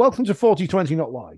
Welcome 0.00 0.24
to 0.24 0.32
Forty20 0.32 0.96
Not 0.96 1.12
Live. 1.12 1.36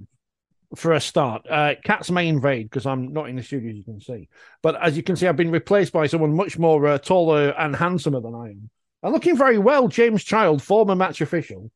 For 0.76 0.92
a 0.92 1.00
start, 1.00 1.44
uh, 1.50 1.74
cats 1.84 2.12
may 2.12 2.28
invade 2.28 2.70
because 2.70 2.86
I'm 2.86 3.12
not 3.12 3.28
in 3.28 3.34
the 3.34 3.42
studio, 3.42 3.70
as 3.70 3.76
you 3.76 3.82
can 3.82 4.00
see. 4.00 4.28
But 4.62 4.80
as 4.80 4.96
you 4.96 5.02
can 5.02 5.16
see, 5.16 5.26
I've 5.26 5.34
been 5.34 5.50
replaced 5.50 5.92
by 5.92 6.06
someone 6.06 6.36
much 6.36 6.60
more 6.60 6.86
uh, 6.86 6.98
taller 6.98 7.48
and 7.58 7.74
handsomer 7.74 8.20
than 8.20 8.36
I 8.36 8.50
am. 8.50 8.70
And 9.02 9.12
looking 9.12 9.36
very 9.36 9.58
well, 9.58 9.88
James 9.88 10.22
Child, 10.22 10.62
former 10.62 10.94
match 10.94 11.20
official. 11.20 11.72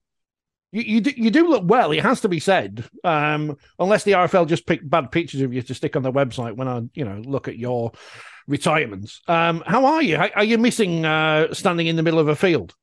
You, 0.70 0.82
you, 0.82 1.00
do, 1.00 1.12
you 1.16 1.32
do 1.32 1.48
look 1.48 1.64
well, 1.66 1.90
it 1.90 2.04
has 2.04 2.20
to 2.20 2.28
be 2.28 2.38
said. 2.38 2.84
Um, 3.02 3.56
unless 3.80 4.04
the 4.04 4.12
RFL 4.12 4.46
just 4.46 4.64
picked 4.64 4.88
bad 4.88 5.10
pictures 5.10 5.40
of 5.40 5.52
you 5.52 5.62
to 5.62 5.74
stick 5.74 5.96
on 5.96 6.04
their 6.04 6.12
website 6.12 6.54
when 6.54 6.68
I, 6.68 6.82
you 6.94 7.04
know, 7.04 7.20
look 7.26 7.48
at 7.48 7.58
your 7.58 7.90
retirements. 8.46 9.22
Um, 9.26 9.64
how 9.66 9.86
are 9.86 10.02
you? 10.04 10.18
Are 10.18 10.44
you 10.44 10.56
missing 10.56 11.04
uh, 11.04 11.52
standing 11.52 11.88
in 11.88 11.96
the 11.96 12.04
middle 12.04 12.20
of 12.20 12.28
a 12.28 12.36
field? 12.36 12.76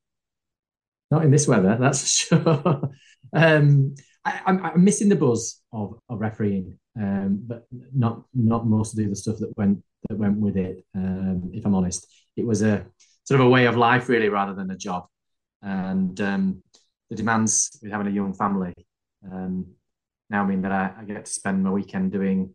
Not 1.09 1.23
in 1.23 1.31
this 1.31 1.47
weather, 1.47 1.77
that's 1.79 2.09
sure. 2.09 2.91
um, 3.33 3.95
I, 4.25 4.71
am 4.73 4.83
missing 4.83 5.09
the 5.09 5.15
buzz 5.15 5.61
of, 5.71 5.99
of 6.09 6.19
refereeing, 6.19 6.77
um, 6.99 7.41
but 7.45 7.65
not 7.93 8.23
not 8.33 8.67
most 8.67 8.97
of 8.97 9.09
the 9.09 9.15
stuff 9.15 9.37
that 9.39 9.57
went 9.57 9.83
that 10.09 10.17
went 10.17 10.37
with 10.37 10.57
it. 10.57 10.83
Um, 10.95 11.51
if 11.53 11.65
I'm 11.65 11.75
honest, 11.75 12.07
it 12.37 12.45
was 12.45 12.61
a 12.61 12.85
sort 13.25 13.41
of 13.41 13.47
a 13.47 13.49
way 13.49 13.65
of 13.65 13.77
life, 13.77 14.09
really, 14.09 14.29
rather 14.29 14.53
than 14.53 14.71
a 14.71 14.77
job. 14.77 15.07
And 15.61 16.19
um, 16.21 16.63
the 17.09 17.15
demands 17.15 17.77
with 17.81 17.91
having 17.91 18.07
a 18.07 18.11
young 18.11 18.33
family 18.33 18.73
um, 19.31 19.67
now 20.29 20.45
mean 20.45 20.61
that 20.61 20.71
I, 20.71 20.91
I, 20.99 21.03
get 21.05 21.25
to 21.25 21.31
spend 21.31 21.63
my 21.63 21.69
weekend 21.69 22.11
doing 22.11 22.53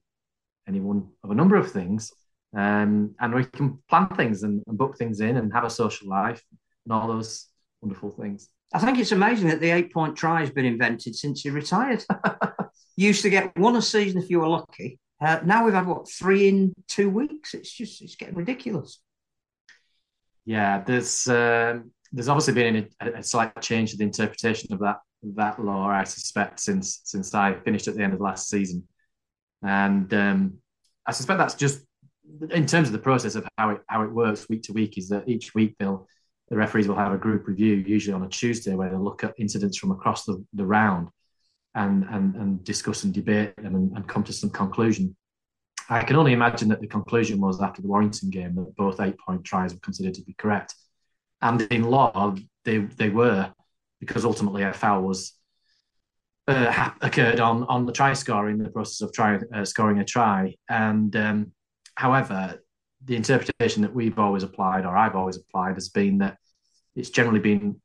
any 0.66 0.80
one 0.80 1.08
of 1.24 1.30
a 1.30 1.34
number 1.34 1.56
of 1.56 1.70
things. 1.70 2.12
Um, 2.56 3.14
and 3.20 3.34
we 3.34 3.44
can 3.44 3.78
plan 3.88 4.08
things 4.08 4.42
and, 4.42 4.62
and 4.66 4.78
book 4.78 4.96
things 4.98 5.20
in 5.20 5.36
and 5.36 5.52
have 5.52 5.64
a 5.64 5.70
social 5.70 6.08
life 6.08 6.42
and 6.84 6.92
all 6.92 7.08
those 7.08 7.46
wonderful 7.80 8.10
things. 8.10 8.48
I 8.72 8.78
think 8.78 8.98
it's 8.98 9.12
amazing 9.12 9.48
that 9.48 9.60
the 9.60 9.70
eight 9.70 9.92
point 9.92 10.16
try 10.16 10.40
has 10.40 10.50
been 10.50 10.66
invented 10.66 11.16
since 11.16 11.40
he 11.42 11.50
retired. 11.50 12.04
used 12.96 13.22
to 13.22 13.30
get 13.30 13.56
one 13.56 13.76
a 13.76 13.82
season 13.82 14.20
if 14.20 14.28
you 14.28 14.40
were 14.40 14.48
lucky. 14.48 14.98
Uh, 15.20 15.38
now 15.44 15.64
we've 15.64 15.74
had 15.74 15.86
what 15.86 16.10
three 16.10 16.48
in 16.48 16.72
two 16.88 17.08
weeks. 17.08 17.54
It's 17.54 17.72
just 17.72 18.02
it's 18.02 18.16
getting 18.16 18.34
ridiculous. 18.34 19.00
Yeah, 20.44 20.82
there's 20.82 21.26
um, 21.28 21.92
there's 22.12 22.28
obviously 22.28 22.54
been 22.54 22.88
a, 23.00 23.12
a, 23.18 23.22
slight 23.22 23.60
change 23.60 23.90
to 23.90 23.96
the 23.96 24.04
interpretation 24.04 24.72
of 24.72 24.80
that 24.80 24.98
that 25.36 25.62
law. 25.62 25.88
I 25.88 26.04
suspect 26.04 26.60
since 26.60 27.00
since 27.04 27.34
I 27.34 27.54
finished 27.54 27.88
at 27.88 27.96
the 27.96 28.02
end 28.02 28.14
of 28.14 28.20
last 28.20 28.48
season, 28.48 28.86
and 29.62 30.12
um, 30.14 30.54
I 31.06 31.12
suspect 31.12 31.38
that's 31.38 31.54
just 31.54 31.84
in 32.50 32.66
terms 32.66 32.88
of 32.88 32.92
the 32.92 32.98
process 32.98 33.34
of 33.34 33.46
how 33.58 33.70
it 33.70 33.80
how 33.88 34.02
it 34.02 34.12
works 34.12 34.48
week 34.48 34.62
to 34.64 34.72
week. 34.72 34.98
Is 34.98 35.08
that 35.08 35.28
each 35.28 35.54
week 35.54 35.76
they'll 35.78 36.06
the 36.50 36.56
referees 36.56 36.88
will 36.88 36.96
have 36.96 37.12
a 37.12 37.18
group 37.18 37.46
review, 37.46 37.76
usually 37.76 38.14
on 38.14 38.22
a 38.22 38.28
Tuesday, 38.28 38.74
where 38.74 38.88
they'll 38.88 39.02
look 39.02 39.24
at 39.24 39.34
incidents 39.38 39.76
from 39.76 39.90
across 39.90 40.24
the, 40.24 40.44
the 40.54 40.64
round 40.64 41.08
and, 41.74 42.04
and, 42.10 42.34
and 42.36 42.64
discuss 42.64 43.04
and 43.04 43.12
debate 43.12 43.54
them 43.56 43.74
and, 43.74 43.92
and 43.96 44.08
come 44.08 44.24
to 44.24 44.32
some 44.32 44.50
conclusion. 44.50 45.14
I 45.90 46.02
can 46.04 46.16
only 46.16 46.32
imagine 46.32 46.68
that 46.68 46.80
the 46.80 46.86
conclusion 46.86 47.40
was 47.40 47.62
after 47.62 47.80
the 47.80 47.88
Warrington 47.88 48.30
game 48.30 48.54
that 48.56 48.76
both 48.76 49.00
eight 49.00 49.18
point 49.18 49.44
tries 49.44 49.72
were 49.72 49.80
considered 49.80 50.14
to 50.14 50.22
be 50.22 50.34
correct. 50.34 50.74
And 51.40 51.62
in 51.62 51.84
law, 51.84 52.34
they, 52.64 52.78
they 52.78 53.10
were, 53.10 53.52
because 54.00 54.24
ultimately 54.24 54.62
a 54.62 54.72
foul 54.72 55.02
was 55.02 55.34
uh, 56.46 56.90
occurred 57.00 57.40
on, 57.40 57.64
on 57.64 57.86
the 57.86 57.92
try 57.92 58.12
scorer 58.14 58.50
in 58.50 58.58
the 58.58 58.70
process 58.70 59.02
of 59.02 59.12
try, 59.12 59.38
uh, 59.54 59.64
scoring 59.64 59.98
a 59.98 60.04
try. 60.04 60.54
And 60.68 61.14
um, 61.14 61.52
however, 61.94 62.62
the 63.04 63.16
interpretation 63.16 63.82
that 63.82 63.94
we've 63.94 64.18
always 64.18 64.42
applied, 64.42 64.84
or 64.84 64.96
I've 64.96 65.14
always 65.14 65.36
applied, 65.36 65.74
has 65.74 65.88
been 65.88 66.18
that 66.18 66.36
it's 66.96 67.10
generally 67.10 67.40
been 67.40 67.80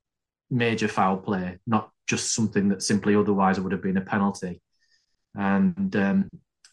major 0.50 0.88
foul 0.88 1.18
play, 1.18 1.60
not 1.68 1.92
just 2.08 2.34
something 2.34 2.70
that 2.70 2.84
simply 2.84 3.16
otherwise 3.16 3.60
would 3.60 3.72
have 3.72 3.82
been 3.82 3.98
a 3.98 4.02
penalty. 4.02 4.62
And 5.36 5.96
um, 5.96 6.30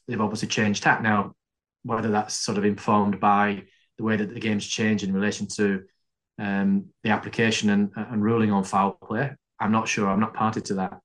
they've 0.06 0.20
obviously 0.20 0.48
changed 0.48 0.82
tack 0.82 1.02
now. 1.02 1.34
Whether 1.82 2.10
that's 2.10 2.34
sort 2.34 2.58
of 2.58 2.66
informed 2.66 3.20
by 3.20 3.62
the 3.96 4.04
way 4.04 4.16
that 4.16 4.34
the 4.34 4.40
game's 4.40 4.66
changed 4.66 5.02
in 5.02 5.14
relation 5.14 5.46
to 5.56 5.84
um, 6.38 6.86
the 7.02 7.10
application 7.10 7.70
and, 7.70 7.90
and 7.96 8.22
ruling 8.22 8.52
on 8.52 8.64
foul 8.64 8.92
play, 8.92 9.30
I'm 9.58 9.72
not 9.72 9.88
sure. 9.88 10.08
I'm 10.08 10.20
not 10.20 10.34
party 10.34 10.60
to 10.62 10.74
that. 10.74 10.98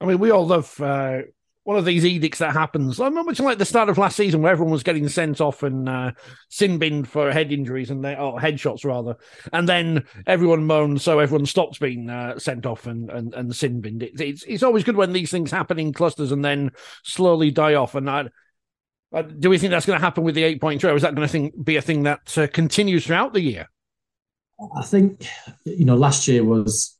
I 0.00 0.06
mean, 0.06 0.18
we 0.18 0.30
all 0.30 0.46
love 0.46 0.80
uh, 0.80 1.22
one 1.64 1.76
of 1.76 1.84
these 1.84 2.04
edicts 2.04 2.38
that 2.38 2.52
happens. 2.52 2.98
I 2.98 3.04
remember 3.04 3.30
much 3.30 3.40
like 3.40 3.58
the 3.58 3.64
start 3.64 3.88
of 3.88 3.98
last 3.98 4.16
season 4.16 4.42
where 4.42 4.50
everyone 4.50 4.72
was 4.72 4.82
getting 4.82 5.08
sent 5.08 5.40
off 5.40 5.62
and 5.62 5.88
uh, 5.88 6.12
sin 6.48 6.78
binned 6.78 7.08
for 7.08 7.30
head 7.30 7.52
injuries 7.52 7.90
and 7.90 8.04
they, 8.04 8.16
or 8.16 8.38
headshots 8.38 8.84
rather, 8.84 9.16
and 9.52 9.68
then 9.68 10.04
everyone 10.26 10.66
moaned, 10.66 11.00
so 11.00 11.20
everyone 11.20 11.46
stops 11.46 11.78
being 11.78 12.10
uh, 12.10 12.38
sent 12.38 12.66
off 12.66 12.86
and 12.86 13.10
and, 13.10 13.32
and 13.34 13.54
sin 13.54 13.80
binned. 13.80 14.02
It, 14.02 14.20
it's 14.20 14.42
it's 14.44 14.62
always 14.62 14.84
good 14.84 14.96
when 14.96 15.12
these 15.12 15.30
things 15.30 15.50
happen 15.50 15.78
in 15.78 15.92
clusters 15.92 16.32
and 16.32 16.44
then 16.44 16.72
slowly 17.04 17.52
die 17.52 17.74
off. 17.74 17.94
And 17.94 18.10
I, 18.10 18.28
I, 19.12 19.22
do 19.22 19.48
we 19.48 19.58
think 19.58 19.70
that's 19.70 19.86
going 19.86 19.98
to 19.98 20.04
happen 20.04 20.24
with 20.24 20.34
the 20.34 20.44
eight 20.44 20.60
point 20.60 20.80
three? 20.80 20.90
Or 20.90 20.96
is 20.96 21.02
that 21.02 21.14
going 21.14 21.28
to 21.28 21.50
be 21.62 21.76
a 21.76 21.82
thing 21.82 22.02
that 22.04 22.36
uh, 22.36 22.48
continues 22.48 23.06
throughout 23.06 23.34
the 23.34 23.40
year? 23.40 23.68
I 24.76 24.82
think 24.82 25.28
you 25.64 25.84
know 25.84 25.96
last 25.96 26.26
year 26.26 26.44
was 26.44 26.98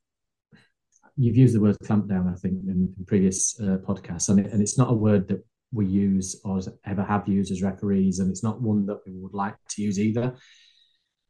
you've 1.17 1.37
used 1.37 1.55
the 1.55 1.61
word 1.61 1.76
clampdown, 1.85 2.32
I 2.32 2.37
think, 2.37 2.55
in, 2.64 2.93
in 2.99 3.05
previous 3.06 3.59
uh, 3.61 3.79
podcasts, 3.87 4.29
and, 4.29 4.41
it, 4.41 4.53
and 4.53 4.62
it's 4.62 4.79
not 4.79 4.91
a 4.91 4.94
word 4.94 5.29
that 5.29 5.44
we 5.73 5.87
use 5.87 6.41
or 6.44 6.61
ever 6.85 7.03
have 7.03 7.29
used 7.29 7.50
as 7.50 7.62
referees, 7.62 8.19
and 8.19 8.31
it's 8.31 8.43
not 8.43 8.61
one 8.61 8.87
that 8.87 9.00
we 9.06 9.12
would 9.12 9.35
like 9.35 9.55
to 9.70 9.82
use 9.82 9.99
either. 9.99 10.35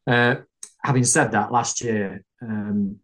Uh, 0.06 0.36
having 0.82 1.04
said 1.04 1.32
that, 1.32 1.52
last 1.52 1.80
year 1.80 2.24
um, 2.42 2.96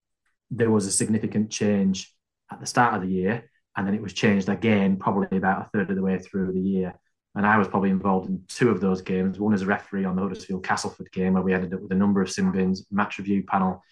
there 0.50 0.70
was 0.70 0.86
a 0.86 0.92
significant 0.92 1.50
change 1.50 2.12
at 2.50 2.60
the 2.60 2.66
start 2.66 2.94
of 2.94 3.02
the 3.02 3.08
year, 3.08 3.48
and 3.76 3.86
then 3.86 3.94
it 3.94 4.02
was 4.02 4.12
changed 4.12 4.48
again, 4.48 4.96
probably 4.96 5.36
about 5.36 5.66
a 5.66 5.68
third 5.72 5.90
of 5.90 5.96
the 5.96 6.02
way 6.02 6.18
through 6.18 6.52
the 6.52 6.60
year. 6.60 6.94
And 7.34 7.46
I 7.46 7.56
was 7.56 7.68
probably 7.68 7.90
involved 7.90 8.28
in 8.28 8.42
two 8.48 8.70
of 8.70 8.80
those 8.80 9.00
games. 9.00 9.38
One 9.38 9.54
as 9.54 9.62
a 9.62 9.66
referee 9.66 10.04
on 10.04 10.16
the 10.16 10.22
Huddersfield 10.22 10.64
Castleford 10.64 11.12
game, 11.12 11.34
where 11.34 11.42
we 11.42 11.54
ended 11.54 11.74
up 11.74 11.82
with 11.82 11.92
a 11.92 11.94
number 11.94 12.20
of 12.20 12.30
sin 12.30 12.50
bins, 12.50 12.86
match 12.90 13.18
review 13.18 13.44
panel, 13.44 13.84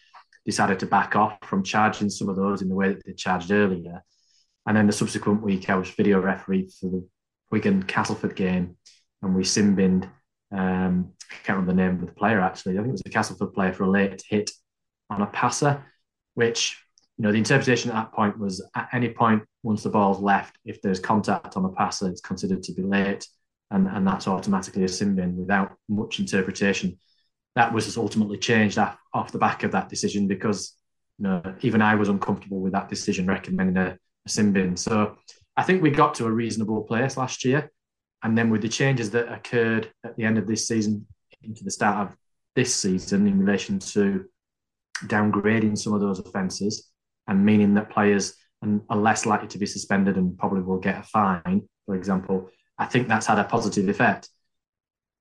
decided 0.47 0.79
to 0.81 0.87
back 0.87 1.17
off 1.17 1.37
from 1.43 1.63
charging 1.63 2.09
some 2.09 2.31
of 2.31 2.37
those 2.37 2.63
in 2.63 2.69
the 2.69 2.75
way 2.75 2.89
that 2.89 3.05
they 3.05 3.13
charged 3.13 3.51
earlier. 3.51 4.03
And 4.67 4.77
then 4.77 4.87
the 4.87 4.93
subsequent 4.93 5.43
week, 5.43 5.69
I 5.69 5.75
was 5.77 5.91
video 5.91 6.21
referee 6.21 6.71
for 6.81 6.89
the 6.91 7.07
Wigan 7.51 7.83
Castleford 7.83 8.35
game, 8.35 8.77
and 9.23 9.35
we 9.37 9.45
sin 9.45 9.75
binned 9.75 10.09
Um, 10.53 11.13
I 11.31 11.35
can't 11.45 11.59
remember 11.59 11.73
the 11.73 11.83
name 11.83 11.95
of 12.01 12.07
the 12.07 12.21
player 12.21 12.41
actually. 12.41 12.75
I 12.75 12.77
think 12.77 12.89
it 12.89 12.93
was 12.93 13.03
a 13.07 13.11
Castleford 13.11 13.53
player 13.53 13.73
for 13.73 13.85
a 13.85 13.91
late 13.91 14.23
hit 14.29 14.51
on 15.11 15.23
a 15.23 15.27
passer, 15.27 15.85
which 16.35 16.81
you 17.19 17.23
know 17.25 17.33
the 17.33 17.39
interpretation 17.39 17.91
at 17.91 17.95
that 17.95 18.13
point 18.13 18.39
was 18.39 18.65
at 18.75 18.89
any 18.93 19.09
point 19.09 19.43
once 19.63 19.83
the 19.83 19.91
ball's 19.91 20.21
left, 20.21 20.57
if 20.65 20.81
there's 20.81 21.01
contact 21.01 21.57
on 21.57 21.65
a 21.65 21.69
passer, 21.71 22.09
it's 22.09 22.21
considered 22.21 22.63
to 22.63 22.73
be 22.73 22.83
late, 22.83 23.27
and, 23.73 23.89
and 23.89 24.07
that's 24.07 24.29
automatically 24.29 24.85
a 24.85 24.89
sin 24.89 25.17
bin 25.17 25.37
without 25.37 25.77
much 25.89 26.21
interpretation. 26.21 26.99
That 27.57 27.73
was 27.73 27.97
ultimately 27.97 28.39
changed 28.39 28.79
off, 28.79 28.97
off 29.13 29.33
the 29.33 29.39
back 29.39 29.65
of 29.65 29.73
that 29.73 29.89
decision 29.89 30.29
because 30.29 30.75
you 31.19 31.25
know 31.25 31.43
even 31.63 31.83
I 31.83 31.97
was 31.97 32.09
uncomfortable 32.09 32.61
with 32.61 32.73
that 32.73 32.89
decision 32.89 33.27
recommending 33.27 33.77
a, 33.77 33.99
a 34.27 34.29
sin 34.29 34.53
bin. 34.53 34.77
So 34.77 35.17
I 35.57 35.63
think 35.65 35.83
we 35.83 35.91
got 35.91 36.15
to 36.17 36.27
a 36.27 36.31
reasonable 36.31 36.83
place 36.85 37.17
last 37.17 37.45
year. 37.45 37.73
And 38.23 38.37
then 38.37 38.51
with 38.51 38.63
the 38.63 38.69
changes 38.69 39.11
that 39.11 39.33
occurred 39.33 39.91
at 40.05 40.17
the 40.17 40.25
end 40.25 40.39
of 40.39 40.47
this 40.47 40.67
season 40.67 41.07
into 41.43 41.65
the 41.65 41.71
start 41.71 42.09
of 42.09 42.17
this 42.55 42.75
season 42.75 43.27
in 43.27 43.39
relation 43.39 43.79
to 43.79 44.25
downgrading 45.05 45.79
some 45.79 45.93
of 45.93 46.01
those 46.01 46.19
offences 46.19 46.91
and 47.29 47.45
meaning 47.45 47.75
that 47.75 47.91
players 47.91 48.35
are 48.89 48.97
less 48.97 49.27
likely 49.27 49.49
to 49.49 49.59
be 49.59 49.67
suspended 49.67 50.17
and 50.17 50.39
probably 50.39 50.63
will 50.63 50.79
get 50.79 50.99
a 50.99 51.03
fine, 51.03 51.63
for 51.85 51.95
example, 51.95 52.51
I 52.79 52.87
think 52.87 53.07
that's 53.07 53.27
had 53.27 53.39
a 53.39 53.45
positive 53.45 53.89
effect. 53.89 54.29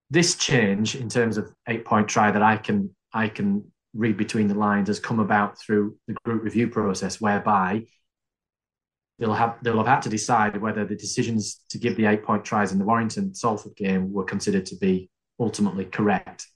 This 0.10 0.36
change 0.36 0.96
in 0.96 1.10
terms 1.10 1.38
of 1.38 1.52
eight 1.68 1.86
point 1.86 2.07
try 2.07 2.31
that 2.31 2.44
I 2.44 2.57
can 2.57 2.96
I 3.13 3.28
can 3.28 3.72
read 3.94 4.18
between 4.18 4.48
the 4.48 4.56
lines 4.56 4.88
has 4.90 5.00
come 5.00 5.19
about 5.19 5.57
through 5.57 5.98
the 6.07 6.16
group 6.25 6.44
review 6.44 6.68
process 6.68 7.22
whereby 7.22 7.86
they'll 9.19 9.34
have 9.34 9.57
they'll 9.63 9.78
have 9.78 9.88
had 9.88 10.02
to 10.02 10.10
decide 10.10 10.62
whether 10.62 10.86
the 10.86 10.96
decisions 10.96 11.62
to 11.69 11.78
give 11.78 11.96
the 11.96 12.06
eight 12.06 12.24
point 12.24 12.44
tries 12.44 12.72
in 12.72 12.80
the 12.80 12.86
Warrington 12.86 13.34
Salford 13.34 13.75
game 13.75 14.12
were 14.12 14.25
considered 14.25 14.66
to 14.68 14.75
be 14.75 15.10
ultimately 15.40 15.86
correct. 15.86 16.48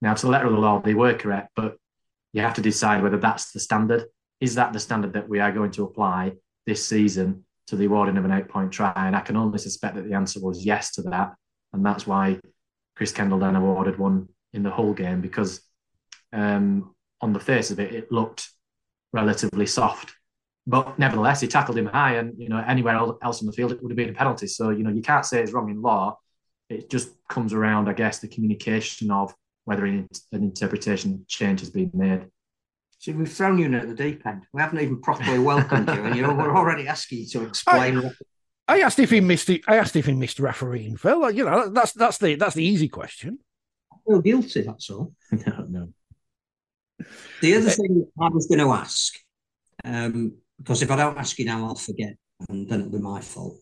Now, 0.00 0.14
to 0.14 0.26
the 0.26 0.32
letter 0.32 0.46
of 0.46 0.52
the 0.52 0.58
law, 0.58 0.80
they 0.80 0.94
were 0.94 1.14
correct, 1.14 1.50
but 1.54 1.76
you 2.32 2.42
have 2.42 2.54
to 2.54 2.62
decide 2.62 3.02
whether 3.02 3.18
that's 3.18 3.52
the 3.52 3.60
standard. 3.60 4.04
Is 4.40 4.56
that 4.56 4.72
the 4.72 4.80
standard 4.80 5.12
that 5.12 5.28
we 5.28 5.38
are 5.38 5.52
going 5.52 5.70
to 5.72 5.84
apply 5.84 6.32
this 6.66 6.84
season 6.84 7.44
to 7.68 7.76
the 7.76 7.84
awarding 7.84 8.16
of 8.16 8.24
an 8.24 8.32
eight 8.32 8.48
point 8.48 8.72
try? 8.72 8.92
And 8.96 9.14
I 9.14 9.20
can 9.20 9.36
only 9.36 9.58
suspect 9.58 9.94
that 9.94 10.08
the 10.08 10.14
answer 10.14 10.40
was 10.40 10.64
yes 10.64 10.92
to 10.92 11.02
that. 11.02 11.34
And 11.72 11.86
that's 11.86 12.06
why 12.06 12.40
Chris 12.96 13.12
Kendall 13.12 13.38
then 13.38 13.56
awarded 13.56 13.98
one 13.98 14.28
in 14.52 14.62
the 14.62 14.70
whole 14.70 14.92
game 14.92 15.20
because 15.20 15.60
um, 16.32 16.94
on 17.20 17.32
the 17.32 17.40
face 17.40 17.70
of 17.70 17.80
it, 17.80 17.94
it 17.94 18.12
looked 18.12 18.48
relatively 19.12 19.66
soft 19.66 20.14
but 20.66 20.98
nevertheless, 20.98 21.40
he 21.40 21.48
tackled 21.48 21.76
him 21.76 21.86
high, 21.86 22.16
and 22.16 22.38
you 22.38 22.48
know 22.48 22.62
anywhere 22.66 22.94
else 23.22 23.40
in 23.40 23.46
the 23.46 23.52
field 23.52 23.72
it 23.72 23.82
would 23.82 23.90
have 23.90 23.96
been 23.96 24.10
a 24.10 24.14
penalty. 24.14 24.46
So 24.46 24.70
you 24.70 24.84
know 24.84 24.90
you 24.90 25.02
can't 25.02 25.26
say 25.26 25.42
it's 25.42 25.52
wrong 25.52 25.70
in 25.70 25.82
law. 25.82 26.18
It 26.68 26.88
just 26.88 27.10
comes 27.28 27.52
around, 27.52 27.88
I 27.88 27.92
guess, 27.92 28.20
the 28.20 28.28
communication 28.28 29.10
of 29.10 29.34
whether 29.64 29.84
an, 29.84 30.08
interpretation 30.32 31.24
change 31.28 31.60
has 31.60 31.70
been 31.70 31.90
made. 31.92 32.26
See, 32.98 33.12
we've 33.12 33.30
thrown 33.30 33.58
you 33.58 33.66
in 33.66 33.74
at 33.74 33.88
the 33.88 33.94
deep 33.94 34.24
end. 34.24 34.44
We 34.52 34.62
haven't 34.62 34.80
even 34.80 35.00
properly 35.00 35.40
welcomed 35.40 35.88
you, 35.88 36.04
and 36.04 36.14
you 36.14 36.22
know 36.22 36.32
we're 36.32 36.56
already 36.56 36.86
asking 36.86 37.18
you 37.18 37.26
to 37.26 37.42
explain. 37.48 37.98
I, 37.98 38.10
I 38.68 38.80
asked 38.80 38.98
if 38.98 39.10
he 39.10 39.20
missed. 39.20 39.48
The, 39.48 39.62
I 39.66 39.76
asked 39.76 39.96
if 39.96 40.06
he 40.06 40.12
missed 40.12 40.38
refereeing, 40.38 40.96
Phil. 40.96 41.20
Like, 41.20 41.34
you 41.34 41.44
know, 41.44 41.68
that's 41.68 41.92
that's 41.92 42.18
the 42.18 42.36
that's 42.36 42.54
the 42.54 42.64
easy 42.64 42.88
question. 42.88 43.38
I 43.92 43.96
feel 44.06 44.20
guilty. 44.20 44.62
That's 44.62 44.90
all. 44.90 45.12
no, 45.32 45.66
no. 45.68 45.88
The 47.40 47.56
other 47.56 47.70
thing 47.70 48.06
I 48.20 48.28
was 48.28 48.46
going 48.46 48.60
to 48.60 48.72
ask, 48.72 49.14
um, 49.84 50.36
because 50.58 50.82
if 50.82 50.90
I 50.90 50.96
don't 50.96 51.18
ask 51.18 51.38
you 51.38 51.44
now, 51.44 51.66
I'll 51.66 51.74
forget, 51.74 52.14
and 52.48 52.68
then 52.68 52.80
it'll 52.80 52.92
be 52.92 52.98
my 52.98 53.20
fault. 53.20 53.58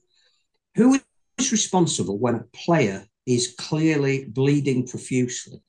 Who 0.74 1.00
is 1.38 1.52
responsible 1.52 2.18
when 2.18 2.34
a 2.34 2.44
player 2.54 3.06
is 3.26 3.54
clearly 3.58 4.26
bleeding 4.26 4.86
profusely 4.86 5.62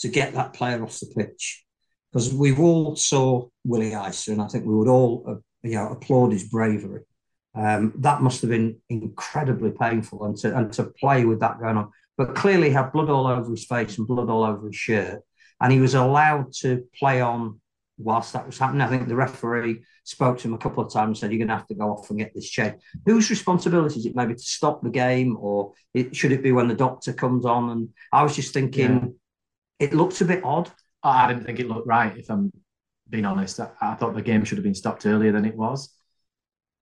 to 0.00 0.08
get 0.08 0.34
that 0.34 0.52
player 0.52 0.82
off 0.82 1.00
the 1.00 1.12
pitch? 1.16 1.64
Because 2.12 2.32
we've 2.32 2.60
all 2.60 2.96
saw 2.96 3.48
Willie 3.64 3.94
Isa, 3.94 4.32
and 4.32 4.42
I 4.42 4.48
think 4.48 4.66
we 4.66 4.74
would 4.74 4.88
all, 4.88 5.24
uh, 5.26 5.34
you 5.62 5.74
know, 5.74 5.88
applaud 5.88 6.32
his 6.32 6.48
bravery. 6.48 7.02
Um, 7.58 7.92
that 7.98 8.22
must 8.22 8.40
have 8.42 8.50
been 8.50 8.76
incredibly 8.88 9.72
painful, 9.72 10.24
and 10.24 10.36
to 10.38 10.56
and 10.56 10.72
to 10.74 10.84
play 10.84 11.24
with 11.24 11.40
that 11.40 11.58
going 11.58 11.76
on. 11.76 11.90
But 12.16 12.34
clearly, 12.34 12.68
he 12.68 12.74
had 12.74 12.92
blood 12.92 13.10
all 13.10 13.26
over 13.26 13.50
his 13.50 13.64
face 13.64 13.98
and 13.98 14.06
blood 14.06 14.30
all 14.30 14.44
over 14.44 14.66
his 14.66 14.76
shirt, 14.76 15.22
and 15.60 15.72
he 15.72 15.80
was 15.80 15.94
allowed 15.94 16.52
to 16.60 16.84
play 16.98 17.20
on 17.20 17.60
whilst 17.98 18.32
that 18.32 18.46
was 18.46 18.58
happening. 18.58 18.80
I 18.80 18.86
think 18.86 19.08
the 19.08 19.16
referee 19.16 19.82
spoke 20.04 20.38
to 20.38 20.48
him 20.48 20.54
a 20.54 20.58
couple 20.58 20.82
of 20.82 20.92
times 20.92 21.08
and 21.08 21.18
said, 21.18 21.30
You're 21.32 21.38
going 21.38 21.48
to 21.48 21.56
have 21.56 21.66
to 21.66 21.74
go 21.74 21.90
off 21.90 22.08
and 22.10 22.18
get 22.18 22.34
this 22.34 22.48
checked. 22.48 22.82
Whose 23.04 23.30
responsibility 23.30 24.00
is 24.00 24.06
it 24.06 24.16
maybe 24.16 24.34
to 24.34 24.40
stop 24.40 24.82
the 24.82 24.90
game 24.90 25.36
or 25.38 25.72
it, 25.92 26.16
should 26.16 26.32
it 26.32 26.42
be 26.42 26.52
when 26.52 26.68
the 26.68 26.74
doctor 26.74 27.12
comes 27.12 27.44
on? 27.44 27.70
And 27.70 27.88
I 28.12 28.22
was 28.22 28.34
just 28.34 28.54
thinking, 28.54 29.16
yeah. 29.80 29.86
it 29.86 29.94
looked 29.94 30.20
a 30.20 30.24
bit 30.24 30.44
odd. 30.44 30.70
I 31.02 31.28
didn't 31.28 31.44
think 31.44 31.60
it 31.60 31.68
looked 31.68 31.86
right, 31.86 32.16
if 32.16 32.30
I'm 32.30 32.52
being 33.08 33.24
honest. 33.24 33.60
I, 33.60 33.70
I 33.80 33.94
thought 33.94 34.14
the 34.14 34.22
game 34.22 34.44
should 34.44 34.58
have 34.58 34.64
been 34.64 34.74
stopped 34.74 35.06
earlier 35.06 35.32
than 35.32 35.44
it 35.44 35.56
was. 35.56 35.92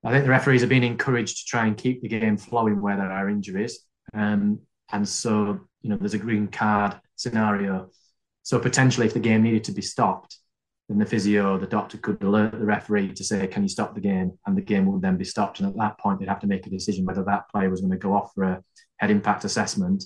I 0.05 0.11
think 0.11 0.25
the 0.25 0.31
referees 0.31 0.61
have 0.61 0.71
been 0.71 0.85
encouraged 0.85 1.39
to 1.39 1.45
try 1.47 1.67
and 1.67 1.77
keep 1.77 2.03
the 2.03 2.09
game 2.09 2.37
flowing 2.37 2.81
where 2.81 2.97
there 2.97 3.11
are 3.11 3.29
injuries. 3.29 3.81
Um, 4.15 4.61
and 4.93 5.09
so, 5.09 5.61
you 5.83 5.91
know, 5.91 5.97
there's 5.97 6.15
a 6.15 6.19
green 6.19 6.49
card 6.49 6.97
scenario. 7.17 7.91
So 8.43 8.59
potentially, 8.61 9.07
if 9.07 9.15
the 9.15 9.21
game 9.21 9.43
needed 9.43 9.65
to 9.65 9.73
be 9.73 9.83
stopped, 9.83 10.39
then 10.89 10.99
the 10.99 11.07
physio, 11.07 11.59
the 11.59 11.67
doctor 11.67 11.99
could 11.99 12.23
alert 12.23 12.53
the 12.53 12.65
referee 12.65 13.13
to 13.15 13.25
say, 13.25 13.47
"Can 13.49 13.65
you 13.65 13.69
stop 13.69 13.95
the 13.95 14.01
game?" 14.01 14.39
And 14.47 14.57
the 14.57 14.63
game 14.63 14.87
would 14.87 15.03
then 15.03 15.17
be 15.17 15.25
stopped. 15.25 15.59
And 15.59 15.69
at 15.69 15.77
that 15.77 15.99
point, 15.99 16.21
they'd 16.21 16.29
have 16.29 16.41
to 16.41 16.47
make 16.47 16.67
a 16.67 16.71
decision 16.71 17.05
whether 17.05 17.25
that 17.25 17.49
player 17.51 17.69
was 17.69 17.81
going 17.81 17.91
to 17.91 17.99
go 17.99 18.15
off 18.15 18.33
for 18.35 18.45
a 18.45 18.63
head 18.99 19.11
impact 19.11 19.45
assessment, 19.45 20.05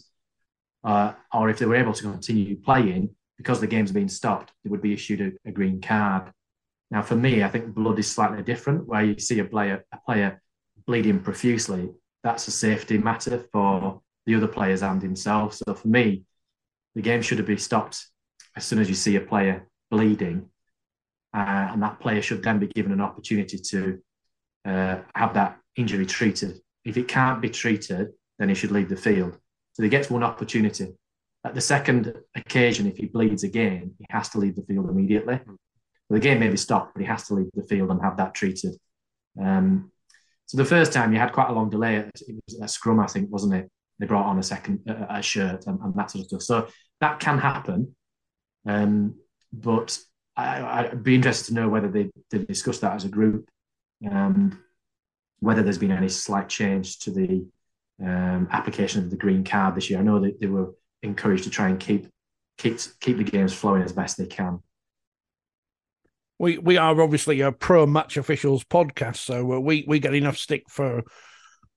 uh, 0.82 1.12
or 1.34 1.50
if 1.50 1.58
they 1.58 1.66
were 1.66 1.76
able 1.76 1.92
to 1.92 2.02
continue 2.02 2.56
playing 2.56 3.14
because 3.36 3.60
the 3.60 3.66
game's 3.66 3.92
been 3.92 4.08
stopped, 4.08 4.52
it 4.64 4.70
would 4.70 4.82
be 4.82 4.92
issued 4.92 5.20
a, 5.20 5.48
a, 5.48 5.52
green 5.52 5.80
card. 5.80 6.30
Now, 6.90 7.02
for 7.02 7.16
me, 7.16 7.44
I 7.44 7.48
think 7.48 7.74
blood 7.74 7.98
is 7.98 8.10
slightly 8.10 8.42
different. 8.42 8.86
Where 8.86 9.04
you 9.04 9.18
see 9.18 9.38
a 9.38 9.44
player 9.44 9.84
a 9.92 9.98
player 9.98 10.42
bleeding 10.86 11.20
profusely, 11.20 11.90
that's 12.22 12.48
a 12.48 12.50
safety 12.50 12.98
matter 12.98 13.44
for 13.52 14.00
the 14.26 14.34
other 14.34 14.48
players 14.48 14.82
and 14.82 15.00
himself. 15.00 15.54
So 15.54 15.74
for 15.74 15.88
me, 15.88 16.24
the 16.94 17.02
game 17.02 17.22
should 17.22 17.38
have 17.38 17.46
been 17.46 17.58
stopped 17.58 18.06
as 18.56 18.64
soon 18.64 18.80
as 18.80 18.88
you 18.88 18.94
see 18.94 19.16
a 19.16 19.20
player 19.20 19.68
bleeding 19.90 20.50
uh, 21.32 21.68
and 21.72 21.82
that 21.82 22.00
player 22.00 22.22
should 22.22 22.42
then 22.42 22.58
be 22.58 22.66
given 22.66 22.92
an 22.92 23.00
opportunity 23.00 23.58
to 23.58 24.00
uh, 24.64 24.98
have 25.14 25.34
that 25.34 25.58
injury 25.76 26.06
treated. 26.06 26.60
If 26.84 26.96
it 26.96 27.08
can't 27.08 27.40
be 27.40 27.50
treated, 27.50 28.08
then 28.38 28.48
he 28.48 28.54
should 28.54 28.72
leave 28.72 28.88
the 28.88 28.96
field. 28.96 29.38
So 29.74 29.82
he 29.82 29.88
gets 29.88 30.10
one 30.10 30.24
opportunity. 30.24 30.94
At 31.44 31.54
the 31.54 31.60
second 31.60 32.14
occasion, 32.34 32.86
if 32.86 32.96
he 32.96 33.06
bleeds 33.06 33.44
again, 33.44 33.94
he 33.98 34.06
has 34.10 34.28
to 34.30 34.38
leave 34.38 34.56
the 34.56 34.62
field 34.62 34.90
immediately. 34.90 35.40
The 36.14 36.20
game 36.20 36.40
may 36.40 36.48
be 36.48 36.56
stopped, 36.56 36.94
but 36.94 37.00
he 37.00 37.06
has 37.06 37.26
to 37.28 37.34
leave 37.34 37.50
the 37.54 37.62
field 37.64 37.90
and 37.90 38.02
have 38.02 38.16
that 38.16 38.34
treated. 38.34 38.74
Um, 39.40 39.92
so 40.46 40.56
the 40.56 40.64
first 40.64 40.92
time 40.92 41.12
you 41.12 41.18
had 41.18 41.32
quite 41.32 41.48
a 41.48 41.52
long 41.52 41.70
delay. 41.70 41.96
It 41.96 42.42
was 42.46 42.58
a 42.60 42.66
scrum, 42.66 42.98
I 42.98 43.06
think, 43.06 43.30
wasn't 43.30 43.54
it? 43.54 43.70
They 44.00 44.06
brought 44.06 44.26
on 44.26 44.38
a 44.38 44.42
second 44.42 44.80
a 44.86 45.22
shirt 45.22 45.66
and, 45.66 45.78
and, 45.80 45.94
that 45.94 46.10
sort 46.10 46.22
of 46.22 46.26
stuff. 46.26 46.42
So 46.42 46.68
that 47.00 47.20
can 47.20 47.38
happen, 47.38 47.94
um, 48.66 49.14
but 49.52 49.98
I, 50.36 50.88
would 50.88 51.04
be 51.04 51.14
interested 51.14 51.48
to 51.48 51.54
know 51.54 51.68
whether 51.68 51.88
they, 51.88 52.10
they 52.30 52.38
discussed 52.38 52.80
that 52.80 52.94
as 52.94 53.04
a 53.04 53.08
group 53.08 53.48
and 54.00 54.56
whether 55.40 55.62
there's 55.62 55.78
been 55.78 55.92
any 55.92 56.08
slight 56.08 56.48
change 56.48 56.98
to 57.00 57.10
the 57.10 57.46
um, 58.02 58.48
application 58.50 59.04
of 59.04 59.10
the 59.10 59.16
green 59.16 59.44
card 59.44 59.74
this 59.74 59.90
year. 59.90 59.98
I 59.98 60.02
know 60.02 60.20
that 60.20 60.40
they 60.40 60.46
were 60.46 60.74
encouraged 61.02 61.44
to 61.44 61.50
try 61.50 61.68
and 61.68 61.78
keep 61.78 62.08
keep 62.58 62.78
keep 63.00 63.18
the 63.18 63.24
games 63.24 63.52
flowing 63.52 63.82
as 63.82 63.92
best 63.92 64.18
they 64.18 64.26
can. 64.26 64.60
We 66.40 66.56
we 66.56 66.78
are 66.78 66.98
obviously 67.02 67.42
a 67.42 67.52
pro 67.52 67.84
match 67.84 68.16
officials 68.16 68.64
podcast, 68.64 69.18
so 69.18 69.52
uh, 69.52 69.60
we 69.60 69.84
we 69.86 69.98
get 69.98 70.14
enough 70.14 70.38
stick 70.38 70.62
for 70.70 71.02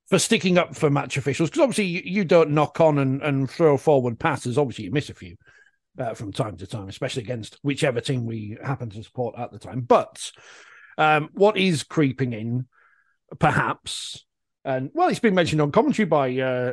for 0.08 0.18
sticking 0.18 0.56
up 0.56 0.74
for 0.74 0.88
match 0.88 1.18
officials 1.18 1.50
because 1.50 1.60
obviously 1.60 1.84
you, 1.84 2.02
you, 2.02 2.24
don't 2.24 2.50
knock 2.50 2.80
on 2.80 2.98
and, 2.98 3.20
and 3.20 3.50
throw 3.50 3.76
forward 3.76 4.18
passes. 4.18 4.56
Obviously, 4.56 4.86
you 4.86 4.90
miss 4.90 5.10
a 5.10 5.14
few, 5.14 5.36
uh, 5.98 6.14
from 6.14 6.32
time 6.32 6.56
to 6.56 6.66
time, 6.66 6.88
especially 6.88 7.22
against 7.22 7.58
whichever 7.60 8.00
team 8.00 8.24
we 8.24 8.56
happen 8.64 8.88
to 8.88 9.02
support 9.02 9.34
at 9.38 9.52
the 9.52 9.58
time. 9.58 9.82
But 9.82 10.32
um, 10.96 11.28
what 11.34 11.58
is 11.58 11.82
creeping 11.82 12.32
in, 12.32 12.66
perhaps, 13.38 14.24
and 14.64 14.88
well, 14.94 15.10
it's 15.10 15.18
been 15.18 15.34
mentioned 15.34 15.60
on 15.60 15.72
commentary 15.72 16.06
by 16.06 16.38
uh, 16.38 16.72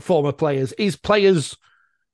former 0.00 0.32
players, 0.32 0.72
is 0.72 0.96
players 0.96 1.54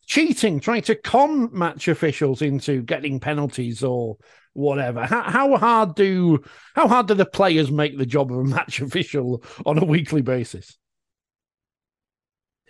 cheating, 0.05 0.59
trying 0.59 0.83
to 0.83 0.97
con 0.97 1.49
match 1.57 1.87
officials 1.87 2.43
into 2.43 2.83
getting 2.83 3.21
penalties 3.21 3.85
or 3.85 4.17
whatever. 4.54 5.04
How, 5.04 5.23
how 5.23 5.56
hard 5.56 5.94
do 5.94 6.42
how 6.75 6.88
hard 6.88 7.09
do 7.09 7.14
the 7.14 7.26
players 7.26 7.71
make 7.71 7.99
the 7.99 8.06
job 8.06 8.32
of 8.32 8.38
a 8.38 8.44
match 8.44 8.80
official 8.82 9.42
on 9.66 9.78
a 9.78 9.85
weekly 9.85 10.23
basis? 10.23 10.76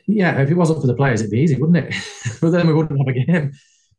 Yeah, 0.06 0.40
if 0.40 0.50
it 0.50 0.56
wasn't 0.56 0.80
for 0.80 0.88
the 0.88 0.94
players, 0.94 1.20
it'd 1.20 1.30
be 1.30 1.40
easy, 1.40 1.56
wouldn't 1.56 1.86
it? 1.86 1.94
but 2.40 2.50
then 2.50 2.66
we 2.66 2.74
wouldn't 2.74 2.98
have 2.98 3.08
a 3.08 3.24
game 3.24 3.52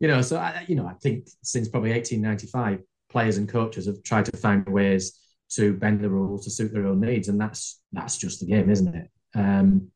you 0.04 0.10
know, 0.10 0.22
so 0.22 0.36
I, 0.36 0.66
you 0.68 0.76
know, 0.76 0.86
I 0.86 0.96
think 0.96 1.30
since 1.44 1.70
probably 1.70 1.92
1895, 1.92 2.84
players 3.10 3.38
and 3.38 3.48
coaches 3.48 3.86
have 3.86 4.04
tried 4.04 4.26
to 4.26 4.36
find 4.36 4.68
ways 4.68 5.18
to 5.52 5.74
bend 5.74 6.02
the 6.02 6.10
rules 6.10 6.44
to 6.44 6.52
suit 6.52 6.74
their 6.74 6.88
own 6.88 7.00
needs, 7.00 7.30
and 7.30 7.40
that's 7.40 7.80
that's 7.94 8.18
just 8.18 8.42
the 8.42 8.48
game, 8.48 8.70
isn't 8.70 8.94
it? 8.94 9.10
Um, 9.34 9.92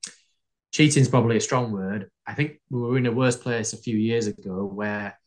cheating's 0.71 1.09
probably 1.09 1.35
a 1.35 1.41
strong 1.41 1.73
word. 1.73 2.09
I 2.25 2.35
think 2.35 2.61
we 2.69 2.79
were 2.79 2.97
in 2.97 3.05
a 3.05 3.11
worse 3.11 3.35
place 3.35 3.73
a 3.73 3.77
few 3.77 3.97
years 3.97 4.27
ago 4.27 4.63
where 4.63 5.19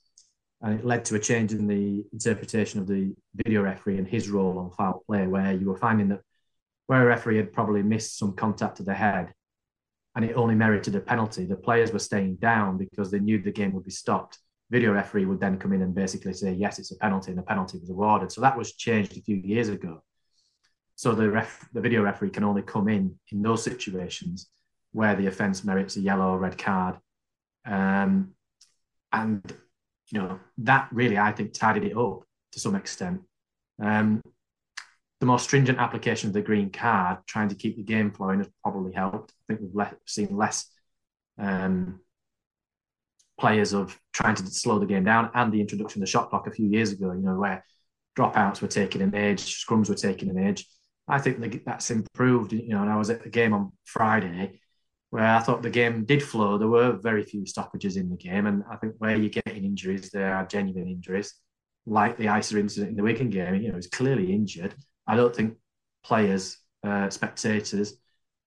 and 0.63 0.79
it 0.79 0.85
led 0.85 1.05
to 1.07 1.15
a 1.15 1.19
change 1.19 1.53
in 1.53 1.67
the 1.67 2.05
interpretation 2.13 2.81
of 2.81 2.87
the 2.87 3.15
video 3.35 3.63
referee 3.63 3.99
and 3.99 4.07
his 4.07 4.29
role 4.29 4.59
on 4.59 4.71
foul 4.71 5.03
play, 5.07 5.27
where 5.27 5.53
you 5.53 5.67
were 5.67 5.77
finding 5.77 6.09
that 6.09 6.21
where 6.87 7.03
a 7.03 7.07
referee 7.07 7.37
had 7.37 7.53
probably 7.53 7.83
missed 7.83 8.19
some 8.19 8.35
contact 8.35 8.77
to 8.77 8.83
the 8.83 8.93
head 8.93 9.33
and 10.17 10.25
it 10.25 10.35
only 10.35 10.55
merited 10.55 10.95
a 10.97 11.01
penalty, 11.01 11.45
the 11.45 11.57
players 11.57 11.93
were 11.93 11.99
staying 12.01 12.35
down 12.37 12.77
because 12.77 13.11
they 13.11 13.21
knew 13.21 13.41
the 13.41 13.53
game 13.53 13.73
would 13.73 13.85
be 13.85 13.91
stopped. 13.91 14.39
Video 14.71 14.93
referee 14.93 15.25
would 15.25 15.41
then 15.41 15.59
come 15.59 15.73
in 15.73 15.83
and 15.83 15.95
basically 15.95 16.33
say, 16.33 16.53
yes, 16.53 16.79
it's 16.79 16.91
a 16.91 16.97
penalty, 16.97 17.31
and 17.31 17.39
the 17.39 17.45
penalty 17.45 17.79
was 17.79 17.91
awarded. 17.91 18.33
So 18.33 18.41
that 18.41 18.59
was 18.59 18.75
changed 18.75 19.17
a 19.17 19.23
few 19.23 19.37
years 19.37 19.69
ago. 19.69 20.03
So 20.97 21.15
the 21.15 21.31
ref, 21.31 21.69
the 21.73 21.81
video 21.81 22.03
referee 22.03 22.31
can 22.31 22.45
only 22.45 22.63
come 22.63 22.89
in 22.89 23.19
in 23.31 23.41
those 23.41 23.63
situations 23.63 24.49
where 24.93 25.15
the 25.15 25.29
offence 25.29 25.65
merits 25.65 25.97
a 25.97 26.01
yellow 26.01 26.35
or 26.35 26.39
red 26.39 26.59
card. 26.59 26.97
Um, 27.65 28.33
and 29.13 29.43
you 30.11 30.21
know, 30.21 30.41
that 30.59 30.89
really, 30.93 31.19
I 31.19 31.33
think, 31.33 31.53
tidied 31.53 31.85
it 31.85 31.97
up 31.97 32.25
to 32.53 32.61
some 32.61 32.75
extent. 32.75 33.21
Um, 33.81 34.23
the 35.21 35.27
more 35.27 35.39
stringent 35.39 35.79
application 35.79 36.29
of 36.29 36.33
the 36.33 36.43
green 36.43 36.71
card, 36.71 37.19
trying 37.27 37.49
to 37.51 37.55
keep 37.55 37.77
the 37.77 37.83
game 37.83 38.11
flowing, 38.11 38.39
has 38.39 38.49
probably 38.63 38.93
helped. 38.93 39.33
I 39.33 39.43
think 39.47 39.61
we've 39.61 39.75
le- 39.75 39.97
seen 40.07 40.37
less 40.37 40.67
um, 41.39 42.01
players 43.39 43.73
of 43.73 43.99
trying 44.13 44.35
to 44.37 44.47
slow 44.47 44.79
the 44.79 44.87
game 44.87 45.05
down, 45.05 45.31
and 45.35 45.53
the 45.53 45.61
introduction 45.61 46.01
of 46.01 46.07
the 46.07 46.11
shot 46.11 46.31
clock 46.31 46.47
a 46.47 46.51
few 46.51 46.67
years 46.67 46.93
ago. 46.93 47.13
You 47.13 47.21
know, 47.21 47.37
where 47.37 47.65
dropouts 48.19 48.61
were 48.63 48.69
taking 48.69 49.03
an 49.03 49.15
age, 49.15 49.65
scrums 49.65 49.89
were 49.89 49.95
taking 49.95 50.31
an 50.31 50.39
age. 50.39 50.67
I 51.07 51.19
think 51.19 51.65
that's 51.65 51.91
improved. 51.91 52.53
You 52.53 52.71
know, 52.71 52.83
and 52.83 52.91
I 52.91 52.97
was 52.97 53.11
at 53.11 53.23
the 53.23 53.31
game 53.31 53.53
on 53.53 53.73
Friday, 53.85 54.61
where 55.11 55.25
I 55.25 55.41
thought 55.41 55.63
the 55.63 55.71
game 55.71 56.05
did 56.05 56.23
flow. 56.23 56.57
There 56.57 56.69
were 56.69 56.93
very 56.93 57.25
few 57.25 57.45
stoppages 57.45 57.97
in 57.97 58.09
the 58.09 58.17
game, 58.17 58.47
and 58.47 58.63
I 58.71 58.77
think 58.77 58.95
where 58.99 59.17
you're 59.17 59.29
getting 59.29 59.65
injuries, 59.65 60.11
there 60.11 60.35
are 60.35 60.47
genuine 60.47 60.89
injuries, 60.89 61.35
like 61.85 62.17
the 62.17 62.37
Isa 62.37 62.59
incident 62.59 62.91
in 62.91 62.97
the 62.97 63.03
Wigan 63.03 63.31
game. 63.31 63.57
You 63.57 63.69
know, 63.71 63.77
he's 63.77 63.89
clearly 63.89 64.33
injured. 64.33 64.75
I 65.07 65.17
don't 65.17 65.35
think 65.35 65.57
players, 66.05 66.59
uh, 66.85 67.11
spectators, 67.11 67.95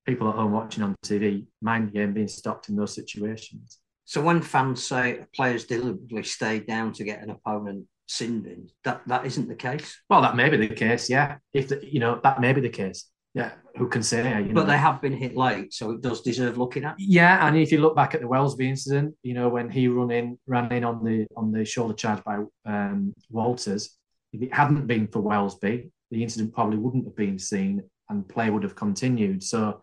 people 0.06 0.30
at 0.30 0.36
home 0.36 0.52
watching 0.52 0.84
on 0.84 0.96
TV 1.06 1.46
mind 1.62 1.90
the 1.90 1.92
game 1.92 2.14
being 2.14 2.28
stopped 2.28 2.70
in 2.70 2.76
those 2.76 2.96
situations. 2.96 3.80
So 4.06 4.22
when 4.22 4.42
fans 4.42 4.84
say 4.84 5.26
players 5.34 5.66
deliberately 5.66 6.24
stay 6.24 6.60
down 6.60 6.94
to 6.94 7.04
get 7.04 7.22
an 7.22 7.30
opponent 7.30 7.88
sin 8.08 8.68
that 8.84 9.02
that 9.08 9.26
isn't 9.26 9.48
the 9.48 9.56
case. 9.56 10.02
Well, 10.10 10.22
that 10.22 10.36
may 10.36 10.50
be 10.50 10.58
the 10.58 10.68
case. 10.68 11.10
Yeah, 11.10 11.38
if 11.54 11.70
the, 11.70 11.82
you 11.84 12.00
know 12.00 12.20
that 12.24 12.42
may 12.42 12.54
be 12.54 12.62
the 12.62 12.70
case 12.70 13.06
yeah, 13.34 13.52
who 13.76 13.88
can 13.88 14.04
say? 14.04 14.18
You 14.40 14.46
know? 14.46 14.54
But 14.54 14.68
they 14.68 14.78
have 14.78 15.02
been 15.02 15.14
hit 15.14 15.36
late, 15.36 15.74
so 15.74 15.92
it 15.92 16.02
does 16.02 16.22
deserve 16.22 16.58
looking 16.58 16.84
at. 16.84 16.96
Yeah, 17.00 17.48
and 17.48 17.58
if 17.58 17.72
you 17.72 17.80
look 17.80 17.96
back 17.96 18.14
at 18.14 18.22
the 18.22 18.28
Welsby 18.28 18.68
incident, 18.68 19.16
you 19.24 19.34
know 19.34 19.50
when 19.50 19.70
he 19.70 19.88
run 19.88 20.12
in, 20.12 20.38
ran 20.46 20.72
in 20.72 20.84
on 20.84 21.04
the 21.04 21.26
on 21.36 21.52
the 21.52 21.66
shoulder 21.66 21.96
charge 21.96 22.24
by 22.24 22.44
um, 22.66 23.14
Walters, 23.32 23.98
if 24.32 24.42
it 24.42 24.54
hadn't 24.54 24.86
been 24.86 25.08
for 25.08 25.22
Welsby, 25.22 25.90
the 26.12 26.22
incident 26.22 26.54
probably 26.54 26.78
wouldn't 26.78 27.06
have 27.06 27.16
been 27.16 27.40
seen, 27.40 27.82
and 28.10 28.30
play 28.30 28.52
would 28.52 28.64
have 28.64 28.76
continued. 28.76 29.42
So 29.42 29.82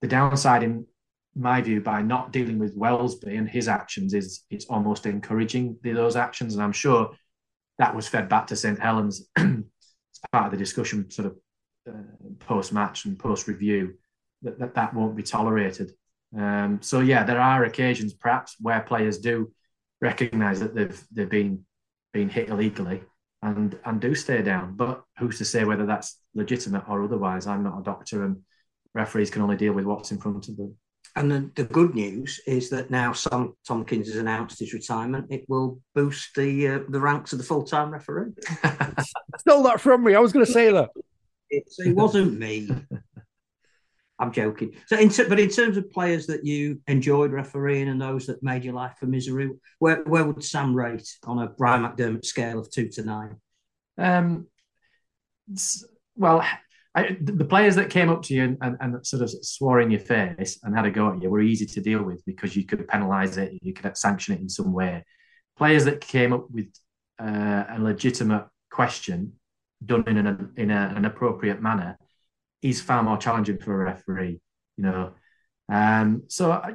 the 0.00 0.08
downside, 0.08 0.62
in 0.62 0.86
my 1.34 1.62
view, 1.62 1.80
by 1.80 2.02
not 2.02 2.32
dealing 2.32 2.60
with 2.60 2.78
Welsby 2.78 3.36
and 3.36 3.48
his 3.48 3.66
actions 3.66 4.14
is 4.14 4.44
it's 4.50 4.66
almost 4.66 5.06
encouraging 5.06 5.78
those 5.82 6.14
actions, 6.14 6.54
and 6.54 6.62
I'm 6.62 6.72
sure 6.72 7.10
that 7.78 7.96
was 7.96 8.06
fed 8.06 8.28
back 8.28 8.46
to 8.48 8.56
St 8.56 8.78
Helens 8.78 9.28
as 9.36 9.64
part 10.30 10.46
of 10.46 10.52
the 10.52 10.58
discussion, 10.58 11.10
sort 11.10 11.26
of 11.26 11.36
uh, 11.88 11.92
post 12.38 12.72
match 12.72 13.04
and 13.04 13.18
post 13.18 13.48
review 13.48 13.94
that, 14.42 14.58
that 14.58 14.74
that 14.74 14.94
won't 14.94 15.16
be 15.16 15.22
tolerated. 15.22 15.92
Um, 16.36 16.80
so 16.82 17.00
yeah, 17.00 17.24
there 17.24 17.40
are 17.40 17.64
occasions 17.64 18.14
perhaps 18.14 18.56
where 18.60 18.80
players 18.80 19.18
do 19.18 19.52
recognise 20.00 20.60
that 20.60 20.74
they've 20.74 21.02
they've 21.12 21.28
been 21.28 21.64
been 22.12 22.28
hit 22.28 22.48
illegally 22.48 23.02
and 23.42 23.78
and 23.84 24.00
do 24.00 24.14
stay 24.14 24.42
down. 24.42 24.76
But 24.76 25.02
who's 25.18 25.38
to 25.38 25.44
say 25.44 25.64
whether 25.64 25.86
that's 25.86 26.18
legitimate 26.34 26.88
or 26.88 27.02
otherwise? 27.04 27.46
I'm 27.46 27.62
not 27.62 27.80
a 27.80 27.82
doctor, 27.82 28.24
and 28.24 28.42
referees 28.94 29.30
can 29.30 29.42
only 29.42 29.56
deal 29.56 29.72
with 29.72 29.84
what's 29.84 30.12
in 30.12 30.18
front 30.18 30.48
of 30.48 30.56
them. 30.56 30.76
And 31.14 31.30
the, 31.30 31.50
the 31.56 31.64
good 31.64 31.94
news 31.94 32.40
is 32.46 32.70
that 32.70 32.90
now 32.90 33.12
Sam 33.12 33.54
Tomkins 33.66 34.06
has 34.06 34.16
announced 34.16 34.60
his 34.60 34.72
retirement. 34.72 35.26
It 35.30 35.44
will 35.48 35.80
boost 35.94 36.34
the 36.34 36.68
uh, 36.68 36.78
the 36.88 37.00
ranks 37.00 37.32
of 37.32 37.38
the 37.38 37.44
full 37.44 37.64
time 37.64 37.90
referee. 37.90 38.32
Stole 39.38 39.64
that 39.64 39.80
from 39.80 40.04
me. 40.04 40.14
I 40.14 40.20
was 40.20 40.32
going 40.32 40.46
to 40.46 40.52
say 40.52 40.70
that. 40.72 40.88
It, 41.52 41.64
it 41.78 41.94
wasn't 41.94 42.38
me. 42.38 42.68
I'm 44.18 44.32
joking. 44.32 44.72
So, 44.86 44.96
in, 44.96 45.10
but 45.28 45.38
in 45.38 45.48
terms 45.48 45.76
of 45.76 45.90
players 45.90 46.26
that 46.28 46.44
you 46.46 46.80
enjoyed 46.86 47.32
refereeing 47.32 47.88
and 47.88 48.00
those 48.00 48.26
that 48.26 48.42
made 48.42 48.64
your 48.64 48.74
life 48.74 48.94
a 49.02 49.06
misery, 49.06 49.50
where 49.80 50.02
where 50.04 50.24
would 50.24 50.42
Sam 50.42 50.74
rate 50.74 51.08
on 51.24 51.40
a 51.40 51.48
Brian 51.48 51.82
McDermott 51.82 52.24
scale 52.24 52.58
of 52.58 52.70
two 52.70 52.88
to 52.90 53.02
nine? 53.02 53.36
Um, 53.98 54.46
well, 56.16 56.44
I, 56.94 57.16
the 57.20 57.44
players 57.44 57.74
that 57.76 57.90
came 57.90 58.10
up 58.10 58.22
to 58.24 58.34
you 58.34 58.44
and, 58.44 58.58
and, 58.60 58.76
and, 58.80 59.06
sort 59.06 59.22
of 59.22 59.30
swore 59.44 59.80
in 59.80 59.90
your 59.90 60.00
face 60.00 60.58
and 60.62 60.76
had 60.76 60.84
a 60.84 60.90
go 60.90 61.10
at 61.10 61.22
you 61.22 61.28
were 61.28 61.40
easy 61.40 61.66
to 61.66 61.80
deal 61.80 62.02
with 62.02 62.24
because 62.24 62.54
you 62.54 62.64
could 62.64 62.86
penalise 62.86 63.38
it, 63.38 63.58
you 63.62 63.72
could 63.74 63.96
sanction 63.96 64.34
it 64.34 64.40
in 64.40 64.48
some 64.48 64.72
way. 64.72 65.04
Players 65.56 65.84
that 65.86 66.00
came 66.00 66.32
up 66.32 66.50
with 66.50 66.68
uh, 67.18 67.64
a 67.70 67.78
legitimate 67.80 68.46
question 68.70 69.34
done 69.84 70.04
in 70.06 70.18
an 70.18 70.52
in 70.56 70.70
a, 70.70 70.92
an 70.96 71.04
appropriate 71.04 71.62
manner 71.62 71.98
is 72.60 72.80
far 72.80 73.02
more 73.02 73.16
challenging 73.16 73.58
for 73.58 73.74
a 73.74 73.84
referee. 73.84 74.40
You 74.76 74.84
know, 74.84 75.12
um, 75.68 76.24
so 76.28 76.52
I, 76.52 76.74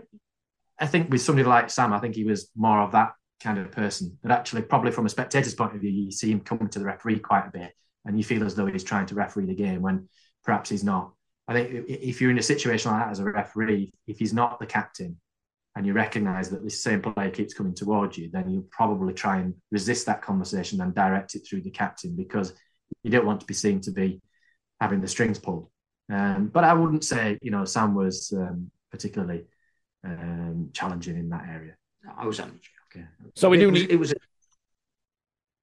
I 0.79 0.87
think 0.87 1.09
with 1.09 1.21
somebody 1.21 1.47
like 1.47 1.69
Sam, 1.69 1.93
I 1.93 1.99
think 1.99 2.15
he 2.15 2.23
was 2.23 2.49
more 2.55 2.81
of 2.81 2.91
that 2.91 3.13
kind 3.41 3.57
of 3.57 3.71
person. 3.71 4.17
But 4.21 4.31
actually, 4.31 4.63
probably 4.63 4.91
from 4.91 5.05
a 5.05 5.09
spectator's 5.09 5.55
point 5.55 5.75
of 5.75 5.81
view, 5.81 5.91
you 5.91 6.11
see 6.11 6.31
him 6.31 6.41
coming 6.41 6.69
to 6.69 6.79
the 6.79 6.85
referee 6.85 7.19
quite 7.19 7.47
a 7.47 7.51
bit, 7.51 7.73
and 8.05 8.17
you 8.17 8.23
feel 8.23 8.43
as 8.43 8.55
though 8.55 8.65
he's 8.65 8.83
trying 8.83 9.05
to 9.07 9.15
referee 9.15 9.45
the 9.45 9.55
game 9.55 9.81
when 9.81 10.07
perhaps 10.43 10.69
he's 10.69 10.83
not. 10.83 11.13
I 11.47 11.53
think 11.53 11.85
if 11.87 12.19
you're 12.19 12.31
in 12.31 12.39
a 12.39 12.43
situation 12.43 12.91
like 12.91 13.05
that 13.05 13.11
as 13.11 13.19
a 13.19 13.23
referee, 13.23 13.93
if 14.05 14.19
he's 14.19 14.33
not 14.33 14.59
the 14.59 14.65
captain, 14.65 15.17
and 15.77 15.85
you 15.85 15.93
recognise 15.93 16.49
that 16.49 16.63
this 16.63 16.81
same 16.81 17.01
player 17.01 17.29
keeps 17.29 17.53
coming 17.53 17.75
towards 17.75 18.17
you, 18.17 18.29
then 18.33 18.49
you'll 18.49 18.67
probably 18.71 19.13
try 19.13 19.37
and 19.37 19.53
resist 19.71 20.07
that 20.07 20.23
conversation 20.23 20.81
and 20.81 20.95
direct 20.95 21.35
it 21.35 21.43
through 21.47 21.61
the 21.61 21.69
captain 21.69 22.15
because 22.15 22.53
you 23.07 23.11
don't 23.11 23.25
want 23.25 23.39
to 23.39 23.45
be 23.45 23.53
seen 23.53 23.79
to 23.81 23.91
be 23.91 24.21
having 24.81 24.99
the 24.99 25.07
strings 25.07 25.39
pulled. 25.39 25.69
Um, 26.11 26.47
but 26.47 26.65
I 26.65 26.73
wouldn't 26.73 27.05
say, 27.05 27.39
you 27.41 27.51
know, 27.51 27.63
Sam 27.63 27.95
was 27.95 28.33
um, 28.35 28.69
particularly 28.91 29.45
um, 30.03 30.69
challenging 30.73 31.17
in 31.17 31.29
that 31.29 31.45
area. 31.47 31.75
I 32.17 32.25
was 32.25 32.39
only 32.41 32.59
joking. 32.91 33.07
So 33.35 33.49
we 33.49 33.57
do 33.57 33.71
need 33.71 33.89
it 33.89 33.97
was. 33.97 34.13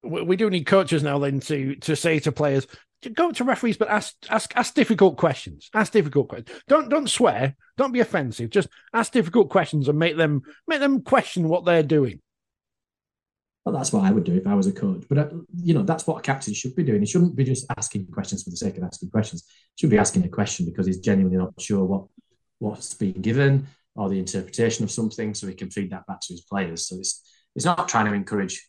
We 0.03 0.37
do 0.37 0.51
need 0.51 0.65
coaches 0.65 1.03
now 1.03 1.19
then 1.19 1.41
to 1.41 1.77
to 1.77 1.97
say 1.97 2.19
to 2.21 2.33
players, 2.33 2.67
go 3.15 3.31
to 3.33 3.45
referees, 3.45 3.77
but 3.77 3.89
ask 3.89 4.15
ask 4.31 4.55
ask 4.57 4.75
difficult 4.75 5.17
questions. 5.17 5.71
Ask 5.75 5.93
difficult 5.93 6.29
questions. 6.29 6.63
Don't 6.69 6.89
don't 6.89 7.09
swear. 7.09 7.57
Don't 7.77 7.93
be 7.93 8.01
offensive. 8.01 8.51
Just 8.51 8.69
ask 8.93 9.13
difficult 9.13 9.51
questions 9.51 9.89
and 9.89 9.99
make 9.99 10.17
them 10.17 10.43
make 10.67 10.81
them 10.81 11.03
question 11.03 11.49
what 11.49 11.65
they're 11.65 11.83
doing. 11.83 12.21
Well, 13.65 13.75
that's 13.75 13.93
what 13.93 14.05
I 14.05 14.11
would 14.11 14.25
do 14.25 14.35
if 14.35 14.47
I 14.47 14.55
was 14.55 14.67
a 14.67 14.73
coach. 14.73 15.05
But 15.09 15.19
uh, 15.19 15.29
you 15.57 15.73
know, 15.73 15.83
that's 15.83 16.07
what 16.07 16.19
a 16.19 16.23
captain 16.23 16.53
should 16.53 16.77
be 16.77 16.85
doing. 16.85 17.01
He 17.01 17.07
shouldn't 17.07 17.35
be 17.35 17.45
just 17.45 17.67
asking 17.77 18.07
questions 18.09 18.43
for 18.43 18.51
the 18.51 18.57
sake 18.57 18.77
of 18.77 18.85
asking 18.85 19.11
questions. 19.11 19.45
He 19.75 19.81
should 19.81 19.91
be 19.91 19.99
asking 19.99 20.25
a 20.25 20.29
question 20.29 20.67
because 20.67 20.87
he's 20.87 20.99
genuinely 20.99 21.39
not 21.39 21.59
sure 21.59 21.85
what 21.85 22.05
what's 22.59 22.95
being 22.95 23.21
given 23.21 23.67
or 23.95 24.09
the 24.09 24.19
interpretation 24.19 24.85
of 24.85 24.91
something, 24.91 25.33
so 25.35 25.47
he 25.47 25.55
can 25.55 25.71
feed 25.71 25.91
that 25.91 26.07
back 26.07 26.21
to 26.21 26.35
his 26.35 26.43
players. 26.43 26.87
So 26.87 26.97
it's 26.97 27.23
it's 27.57 27.65
not 27.65 27.89
trying 27.89 28.07
to 28.07 28.13
encourage 28.13 28.69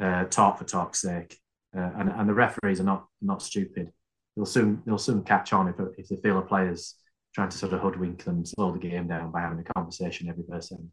uh, 0.00 0.24
talk 0.24 0.58
for 0.58 0.64
talk's 0.64 1.00
sake. 1.00 1.38
Uh, 1.76 1.90
and, 1.96 2.08
and 2.08 2.28
the 2.28 2.34
referees 2.34 2.80
are 2.80 2.84
not 2.84 3.06
not 3.22 3.40
stupid. 3.40 3.90
They'll 4.36 4.46
soon 4.46 4.82
they'll 4.84 4.98
soon 4.98 5.22
catch 5.22 5.54
on 5.54 5.68
if 5.68 5.76
if 5.96 6.08
they 6.08 6.16
feel 6.16 6.38
a 6.38 6.42
player's 6.42 6.96
trying 7.34 7.48
to 7.48 7.58
sort 7.58 7.72
of 7.72 7.80
hoodwink 7.80 8.24
them, 8.24 8.44
slow 8.44 8.72
the 8.72 8.78
game 8.78 9.08
down 9.08 9.32
by 9.32 9.40
having 9.40 9.58
a 9.58 9.74
conversation 9.74 10.28
every 10.28 10.44
person. 10.44 10.92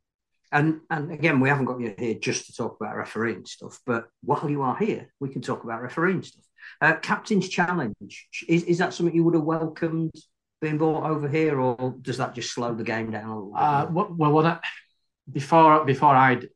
And 0.52 0.82
and 0.90 1.12
again, 1.12 1.40
we 1.40 1.50
haven't 1.50 1.66
got 1.66 1.80
you 1.80 1.94
here 1.98 2.16
just 2.16 2.48
to 2.48 2.54
talk 2.54 2.78
about 2.80 2.98
refereeing 2.98 3.46
stuff, 3.46 3.80
but 3.86 4.08
while 4.22 4.50
you 4.50 4.62
are 4.64 4.78
here, 4.78 5.14
we 5.20 5.30
can 5.30 5.42
talk 5.42 5.64
about 5.64 5.82
refereeing 5.82 6.24
stuff. 6.24 6.46
Uh, 6.82 6.96
Captain's 6.98 7.48
challenge 7.48 8.28
is, 8.48 8.64
is 8.64 8.78
that 8.80 8.94
something 8.94 9.16
you 9.16 9.24
would 9.24 9.34
have 9.34 9.44
welcomed 9.44 10.12
being 10.60 10.78
brought 10.78 11.10
over 11.10 11.28
here, 11.28 11.60
or 11.60 11.96
does 12.02 12.18
that 12.18 12.36
just 12.36 12.54
slow 12.54 12.76
the 12.76 12.84
game 12.84 13.12
down 13.12 13.30
a 13.30 13.36
little? 13.36 13.54
Uh, 13.56 13.88
well, 13.90 14.14
well, 14.32 14.44
that, 14.44 14.62
before 15.32 15.86
before 15.86 16.16
I'd 16.16 16.50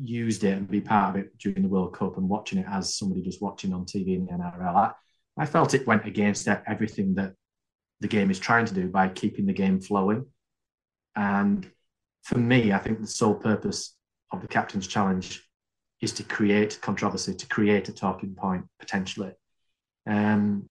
used 0.00 0.44
it 0.44 0.56
and 0.56 0.68
be 0.68 0.80
part 0.80 1.16
of 1.16 1.22
it 1.22 1.36
during 1.38 1.62
the 1.62 1.68
World 1.68 1.94
Cup 1.94 2.16
and 2.16 2.28
watching 2.28 2.58
it 2.58 2.66
as 2.70 2.94
somebody 2.94 3.22
just 3.22 3.42
watching 3.42 3.72
on 3.72 3.84
TV 3.84 4.14
in 4.16 4.26
the 4.26 4.32
NRL, 4.32 4.76
I, 4.76 4.92
I 5.36 5.46
felt 5.46 5.74
it 5.74 5.86
went 5.86 6.06
against 6.06 6.48
everything 6.48 7.14
that 7.16 7.34
the 8.00 8.08
game 8.08 8.30
is 8.30 8.38
trying 8.38 8.66
to 8.66 8.74
do 8.74 8.88
by 8.88 9.08
keeping 9.08 9.46
the 9.46 9.52
game 9.52 9.80
flowing. 9.80 10.26
And 11.16 11.68
for 12.22 12.38
me, 12.38 12.72
I 12.72 12.78
think 12.78 13.00
the 13.00 13.06
sole 13.06 13.34
purpose 13.34 13.94
of 14.32 14.40
the 14.40 14.48
captain's 14.48 14.86
challenge 14.86 15.42
is 16.00 16.12
to 16.12 16.22
create 16.22 16.80
controversy, 16.80 17.34
to 17.34 17.46
create 17.46 17.88
a 17.88 17.92
talking 17.92 18.34
point 18.34 18.64
potentially. 18.78 19.32
Um, 20.06 20.68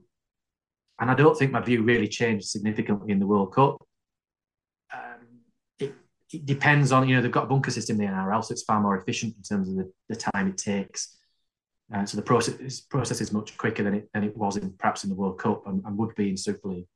and 0.99 1.09
I 1.09 1.13
don't 1.13 1.37
think 1.37 1.51
my 1.51 1.61
view 1.61 1.83
really 1.83 2.07
changed 2.07 2.47
significantly 2.47 3.11
in 3.11 3.19
the 3.19 3.27
World 3.27 3.53
Cup. 3.53 3.77
Um, 4.93 5.41
it, 5.79 5.93
it 6.33 6.45
depends 6.45 6.91
on 6.91 7.07
you 7.07 7.15
know 7.15 7.21
they've 7.21 7.31
got 7.31 7.45
a 7.45 7.47
bunker 7.47 7.71
system 7.71 7.99
in 8.01 8.07
the 8.07 8.11
NRL, 8.11 8.43
so 8.43 8.51
it's 8.51 8.63
far 8.63 8.81
more 8.81 8.97
efficient 8.97 9.35
in 9.37 9.43
terms 9.43 9.69
of 9.69 9.75
the, 9.75 9.91
the 10.09 10.15
time 10.15 10.47
it 10.47 10.57
takes. 10.57 11.15
Uh, 11.93 12.05
so 12.05 12.17
the 12.17 12.23
process 12.23 12.81
process 12.81 13.21
is 13.21 13.31
much 13.31 13.57
quicker 13.57 13.83
than 13.83 13.95
it 13.95 14.09
than 14.13 14.23
it 14.23 14.35
was 14.35 14.57
in 14.57 14.73
perhaps 14.73 15.03
in 15.03 15.09
the 15.09 15.15
World 15.15 15.39
Cup 15.39 15.65
and, 15.67 15.83
and 15.85 15.97
would 15.97 16.13
be 16.15 16.29
in 16.29 16.37
Super 16.37 16.69
League. 16.69 16.87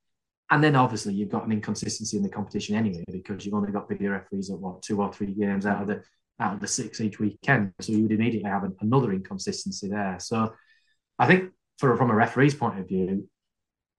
And 0.54 0.64
then 0.64 0.76
obviously 0.76 1.16
you've 1.16 1.32
got 1.32 1.48
an 1.48 1.52
inconsistency 1.52 2.16
in 2.16 2.22
the 2.22 2.30
competition 2.30 2.76
anyway 2.76 3.04
because 3.12 3.44
you've 3.44 3.56
only 3.56 3.72
got 3.72 3.90
video 3.90 4.12
referees 4.12 4.52
at 4.52 4.60
what 4.60 4.84
two 4.84 5.02
or 5.02 5.12
three 5.12 5.34
games 5.34 5.66
out 5.66 5.82
of 5.82 5.88
the 5.88 6.04
out 6.40 6.54
of 6.54 6.60
the 6.60 6.68
six 6.68 7.02
each 7.02 7.20
weekend. 7.20 7.74
So 7.82 7.92
you 7.92 8.04
would 8.04 8.12
immediately 8.12 8.52
have 8.52 8.64
an, 8.64 8.76
another 8.80 9.12
inconsistency 9.14 9.90
there. 9.90 10.18
So 10.20 10.54
I 11.18 11.26
think 11.26 11.54
for, 11.80 11.98
from 11.98 12.12
a 12.12 12.16
referee's 12.16 12.54
point 12.54 12.80
of 12.80 12.88
view, 12.88 13.28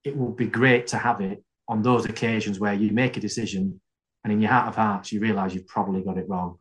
it 0.05 0.15
would 0.15 0.37
be 0.37 0.47
great 0.47 0.87
to 0.87 0.97
have 0.97 1.19
it 1.19 1.43
on 1.67 1.81
those 1.81 2.05
occasions 2.05 2.57
where 2.57 2.73
you 2.73 2.91
make 2.91 3.17
a 3.17 3.19
decision 3.19 3.81
and 4.23 4.31
in 4.31 4.39
your 4.39 4.51
heart 4.51 4.69
of 4.69 4.75
hearts 4.77 5.11
you 5.11 5.19
realise 5.19 5.53
you've 5.53 5.67
probably 5.67 6.03
got 6.03 6.17
it 6.17 6.29
wrong. 6.29 6.57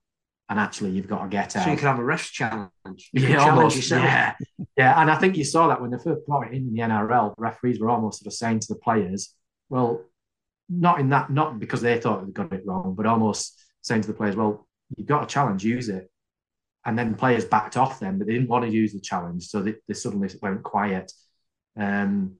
And 0.49 0.59
actually, 0.59 0.91
you've 0.91 1.09
got 1.09 1.23
to 1.23 1.29
get 1.29 1.55
out. 1.55 1.65
So 1.65 1.71
you 1.71 1.77
can 1.77 1.87
have 1.87 2.01
a 2.01 2.05
rest 2.05 2.33
challenge. 2.33 2.71
You 3.13 3.29
yeah, 3.29 3.49
almost, 3.49 3.77
yourself. 3.77 4.03
Yeah, 4.03 4.35
yeah. 4.77 5.01
And 5.01 5.09
I 5.11 5.15
think 5.15 5.37
you 5.37 5.45
saw 5.45 5.69
that 5.69 5.81
when 5.81 5.91
they 5.93 5.99
first 5.99 6.27
brought 6.27 6.49
it 6.49 6.53
in, 6.53 6.67
in 6.67 6.75
the 6.75 6.83
NRL, 6.83 7.33
referees 7.39 7.79
were 7.79 7.89
almost 7.89 8.19
sort 8.19 8.27
of 8.27 8.37
saying 8.37 8.59
to 8.61 8.67
the 8.69 8.79
players, 8.81 9.35
"Well, 9.75 10.05
not 10.69 11.01
in 11.01 11.09
that, 11.11 11.31
not 11.31 11.59
because 11.59 11.83
they 11.83 11.99
thought 12.01 12.25
they 12.25 12.33
got 12.33 12.53
it 12.53 12.65
wrong, 12.65 12.95
but 12.97 13.07
almost 13.07 13.61
saying 13.83 14.03
to 14.03 14.09
the 14.09 14.15
players, 14.15 14.37
"Well, 14.37 14.69
you've 14.97 15.09
got 15.09 15.25
a 15.25 15.27
challenge, 15.27 15.65
use 15.65 15.89
it." 15.89 16.09
And 16.87 16.97
then 16.97 17.17
players 17.17 17.45
backed 17.45 17.77
off 17.77 17.99
them, 17.99 18.19
but 18.19 18.27
they 18.29 18.35
didn't 18.35 18.49
want 18.49 18.65
to 18.65 18.71
use 18.71 18.93
the 18.93 19.01
challenge, 19.01 19.47
so 19.49 19.63
they, 19.63 19.75
they 19.89 19.95
suddenly 19.95 20.29
went 20.41 20.63
quiet. 20.63 21.13
Um, 21.77 22.37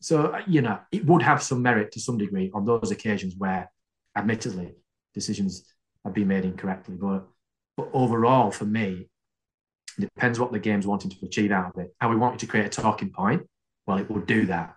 so 0.00 0.38
you 0.46 0.60
know, 0.60 0.78
it 0.92 1.06
would 1.06 1.22
have 1.22 1.42
some 1.42 1.62
merit 1.62 1.92
to 1.92 2.00
some 2.00 2.18
degree 2.18 2.50
on 2.52 2.66
those 2.66 2.90
occasions 2.90 3.34
where, 3.38 3.72
admittedly, 4.14 4.74
decisions 5.14 5.64
have 6.04 6.12
been 6.12 6.28
made 6.28 6.44
incorrectly. 6.44 6.96
But 7.00 7.26
but 7.78 7.88
overall, 7.94 8.50
for 8.50 8.66
me, 8.66 9.08
it 9.98 10.10
depends 10.14 10.38
what 10.38 10.52
the 10.52 10.58
game's 10.58 10.86
wanting 10.86 11.10
to 11.10 11.16
achieve 11.24 11.52
out 11.52 11.72
of 11.74 11.80
it. 11.82 11.94
How 12.00 12.10
we 12.10 12.16
wanting 12.16 12.40
to 12.40 12.46
create 12.46 12.66
a 12.66 12.82
talking 12.82 13.10
point? 13.10 13.48
Well, 13.86 13.96
it 13.98 14.10
would 14.10 14.26
do 14.26 14.44
that. 14.46 14.75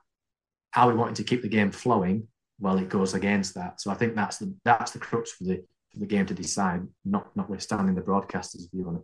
Are 0.76 0.88
we 0.88 0.96
wanting 0.96 1.16
to 1.16 1.24
keep 1.24 1.42
the 1.42 1.50
game 1.50 1.72
flowing? 1.72 2.28
Well, 2.60 2.78
it 2.78 2.90
goes 2.90 3.14
against 3.14 3.56
that. 3.56 3.82
So 3.82 3.92
I 3.92 3.96
think 3.96 4.16
that's 4.16 4.38
the 4.38 4.54
that's 4.64 4.92
the 4.92 5.00
crux 5.00 5.32
for 5.32 5.46
the 5.46 5.64
for 5.92 6.00
the 6.00 6.06
game 6.06 6.26
to 6.28 6.34
decide, 6.34 6.82
not 7.06 7.36
notwithstanding 7.36 7.96
the 7.96 8.02
broadcasters' 8.02 8.70
view 8.72 8.88
on 8.88 8.98
it. 8.98 9.02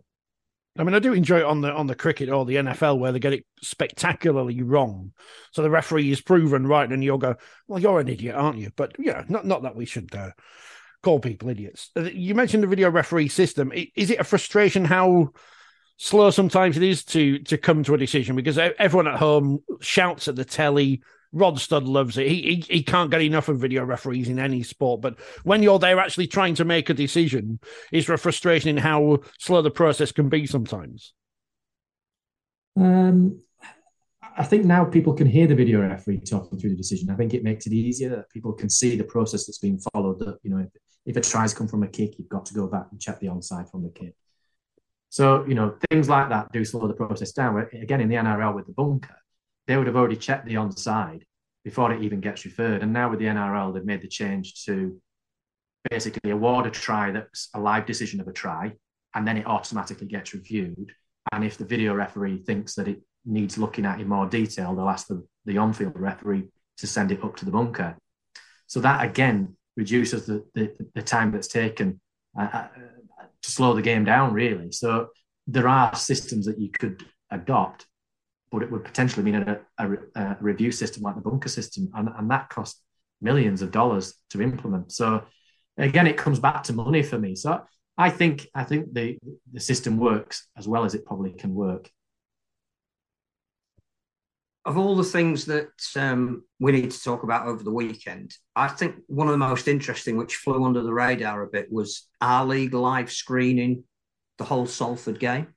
I 0.78 0.84
mean, 0.84 0.94
I 0.94 0.98
do 0.98 1.14
enjoy 1.14 1.38
it 1.38 1.44
on 1.44 1.62
the 1.62 1.72
on 1.72 1.86
the 1.86 1.94
cricket 1.94 2.28
or 2.28 2.44
the 2.44 2.56
NFL 2.56 2.98
where 2.98 3.12
they 3.12 3.18
get 3.18 3.32
it 3.32 3.46
spectacularly 3.62 4.62
wrong. 4.62 5.12
So 5.52 5.62
the 5.62 5.70
referee 5.70 6.10
is 6.10 6.20
proven 6.20 6.66
right, 6.66 6.90
and 6.90 7.02
you'll 7.02 7.18
go, 7.18 7.36
"Well, 7.66 7.80
you're 7.80 8.00
an 8.00 8.08
idiot, 8.08 8.34
aren't 8.36 8.58
you?" 8.58 8.70
But 8.76 8.94
yeah, 8.98 9.24
not 9.28 9.46
not 9.46 9.62
that 9.62 9.74
we 9.74 9.86
should 9.86 10.14
uh, 10.14 10.32
call 11.02 11.18
people 11.18 11.48
idiots. 11.48 11.90
Uh, 11.96 12.02
you 12.02 12.34
mentioned 12.34 12.62
the 12.62 12.68
video 12.68 12.90
referee 12.90 13.28
system. 13.28 13.72
Is 13.94 14.10
it 14.10 14.20
a 14.20 14.24
frustration 14.24 14.84
how 14.84 15.32
slow 15.98 16.30
sometimes 16.30 16.76
it 16.76 16.82
is 16.82 17.04
to 17.04 17.38
to 17.40 17.56
come 17.56 17.82
to 17.84 17.94
a 17.94 17.98
decision 17.98 18.36
because 18.36 18.58
everyone 18.58 19.06
at 19.06 19.18
home 19.18 19.60
shouts 19.80 20.28
at 20.28 20.36
the 20.36 20.44
telly. 20.44 21.02
Rod 21.36 21.60
Stud 21.60 21.84
loves 21.84 22.16
it. 22.16 22.28
He, 22.28 22.42
he 22.42 22.76
he 22.76 22.82
can't 22.82 23.10
get 23.10 23.20
enough 23.20 23.48
of 23.48 23.58
video 23.58 23.84
referees 23.84 24.28
in 24.28 24.38
any 24.38 24.62
sport. 24.62 25.02
But 25.02 25.20
when 25.44 25.62
you're 25.62 25.78
there 25.78 25.98
actually 25.98 26.28
trying 26.28 26.54
to 26.54 26.64
make 26.64 26.88
a 26.88 26.94
decision, 26.94 27.60
is 27.92 28.06
there 28.06 28.14
a 28.14 28.18
frustration 28.18 28.70
in 28.70 28.78
how 28.78 29.18
slow 29.38 29.60
the 29.60 29.70
process 29.70 30.12
can 30.12 30.30
be 30.30 30.46
sometimes? 30.46 31.12
Um, 32.78 33.42
I 34.38 34.44
think 34.44 34.64
now 34.64 34.84
people 34.84 35.12
can 35.12 35.26
hear 35.26 35.46
the 35.46 35.54
video 35.54 35.82
referee 35.82 36.20
talking 36.20 36.58
through 36.58 36.70
the 36.70 36.76
decision. 36.76 37.10
I 37.10 37.16
think 37.16 37.34
it 37.34 37.44
makes 37.44 37.66
it 37.66 37.72
easier 37.74 38.08
that 38.10 38.30
people 38.30 38.54
can 38.54 38.70
see 38.70 38.96
the 38.96 39.04
process 39.04 39.46
that's 39.46 39.58
being 39.58 39.78
followed. 39.92 40.18
That 40.20 40.38
you 40.42 40.50
know, 40.50 40.58
if, 40.58 40.70
if 41.04 41.16
a 41.16 41.20
tries 41.20 41.52
come 41.52 41.68
from 41.68 41.82
a 41.82 41.88
kick, 41.88 42.18
you've 42.18 42.30
got 42.30 42.46
to 42.46 42.54
go 42.54 42.66
back 42.66 42.86
and 42.90 43.00
check 43.00 43.20
the 43.20 43.26
onside 43.26 43.70
from 43.70 43.82
the 43.82 43.90
kick. 43.90 44.14
So, 45.10 45.44
you 45.46 45.54
know, 45.54 45.76
things 45.90 46.08
like 46.08 46.30
that 46.30 46.50
do 46.52 46.64
slow 46.64 46.86
the 46.88 46.94
process 46.94 47.32
down. 47.32 47.66
Again, 47.80 48.00
in 48.00 48.08
the 48.08 48.16
NRL 48.16 48.54
with 48.54 48.66
the 48.66 48.72
bunker, 48.72 49.16
they 49.66 49.76
would 49.76 49.86
have 49.86 49.96
already 49.96 50.16
checked 50.16 50.46
the 50.46 50.54
onside 50.54 51.22
before 51.64 51.92
it 51.92 52.02
even 52.02 52.20
gets 52.20 52.44
referred. 52.44 52.82
And 52.82 52.92
now 52.92 53.10
with 53.10 53.18
the 53.18 53.26
NRL, 53.26 53.74
they've 53.74 53.84
made 53.84 54.02
the 54.02 54.08
change 54.08 54.64
to 54.64 55.00
basically 55.90 56.30
award 56.30 56.66
a 56.66 56.70
try 56.70 57.10
that's 57.10 57.48
a 57.54 57.60
live 57.60 57.86
decision 57.86 58.20
of 58.20 58.28
a 58.28 58.32
try, 58.32 58.72
and 59.14 59.26
then 59.26 59.36
it 59.36 59.46
automatically 59.46 60.06
gets 60.06 60.34
reviewed. 60.34 60.92
And 61.32 61.44
if 61.44 61.58
the 61.58 61.64
video 61.64 61.94
referee 61.94 62.38
thinks 62.38 62.74
that 62.74 62.88
it 62.88 63.02
needs 63.24 63.58
looking 63.58 63.84
at 63.84 64.00
in 64.00 64.08
more 64.08 64.26
detail, 64.26 64.74
they'll 64.74 64.88
ask 64.88 65.08
the, 65.08 65.26
the 65.44 65.58
on 65.58 65.72
field 65.72 65.98
referee 65.98 66.44
to 66.78 66.86
send 66.86 67.10
it 67.10 67.22
up 67.24 67.36
to 67.36 67.44
the 67.44 67.50
bunker. 67.50 67.96
So 68.66 68.80
that 68.80 69.04
again 69.04 69.56
reduces 69.76 70.26
the, 70.26 70.44
the, 70.54 70.72
the 70.94 71.02
time 71.02 71.32
that's 71.32 71.48
taken 71.48 72.00
uh, 72.38 72.48
uh, 72.52 72.68
to 73.42 73.50
slow 73.50 73.74
the 73.74 73.82
game 73.82 74.04
down, 74.04 74.32
really. 74.32 74.72
So 74.72 75.08
there 75.46 75.68
are 75.68 75.94
systems 75.94 76.46
that 76.46 76.60
you 76.60 76.70
could 76.70 77.04
adopt, 77.30 77.86
but 78.50 78.62
it 78.62 78.70
would 78.70 78.84
potentially 78.84 79.24
mean 79.24 79.36
a, 79.36 79.60
a, 79.78 79.92
a 80.14 80.36
review 80.40 80.72
system 80.72 81.02
like 81.02 81.14
the 81.14 81.20
bunker 81.20 81.48
system, 81.48 81.90
and, 81.94 82.08
and 82.16 82.30
that 82.30 82.48
costs 82.48 82.80
millions 83.20 83.62
of 83.62 83.70
dollars 83.70 84.14
to 84.30 84.42
implement. 84.42 84.92
So 84.92 85.24
again, 85.76 86.06
it 86.06 86.16
comes 86.16 86.38
back 86.38 86.62
to 86.64 86.72
money 86.72 87.02
for 87.02 87.18
me. 87.18 87.34
So 87.34 87.62
I 87.98 88.10
think 88.10 88.46
I 88.54 88.64
think 88.64 88.92
the 88.92 89.18
the 89.52 89.60
system 89.60 89.96
works 89.96 90.48
as 90.56 90.68
well 90.68 90.84
as 90.84 90.94
it 90.94 91.04
probably 91.04 91.32
can 91.32 91.54
work 91.54 91.90
of 94.66 94.76
all 94.76 94.96
the 94.96 95.04
things 95.04 95.44
that 95.44 95.70
um, 95.94 96.42
we 96.58 96.72
need 96.72 96.90
to 96.90 97.02
talk 97.02 97.22
about 97.22 97.46
over 97.46 97.62
the 97.62 97.70
weekend, 97.70 98.34
I 98.56 98.66
think 98.66 98.96
one 99.06 99.28
of 99.28 99.32
the 99.32 99.38
most 99.38 99.68
interesting, 99.68 100.16
which 100.16 100.34
flew 100.34 100.64
under 100.64 100.82
the 100.82 100.92
radar 100.92 101.42
a 101.42 101.46
bit, 101.46 101.70
was 101.70 102.08
our 102.20 102.44
league 102.44 102.74
live 102.74 103.12
screening 103.12 103.84
the 104.38 104.44
Hull 104.44 104.66
Salford 104.66 105.20
game, 105.20 105.54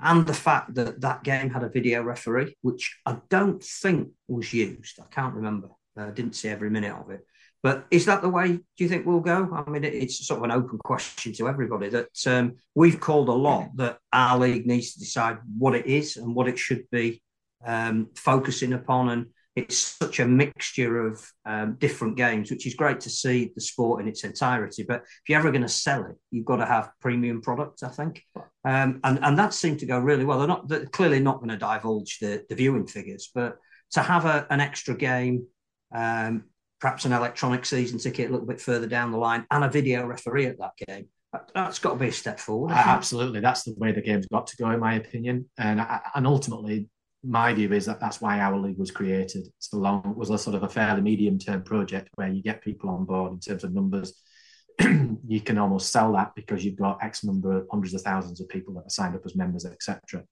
and 0.00 0.26
the 0.26 0.34
fact 0.34 0.74
that 0.74 1.00
that 1.00 1.24
game 1.24 1.50
had 1.50 1.64
a 1.64 1.68
video 1.68 2.02
referee, 2.02 2.56
which 2.62 2.98
I 3.04 3.18
don't 3.28 3.62
think 3.62 4.10
was 4.28 4.52
used. 4.52 5.00
I 5.00 5.06
can't 5.12 5.34
remember. 5.34 5.68
I 5.96 6.10
didn't 6.10 6.36
see 6.36 6.48
every 6.48 6.70
minute 6.70 6.94
of 6.94 7.10
it. 7.10 7.26
But 7.62 7.86
is 7.90 8.06
that 8.06 8.22
the 8.22 8.28
way 8.28 8.48
do 8.52 8.62
you 8.76 8.88
think 8.88 9.04
we'll 9.04 9.20
go? 9.20 9.48
I 9.52 9.68
mean, 9.68 9.82
it's 9.82 10.24
sort 10.24 10.38
of 10.38 10.44
an 10.44 10.52
open 10.52 10.78
question 10.78 11.32
to 11.32 11.48
everybody 11.48 11.88
that 11.88 12.26
um, 12.26 12.54
we've 12.74 13.00
called 13.00 13.28
a 13.28 13.32
lot 13.32 13.70
that 13.76 13.98
our 14.12 14.38
league 14.38 14.66
needs 14.66 14.92
to 14.92 15.00
decide 15.00 15.38
what 15.58 15.74
it 15.74 15.86
is 15.86 16.16
and 16.16 16.34
what 16.34 16.46
it 16.46 16.58
should 16.58 16.84
be 16.92 17.20
um, 17.66 18.10
focusing 18.14 18.74
upon. 18.74 19.08
And 19.08 19.26
it's 19.58 19.96
such 19.98 20.20
a 20.20 20.26
mixture 20.26 21.06
of 21.06 21.26
um, 21.44 21.76
different 21.78 22.16
games, 22.16 22.50
which 22.50 22.66
is 22.66 22.74
great 22.74 23.00
to 23.00 23.10
see 23.10 23.50
the 23.54 23.60
sport 23.60 24.00
in 24.00 24.08
its 24.08 24.24
entirety. 24.24 24.84
But 24.86 25.02
if 25.02 25.28
you're 25.28 25.38
ever 25.38 25.50
going 25.50 25.62
to 25.62 25.68
sell 25.68 26.04
it, 26.04 26.16
you've 26.30 26.44
got 26.44 26.56
to 26.56 26.66
have 26.66 26.90
premium 27.00 27.40
products, 27.42 27.82
I 27.82 27.88
think. 27.88 28.22
Um, 28.64 29.00
and, 29.04 29.18
and 29.22 29.38
that 29.38 29.54
seemed 29.54 29.80
to 29.80 29.86
go 29.86 29.98
really 29.98 30.24
well. 30.24 30.38
They're 30.38 30.48
not 30.48 30.68
they're 30.68 30.86
clearly 30.86 31.20
not 31.20 31.38
going 31.38 31.50
to 31.50 31.56
divulge 31.56 32.18
the, 32.20 32.44
the 32.48 32.54
viewing 32.54 32.86
figures, 32.86 33.30
but 33.34 33.56
to 33.92 34.02
have 34.02 34.24
a, 34.24 34.46
an 34.50 34.60
extra 34.60 34.94
game, 34.96 35.46
um, 35.94 36.44
perhaps 36.80 37.04
an 37.04 37.12
electronic 37.12 37.64
season 37.64 37.98
ticket 37.98 38.28
a 38.28 38.32
little 38.32 38.46
bit 38.46 38.60
further 38.60 38.86
down 38.86 39.10
the 39.10 39.18
line, 39.18 39.46
and 39.50 39.64
a 39.64 39.70
video 39.70 40.06
referee 40.06 40.46
at 40.46 40.58
that 40.58 40.72
game. 40.86 41.08
That's 41.54 41.78
got 41.78 41.92
to 41.92 41.98
be 41.98 42.08
a 42.08 42.12
step 42.12 42.40
forward. 42.40 42.72
Absolutely, 42.72 43.40
that's 43.40 43.64
the 43.64 43.74
way 43.76 43.92
the 43.92 44.00
game's 44.00 44.26
got 44.26 44.46
to 44.46 44.56
go, 44.56 44.70
in 44.70 44.80
my 44.80 44.94
opinion. 44.94 45.50
And 45.58 45.84
and 46.14 46.26
ultimately, 46.26 46.88
my 47.24 47.52
view 47.52 47.72
is 47.72 47.86
that 47.86 48.00
that's 48.00 48.20
why 48.20 48.40
our 48.40 48.58
league 48.58 48.78
was 48.78 48.90
created. 48.90 49.46
It's 49.56 49.72
a 49.72 49.76
long, 49.76 50.14
was 50.16 50.30
a 50.30 50.38
sort 50.38 50.56
of 50.56 50.62
a 50.62 50.68
fairly 50.68 51.00
medium 51.00 51.38
term 51.38 51.62
project 51.62 52.10
where 52.14 52.28
you 52.28 52.42
get 52.42 52.62
people 52.62 52.90
on 52.90 53.04
board 53.04 53.32
in 53.32 53.40
terms 53.40 53.64
of 53.64 53.74
numbers. 53.74 54.14
you 54.80 55.40
can 55.40 55.58
almost 55.58 55.90
sell 55.90 56.12
that 56.12 56.34
because 56.36 56.64
you've 56.64 56.78
got 56.78 57.02
X 57.02 57.24
number 57.24 57.58
of 57.58 57.66
hundreds 57.70 57.94
of 57.94 58.02
thousands 58.02 58.40
of 58.40 58.48
people 58.48 58.74
that 58.74 58.86
are 58.86 58.90
signed 58.90 59.16
up 59.16 59.22
as 59.24 59.34
members, 59.34 59.64
etc. 59.64 60.22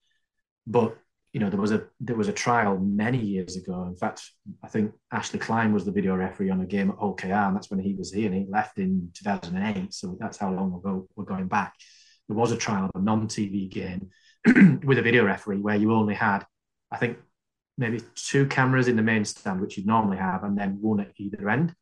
But 0.66 0.96
you 1.32 1.40
know, 1.40 1.50
there 1.50 1.60
was 1.60 1.72
a 1.72 1.84
there 2.00 2.16
was 2.16 2.28
a 2.28 2.32
trial 2.32 2.78
many 2.78 3.18
years 3.18 3.56
ago. 3.56 3.84
In 3.84 3.96
fact, 3.96 4.22
I 4.64 4.68
think 4.68 4.92
Ashley 5.12 5.38
Klein 5.38 5.74
was 5.74 5.84
the 5.84 5.92
video 5.92 6.14
referee 6.14 6.50
on 6.50 6.62
a 6.62 6.66
game 6.66 6.90
at 6.90 6.96
OKR, 6.96 7.48
and 7.48 7.56
that's 7.56 7.70
when 7.70 7.80
he 7.80 7.94
was 7.94 8.12
here, 8.12 8.26
and 8.26 8.34
he 8.34 8.46
left 8.48 8.78
in 8.78 9.10
2008. 9.12 9.92
So 9.92 10.16
that's 10.18 10.38
how 10.38 10.50
long 10.52 10.72
ago 10.72 11.08
we're 11.14 11.24
going 11.24 11.48
back. 11.48 11.74
There 12.28 12.36
was 12.36 12.52
a 12.52 12.56
trial 12.56 12.86
of 12.86 13.00
a 13.00 13.04
non-TV 13.04 13.70
game 13.70 14.08
with 14.84 14.98
a 14.98 15.02
video 15.02 15.24
referee 15.24 15.60
where 15.60 15.76
you 15.76 15.92
only 15.92 16.14
had 16.14 16.46
I 16.90 16.96
think 16.98 17.18
maybe 17.78 18.00
two 18.14 18.46
cameras 18.46 18.88
in 18.88 18.96
the 18.96 19.02
main 19.02 19.24
stand, 19.24 19.60
which 19.60 19.76
you'd 19.76 19.86
normally 19.86 20.16
have, 20.16 20.44
and 20.44 20.56
then 20.56 20.78
one 20.80 21.00
at 21.00 21.12
either 21.18 21.48
end. 21.48 21.74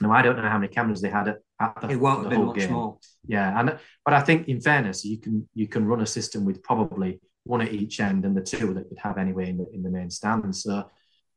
Now 0.00 0.12
I 0.12 0.22
don't 0.22 0.36
know 0.36 0.48
how 0.48 0.58
many 0.58 0.72
cameras 0.72 1.00
they 1.00 1.10
had 1.10 1.28
at, 1.28 1.38
at 1.60 1.80
the, 1.80 1.90
it 1.90 1.96
won't 1.96 2.24
the 2.24 2.30
have 2.30 2.38
been 2.38 2.46
much 2.46 2.56
game. 2.56 2.72
more. 2.72 2.98
Yeah, 3.26 3.58
and 3.58 3.78
but 4.04 4.14
I 4.14 4.20
think 4.20 4.48
in 4.48 4.60
fairness, 4.60 5.04
you 5.04 5.18
can 5.18 5.48
you 5.54 5.68
can 5.68 5.86
run 5.86 6.00
a 6.00 6.06
system 6.06 6.44
with 6.44 6.62
probably 6.62 7.20
one 7.44 7.60
at 7.60 7.72
each 7.72 8.00
end 8.00 8.24
and 8.24 8.36
the 8.36 8.40
two 8.40 8.74
that 8.74 8.86
you'd 8.90 8.98
have 8.98 9.18
anyway 9.18 9.50
in 9.50 9.58
the 9.58 9.66
in 9.72 9.82
the 9.82 9.90
main 9.90 10.10
stand. 10.10 10.54
So 10.56 10.90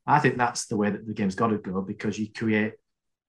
I 0.08 0.19
think 0.19 0.38
that's 0.38 0.65
the 0.67 0.77
way 0.77 0.89
that 0.89 1.05
the 1.05 1.13
game's 1.13 1.36
got 1.36 1.47
to 1.47 1.58
go 1.58 1.81
because 1.81 2.17
you 2.17 2.31
create 2.31 2.73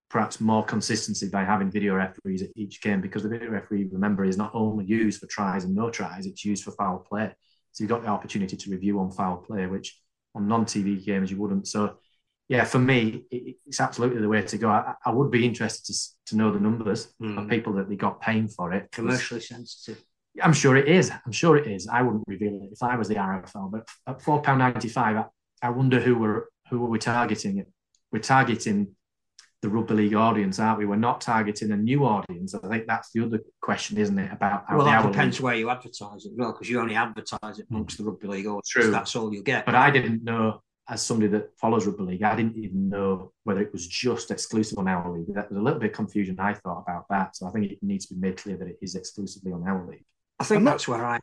perhaps 0.09 0.40
more 0.40 0.64
consistency 0.64 1.29
by 1.29 1.44
having 1.44 1.70
video 1.70 1.94
referees 1.94 2.42
at 2.42 2.50
each 2.55 2.81
game 2.81 3.00
because 3.00 3.22
the 3.22 3.29
video 3.29 3.50
referee, 3.50 3.88
remember, 3.90 4.24
is 4.24 4.37
not 4.37 4.52
only 4.55 4.85
used 4.85 5.20
for 5.20 5.26
tries 5.26 5.64
and 5.64 5.74
no 5.74 5.90
tries, 5.90 6.26
it's 6.26 6.44
used 6.44 6.64
for 6.64 6.70
foul 6.72 6.98
play. 6.98 7.35
So 7.76 7.84
you've 7.84 7.90
got 7.90 8.02
the 8.02 8.08
opportunity 8.08 8.56
to 8.56 8.70
review 8.70 8.98
on 9.00 9.10
foul 9.10 9.36
play, 9.36 9.66
which 9.66 10.00
on 10.34 10.48
non-TV 10.48 11.04
games 11.04 11.30
you 11.30 11.36
wouldn't. 11.36 11.68
So 11.68 11.98
yeah, 12.48 12.64
for 12.64 12.78
me, 12.78 13.26
it, 13.30 13.56
it's 13.66 13.80
absolutely 13.80 14.22
the 14.22 14.30
way 14.30 14.40
to 14.40 14.56
go. 14.56 14.70
I, 14.70 14.94
I 15.04 15.10
would 15.10 15.30
be 15.30 15.44
interested 15.44 15.92
to, 15.92 16.00
to 16.28 16.36
know 16.36 16.50
the 16.50 16.58
numbers 16.58 17.12
mm. 17.20 17.36
of 17.36 17.50
people 17.50 17.74
that 17.74 17.90
they 17.90 17.96
got 17.96 18.22
paying 18.22 18.48
for 18.48 18.72
it. 18.72 18.90
Commercially 18.92 19.40
sensitive. 19.40 20.02
I'm 20.42 20.54
sure 20.54 20.78
it 20.78 20.88
is. 20.88 21.10
I'm 21.26 21.32
sure 21.32 21.58
it 21.58 21.66
is. 21.66 21.86
I 21.86 22.00
wouldn't 22.00 22.24
reveal 22.26 22.54
it 22.62 22.70
if 22.72 22.82
I 22.82 22.96
was 22.96 23.08
the 23.08 23.16
RFL, 23.16 23.70
but 23.70 23.86
at 24.06 24.22
four 24.22 24.40
pound 24.40 24.60
ninety 24.60 24.88
five, 24.88 25.16
I, 25.16 25.24
I 25.60 25.68
wonder 25.68 26.00
who 26.00 26.16
were 26.16 26.48
who 26.70 26.80
were 26.80 26.88
we 26.88 26.98
targeting? 26.98 27.62
We're 28.10 28.20
targeting 28.20 28.94
the 29.66 29.74
rugby 29.74 29.94
league 29.94 30.14
audience, 30.14 30.61
aren't 30.61 30.79
we? 30.79 30.87
We're 30.87 30.96
not 30.96 31.20
targeting 31.20 31.72
a 31.72 31.76
new 31.76 32.05
audience. 32.05 32.55
I 32.55 32.68
think 32.68 32.87
that's 32.87 33.11
the 33.11 33.24
other 33.24 33.40
question, 33.61 33.98
isn't 33.98 34.18
it? 34.18 34.33
About 34.33 34.64
well, 34.72 34.87
that 34.87 35.02
depends 35.02 35.38
league. 35.38 35.44
where 35.44 35.55
you 35.57 35.70
advertise 35.70 36.24
it, 36.24 36.33
well, 36.37 36.52
because 36.52 36.70
you 36.70 36.81
only 36.81 36.94
advertise 36.94 37.59
it 37.59 37.66
amongst 37.70 37.98
the 37.98 38.05
rugby 38.05 38.29
league 38.29 38.46
audience. 38.46 38.68
True, 38.68 38.90
that's 38.92 39.16
all 39.16 39.35
you 39.35 39.42
get. 39.42 39.66
But 39.66 39.74
I 39.74 39.90
didn't 39.90 40.22
know, 40.22 40.62
as 40.88 41.02
somebody 41.02 41.29
that 41.33 41.50
follows 41.59 41.85
rugby 41.85 42.05
league, 42.05 42.22
I 42.22 42.37
didn't 42.37 42.57
even 42.57 42.88
know 42.88 43.33
whether 43.42 43.61
it 43.61 43.72
was 43.72 43.87
just 43.88 44.31
exclusive 44.31 44.79
on 44.79 44.87
our 44.87 45.11
league. 45.11 45.35
That 45.35 45.50
was 45.50 45.59
a 45.59 45.62
little 45.62 45.81
bit 45.81 45.90
of 45.90 45.96
confusion 45.96 46.38
I 46.38 46.55
thought 46.55 46.85
about 46.87 47.07
that. 47.11 47.37
So 47.37 47.48
I 47.48 47.50
think 47.50 47.72
it 47.72 47.79
needs 47.83 48.07
to 48.07 48.14
be 48.14 48.20
made 48.20 48.37
clear 48.37 48.57
that 48.57 48.68
it 48.68 48.79
is 48.81 48.94
exclusively 48.94 49.52
on 49.52 49.66
our 49.66 49.85
league. 49.85 50.05
I 50.38 50.44
think 50.44 50.64
that's 50.64 50.87
where 50.87 51.05
I 51.05 51.18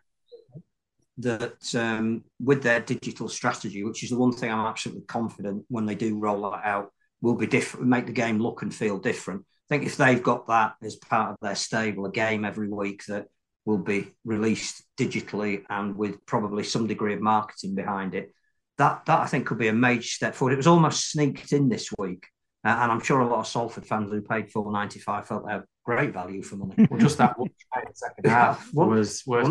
that 1.20 1.76
um, 1.76 2.24
with 2.42 2.64
their 2.64 2.80
digital 2.82 3.30
strategy, 3.30 3.84
which 3.84 4.04
is 4.04 4.10
the 4.10 4.18
one 4.18 4.34
thing 4.34 4.52
I'm 4.52 4.66
absolutely 4.66 5.04
confident 5.04 5.64
when 5.70 5.86
they 5.86 5.96
do 5.96 6.18
roll 6.18 6.50
that 6.50 6.66
out, 6.66 6.92
will 7.24 7.36
be 7.36 7.48
different, 7.48 7.88
make 7.88 8.06
the 8.06 8.12
game 8.12 8.38
look 8.38 8.62
and 8.62 8.76
feel 8.76 9.00
different. 9.00 9.42
I 9.42 9.76
think 9.76 9.88
if 9.88 9.96
they've 9.96 10.22
got 10.22 10.48
that 10.48 10.76
as 10.84 10.98
part 10.98 11.32
of 11.32 11.38
their 11.42 11.56
stable, 11.56 12.06
a 12.06 12.12
game 12.12 12.44
every 12.44 12.68
week 12.68 13.06
that 13.06 13.28
will 13.66 13.78
be 13.78 14.14
released 14.26 14.84
digitally 15.00 15.64
and 15.70 15.96
with 15.96 16.24
probably 16.26 16.66
some 16.66 16.86
degree 16.86 17.14
of 17.14 17.22
marketing 17.22 17.76
behind 17.76 18.14
it, 18.14 18.34
that 18.78 19.06
that 19.06 19.22
I 19.22 19.28
think 19.28 19.48
could 19.48 19.58
be 19.58 19.70
a 19.70 19.74
major 19.74 20.08
step 20.08 20.36
forward. 20.36 20.52
It 20.52 20.58
was 20.58 20.68
almost 20.68 21.12
sneaked 21.12 21.54
in 21.54 21.70
this 21.70 21.90
week, 21.98 22.28
uh, 22.66 22.76
and 22.82 22.92
I'm 22.92 23.00
sure 23.00 23.22
a 23.22 23.28
lot 23.28 23.40
of 23.40 23.48
Salford 23.48 23.86
fans 23.86 24.12
who 24.12 24.22
paid 24.22 24.52
four 24.52 24.70
ninety 24.70 25.00
five 25.00 25.26
felt 25.26 25.46
they 25.46 25.54
had 25.54 25.64
great 25.86 26.12
value 26.12 26.44
for 26.44 26.58
money. 26.58 26.88
Well, 26.90 27.00
just 27.00 27.20
that 27.20 27.40
one 27.40 27.50
second 27.94 28.30
half 28.30 28.70
was 28.74 29.24
worth 29.26 29.48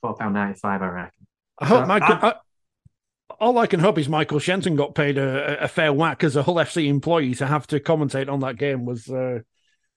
four 0.00 0.16
pound 0.16 0.34
ninety 0.34 0.58
five, 0.58 0.82
I 0.82 0.88
reckon. 0.88 1.26
I 1.60 1.66
hope 1.66 1.86
Michael. 1.86 2.18
I, 2.22 2.34
all 3.40 3.58
I 3.58 3.66
can 3.66 3.80
hope 3.80 3.98
is 3.98 4.08
Michael 4.08 4.38
Shenton 4.38 4.76
got 4.76 4.94
paid 4.94 5.18
a, 5.18 5.64
a, 5.64 5.68
fair 5.68 5.92
whack 5.92 6.24
as 6.24 6.36
a 6.36 6.42
Hull 6.42 6.56
FC 6.56 6.86
employee 6.86 7.34
to 7.36 7.46
have 7.46 7.66
to 7.68 7.80
commentate 7.80 8.28
on 8.28 8.40
that 8.40 8.56
game. 8.56 8.84
Was 8.84 9.08
uh, 9.08 9.40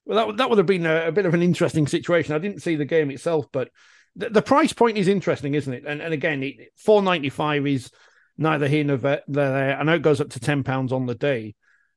well, 0.05 0.27
that 0.27 0.37
that 0.37 0.49
would 0.49 0.57
have 0.57 0.67
been 0.67 0.85
a, 0.85 1.07
a, 1.07 1.11
bit 1.11 1.25
of 1.25 1.33
an 1.33 1.41
interesting 1.41 1.87
situation. 1.87 2.33
I 2.33 2.39
didn't 2.39 2.61
see 2.61 2.75
the 2.75 2.85
game 2.85 3.11
itself, 3.11 3.45
but 3.51 3.69
the, 4.15 4.29
the 4.29 4.41
price 4.41 4.73
point 4.73 4.97
is 4.97 5.07
interesting, 5.07 5.53
isn't 5.53 5.73
it? 5.73 5.83
And 5.85 6.01
and 6.01 6.13
again, 6.13 6.53
four 6.77 7.01
ninety 7.01 7.29
five 7.29 7.67
is 7.67 7.91
neither 8.37 8.67
here 8.67 8.83
nor 8.83 8.97
there. 9.27 9.77
I 9.77 9.83
know 9.83 9.95
it 9.95 10.01
goes 10.01 10.21
up 10.21 10.29
to 10.31 10.39
ten 10.39 10.63
pounds 10.63 10.91
on 10.91 11.05
the 11.05 11.15
day, 11.15 11.55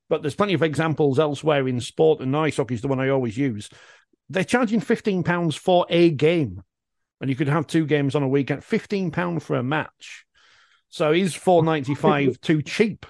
but 0.09 0.23
there's 0.23 0.35
plenty 0.35 0.55
of 0.55 0.62
examples 0.62 1.19
elsewhere 1.19 1.66
in 1.69 1.81
sport, 1.81 2.21
and 2.21 2.37
ice 2.37 2.57
hockey 2.57 2.75
is 2.75 2.83
the 2.83 2.88
one 2.88 3.01
I 3.01 3.11
always 3.11 3.38
use. 3.38 3.71
They're 4.29 4.45
charging 4.45 4.81
fifteen 4.81 5.23
pounds 5.23 5.55
for 5.55 5.87
a 5.88 6.11
game, 6.11 6.62
and 7.21 7.31
you 7.31 7.37
could 7.37 7.49
have 7.49 7.66
two 7.66 7.87
games 7.87 8.14
on 8.14 8.23
a 8.23 8.29
weekend. 8.29 8.64
Fifteen 8.64 9.11
pound 9.11 9.43
for 9.43 9.57
a 9.57 9.62
match. 9.62 10.27
So 10.90 11.12
is 11.12 11.35
four 11.35 11.62
ninety 11.62 11.94
five 11.94 12.40
too 12.42 12.62
cheap? 12.62 13.07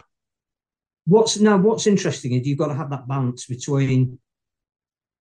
What's 1.07 1.40
now? 1.40 1.57
What's 1.57 1.87
interesting 1.87 2.33
is 2.33 2.47
you've 2.47 2.59
got 2.59 2.69
to 2.69 2.75
have 2.75 2.90
that 2.90 3.09
balance 3.09 3.47
between 3.47 4.19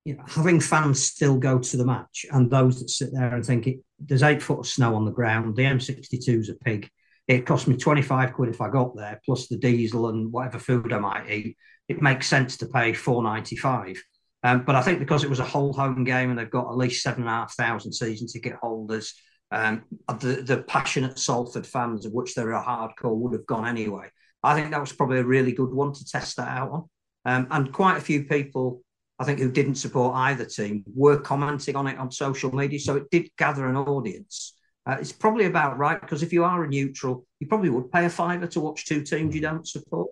you 0.06 0.16
know, 0.16 0.24
having 0.28 0.60
fans 0.60 1.04
still 1.04 1.38
go 1.38 1.60
to 1.60 1.78
the 1.78 1.86
match 1.86 2.26
and 2.32 2.50
those 2.50 2.80
that 2.80 2.90
sit 2.90 3.10
there 3.14 3.36
and 3.36 3.46
think 3.46 3.68
it, 3.68 3.80
there's 4.00 4.24
eight 4.24 4.42
foot 4.42 4.60
of 4.60 4.68
snow 4.68 4.96
on 4.96 5.06
the 5.06 5.12
ground. 5.12 5.56
The 5.56 5.64
M62 5.64 6.40
is 6.40 6.50
a 6.50 6.56
pig. 6.56 6.90
It 7.28 7.46
cost 7.46 7.68
me 7.68 7.78
25 7.78 8.34
quid 8.34 8.50
if 8.50 8.62
I 8.62 8.70
got 8.70 8.96
there, 8.96 9.22
plus 9.24 9.48
the 9.48 9.58
diesel 9.58 10.10
and 10.10 10.32
whatever 10.32 10.58
food 10.58 10.92
I 10.92 11.00
might 11.00 11.30
eat. 11.30 11.58
It 11.88 12.02
makes 12.02 12.28
sense 12.28 12.58
to 12.58 12.66
pay 12.66 12.92
4.95. 12.92 14.00
Um, 14.44 14.64
but 14.64 14.76
I 14.76 14.82
think 14.82 15.00
because 15.00 15.24
it 15.24 15.30
was 15.30 15.40
a 15.40 15.46
Hull 15.46 15.74
home 15.74 16.04
game 16.04 16.30
and 16.30 16.40
they've 16.40 16.50
got 16.50 16.70
at 16.70 16.78
least 16.78 17.04
seven 17.04 17.24
and 17.24 17.30
a 17.30 17.34
half 17.34 17.54
thousand 17.56 17.94
season 17.94 18.28
ticket 18.28 18.54
holders, 18.54 19.14
um, 19.52 19.84
the, 20.08 20.44
the 20.44 20.64
passionate 20.64 21.18
Salford 21.18 21.66
fans, 21.66 22.06
of 22.06 22.14
which 22.14 22.36
there 22.36 22.54
are 22.54 22.64
hardcore, 22.64 23.18
would 23.18 23.34
have 23.34 23.46
gone 23.46 23.68
anyway. 23.68 24.10
I 24.44 24.56
think 24.56 24.72
that 24.72 24.80
was 24.80 24.94
probably 24.94 25.20
a 25.20 25.24
really 25.24 25.52
good 25.52 25.72
one 25.72 25.94
to 25.94 26.06
test 26.06 26.38
that 26.38 26.48
out 26.48 26.72
on. 26.72 26.90
Um, 27.26 27.48
and 27.52 27.74
quite 27.74 27.98
a 27.98 28.02
few 28.02 28.24
people, 28.24 28.82
I 29.18 29.26
think, 29.26 29.40
who 29.40 29.52
didn't 29.52 29.76
support 29.76 30.16
either 30.16 30.46
team 30.46 30.84
were 30.96 31.20
commenting 31.20 31.76
on 31.76 31.88
it 31.88 31.98
on 31.98 32.12
social 32.12 32.56
media. 32.56 32.80
So 32.80 32.96
it 32.96 33.10
did 33.12 33.30
gather 33.38 33.68
an 33.68 33.76
audience. 33.76 34.56
Uh, 34.86 34.98
it's 35.00 35.12
probably 35.12 35.46
about 35.46 35.78
right 35.78 36.00
because 36.00 36.24
if 36.24 36.32
you 36.32 36.44
are 36.44 36.64
a 36.64 36.68
neutral, 36.68 37.26
you 37.40 37.48
probably 37.48 37.70
would 37.70 37.92
pay 37.92 38.06
a 38.06 38.10
fiver 38.10 38.48
to 38.48 38.60
watch 38.60 38.86
two 38.86 39.04
teams 39.04 39.36
you 39.36 39.42
don't 39.42 39.68
support. 39.68 40.10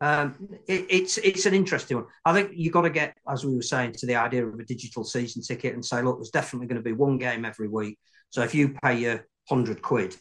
Um, 0.00 0.48
it, 0.66 0.86
it's 0.88 1.18
it's 1.18 1.46
an 1.46 1.54
interesting 1.54 1.98
one. 1.98 2.06
I 2.24 2.32
think 2.32 2.52
you've 2.54 2.72
got 2.72 2.82
to 2.82 2.90
get, 2.90 3.16
as 3.28 3.44
we 3.44 3.54
were 3.54 3.62
saying, 3.62 3.92
to 3.92 4.06
the 4.06 4.16
idea 4.16 4.46
of 4.46 4.58
a 4.58 4.64
digital 4.64 5.04
season 5.04 5.42
ticket 5.42 5.74
and 5.74 5.84
say, 5.84 6.02
look, 6.02 6.18
there's 6.18 6.30
definitely 6.30 6.68
going 6.68 6.82
to 6.82 6.88
be 6.88 6.92
one 6.92 7.18
game 7.18 7.44
every 7.44 7.68
week. 7.68 7.98
So 8.30 8.42
if 8.42 8.54
you 8.54 8.74
pay 8.82 8.98
your 8.98 9.26
100 9.48 9.82
quid, 9.82 10.14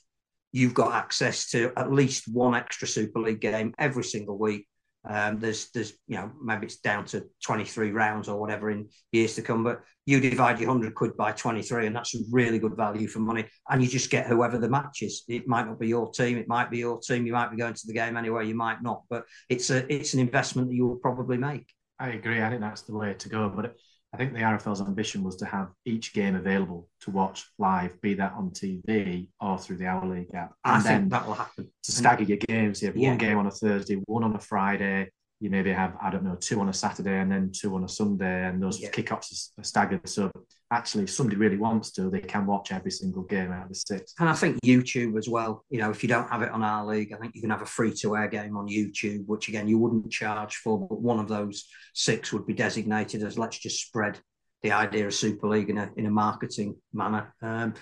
you've 0.52 0.74
got 0.74 0.93
access 0.93 1.50
to 1.52 1.72
at 1.76 1.91
least 1.91 2.28
one 2.28 2.56
extra 2.56 2.88
Super 2.88 3.20
League 3.20 3.41
game 3.41 3.74
every 3.78 4.04
single 4.04 4.38
week. 4.38 4.67
Um, 5.10 5.39
there's, 5.39 5.70
there's, 5.72 5.93
you 6.08 6.17
know, 6.17 6.32
maybe 6.43 6.65
it's 6.65 6.78
down 6.78 7.06
to 7.06 7.26
23 7.46 7.91
rounds 7.91 8.28
or 8.28 8.39
whatever 8.39 8.70
in 8.70 8.89
years 9.12 9.36
to 9.36 9.41
come, 9.41 9.63
but 9.63 9.82
you 10.06 10.20
divide 10.20 10.60
your 10.60 10.70
100 10.70 10.96
quid 10.96 11.15
by 11.15 11.32
23, 11.32 11.88
and 11.88 11.96
that's 11.96 12.15
a 12.15 12.20
really 12.30 12.60
good 12.60 12.76
value 12.76 13.08
for 13.08 13.20
money. 13.20 13.46
And 13.70 13.82
you 13.82 13.88
just 13.88 14.10
get 14.10 14.28
whoever 14.28 14.58
the 14.58 14.70
match 14.70 15.02
is. 15.02 15.24
It 15.30 15.48
might 15.48 15.65
not 15.65 15.80
be 15.80 15.88
your 15.88 16.12
team, 16.12 16.38
it 16.38 16.48
might 16.48 16.70
be 16.70 16.80
your 16.80 17.00
team. 17.00 17.26
You 17.26 17.34
might 17.34 17.52
be 17.52 17.58
going 17.58 17.74
to 17.74 17.88
the 17.88 17.93
game 17.93 18.17
anyway, 18.17 18.48
you 18.48 18.56
might 18.56 18.82
not, 18.82 19.04
but 19.10 19.24
it's 19.50 19.70
a, 19.70 19.91
it's 19.93 20.13
an 20.13 20.20
investment 20.20 20.70
that 20.70 20.76
you 20.76 20.88
will 20.88 20.98
probably 20.98 21.38
make. 21.38 21.67
I 22.00 22.10
agree. 22.10 22.41
I 22.41 22.50
think 22.50 22.62
that's 22.62 22.84
the 22.84 22.96
way 22.96 23.13
to 23.13 23.30
go. 23.30 23.50
But 23.50 23.76
I 24.13 24.17
think 24.17 24.34
the 24.34 24.39
RFL's 24.39 24.82
ambition 24.82 25.24
was 25.24 25.36
to 25.38 25.46
have 25.46 25.70
each 25.86 26.13
game 26.13 26.36
available 26.36 26.88
to 27.02 27.12
watch 27.12 27.46
live, 27.60 28.00
be 28.02 28.13
that 28.15 28.34
on 28.34 28.52
TV 28.52 29.28
or 29.41 29.58
through 29.58 29.78
the 29.78 29.86
Our 29.86 30.08
League 30.08 30.34
app. 30.34 30.54
And 30.63 30.78
I 30.78 30.82
then 30.82 31.10
that 31.10 31.28
will 31.28 31.34
happen. 31.34 31.70
To 31.84 31.91
stagger 31.91 32.24
your 32.24 32.38
games, 32.38 32.82
you 32.82 32.88
have 32.88 32.96
yeah. 32.96 33.10
one 33.10 33.17
game 33.17 33.38
on 33.38 33.48
a 33.48 33.52
Thursday, 33.52 33.96
one 34.06 34.24
on 34.24 34.34
a 34.34 34.39
Friday, 34.39 35.12
you 35.39 35.50
maybe 35.50 35.71
have 35.71 35.95
I 36.02 36.10
don't 36.10 36.23
know 36.23 36.36
two 36.36 36.60
on 36.60 36.69
a 36.69 36.73
Saturday 36.73 37.19
and 37.19 37.32
then 37.32 37.52
two 37.52 37.76
on 37.76 37.84
a 37.84 37.89
Sunday, 37.89 38.47
and 38.47 38.62
those 38.62 38.80
yeah. 38.80 38.89
kickoffs 38.89 39.52
are 39.58 39.63
staggered. 39.63 40.08
So 40.10 40.32
actually, 40.71 41.04
if 41.04 41.12
somebody 41.12 41.38
really 41.38 41.58
wants 41.58 41.91
to, 41.93 42.10
they 42.10 42.21
can 42.21 42.45
watch 42.45 42.71
every 42.71 42.91
single 42.91 43.23
game 43.23 43.52
out 43.52 43.63
of 43.63 43.69
the 43.69 43.76
six. 43.76 44.13
And 44.19 44.28
I 44.28 44.34
think 44.34 44.60
YouTube 44.65 45.17
as 45.17 45.30
well. 45.30 45.63
You 45.69 45.80
know, 45.80 45.91
if 45.91 46.02
you 46.04 46.10
don't 46.10 46.30
have 46.30 46.41
it 46.41 46.52
on 46.52 46.63
our 46.63 46.86
league, 46.86 47.13
I 47.13 47.17
think 47.17 47.36
you 47.36 47.41
can 47.41 47.52
have 47.52 47.62
a 47.62 47.67
free 47.67 47.93
to 48.02 48.17
air 48.17 48.28
game 48.28 48.58
on 48.58 48.67
YouTube, 48.67 49.26
which 49.28 49.47
again 49.47 49.67
you 49.67 49.78
wouldn't 49.78 50.12
charge 50.12 50.56
for, 50.56 50.80
but 50.80 51.02
one 51.02 51.19
of 51.19 51.28
those 51.28 51.67
six 51.93 52.34
would 52.34 52.47
be 52.47 52.54
designated 52.54 53.23
as 53.23 53.38
let's 53.38 53.60
just 53.60 53.86
spread 53.86 54.19
the 54.63 54.71
idea 54.71 55.06
of 55.06 55.13
Super 55.13 55.47
League 55.47 55.69
in 55.69 55.78
a 55.78 55.91
in 55.97 56.08
a 56.08 56.12
marketing 56.12 56.76
manner. 56.93 57.34
Um, 57.43 57.76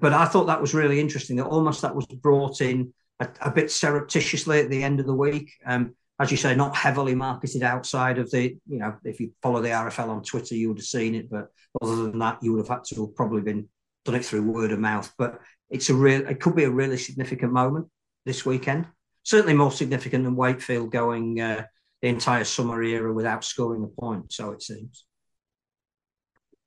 but 0.00 0.14
I 0.14 0.24
thought 0.24 0.46
that 0.46 0.60
was 0.60 0.72
really 0.74 0.98
interesting. 0.98 1.36
That 1.36 1.46
almost 1.46 1.82
that 1.82 1.94
was 1.94 2.06
brought 2.06 2.62
in 2.62 2.94
a, 3.20 3.28
a 3.42 3.50
bit 3.50 3.70
surreptitiously 3.70 4.60
at 4.60 4.70
the 4.70 4.82
end 4.82 4.98
of 4.98 5.06
the 5.06 5.14
week. 5.14 5.52
Um, 5.66 5.94
as 6.20 6.30
you 6.30 6.36
say, 6.36 6.54
not 6.54 6.76
heavily 6.76 7.14
marketed 7.14 7.62
outside 7.62 8.18
of 8.18 8.30
the, 8.30 8.56
you 8.68 8.78
know, 8.78 8.94
if 9.04 9.18
you 9.18 9.32
follow 9.42 9.60
the 9.60 9.70
RFL 9.70 10.08
on 10.08 10.22
Twitter, 10.22 10.54
you 10.54 10.68
would 10.68 10.78
have 10.78 10.86
seen 10.86 11.14
it. 11.14 11.30
But 11.30 11.48
other 11.80 11.96
than 11.96 12.18
that, 12.18 12.42
you 12.42 12.52
would 12.52 12.58
have 12.58 12.68
had 12.68 12.84
to 12.84 13.06
have 13.06 13.16
probably 13.16 13.42
been 13.42 13.68
done 14.04 14.14
it 14.14 14.24
through 14.24 14.42
word 14.42 14.72
of 14.72 14.78
mouth. 14.78 15.12
But 15.16 15.40
it's 15.70 15.90
a 15.90 15.94
real, 15.94 16.26
it 16.26 16.40
could 16.40 16.54
be 16.54 16.64
a 16.64 16.70
really 16.70 16.98
significant 16.98 17.52
moment 17.52 17.88
this 18.24 18.44
weekend. 18.44 18.86
Certainly 19.24 19.54
more 19.54 19.72
significant 19.72 20.24
than 20.24 20.36
Wakefield 20.36 20.92
going 20.92 21.40
uh, 21.40 21.64
the 22.02 22.08
entire 22.08 22.44
summer 22.44 22.82
era 22.82 23.12
without 23.12 23.44
scoring 23.44 23.84
a 23.84 24.00
point. 24.00 24.32
So 24.32 24.52
it 24.52 24.62
seems. 24.62 25.04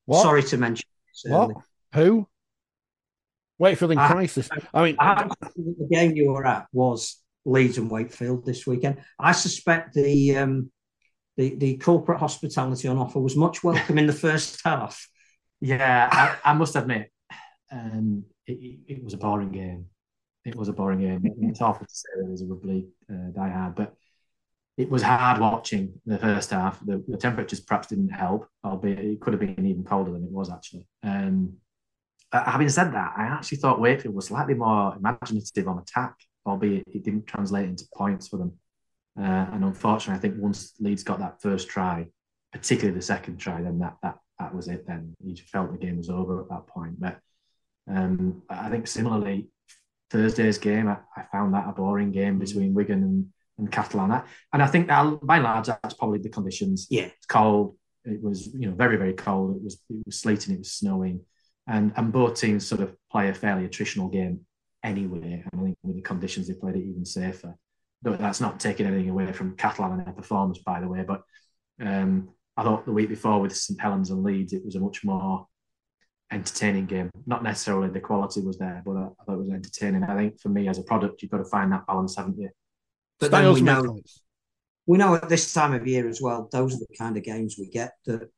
What? 0.06 0.24
Sorry 0.24 0.44
to 0.44 0.58
mention. 0.58 0.88
What? 1.26 1.52
Who? 1.94 2.28
Wakefield 3.58 3.92
in 3.92 3.98
crisis. 3.98 4.50
I, 4.52 4.60
I 4.74 4.84
mean, 4.84 4.96
I, 5.00 5.30
the 5.56 5.88
game 5.90 6.16
you 6.16 6.32
were 6.32 6.46
at 6.46 6.68
was 6.74 7.22
Leeds 7.46 7.78
and 7.78 7.90
Wakefield 7.90 8.46
this 8.46 8.66
weekend. 8.66 8.98
I 9.20 9.32
suspect 9.32 9.94
the 9.94 10.38
um, 10.38 10.72
the, 11.38 11.56
the 11.56 11.78
corporate 11.78 12.20
hospitality 12.20 12.88
on 12.88 12.98
offer 12.98 13.20
was 13.20 13.36
much 13.36 13.64
welcome 13.64 13.98
in 13.98 14.08
the 14.08 14.14
first 14.14 14.62
half. 14.64 15.08
Yeah, 15.62 16.10
I, 16.12 16.52
I 16.52 16.54
must 16.54 16.76
admit, 16.76 17.12
um, 17.72 18.24
it, 18.48 18.80
it, 18.88 19.04
was 19.04 19.14
a 19.14 19.18
boring 19.18 19.52
game. 19.52 19.86
It 20.46 20.56
was 20.56 20.70
a 20.70 20.74
boring 20.74 21.00
game. 21.00 21.24
It's 21.42 21.62
awful 21.62 21.86
to 21.86 21.94
say 21.94 22.10
that 22.18 22.28
there's 22.28 22.42
a 22.42 22.46
rugby 22.46 22.88
uh, 23.12 23.32
die 23.36 23.50
hard, 23.50 23.76
but 23.76 23.96
it 24.78 24.90
was 24.90 25.02
hard 25.02 25.40
watching 25.40 25.94
the 26.06 26.18
first 26.18 26.52
half. 26.52 26.80
The, 26.86 27.04
the, 27.08 27.18
temperatures 27.18 27.62
perhaps 27.62 27.88
didn't 27.88 28.10
help, 28.10 28.48
albeit 28.64 29.00
it 29.00 29.22
could 29.22 29.34
have 29.34 29.40
been 29.40 29.66
even 29.66 29.84
colder 29.84 30.12
than 30.12 30.24
it 30.24 30.32
was 30.32 30.52
actually. 30.52 30.88
Um, 31.04 31.58
uh, 32.32 32.44
having 32.44 32.70
said 32.70 32.94
that, 32.94 33.14
I 33.18 33.24
actually 33.24 33.60
thought 33.60 33.80
Wakefield 33.80 34.14
was 34.14 34.28
slightly 34.28 34.54
more 34.54 34.96
imaginative 34.96 35.68
on 35.68 35.80
attack 35.80 36.16
albeit 36.46 36.84
it 36.88 37.04
didn't 37.04 37.28
translate 37.28 37.66
into 37.66 37.86
points 37.94 38.28
for 38.28 38.38
them. 38.38 38.54
Uh, 39.18 39.48
and 39.54 39.64
unfortunately, 39.64 40.18
I 40.18 40.22
think 40.22 40.42
once 40.42 40.74
Leeds 40.80 41.04
got 41.04 41.20
that 41.20 41.42
first 41.42 41.70
try, 41.70 42.08
particularly 42.52 42.98
the 42.98 43.06
second 43.06 43.38
try, 43.38 43.62
then 43.62 43.80
that 43.80 43.96
that 44.04 44.18
that 44.40 44.54
was 44.54 44.68
it. 44.68 44.86
Then 44.86 45.14
you 45.24 45.36
felt 45.36 45.72
the 45.72 45.78
game 45.78 45.98
was 45.98 46.10
over 46.10 46.42
at 46.42 46.50
that 46.50 46.68
point. 46.68 47.00
But 47.00 47.20
um, 47.90 48.44
I 48.50 48.70
think 48.70 48.88
similarly, 48.88 49.48
Thursday's 50.10 50.58
game, 50.58 50.88
I, 50.88 50.98
I, 51.16 51.24
found 51.32 51.54
that 51.54 51.68
a 51.68 51.72
boring 51.72 52.12
game 52.12 52.40
between 52.40 52.74
Wigan 52.74 53.04
and, 53.04 53.28
and 53.58 53.72
Catalan. 53.72 54.24
And 54.54 54.62
I 54.62 54.68
think 54.68 54.88
that 54.88 55.20
by 55.24 55.36
and 55.36 55.44
large, 55.44 55.68
that's 55.68 55.94
probably 55.94 56.20
the 56.20 56.30
conditions. 56.30 56.88
Yeah. 56.90 57.04
It's 57.04 57.26
cold. 57.26 57.78
It 58.04 58.22
was, 58.22 58.48
you 58.54 58.70
know, 58.70 58.76
very, 58.76 58.98
very 58.98 59.14
cold. 59.14 59.56
It 59.56 59.64
was 59.64 59.82
it 59.90 60.06
was 60.06 60.20
sleeting, 60.20 60.56
it 60.56 60.60
was 60.60 60.72
snowing. 60.72 61.22
And 61.68 61.94
and 61.96 62.12
both 62.12 62.40
teams 62.40 62.68
sort 62.68 62.82
of 62.82 62.96
play 63.12 63.30
a 63.30 63.34
fairly 63.34 63.68
attritional 63.68 64.12
game 64.12 64.42
anyway. 64.86 65.44
And 65.52 65.62
I 65.62 65.64
think 65.64 65.78
with 65.84 65.96
the 65.96 66.02
conditions 66.02 66.48
they 66.48 66.54
played 66.54 66.76
it 66.76 66.86
even 66.86 67.06
safer. 67.06 67.56
But 68.02 68.20
that's 68.20 68.40
not 68.40 68.60
taking 68.60 68.86
anything 68.86 69.10
away 69.10 69.32
from 69.34 69.58
Catalan 69.58 69.94
and 69.94 70.06
their 70.06 70.14
performance, 70.14 70.60
by 70.60 70.80
the 70.80 70.88
way. 70.88 71.04
But 71.04 71.24
um, 71.82 72.30
I 72.56 72.64
thought 72.64 72.86
the 72.86 72.92
week 72.92 73.10
before 73.10 73.42
with 73.42 73.56
St 73.56 73.82
Helens 73.82 74.12
and 74.12 74.24
Leeds, 74.24 74.54
it 74.54 74.64
was 74.64 74.76
a 74.76 74.80
much 74.80 75.04
more 75.04 75.48
entertaining 76.32 76.86
game. 76.86 77.10
Not 77.26 77.44
necessarily 77.44 77.90
the 77.90 78.00
quality 78.00 78.42
was 78.42 78.58
there, 78.60 78.84
but 78.86 78.96
I, 78.96 79.06
I 79.06 79.24
thought 79.26 79.34
it 79.34 79.40
was 79.40 79.50
entertaining. 79.50 80.04
I 80.04 80.16
think 80.16 80.40
for 80.40 80.50
me 80.50 80.68
as 80.68 80.78
a 80.78 80.84
product, 80.84 81.22
you've 81.22 81.32
got 81.32 81.40
to 81.40 81.46
find 81.46 81.72
that 81.72 81.88
balance, 81.88 82.16
haven't 82.16 82.38
you? 82.38 82.50
But 83.20 83.32
then 83.32 83.52
we 83.54 83.62
know, 83.62 84.00
we 84.86 84.98
know 84.98 85.16
at 85.16 85.30
this 85.30 85.54
time 85.54 85.74
of 85.74 85.88
year 85.88 86.08
as 86.08 86.22
well, 86.22 86.50
those 86.52 86.76
are 86.76 86.80
the 86.80 86.98
kind 86.98 87.18
of 87.18 87.24
games 87.24 87.56
we 87.58 87.70
get. 87.70 87.94
The, 88.06 88.30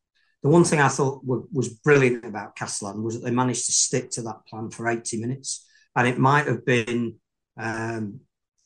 the 0.44 0.50
one 0.50 0.64
thing 0.64 0.80
I 0.80 0.88
thought 0.88 1.22
was 1.26 1.70
brilliant 1.70 2.24
about 2.24 2.56
Castellan 2.56 3.04
was 3.04 3.16
that 3.16 3.26
they 3.26 3.36
managed 3.36 3.66
to 3.66 3.72
stick 3.72 4.12
to 4.12 4.22
that 4.24 4.46
plan 4.48 4.70
for 4.70 4.88
80 4.88 5.20
minutes. 5.20 5.67
And 5.98 6.08
it 6.08 6.18
might 6.18 6.48
have 6.48 6.64
been 6.64 7.16
um, 7.60 8.22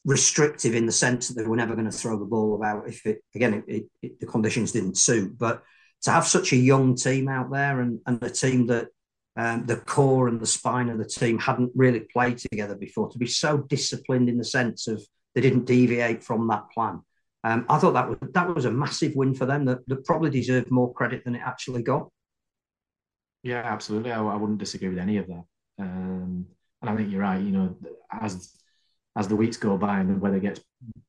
restrictive 0.05 0.75
in 0.75 0.85
the 0.85 0.91
sense 0.91 1.27
that 1.27 1.41
they 1.41 1.47
were 1.47 1.55
never 1.55 1.75
going 1.75 1.89
to 1.89 1.97
throw 1.97 2.19
the 2.19 2.25
ball 2.25 2.55
about 2.55 2.87
if 2.87 3.05
it, 3.05 3.23
again, 3.33 3.63
it, 3.67 3.85
it, 4.01 4.19
the 4.19 4.25
conditions 4.25 4.73
didn't 4.73 4.97
suit. 4.97 5.37
But 5.37 5.63
to 6.03 6.11
have 6.11 6.27
such 6.27 6.51
a 6.51 6.57
young 6.57 6.95
team 6.95 7.29
out 7.29 7.49
there 7.49 7.79
and, 7.79 7.99
and 8.05 8.21
a 8.21 8.29
team 8.29 8.67
that 8.67 8.89
um, 9.37 9.65
the 9.65 9.77
core 9.77 10.27
and 10.27 10.41
the 10.41 10.45
spine 10.45 10.89
of 10.89 10.97
the 10.97 11.05
team 11.05 11.39
hadn't 11.39 11.71
really 11.73 12.01
played 12.01 12.37
together 12.37 12.75
before, 12.75 13.09
to 13.09 13.17
be 13.17 13.27
so 13.27 13.59
disciplined 13.59 14.27
in 14.27 14.37
the 14.37 14.43
sense 14.43 14.87
of 14.87 15.01
they 15.33 15.41
didn't 15.41 15.65
deviate 15.65 16.23
from 16.23 16.47
that 16.49 16.69
plan. 16.73 17.01
Um, 17.43 17.65
I 17.69 17.79
thought 17.79 17.93
that 17.93 18.09
was 18.09 18.17
that 18.33 18.53
was 18.53 18.65
a 18.65 18.71
massive 18.71 19.15
win 19.15 19.33
for 19.33 19.45
them 19.45 19.65
that, 19.65 19.87
that 19.87 20.05
probably 20.05 20.29
deserved 20.29 20.69
more 20.69 20.93
credit 20.93 21.23
than 21.23 21.35
it 21.35 21.41
actually 21.43 21.81
got. 21.81 22.09
Yeah, 23.41 23.61
absolutely. 23.63 24.11
I, 24.11 24.21
I 24.21 24.35
wouldn't 24.35 24.59
disagree 24.59 24.89
with 24.89 24.99
any 24.99 25.17
of 25.17 25.27
that. 25.27 25.43
Um, 25.79 26.47
and 26.81 26.89
I 26.89 26.95
think 26.95 27.11
you're 27.11 27.21
right. 27.21 27.41
You 27.41 27.51
know, 27.51 27.75
as 28.11 28.53
as 29.15 29.27
the 29.27 29.35
weeks 29.35 29.57
go 29.57 29.77
by 29.77 29.99
and 29.99 30.09
the 30.09 30.19
weather 30.19 30.39
gets 30.39 30.61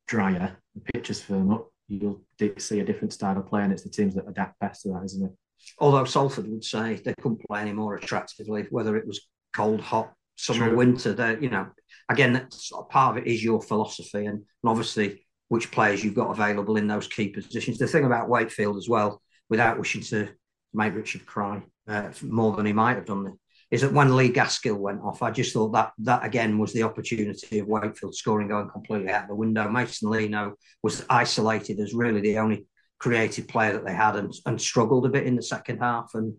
drier, 0.07 0.57
the 0.75 0.81
pitches 0.93 1.21
firm 1.21 1.51
up, 1.51 1.71
you'll 1.87 2.21
see 2.57 2.79
a 2.79 2.85
different 2.85 3.13
style 3.13 3.37
of 3.37 3.47
play, 3.47 3.63
and 3.63 3.71
it's 3.71 3.83
the 3.83 3.89
teams 3.89 4.15
that 4.15 4.27
adapt 4.27 4.59
best 4.59 4.81
to 4.83 4.89
that, 4.89 5.03
isn't 5.05 5.25
it? 5.25 5.31
Although 5.79 6.05
Salford 6.05 6.47
would 6.49 6.63
say 6.63 6.95
they 6.95 7.13
couldn't 7.21 7.45
play 7.47 7.61
any 7.61 7.71
more 7.71 7.95
attractively, 7.95 8.67
whether 8.69 8.97
it 8.97 9.07
was 9.07 9.27
cold, 9.55 9.79
hot, 9.81 10.13
summer, 10.35 10.67
True. 10.67 10.77
winter. 10.77 11.13
They, 11.13 11.37
you 11.39 11.49
know, 11.49 11.67
again, 12.09 12.33
that's 12.33 12.71
part 12.89 13.17
of 13.17 13.23
it 13.23 13.29
is 13.29 13.43
your 13.43 13.61
philosophy, 13.61 14.25
and, 14.25 14.37
and 14.37 14.45
obviously 14.65 15.25
which 15.49 15.71
players 15.71 16.03
you've 16.03 16.15
got 16.15 16.31
available 16.31 16.77
in 16.77 16.87
those 16.87 17.07
key 17.07 17.29
positions. 17.29 17.77
The 17.77 17.87
thing 17.87 18.05
about 18.05 18.29
Wakefield 18.29 18.77
as 18.77 18.89
well, 18.89 19.21
without 19.49 19.77
wishing 19.77 20.01
to 20.01 20.29
make 20.73 20.95
Richard 20.95 21.25
cry 21.25 21.61
uh, 21.87 22.09
more 22.23 22.55
than 22.55 22.65
he 22.65 22.73
might 22.73 22.95
have 22.95 23.05
done, 23.05 23.37
is 23.73 23.81
that 23.81 23.91
when 23.91 24.15
Lee 24.15 24.29
Gaskell 24.29 24.77
went 24.77 25.01
off, 25.01 25.23
I 25.23 25.31
just 25.31 25.51
thought 25.51 25.73
that 25.73 25.93
that 26.03 26.23
again 26.23 26.59
was 26.59 26.73
the 26.73 26.83
opportunity 26.83 27.57
of 27.57 27.65
Wakefield 27.67 28.13
scoring 28.13 28.47
going 28.47 28.69
completely 28.69 29.09
out 29.11 29.27
the 29.27 29.33
window. 29.33 29.67
Mason 29.67 30.11
Lino 30.11 30.53
was 30.83 31.03
isolated 31.09 31.79
as 31.79 31.91
really 31.95 32.21
the 32.21 32.37
only 32.37 32.67
creative 32.99 33.47
player 33.47 33.73
that 33.73 33.83
they 33.83 33.95
had 33.95 34.15
and, 34.15 34.31
and 34.45 34.61
struggled 34.61 35.07
a 35.07 35.09
bit 35.09 35.25
in 35.25 35.35
the 35.35 35.41
second 35.41 35.79
half. 35.79 36.11
And 36.13 36.35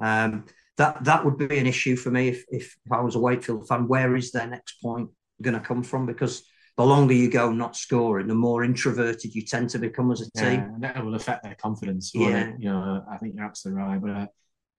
um, 0.00 0.44
that 0.76 1.02
that 1.02 1.24
would 1.24 1.36
be 1.38 1.58
an 1.58 1.66
issue 1.66 1.96
for 1.96 2.12
me 2.12 2.28
if, 2.28 2.44
if 2.50 2.76
I 2.92 3.00
was 3.00 3.16
a 3.16 3.18
Wakefield 3.20 3.66
fan. 3.66 3.88
Where 3.88 4.14
is 4.14 4.30
their 4.30 4.46
next 4.46 4.80
point 4.80 5.10
going 5.42 5.58
to 5.58 5.66
come 5.66 5.82
from? 5.82 6.06
Because 6.06 6.44
the 6.76 6.86
longer 6.86 7.14
you 7.14 7.28
go 7.28 7.50
not 7.50 7.74
scoring, 7.74 8.28
the 8.28 8.34
more 8.36 8.62
introverted 8.62 9.34
you 9.34 9.42
tend 9.42 9.70
to 9.70 9.80
become 9.80 10.12
as 10.12 10.20
a 10.20 10.26
Yeah, 10.36 10.50
team. 10.50 10.60
and 10.60 10.84
that 10.84 11.04
will 11.04 11.16
affect 11.16 11.42
their 11.42 11.56
confidence. 11.56 12.12
Yeah. 12.14 12.50
it? 12.50 12.60
you 12.60 12.70
know, 12.70 13.04
I 13.10 13.16
think 13.16 13.34
you're 13.34 13.44
absolutely 13.44 13.82
right. 13.82 14.00
But 14.00 14.10
uh, 14.10 14.26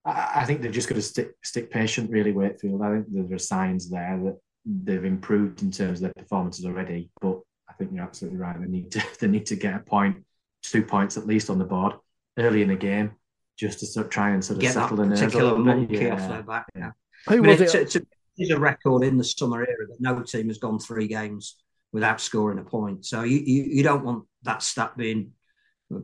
I, 0.08 0.32
I 0.42 0.46
think 0.46 0.62
they've 0.62 0.72
just 0.72 0.88
got 0.90 0.96
to 0.96 1.02
stick 1.02 1.32
stick 1.44 1.70
patient. 1.70 2.10
Really, 2.10 2.32
Wakefield. 2.32 2.82
I 2.82 2.94
think 2.94 3.06
there 3.10 3.36
are 3.36 3.40
signs 3.40 3.90
there 3.90 4.20
that 4.24 4.38
they've 4.66 5.06
improved 5.06 5.62
in 5.62 5.72
terms 5.72 6.00
of 6.00 6.04
their 6.04 6.14
performances 6.24 6.66
already. 6.66 7.10
But 7.22 7.40
I 7.70 7.74
think 7.74 7.92
you're 7.94 8.04
absolutely 8.04 8.40
right. 8.40 8.60
They 8.60 8.68
need 8.68 8.92
to 8.92 9.04
they 9.20 9.28
need 9.28 9.46
to 9.48 9.56
get 9.56 9.76
a 9.76 9.80
point, 9.80 10.26
two 10.64 10.84
points 10.84 11.18
at 11.18 11.28
least 11.28 11.50
on 11.50 11.60
the 11.60 11.66
board 11.66 11.94
early 12.40 12.62
in 12.62 12.70
the 12.70 12.76
game, 12.76 13.12
just 13.58 13.80
to 13.80 13.86
sort 13.86 14.06
of 14.06 14.12
try 14.12 14.30
and 14.32 14.44
sort 14.44 14.58
of 14.58 14.62
Get 14.62 14.74
settle 14.74 14.98
the 14.98 15.06
nerves 15.06 15.22
a 15.22 15.26
particular 15.26 15.50
little 15.52 15.66
bit. 15.66 15.76
monkey 15.76 15.98
Yeah. 15.98 16.14
off 16.14 16.30
their 16.30 16.44
back. 16.44 16.66
Yeah. 16.76 16.92
Who 17.28 17.34
I 17.34 17.38
mean, 17.38 17.46
was 17.60 17.62
it? 17.74 17.82
it's, 17.82 17.96
a, 17.96 18.02
it's 18.38 18.52
a 18.52 18.60
record 18.60 19.04
in 19.04 19.18
the 19.18 19.24
summer 19.24 19.60
era 19.62 19.88
that 19.90 20.00
no 20.00 20.22
team 20.22 20.48
has 20.48 20.60
gone 20.60 20.80
three 20.80 21.08
games 21.08 21.58
without 21.92 22.22
scoring 22.22 22.60
a 22.60 22.64
point. 22.64 23.06
So 23.06 23.24
you, 23.24 23.38
you, 23.40 23.64
you 23.64 23.84
don't 23.84 24.04
want 24.06 24.26
that 24.44 24.62
stat 24.62 24.96
being 24.96 25.32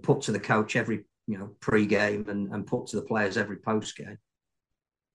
put 0.01 0.21
to 0.21 0.31
the 0.31 0.39
coach 0.39 0.75
every 0.75 1.03
you 1.27 1.37
know 1.37 1.49
pre-game 1.59 2.25
and, 2.29 2.51
and 2.53 2.67
put 2.67 2.87
to 2.87 2.95
the 2.97 3.01
players 3.01 3.37
every 3.37 3.57
post-game. 3.57 4.17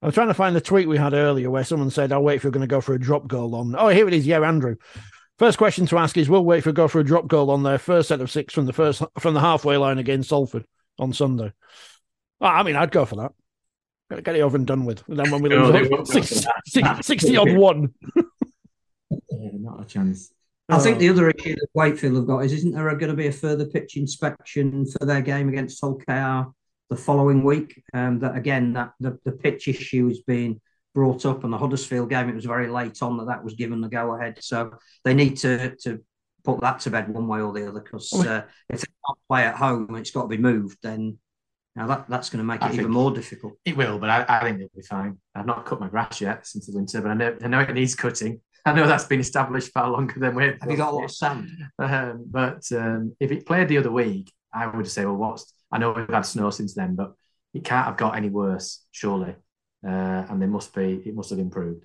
I'm 0.01 0.13
trying 0.13 0.29
to 0.29 0.35
find 0.35 0.55
the 0.55 0.61
tweet 0.61 0.89
we 0.89 0.97
had 0.97 1.13
earlier 1.13 1.51
where 1.51 1.65
someone 1.65 1.91
said, 1.91 2.13
I'll 2.13 2.23
wait 2.23 2.37
if 2.37 2.45
you're 2.45 2.53
going 2.53 2.61
to 2.61 2.69
go 2.69 2.81
for 2.81 2.95
a 2.95 3.01
drop 3.01 3.27
goal 3.27 3.57
on. 3.57 3.75
Oh, 3.77 3.89
here 3.89 4.07
it 4.07 4.15
is. 4.15 4.27
Yeah, 4.29 4.41
Andrew. 4.43 4.77
First 5.41 5.59
question 5.59 5.87
to 5.87 5.99
ask 5.99 6.17
is 6.17 6.29
Will 6.29 6.45
wait 6.45 6.59
Wakefield 6.59 6.77
go 6.77 6.87
for 6.89 7.01
a 7.01 7.05
drop 7.05 7.27
goal 7.27 7.51
on 7.51 7.63
their 7.65 7.79
first 7.79 8.09
set 8.09 8.21
of 8.21 8.31
six 8.31 8.55
from 8.55 8.67
the 8.67 8.73
first 8.73 9.03
from 9.19 9.35
the 9.35 9.41
halfway 9.41 9.77
line 9.77 9.99
against 9.99 10.29
Salford 10.29 10.65
on 11.01 11.13
Sunday? 11.13 11.53
Oh, 12.41 12.47
I 12.47 12.63
mean, 12.63 12.77
I'd 12.77 12.91
go 12.93 13.05
for 13.05 13.17
that. 13.17 13.33
Get 14.11 14.25
get 14.25 14.37
it 14.37 14.41
over 14.41 14.57
and 14.57 14.67
done 14.67 14.85
with. 14.85 15.03
And 15.09 15.19
then 15.19 15.31
when 15.31 15.43
we 15.43 15.49
No, 15.51 15.69
lose 15.71 15.89
they 15.89 15.97
oh, 15.97 16.05
six- 16.23 16.45
six- 16.67 17.07
60 17.07 17.37
odd 17.37 17.53
one. 17.57 17.93
Yeah, 19.31 19.51
not 19.55 19.81
a 19.81 19.85
chance. 19.85 20.33
I 20.69 20.79
think 20.79 20.97
Oh. 20.97 21.01
the 21.01 21.09
other 21.09 21.31
issue 21.31 21.55
that 21.55 21.69
Wakefield 21.75 22.17
have 22.17 22.27
got 22.27 22.45
is 22.45 22.53
isn't 22.53 22.73
there 22.73 22.95
going 22.97 23.11
to 23.11 23.17
be 23.17 23.29
a 23.29 23.33
further 23.33 23.65
pitch 23.67 23.97
inspection 23.97 24.85
for 24.87 25.07
their 25.07 25.23
game 25.23 25.49
against 25.49 25.81
Hull 25.81 25.97
KR 25.97 26.51
the 26.91 26.97
following 26.97 27.43
week? 27.43 27.83
Um, 27.95 28.19
that 28.21 28.37
again, 28.37 28.75
that 28.75 28.93
the, 29.01 29.19
the 29.25 29.33
pitch 29.33 29.67
issue 29.69 30.09
is 30.09 30.21
being 30.23 30.61
brought 30.95 31.25
up, 31.25 31.45
and 31.45 31.53
the 31.53 31.59
Huddersfield 31.59 32.11
game 32.11 32.29
it 32.29 32.35
was 32.35 32.45
very 32.45 32.69
late 32.69 33.03
on 33.03 33.17
that 33.19 33.27
that 33.29 33.45
was 33.45 33.55
given 33.55 33.81
the 33.81 33.89
go 33.89 34.15
ahead. 34.15 34.39
So 34.43 34.73
they 35.05 35.15
need 35.15 35.37
to 35.39 35.75
to 35.85 36.05
put 36.45 36.61
that 36.61 36.81
to 36.81 36.91
bed 36.91 37.09
one 37.13 37.29
way 37.29 37.41
or 37.41 37.53
the 37.53 37.69
other 37.69 37.81
because 37.81 38.11
Oh, 38.15 38.23
uh, 38.23 38.43
if 38.69 38.81
they 38.81 38.87
can't 39.07 39.19
play 39.29 39.45
at 39.45 39.57
home 39.57 39.89
and 39.89 39.99
it's 39.99 40.11
got 40.11 40.23
to 40.23 40.29
be 40.29 40.37
moved, 40.39 40.79
then 40.83 41.19
now 41.77 41.87
that 41.87 42.09
that's 42.09 42.29
going 42.31 42.39
to 42.39 42.45
make 42.45 42.61
it 42.61 42.71
I 42.71 42.73
even 42.75 42.91
more 42.91 43.11
difficult. 43.11 43.55
It 43.65 43.77
will, 43.77 43.99
but 43.99 44.11
I, 44.11 44.25
I 44.29 44.41
think 44.43 44.57
it'll 44.57 44.71
be 44.77 44.83
fine. 44.83 45.19
I've 45.35 45.47
not 45.47 45.65
cut 45.65 45.81
my 45.81 45.89
grass 45.89 46.21
yet 46.21 46.47
since 46.47 46.67
the 46.67 46.77
winter, 46.77 47.01
but 47.01 47.11
I 47.11 47.15
know, 47.15 47.37
I 47.43 47.49
know 47.49 47.61
it 47.61 47.73
needs 47.73 47.95
cutting. 47.95 48.41
I 48.65 48.73
know 48.73 48.87
that's 48.87 49.05
been 49.05 49.21
established 49.21 49.73
far 49.73 49.91
longer 49.91 50.19
than 50.19 50.35
we've. 50.35 50.59
Have 50.61 50.71
you 50.71 50.77
got 50.77 50.93
a 50.93 50.97
lot 50.97 51.05
of 51.05 51.11
sand? 51.11 51.51
Um, 51.79 52.25
but 52.27 52.65
um, 52.73 53.15
if 53.21 53.31
it 53.31 53.47
played 53.47 53.69
the 53.69 53.79
other 53.79 53.91
week, 53.91 54.33
I 54.53 54.67
would 54.67 54.89
say, 54.89 55.05
well, 55.05 55.17
what's? 55.17 55.53
I 55.71 55.79
know 55.79 55.93
we've 55.93 56.09
had 56.09 56.23
snow 56.23 56.51
since 56.51 56.75
then, 56.75 56.97
but 56.97 57.15
it 57.55 57.65
can't 57.65 57.87
have 57.87 57.97
got 57.97 58.17
any 58.17 58.29
worse, 58.29 58.85
surely. 58.91 59.35
Uh, 59.87 60.25
and 60.29 60.43
they 60.43 60.47
must 60.47 60.75
be. 60.75 61.03
It 61.05 61.15
must 61.15 61.31
have 61.31 61.39
improved. 61.39 61.85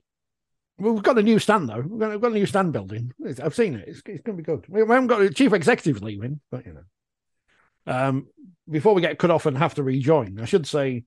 Well, 0.77 0.93
we've 0.93 1.03
got 1.03 1.19
a 1.19 1.23
new 1.23 1.39
stand 1.39 1.69
though. 1.69 1.81
We've 1.81 1.99
got, 1.99 2.11
we've 2.11 2.21
got 2.21 2.31
a 2.31 2.35
new 2.35 2.45
stand 2.45 2.73
building. 2.73 3.13
I've 3.41 3.55
seen 3.55 3.75
it. 3.75 3.87
It's, 3.87 4.01
it's 4.05 4.23
going 4.23 4.37
to 4.37 4.43
be 4.43 4.43
good. 4.43 4.65
We, 4.67 4.83
we 4.83 4.93
haven't 4.93 5.07
got 5.07 5.21
a 5.21 5.29
chief 5.29 5.53
executive 5.53 6.01
leaving, 6.01 6.39
but 6.51 6.65
you 6.65 6.73
know. 6.73 6.83
Um, 7.85 8.27
before 8.69 8.93
we 8.93 9.01
get 9.01 9.19
cut 9.19 9.31
off 9.31 9.45
and 9.45 9.57
have 9.57 9.75
to 9.75 9.83
rejoin, 9.83 10.39
I 10.39 10.45
should 10.45 10.65
say, 10.65 11.03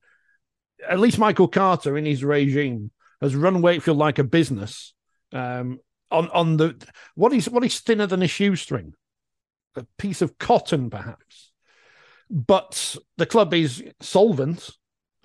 at 0.87 1.01
least 1.01 1.19
Michael 1.19 1.49
Carter 1.49 1.97
in 1.97 2.05
his 2.05 2.23
regime 2.23 2.91
has 3.21 3.35
run 3.35 3.63
Wakefield 3.63 3.97
like 3.97 4.19
a 4.19 4.25
business. 4.25 4.93
Um, 5.33 5.81
on 6.11 6.29
on 6.31 6.57
the 6.57 6.77
what 7.15 7.33
is 7.33 7.49
what 7.49 7.65
is 7.65 7.81
thinner 7.81 8.07
than 8.07 8.23
a 8.23 8.29
shoestring, 8.29 8.95
a 9.75 9.85
piece 9.99 10.23
of 10.23 10.39
cotton 10.39 10.89
perhaps, 10.91 11.53
but 12.31 12.97
the 13.17 13.27
club 13.27 13.53
is 13.55 13.83
solvent, 14.01 14.71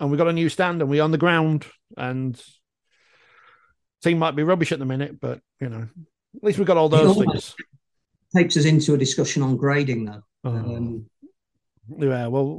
and 0.00 0.10
we've 0.10 0.18
got 0.18 0.28
a 0.28 0.32
new 0.32 0.48
stand 0.48 0.80
and 0.80 0.90
we're 0.90 1.02
on 1.02 1.12
the 1.12 1.18
ground 1.18 1.66
and 1.96 2.42
team 4.02 4.18
might 4.18 4.36
be 4.36 4.42
rubbish 4.42 4.72
at 4.72 4.78
the 4.78 4.84
minute, 4.84 5.20
but 5.20 5.40
you 5.60 5.68
know, 5.68 5.82
at 6.36 6.44
least 6.44 6.58
we've 6.58 6.66
got 6.66 6.76
all 6.76 6.88
those 6.88 7.16
things. 7.16 7.54
Takes 8.34 8.56
us 8.56 8.64
into 8.64 8.94
a 8.94 8.98
discussion 8.98 9.42
on 9.42 9.56
grading 9.56 10.06
though. 10.06 10.22
Oh, 10.44 10.50
Um, 10.50 11.06
yeah, 11.98 12.26
well, 12.28 12.56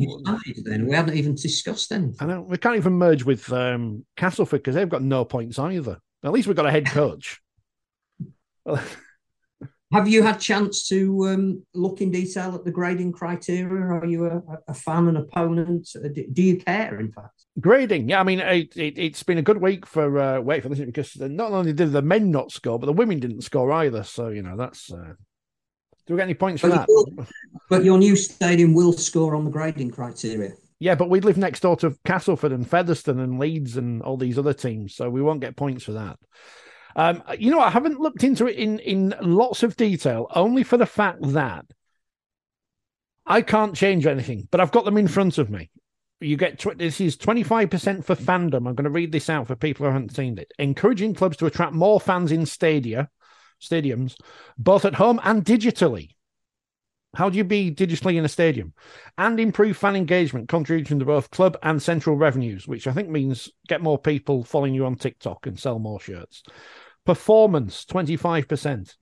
then 0.65 0.85
we 0.85 0.93
haven't 0.93 1.15
even 1.15 1.35
discussed 1.35 1.91
anything. 1.91 2.15
I 2.19 2.25
don't, 2.25 2.47
we 2.47 2.57
can't 2.57 2.75
even 2.75 2.93
merge 2.93 3.23
with 3.23 3.51
um, 3.51 4.05
Castleford 4.15 4.61
because 4.61 4.75
they've 4.75 4.89
got 4.89 5.01
no 5.01 5.25
points 5.25 5.57
either. 5.57 5.99
At 6.23 6.31
least 6.31 6.47
we've 6.47 6.55
got 6.55 6.65
a 6.65 6.71
head 6.71 6.85
coach. 6.85 7.41
Have 9.93 10.07
you 10.07 10.23
had 10.23 10.39
chance 10.39 10.87
to 10.87 11.27
um, 11.27 11.63
look 11.75 12.01
in 12.01 12.09
detail 12.09 12.55
at 12.55 12.65
the 12.65 12.71
grading 12.71 13.11
criteria? 13.11 13.85
Are 13.85 14.05
you 14.05 14.25
a, 14.25 14.41
a 14.67 14.73
fan 14.73 15.07
and 15.07 15.17
opponent? 15.17 15.87
Uh, 15.95 16.07
Do, 16.07 16.41
you 16.41 16.57
care, 16.57 16.99
in 16.99 17.11
fact? 17.11 17.45
Grading, 17.59 18.09
yeah, 18.09 18.19
I 18.19 18.23
mean, 18.23 18.39
it, 18.39 18.75
it, 18.75 18.97
it's 18.97 19.21
been 19.21 19.37
a 19.37 19.43
good 19.43 19.61
week 19.61 19.85
for 19.85 20.17
uh, 20.17 20.39
Wakefield 20.41 20.73
isn't 20.73 20.83
it? 20.83 20.87
because 20.87 21.15
not 21.19 21.51
only 21.51 21.73
did 21.73 21.91
the 21.91 22.01
men 22.01 22.31
not 22.31 22.51
score, 22.51 22.79
but 22.79 22.87
the 22.87 22.93
women 22.93 23.19
didn't 23.19 23.41
score 23.41 23.71
either. 23.71 24.01
So 24.01 24.29
you 24.29 24.41
know, 24.41 24.57
that's. 24.57 24.91
Uh... 24.91 25.13
Do 26.07 26.15
we 26.15 26.17
get 26.17 26.23
any 26.23 26.33
points 26.33 26.61
for 26.61 26.69
that? 26.69 26.87
will- 26.89 27.27
but 27.69 27.83
your 27.83 27.99
new 27.99 28.15
stadium 28.15 28.73
will 28.73 28.93
score 28.93 29.35
on 29.35 29.45
the 29.45 29.51
grading 29.51 29.91
criteria. 29.91 30.53
Yeah, 30.83 30.95
but 30.95 31.09
we'd 31.09 31.23
live 31.23 31.37
next 31.37 31.61
door 31.61 31.77
to 31.77 31.95
Castleford 32.03 32.51
and 32.51 32.69
Featherstone 32.69 33.21
and 33.21 33.39
Leeds 33.39 33.77
and 33.77 34.01
all 34.01 34.17
these 34.17 34.37
other 34.37 34.53
teams, 34.53 34.93
so 34.93 35.09
we 35.09 35.21
won't 35.21 35.39
get 35.39 35.55
points 35.55 35.85
for 35.85 35.93
that. 35.93 36.19
Um, 36.97 37.23
you 37.39 37.51
know, 37.51 37.61
I 37.61 37.69
haven't 37.69 38.01
looked 38.01 38.25
into 38.25 38.47
it 38.47 38.57
in 38.57 38.79
in 38.79 39.15
lots 39.21 39.63
of 39.63 39.77
detail, 39.77 40.27
only 40.35 40.61
for 40.63 40.75
the 40.75 40.85
fact 40.85 41.19
that 41.21 41.63
I 43.25 43.43
can't 43.43 43.77
change 43.77 44.05
anything, 44.05 44.49
but 44.51 44.59
I've 44.59 44.73
got 44.73 44.83
them 44.83 44.97
in 44.97 45.07
front 45.07 45.37
of 45.37 45.49
me. 45.49 45.71
You 46.19 46.35
get 46.35 46.59
tw- 46.59 46.77
this 46.77 46.99
is 46.99 47.15
twenty 47.15 47.43
five 47.43 47.69
percent 47.69 48.03
for 48.05 48.15
fandom. 48.15 48.67
I'm 48.67 48.75
going 48.75 48.83
to 48.83 48.89
read 48.89 49.13
this 49.13 49.29
out 49.29 49.47
for 49.47 49.55
people 49.55 49.85
who 49.85 49.93
haven't 49.93 50.13
seen 50.13 50.37
it. 50.37 50.51
Encouraging 50.59 51.13
clubs 51.13 51.37
to 51.37 51.45
attract 51.45 51.71
more 51.71 52.01
fans 52.01 52.29
in 52.29 52.45
stadia, 52.45 53.09
stadiums, 53.61 54.15
both 54.57 54.83
at 54.83 54.95
home 54.95 55.21
and 55.23 55.45
digitally. 55.45 56.09
How 57.15 57.29
do 57.29 57.37
you 57.37 57.43
be 57.43 57.71
digitally 57.71 58.15
in 58.15 58.25
a 58.25 58.29
stadium? 58.29 58.73
And 59.19 59.39
improve 59.39 59.77
fan 59.77 59.95
engagement, 59.95 60.49
contributing 60.49 60.97
to 60.97 61.05
both 61.05 61.29
club 61.29 61.57
and 61.61 61.81
central 61.81 62.15
revenues, 62.15 62.67
which 62.67 62.87
I 62.87 62.91
think 62.91 63.09
means 63.09 63.49
get 63.67 63.83
more 63.83 63.99
people 63.99 64.43
following 64.43 64.73
you 64.73 64.85
on 64.85 64.95
TikTok 64.95 65.45
and 65.45 65.59
sell 65.59 65.77
more 65.77 65.99
shirts. 65.99 66.41
Performance, 67.05 67.85
25%. 67.85 68.95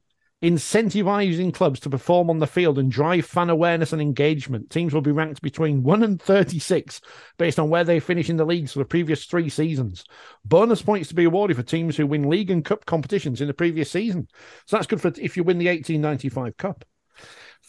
Incentivizing 0.44 1.54
clubs 1.54 1.80
to 1.82 1.90
perform 1.90 2.30
on 2.30 2.40
the 2.40 2.48
field 2.48 2.80
and 2.80 2.92
drive 2.92 3.28
fan 3.28 3.50
awareness 3.50 3.94
and 3.94 4.02
engagement. 4.02 4.72
Teams 4.72 4.94
will 4.94 5.02
be 5.02 5.12
ranked 5.12 5.42
between 5.42 5.84
1 5.84 6.04
and 6.04 6.20
36 6.20 7.00
based 7.38 7.60
on 7.60 7.70
where 7.70 7.84
they 7.84 8.00
finish 8.00 8.30
in 8.30 8.38
the 8.38 8.46
leagues 8.46 8.74
for 8.74 8.80
the 8.80 8.86
previous 8.86 9.26
three 9.26 9.50
seasons. 9.50 10.04
Bonus 10.44 10.82
points 10.82 11.10
to 11.10 11.16
be 11.16 11.26
awarded 11.26 11.56
for 11.56 11.64
teams 11.64 11.96
who 11.96 12.08
win 12.08 12.28
league 12.28 12.50
and 12.50 12.66
cup 12.66 12.86
competitions 12.86 13.40
in 13.40 13.48
the 13.48 13.54
previous 13.54 13.92
season. 13.92 14.28
So 14.66 14.76
that's 14.76 14.88
good 14.88 15.00
for 15.00 15.14
if 15.16 15.38
you 15.38 15.44
win 15.44 15.60
the 15.60 15.68
1895 15.68 16.58
Cup. 16.58 16.86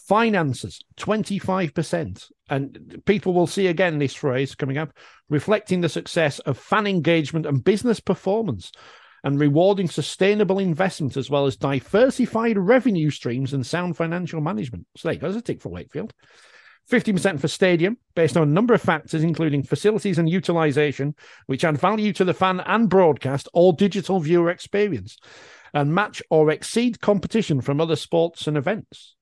Finances, 0.07 0.81
25%. 0.97 2.31
And 2.49 3.01
people 3.05 3.33
will 3.33 3.47
see 3.47 3.67
again 3.67 3.99
this 3.99 4.13
phrase 4.13 4.53
coming 4.53 4.77
up, 4.77 4.91
reflecting 5.29 5.81
the 5.81 5.89
success 5.89 6.39
of 6.39 6.57
fan 6.57 6.87
engagement 6.87 7.45
and 7.45 7.63
business 7.63 7.99
performance 7.99 8.71
and 9.23 9.39
rewarding 9.39 9.87
sustainable 9.87 10.59
investment 10.59 11.15
as 11.15 11.29
well 11.29 11.45
as 11.45 11.55
diversified 11.55 12.57
revenue 12.57 13.09
streams 13.09 13.53
and 13.53 13.65
sound 13.65 13.95
financial 13.95 14.41
management. 14.41 14.85
So 14.97 15.07
there 15.07 15.13
you 15.13 15.19
go, 15.21 15.27
there's 15.27 15.37
a 15.37 15.41
tick 15.41 15.61
for 15.61 15.69
Wakefield. 15.69 16.13
50% 16.91 17.39
for 17.39 17.47
stadium, 17.47 17.97
based 18.13 18.35
on 18.35 18.43
a 18.43 18.51
number 18.51 18.73
of 18.73 18.81
factors, 18.81 19.23
including 19.23 19.63
facilities 19.63 20.17
and 20.17 20.29
utilization, 20.29 21.15
which 21.45 21.63
add 21.63 21.77
value 21.77 22.11
to 22.11 22.25
the 22.25 22.33
fan 22.33 22.59
and 22.59 22.89
broadcast 22.89 23.47
or 23.53 23.71
digital 23.71 24.19
viewer 24.19 24.49
experience, 24.49 25.17
and 25.73 25.95
match 25.95 26.21
or 26.29 26.51
exceed 26.51 26.99
competition 26.99 27.61
from 27.61 27.79
other 27.79 27.95
sports 27.95 28.47
and 28.47 28.57
events 28.57 29.15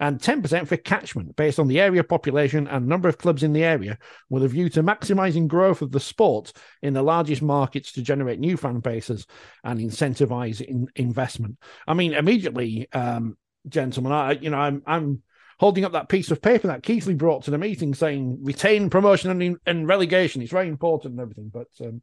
and 0.00 0.20
10% 0.20 0.66
for 0.66 0.76
catchment 0.76 1.36
based 1.36 1.58
on 1.58 1.68
the 1.68 1.80
area 1.80 2.02
population 2.02 2.66
and 2.66 2.86
number 2.86 3.08
of 3.08 3.18
clubs 3.18 3.42
in 3.42 3.52
the 3.52 3.64
area 3.64 3.98
with 4.30 4.42
a 4.42 4.48
view 4.48 4.68
to 4.70 4.82
maximizing 4.82 5.46
growth 5.46 5.82
of 5.82 5.92
the 5.92 6.00
sport 6.00 6.52
in 6.82 6.94
the 6.94 7.02
largest 7.02 7.42
markets 7.42 7.92
to 7.92 8.02
generate 8.02 8.40
new 8.40 8.56
fan 8.56 8.80
bases 8.80 9.26
and 9.64 9.80
incentivize 9.80 10.60
in 10.60 10.88
investment. 10.96 11.58
I 11.86 11.94
mean, 11.94 12.12
immediately, 12.14 12.88
um, 12.92 13.36
gentlemen, 13.68 14.12
I, 14.12 14.32
you 14.32 14.50
know, 14.50 14.58
I'm, 14.58 14.82
I'm, 14.86 15.22
holding 15.58 15.84
up 15.84 15.92
that 15.92 16.08
piece 16.08 16.32
of 16.32 16.42
paper 16.42 16.66
that 16.66 16.82
Keighley 16.82 17.14
brought 17.14 17.44
to 17.44 17.50
the 17.52 17.58
meeting 17.58 17.94
saying 17.94 18.36
retain 18.42 18.90
promotion 18.90 19.30
and, 19.30 19.56
and 19.64 19.86
relegation. 19.86 20.42
It's 20.42 20.50
very 20.50 20.66
important 20.66 21.12
and 21.12 21.20
everything. 21.20 21.52
But 21.54 21.68
um, 21.80 22.02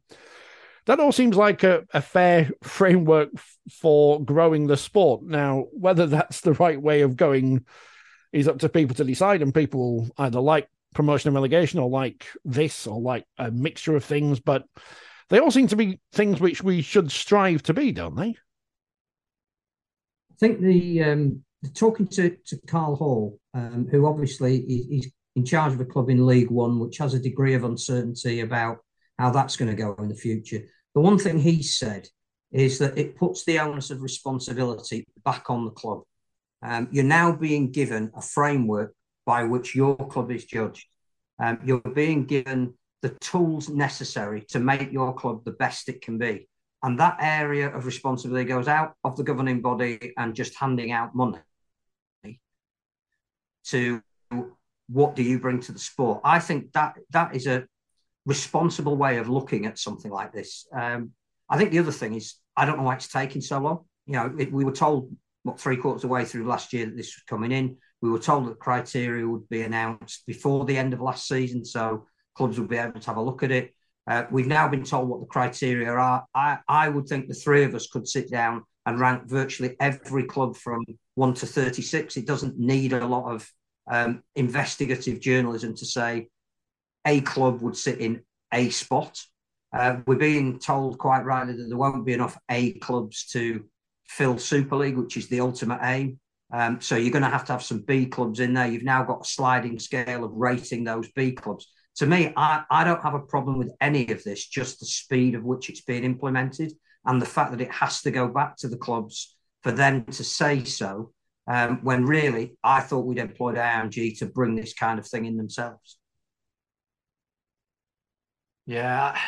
that 0.90 0.98
all 0.98 1.12
seems 1.12 1.36
like 1.36 1.62
a, 1.62 1.86
a 1.94 2.02
fair 2.02 2.50
framework 2.64 3.30
for 3.70 4.20
growing 4.24 4.66
the 4.66 4.76
sport. 4.76 5.22
Now, 5.22 5.66
whether 5.70 6.06
that's 6.06 6.40
the 6.40 6.54
right 6.54 6.80
way 6.80 7.02
of 7.02 7.16
going 7.16 7.64
is 8.32 8.48
up 8.48 8.58
to 8.58 8.68
people 8.68 8.96
to 8.96 9.04
decide, 9.04 9.40
and 9.40 9.54
people 9.54 10.08
either 10.18 10.40
like 10.40 10.68
promotion 10.92 11.28
and 11.28 11.36
relegation 11.36 11.78
or 11.78 11.88
like 11.88 12.26
this 12.44 12.88
or 12.88 13.00
like 13.00 13.24
a 13.38 13.52
mixture 13.52 13.94
of 13.94 14.04
things, 14.04 14.40
but 14.40 14.64
they 15.28 15.38
all 15.38 15.52
seem 15.52 15.68
to 15.68 15.76
be 15.76 16.00
things 16.12 16.40
which 16.40 16.60
we 16.60 16.82
should 16.82 17.12
strive 17.12 17.62
to 17.62 17.72
be, 17.72 17.92
don't 17.92 18.16
they? 18.16 18.36
I 20.30 20.34
think 20.40 20.60
the 20.60 21.04
um, 21.04 21.44
talking 21.72 22.08
to, 22.08 22.36
to 22.46 22.56
Carl 22.66 22.96
Hall, 22.96 23.38
um, 23.54 23.86
who 23.88 24.06
obviously 24.06 24.56
is 24.56 25.08
in 25.36 25.44
charge 25.44 25.72
of 25.72 25.80
a 25.80 25.84
club 25.84 26.10
in 26.10 26.26
League 26.26 26.50
One, 26.50 26.80
which 26.80 26.98
has 26.98 27.14
a 27.14 27.20
degree 27.20 27.54
of 27.54 27.62
uncertainty 27.62 28.40
about 28.40 28.78
how 29.20 29.30
that's 29.30 29.56
going 29.56 29.70
to 29.70 29.80
go 29.80 29.94
in 30.00 30.08
the 30.08 30.16
future. 30.16 30.62
The 30.94 31.00
one 31.00 31.18
thing 31.18 31.38
he 31.38 31.62
said 31.62 32.08
is 32.52 32.78
that 32.78 32.98
it 32.98 33.16
puts 33.16 33.44
the 33.44 33.60
onus 33.60 33.90
of 33.90 34.02
responsibility 34.02 35.04
back 35.24 35.50
on 35.50 35.64
the 35.64 35.70
club. 35.70 36.02
Um, 36.62 36.88
you're 36.90 37.04
now 37.04 37.32
being 37.32 37.70
given 37.70 38.10
a 38.14 38.20
framework 38.22 38.94
by 39.24 39.44
which 39.44 39.74
your 39.74 39.96
club 39.96 40.30
is 40.30 40.44
judged. 40.44 40.86
Um, 41.38 41.58
you're 41.64 41.80
being 41.80 42.24
given 42.26 42.74
the 43.02 43.10
tools 43.20 43.68
necessary 43.68 44.42
to 44.48 44.58
make 44.58 44.92
your 44.92 45.14
club 45.14 45.44
the 45.44 45.52
best 45.52 45.88
it 45.88 46.02
can 46.02 46.18
be. 46.18 46.48
And 46.82 46.98
that 46.98 47.18
area 47.20 47.74
of 47.74 47.86
responsibility 47.86 48.48
goes 48.48 48.68
out 48.68 48.94
of 49.04 49.16
the 49.16 49.22
governing 49.22 49.60
body 49.60 50.12
and 50.16 50.34
just 50.34 50.54
handing 50.58 50.92
out 50.92 51.14
money 51.14 51.38
to 53.66 54.02
what 54.88 55.14
do 55.14 55.22
you 55.22 55.38
bring 55.38 55.60
to 55.60 55.72
the 55.72 55.78
sport. 55.78 56.20
I 56.24 56.40
think 56.40 56.72
that 56.72 56.96
that 57.10 57.34
is 57.36 57.46
a 57.46 57.66
responsible 58.26 58.96
way 58.96 59.18
of 59.18 59.28
looking 59.28 59.66
at 59.66 59.78
something 59.78 60.10
like 60.10 60.32
this. 60.32 60.66
Um, 60.72 61.10
I 61.48 61.58
think 61.58 61.70
the 61.70 61.78
other 61.78 61.92
thing 61.92 62.14
is 62.14 62.34
I 62.56 62.64
don't 62.64 62.76
know 62.76 62.84
why 62.84 62.94
it's 62.94 63.08
taking 63.08 63.40
so 63.40 63.58
long. 63.58 63.84
You 64.06 64.14
know, 64.14 64.34
it, 64.38 64.52
we 64.52 64.64
were 64.64 64.72
told 64.72 65.10
what 65.42 65.58
three 65.58 65.76
quarters 65.76 66.04
of 66.04 66.08
the 66.08 66.14
way 66.14 66.24
through 66.24 66.46
last 66.46 66.72
year 66.72 66.86
that 66.86 66.96
this 66.96 67.16
was 67.16 67.22
coming 67.28 67.52
in. 67.52 67.76
We 68.02 68.10
were 68.10 68.18
told 68.18 68.46
that 68.46 68.58
criteria 68.58 69.26
would 69.26 69.48
be 69.48 69.62
announced 69.62 70.24
before 70.26 70.64
the 70.64 70.76
end 70.76 70.92
of 70.92 71.00
last 71.00 71.28
season, 71.28 71.64
so 71.64 72.06
clubs 72.34 72.58
would 72.58 72.68
be 72.68 72.76
able 72.76 73.00
to 73.00 73.06
have 73.06 73.16
a 73.16 73.22
look 73.22 73.42
at 73.42 73.50
it. 73.50 73.74
Uh, 74.06 74.24
we've 74.30 74.46
now 74.46 74.66
been 74.66 74.84
told 74.84 75.08
what 75.08 75.20
the 75.20 75.26
criteria 75.26 75.90
are. 75.90 76.24
I, 76.34 76.58
I 76.68 76.88
would 76.88 77.06
think 77.06 77.28
the 77.28 77.34
three 77.34 77.64
of 77.64 77.74
us 77.74 77.86
could 77.86 78.08
sit 78.08 78.30
down 78.30 78.64
and 78.86 78.98
rank 78.98 79.28
virtually 79.28 79.76
every 79.78 80.24
club 80.24 80.56
from 80.56 80.84
one 81.14 81.34
to 81.34 81.46
36. 81.46 82.16
It 82.16 82.26
doesn't 82.26 82.58
need 82.58 82.92
a 82.92 83.06
lot 83.06 83.32
of 83.32 83.48
um, 83.90 84.22
investigative 84.34 85.20
journalism 85.20 85.76
to 85.76 85.86
say 85.86 86.28
a 87.06 87.20
club 87.20 87.62
would 87.62 87.76
sit 87.76 88.00
in 88.00 88.22
a 88.52 88.70
spot. 88.70 89.20
Uh, 89.72 89.98
we're 90.06 90.16
being 90.16 90.58
told 90.58 90.98
quite 90.98 91.24
rightly 91.24 91.56
that 91.56 91.68
there 91.68 91.76
won't 91.76 92.06
be 92.06 92.12
enough 92.12 92.36
A 92.50 92.72
clubs 92.74 93.26
to 93.32 93.64
fill 94.06 94.38
Super 94.38 94.76
League, 94.76 94.96
which 94.96 95.16
is 95.16 95.28
the 95.28 95.40
ultimate 95.40 95.80
aim. 95.82 96.18
Um, 96.52 96.80
so 96.80 96.96
you're 96.96 97.12
going 97.12 97.22
to 97.22 97.28
have 97.28 97.44
to 97.46 97.52
have 97.52 97.62
some 97.62 97.80
B 97.82 98.06
clubs 98.06 98.40
in 98.40 98.54
there. 98.54 98.66
You've 98.66 98.82
now 98.82 99.04
got 99.04 99.24
a 99.24 99.28
sliding 99.28 99.78
scale 99.78 100.24
of 100.24 100.32
rating 100.32 100.82
those 100.82 101.08
B 101.12 101.32
clubs. 101.32 101.68
To 101.96 102.06
me, 102.06 102.32
I, 102.36 102.64
I 102.70 102.82
don't 102.82 103.02
have 103.02 103.14
a 103.14 103.20
problem 103.20 103.58
with 103.58 103.72
any 103.80 104.10
of 104.10 104.24
this, 104.24 104.46
just 104.46 104.80
the 104.80 104.86
speed 104.86 105.34
of 105.34 105.44
which 105.44 105.68
it's 105.68 105.82
being 105.82 106.04
implemented 106.04 106.72
and 107.04 107.22
the 107.22 107.26
fact 107.26 107.52
that 107.52 107.60
it 107.60 107.72
has 107.72 108.02
to 108.02 108.10
go 108.10 108.28
back 108.28 108.56
to 108.58 108.68
the 108.68 108.76
clubs 108.76 109.36
for 109.62 109.70
them 109.72 110.04
to 110.06 110.24
say 110.24 110.64
so. 110.64 111.12
Um, 111.46 111.80
when 111.82 112.04
really, 112.04 112.56
I 112.62 112.80
thought 112.80 113.06
we'd 113.06 113.18
employed 113.18 113.56
IMG 113.56 114.18
to 114.18 114.26
bring 114.26 114.54
this 114.54 114.74
kind 114.74 114.98
of 114.98 115.06
thing 115.06 115.24
in 115.24 115.36
themselves. 115.36 115.98
Yeah, 118.70 119.18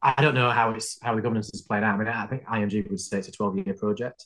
I 0.00 0.22
don't 0.22 0.36
know 0.36 0.50
how 0.50 0.70
it's 0.70 0.98
how 1.02 1.16
the 1.16 1.20
governance 1.20 1.50
is 1.52 1.62
played 1.62 1.82
out. 1.82 1.96
I 1.96 1.98
mean, 1.98 2.06
I 2.06 2.26
think 2.28 2.44
IMG 2.44 2.88
would 2.88 3.00
say 3.00 3.18
it's 3.18 3.26
a 3.26 3.32
12 3.32 3.66
year 3.66 3.74
project. 3.74 4.24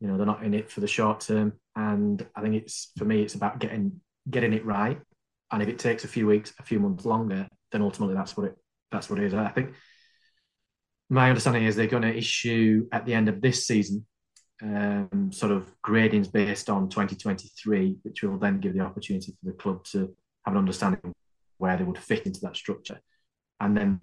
You 0.00 0.08
know, 0.08 0.16
they're 0.16 0.26
not 0.26 0.42
in 0.42 0.54
it 0.54 0.68
for 0.68 0.80
the 0.80 0.88
short 0.88 1.20
term, 1.20 1.52
and 1.76 2.26
I 2.34 2.40
think 2.40 2.56
it's 2.56 2.90
for 2.98 3.04
me, 3.04 3.22
it's 3.22 3.36
about 3.36 3.60
getting 3.60 4.00
getting 4.28 4.54
it 4.54 4.66
right. 4.66 4.98
And 5.52 5.62
if 5.62 5.68
it 5.68 5.78
takes 5.78 6.02
a 6.02 6.08
few 6.08 6.26
weeks, 6.26 6.52
a 6.58 6.64
few 6.64 6.80
months 6.80 7.04
longer, 7.04 7.46
then 7.70 7.82
ultimately 7.82 8.16
that's 8.16 8.36
what 8.36 8.46
it 8.46 8.56
that's 8.90 9.08
what 9.08 9.20
it 9.20 9.26
is. 9.26 9.34
I 9.34 9.46
think 9.50 9.74
my 11.08 11.28
understanding 11.28 11.62
is 11.62 11.76
they're 11.76 11.86
going 11.86 12.02
to 12.02 12.16
issue 12.16 12.88
at 12.90 13.06
the 13.06 13.14
end 13.14 13.28
of 13.28 13.40
this 13.40 13.68
season 13.68 14.04
um, 14.62 15.30
sort 15.32 15.52
of 15.52 15.72
gradings 15.86 16.32
based 16.32 16.70
on 16.70 16.88
2023, 16.88 17.98
which 18.02 18.24
will 18.24 18.36
then 18.36 18.58
give 18.58 18.74
the 18.74 18.80
opportunity 18.80 19.30
for 19.30 19.52
the 19.52 19.56
club 19.56 19.84
to 19.92 20.12
have 20.44 20.54
an 20.54 20.58
understanding 20.58 21.14
where 21.58 21.76
they 21.76 21.84
would 21.84 21.98
fit 21.98 22.26
into 22.26 22.40
that 22.40 22.56
structure. 22.56 23.00
And 23.60 23.76
then 23.76 24.00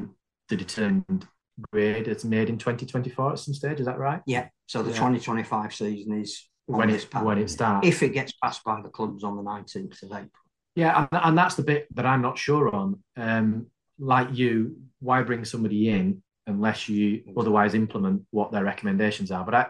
the 0.49 0.55
determined 0.55 1.27
grade 1.71 2.07
is 2.07 2.23
made 2.23 2.49
in 2.49 2.57
2024 2.57 3.33
at 3.33 3.39
some 3.39 3.53
stage. 3.53 3.79
Is 3.79 3.85
that 3.85 3.97
right? 3.97 4.21
Yeah. 4.25 4.47
So 4.67 4.83
the 4.83 4.91
yeah. 4.91 4.97
2025 4.97 5.73
season 5.73 6.21
is 6.21 6.47
when 6.65 6.89
it 6.89 7.07
when 7.21 7.37
it 7.37 7.49
starts. 7.49 7.87
If 7.87 8.03
it 8.03 8.09
gets 8.09 8.33
passed 8.33 8.63
by 8.63 8.81
the 8.81 8.89
clubs 8.89 9.23
on 9.23 9.35
the 9.35 9.43
19th 9.43 10.03
of 10.03 10.11
April. 10.11 10.29
Yeah, 10.75 11.07
and, 11.11 11.21
and 11.23 11.37
that's 11.37 11.55
the 11.55 11.63
bit 11.63 11.87
that 11.95 12.05
I'm 12.05 12.21
not 12.21 12.37
sure 12.37 12.73
on. 12.73 13.01
Um, 13.15 13.67
like 13.97 14.27
you, 14.37 14.77
why 14.99 15.23
bring 15.23 15.43
somebody 15.43 15.89
in 15.89 16.21
unless 16.45 16.87
you 16.87 17.23
otherwise 17.35 17.73
implement 17.73 18.21
what 18.29 18.51
their 18.51 18.63
recommendations 18.63 19.31
are? 19.31 19.43
But 19.43 19.55
I, 19.55 19.67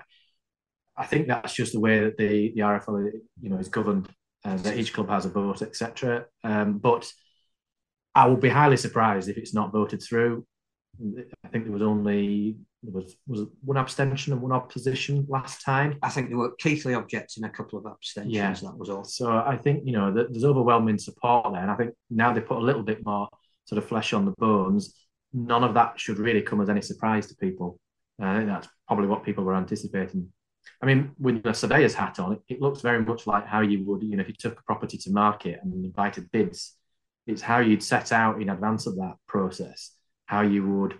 I 0.97 1.05
think 1.05 1.27
that's 1.27 1.53
just 1.53 1.71
the 1.71 1.79
way 1.79 1.99
that 1.99 2.17
the 2.17 2.51
the 2.53 2.61
RFL, 2.61 3.11
you 3.41 3.49
know, 3.49 3.57
is 3.57 3.69
governed. 3.69 4.09
Uh, 4.45 4.55
that 4.57 4.77
each 4.77 4.93
club 4.93 5.09
has 5.09 5.25
a 5.25 5.29
vote, 5.29 5.61
etc. 5.61 6.25
Um, 6.43 6.77
but 6.77 7.11
I 8.17 8.25
would 8.25 8.41
be 8.41 8.49
highly 8.49 8.77
surprised 8.77 9.29
if 9.29 9.37
it's 9.37 9.53
not 9.53 9.71
voted 9.71 10.01
through. 10.01 10.43
I 11.45 11.47
think 11.49 11.65
there 11.65 11.71
was 11.71 11.83
only 11.83 12.57
there 12.81 12.91
was 12.91 13.15
was 13.27 13.45
one 13.63 13.77
abstention 13.77 14.33
and 14.33 14.41
one 14.41 14.51
opposition 14.51 15.27
last 15.29 15.61
time. 15.61 15.99
I 16.01 16.09
think 16.09 16.29
there 16.29 16.37
were 16.39 16.55
Keighley 16.55 16.93
objecting 16.93 17.43
a 17.43 17.49
couple 17.49 17.77
of 17.77 17.85
abstentions. 17.85 18.33
Yeah. 18.33 18.51
that 18.53 18.75
was 18.75 18.89
all. 18.89 19.03
So 19.03 19.29
I 19.31 19.55
think 19.55 19.83
you 19.85 19.91
know 19.91 20.11
there's 20.11 20.43
overwhelming 20.43 20.97
support 20.97 21.53
there, 21.53 21.61
and 21.61 21.69
I 21.69 21.75
think 21.75 21.93
now 22.09 22.33
they 22.33 22.41
put 22.41 22.57
a 22.57 22.67
little 22.67 22.81
bit 22.81 23.05
more 23.05 23.29
sort 23.65 23.77
of 23.77 23.87
flesh 23.87 24.13
on 24.13 24.25
the 24.25 24.33
bones. 24.39 24.95
None 25.31 25.63
of 25.63 25.75
that 25.75 25.99
should 25.99 26.17
really 26.17 26.41
come 26.41 26.59
as 26.59 26.69
any 26.69 26.81
surprise 26.81 27.27
to 27.27 27.35
people. 27.35 27.79
Uh, 28.19 28.25
I 28.25 28.37
think 28.37 28.47
that's 28.47 28.67
probably 28.87 29.07
what 29.07 29.23
people 29.23 29.43
were 29.43 29.55
anticipating. 29.55 30.33
I 30.81 30.87
mean, 30.87 31.11
with 31.19 31.45
a 31.45 31.53
surveyor's 31.53 31.93
hat 31.93 32.17
on, 32.19 32.33
it, 32.33 32.39
it 32.49 32.61
looks 32.61 32.81
very 32.81 33.03
much 33.03 33.27
like 33.27 33.45
how 33.45 33.61
you 33.61 33.85
would, 33.85 34.01
you 34.01 34.15
know, 34.15 34.21
if 34.21 34.27
you 34.27 34.33
took 34.33 34.59
a 34.59 34.63
property 34.63 34.97
to 34.97 35.11
market 35.11 35.59
and 35.61 35.85
invited 35.85 36.31
bids, 36.31 36.77
it's 37.27 37.41
how 37.41 37.59
you'd 37.59 37.83
set 37.83 38.11
out 38.11 38.41
in 38.41 38.49
advance 38.49 38.87
of 38.87 38.95
that 38.95 39.15
process, 39.27 39.91
how 40.25 40.41
you 40.41 40.65
would 40.65 40.97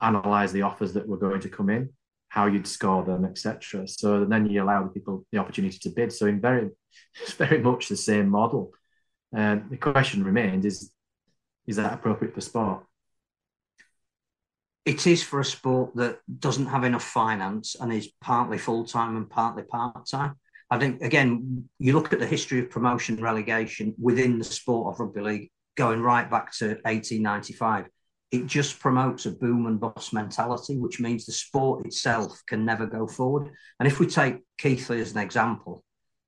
analyze 0.00 0.52
the 0.52 0.62
offers 0.62 0.94
that 0.94 1.06
were 1.06 1.16
going 1.18 1.40
to 1.40 1.48
come 1.48 1.70
in, 1.70 1.90
how 2.28 2.46
you'd 2.46 2.66
score 2.66 3.04
them, 3.04 3.24
etc. 3.24 3.86
So 3.86 4.24
then 4.24 4.46
you 4.46 4.62
allow 4.62 4.82
the 4.82 4.90
people 4.90 5.24
the 5.32 5.38
opportunity 5.38 5.78
to 5.78 5.90
bid. 5.90 6.12
So 6.12 6.26
in 6.26 6.40
very, 6.40 6.70
it's 7.20 7.32
very 7.44 7.58
much 7.58 7.88
the 7.88 7.96
same 7.96 8.28
model. 8.28 8.72
And 9.32 9.62
uh, 9.62 9.64
the 9.70 9.76
question 9.76 10.24
remains: 10.24 10.64
is 10.64 10.90
is 11.66 11.76
that 11.76 11.92
appropriate 11.92 12.34
for 12.34 12.40
sport? 12.40 12.84
It 14.84 15.06
is 15.06 15.22
for 15.22 15.40
a 15.40 15.44
sport 15.44 15.96
that 15.96 16.20
doesn't 16.38 16.66
have 16.66 16.84
enough 16.84 17.02
finance 17.02 17.74
and 17.78 17.92
is 17.92 18.08
partly 18.20 18.56
full 18.56 18.84
time 18.84 19.16
and 19.16 19.28
partly 19.28 19.64
part 19.64 20.06
time. 20.06 20.36
I 20.70 20.78
think 20.78 21.02
again, 21.02 21.68
you 21.78 21.92
look 21.92 22.12
at 22.12 22.20
the 22.20 22.26
history 22.26 22.60
of 22.60 22.70
promotion 22.70 23.16
relegation 23.16 23.94
within 24.00 24.38
the 24.38 24.44
sport 24.44 24.94
of 24.94 25.00
rugby 25.00 25.20
league, 25.20 25.50
going 25.76 26.00
right 26.00 26.30
back 26.30 26.52
to 26.52 26.66
1895 26.84 27.86
it 28.32 28.46
just 28.46 28.80
promotes 28.80 29.26
a 29.26 29.30
boom 29.30 29.66
and 29.66 29.78
bust 29.78 30.12
mentality, 30.12 30.76
which 30.76 31.00
means 31.00 31.24
the 31.26 31.32
sport 31.32 31.86
itself 31.86 32.42
can 32.46 32.64
never 32.64 32.86
go 32.86 33.06
forward. 33.06 33.50
And 33.78 33.86
if 33.86 34.00
we 34.00 34.06
take 34.06 34.42
Keighley 34.58 35.00
as 35.00 35.12
an 35.12 35.18
example, 35.18 35.84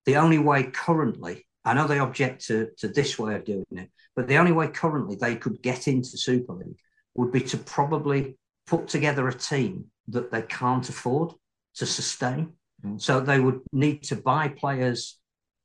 the 0.06 0.16
only 0.16 0.38
way 0.38 0.64
currently, 0.64 1.46
I 1.64 1.74
know 1.74 1.86
they 1.86 1.98
object 1.98 2.46
to, 2.46 2.68
to 2.78 2.88
this 2.88 3.18
way 3.18 3.34
of 3.34 3.44
doing 3.44 3.66
it, 3.72 3.90
but 4.14 4.28
the 4.28 4.36
only 4.36 4.52
way 4.52 4.68
currently 4.68 5.16
they 5.16 5.36
could 5.36 5.60
get 5.60 5.88
into 5.88 6.16
Super 6.16 6.54
League 6.54 6.78
would 7.14 7.32
be 7.32 7.40
to 7.40 7.58
probably 7.58 8.38
put 8.66 8.86
together 8.86 9.26
a 9.26 9.34
team 9.34 9.86
that 10.08 10.30
they 10.30 10.42
can't 10.42 10.88
afford 10.88 11.32
to 11.74 11.84
sustain. 11.84 12.52
Mm. 12.84 13.00
So 13.00 13.20
they 13.20 13.40
would 13.40 13.60
need 13.72 14.04
to 14.04 14.16
buy 14.16 14.48
players 14.48 15.18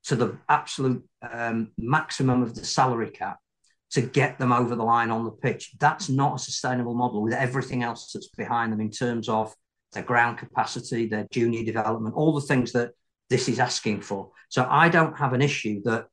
to 0.05 0.15
the 0.15 0.37
absolute 0.49 1.07
um, 1.31 1.71
maximum 1.77 2.41
of 2.41 2.55
the 2.55 2.65
salary 2.65 3.11
cap 3.11 3.37
to 3.93 4.01
get 4.01 4.39
them 4.39 4.51
over 4.51 4.75
the 4.75 4.83
line 4.83 5.11
on 5.11 5.23
the 5.23 5.31
pitch. 5.31 5.71
That's 5.79 6.09
not 6.09 6.35
a 6.35 6.39
sustainable 6.39 6.95
model 6.95 7.21
with 7.21 7.33
everything 7.33 7.83
else 7.83 8.11
that's 8.11 8.29
behind 8.29 8.73
them 8.73 8.81
in 8.81 8.89
terms 8.89 9.29
of 9.29 9.53
their 9.93 10.03
ground 10.03 10.39
capacity, 10.39 11.07
their 11.07 11.27
junior 11.31 11.63
development, 11.63 12.15
all 12.15 12.33
the 12.33 12.45
things 12.45 12.71
that 12.71 12.91
this 13.29 13.47
is 13.47 13.59
asking 13.59 14.01
for. 14.01 14.31
So 14.49 14.67
I 14.69 14.89
don't 14.89 15.17
have 15.17 15.33
an 15.33 15.41
issue 15.41 15.81
that 15.85 16.07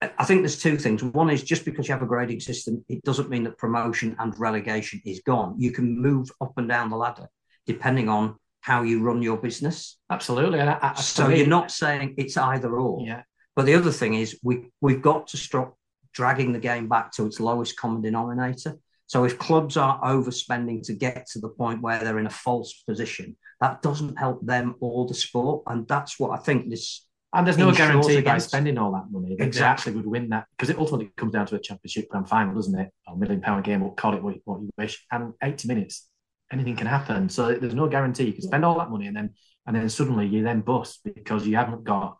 I 0.00 0.24
think 0.24 0.42
there's 0.42 0.60
two 0.60 0.76
things. 0.76 1.02
One 1.02 1.30
is 1.30 1.42
just 1.42 1.64
because 1.64 1.88
you 1.88 1.94
have 1.94 2.02
a 2.02 2.06
grading 2.06 2.40
system, 2.40 2.84
it 2.88 3.02
doesn't 3.02 3.30
mean 3.30 3.44
that 3.44 3.58
promotion 3.58 4.16
and 4.18 4.38
relegation 4.38 5.00
is 5.04 5.20
gone. 5.24 5.54
You 5.58 5.70
can 5.70 6.00
move 6.00 6.30
up 6.40 6.52
and 6.56 6.68
down 6.68 6.90
the 6.90 6.96
ladder 6.96 7.28
depending 7.66 8.08
on 8.08 8.36
how 8.60 8.82
you 8.82 9.02
run 9.02 9.22
your 9.22 9.36
business. 9.36 9.98
Absolutely. 10.10 10.60
I, 10.60 10.78
I, 10.82 10.94
so 10.94 11.28
you're 11.28 11.46
not 11.46 11.70
saying 11.70 12.14
it's 12.18 12.36
either 12.36 12.70
or. 12.76 13.06
Yeah. 13.06 13.22
But 13.54 13.66
the 13.66 13.74
other 13.74 13.92
thing 13.92 14.14
is 14.14 14.38
we 14.42 14.70
we've 14.80 15.02
got 15.02 15.28
to 15.28 15.36
stop 15.36 15.77
dragging 16.18 16.52
the 16.52 16.58
game 16.58 16.88
back 16.88 17.12
to 17.12 17.24
its 17.26 17.38
lowest 17.38 17.76
common 17.76 18.02
denominator. 18.02 18.76
So 19.06 19.22
if 19.22 19.38
clubs 19.38 19.76
are 19.76 20.00
overspending 20.00 20.82
to 20.86 20.92
get 20.92 21.28
to 21.28 21.38
the 21.38 21.48
point 21.48 21.80
where 21.80 22.02
they're 22.02 22.18
in 22.18 22.26
a 22.26 22.40
false 22.46 22.82
position, 22.88 23.36
that 23.60 23.82
doesn't 23.82 24.18
help 24.18 24.44
them 24.44 24.74
or 24.80 25.06
the 25.06 25.14
sport. 25.14 25.62
And 25.68 25.86
that's 25.86 26.18
what 26.18 26.32
I 26.32 26.42
think 26.42 26.70
this. 26.70 27.06
And 27.32 27.46
there's 27.46 27.56
no 27.56 27.70
guarantee 27.70 28.16
against. 28.16 28.50
by 28.50 28.56
spending 28.56 28.78
all 28.78 28.90
that 28.92 29.12
money 29.12 29.36
that 29.36 29.44
exactly. 29.44 29.60
they 29.60 29.66
actually 29.70 29.92
would 29.92 30.06
win 30.10 30.28
that 30.30 30.46
because 30.56 30.70
it 30.70 30.78
ultimately 30.78 31.12
comes 31.16 31.34
down 31.34 31.46
to 31.46 31.54
a 31.54 31.60
championship 31.60 32.08
grand 32.08 32.28
final, 32.28 32.52
doesn't 32.52 32.76
it? 32.76 32.90
A 33.06 33.14
million 33.14 33.40
pound 33.40 33.62
game, 33.62 33.80
we'll 33.80 33.92
call 33.92 34.16
it 34.16 34.22
what, 34.22 34.34
what 34.44 34.60
you 34.60 34.70
wish. 34.76 35.06
And 35.12 35.34
80 35.40 35.68
minutes, 35.68 36.08
anything 36.52 36.74
can 36.74 36.88
happen. 36.88 37.28
So 37.28 37.54
there's 37.54 37.74
no 37.74 37.86
guarantee. 37.86 38.24
You 38.24 38.32
can 38.32 38.42
spend 38.42 38.64
all 38.64 38.78
that 38.78 38.90
money 38.90 39.06
and 39.06 39.16
then 39.16 39.34
and 39.68 39.76
then 39.76 39.88
suddenly 39.88 40.26
you 40.26 40.42
then 40.42 40.62
bust 40.62 41.00
because 41.04 41.46
you 41.46 41.54
haven't 41.54 41.84
got 41.84 42.16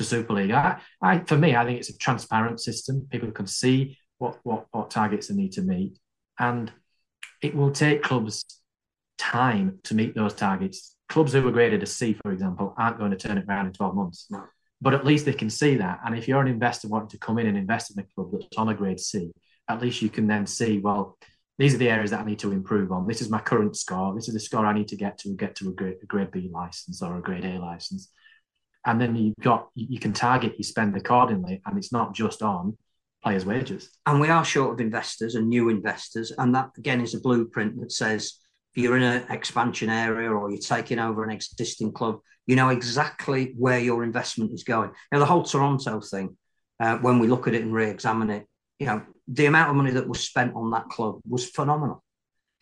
to 0.00 0.04
Super 0.04 0.32
League. 0.32 0.50
I, 0.50 0.80
I, 1.02 1.18
for 1.20 1.36
me, 1.36 1.54
I 1.54 1.64
think 1.64 1.78
it's 1.78 1.90
a 1.90 1.98
transparent 1.98 2.58
system. 2.58 3.06
People 3.10 3.30
can 3.30 3.46
see 3.46 3.98
what, 4.16 4.38
what, 4.44 4.66
what 4.70 4.90
targets 4.90 5.28
they 5.28 5.34
need 5.34 5.52
to 5.52 5.62
meet. 5.62 5.98
And 6.38 6.72
it 7.42 7.54
will 7.54 7.70
take 7.70 8.02
clubs 8.02 8.44
time 9.18 9.78
to 9.84 9.94
meet 9.94 10.14
those 10.14 10.32
targets. 10.32 10.96
Clubs 11.10 11.34
who 11.34 11.46
are 11.46 11.52
graded 11.52 11.82
a 11.82 11.86
C, 11.86 12.14
for 12.14 12.32
example, 12.32 12.74
aren't 12.78 12.98
going 12.98 13.10
to 13.10 13.16
turn 13.16 13.36
it 13.36 13.44
around 13.46 13.66
in 13.66 13.72
12 13.74 13.94
months. 13.94 14.26
No. 14.30 14.44
But 14.80 14.94
at 14.94 15.04
least 15.04 15.26
they 15.26 15.34
can 15.34 15.50
see 15.50 15.76
that. 15.76 16.00
And 16.02 16.16
if 16.16 16.26
you're 16.26 16.40
an 16.40 16.48
investor 16.48 16.88
wanting 16.88 17.10
to 17.10 17.18
come 17.18 17.38
in 17.38 17.46
and 17.46 17.58
invest 17.58 17.94
in 17.94 18.02
a 18.02 18.06
club 18.14 18.30
that's 18.32 18.56
on 18.56 18.70
a 18.70 18.74
grade 18.74 19.00
C, 19.00 19.30
at 19.68 19.82
least 19.82 20.00
you 20.00 20.08
can 20.08 20.26
then 20.26 20.46
see, 20.46 20.78
well, 20.78 21.18
these 21.58 21.74
are 21.74 21.78
the 21.78 21.90
areas 21.90 22.12
that 22.12 22.20
I 22.20 22.24
need 22.24 22.38
to 22.38 22.52
improve 22.52 22.90
on. 22.90 23.06
This 23.06 23.20
is 23.20 23.28
my 23.28 23.40
current 23.40 23.76
score. 23.76 24.14
This 24.14 24.28
is 24.28 24.34
the 24.34 24.40
score 24.40 24.64
I 24.64 24.72
need 24.72 24.88
to 24.88 24.96
get 24.96 25.18
to 25.18 25.34
get 25.34 25.56
to 25.56 25.68
a 25.68 25.72
grade, 25.72 25.98
a 26.02 26.06
grade 26.06 26.30
B 26.30 26.48
license 26.50 27.02
or 27.02 27.18
a 27.18 27.20
grade 27.20 27.44
A 27.44 27.58
license 27.58 28.10
and 28.86 29.00
then 29.00 29.16
you've 29.16 29.36
got 29.40 29.68
you 29.74 29.98
can 29.98 30.12
target 30.12 30.54
your 30.58 30.64
spend 30.64 30.96
accordingly, 30.96 31.60
and 31.66 31.78
it's 31.78 31.92
not 31.92 32.14
just 32.14 32.42
on 32.42 32.76
players' 33.22 33.44
wages. 33.44 33.90
And 34.06 34.20
we 34.20 34.28
are 34.28 34.44
short 34.44 34.74
of 34.74 34.80
investors 34.80 35.34
and 35.34 35.48
new 35.48 35.68
investors, 35.68 36.32
and 36.36 36.54
that 36.54 36.70
again 36.78 37.00
is 37.00 37.14
a 37.14 37.20
blueprint 37.20 37.80
that 37.80 37.92
says 37.92 38.34
if 38.74 38.82
you're 38.82 38.96
in 38.96 39.02
an 39.02 39.24
expansion 39.30 39.90
area 39.90 40.30
or 40.30 40.50
you're 40.50 40.60
taking 40.60 40.98
over 40.98 41.24
an 41.24 41.30
existing 41.30 41.92
club, 41.92 42.20
you 42.46 42.56
know 42.56 42.68
exactly 42.68 43.52
where 43.56 43.78
your 43.80 44.04
investment 44.04 44.52
is 44.52 44.64
going. 44.64 44.90
Now, 45.10 45.18
the 45.18 45.26
whole 45.26 45.42
Toronto 45.42 46.00
thing, 46.00 46.36
uh, 46.78 46.98
when 46.98 47.18
we 47.18 47.28
look 47.28 47.48
at 47.48 47.54
it 47.54 47.62
and 47.62 47.72
re-examine 47.72 48.30
it, 48.30 48.46
you 48.78 48.86
know, 48.86 49.02
the 49.28 49.46
amount 49.46 49.70
of 49.70 49.76
money 49.76 49.90
that 49.92 50.08
was 50.08 50.20
spent 50.20 50.54
on 50.54 50.70
that 50.70 50.88
club 50.88 51.20
was 51.28 51.50
phenomenal. 51.50 52.02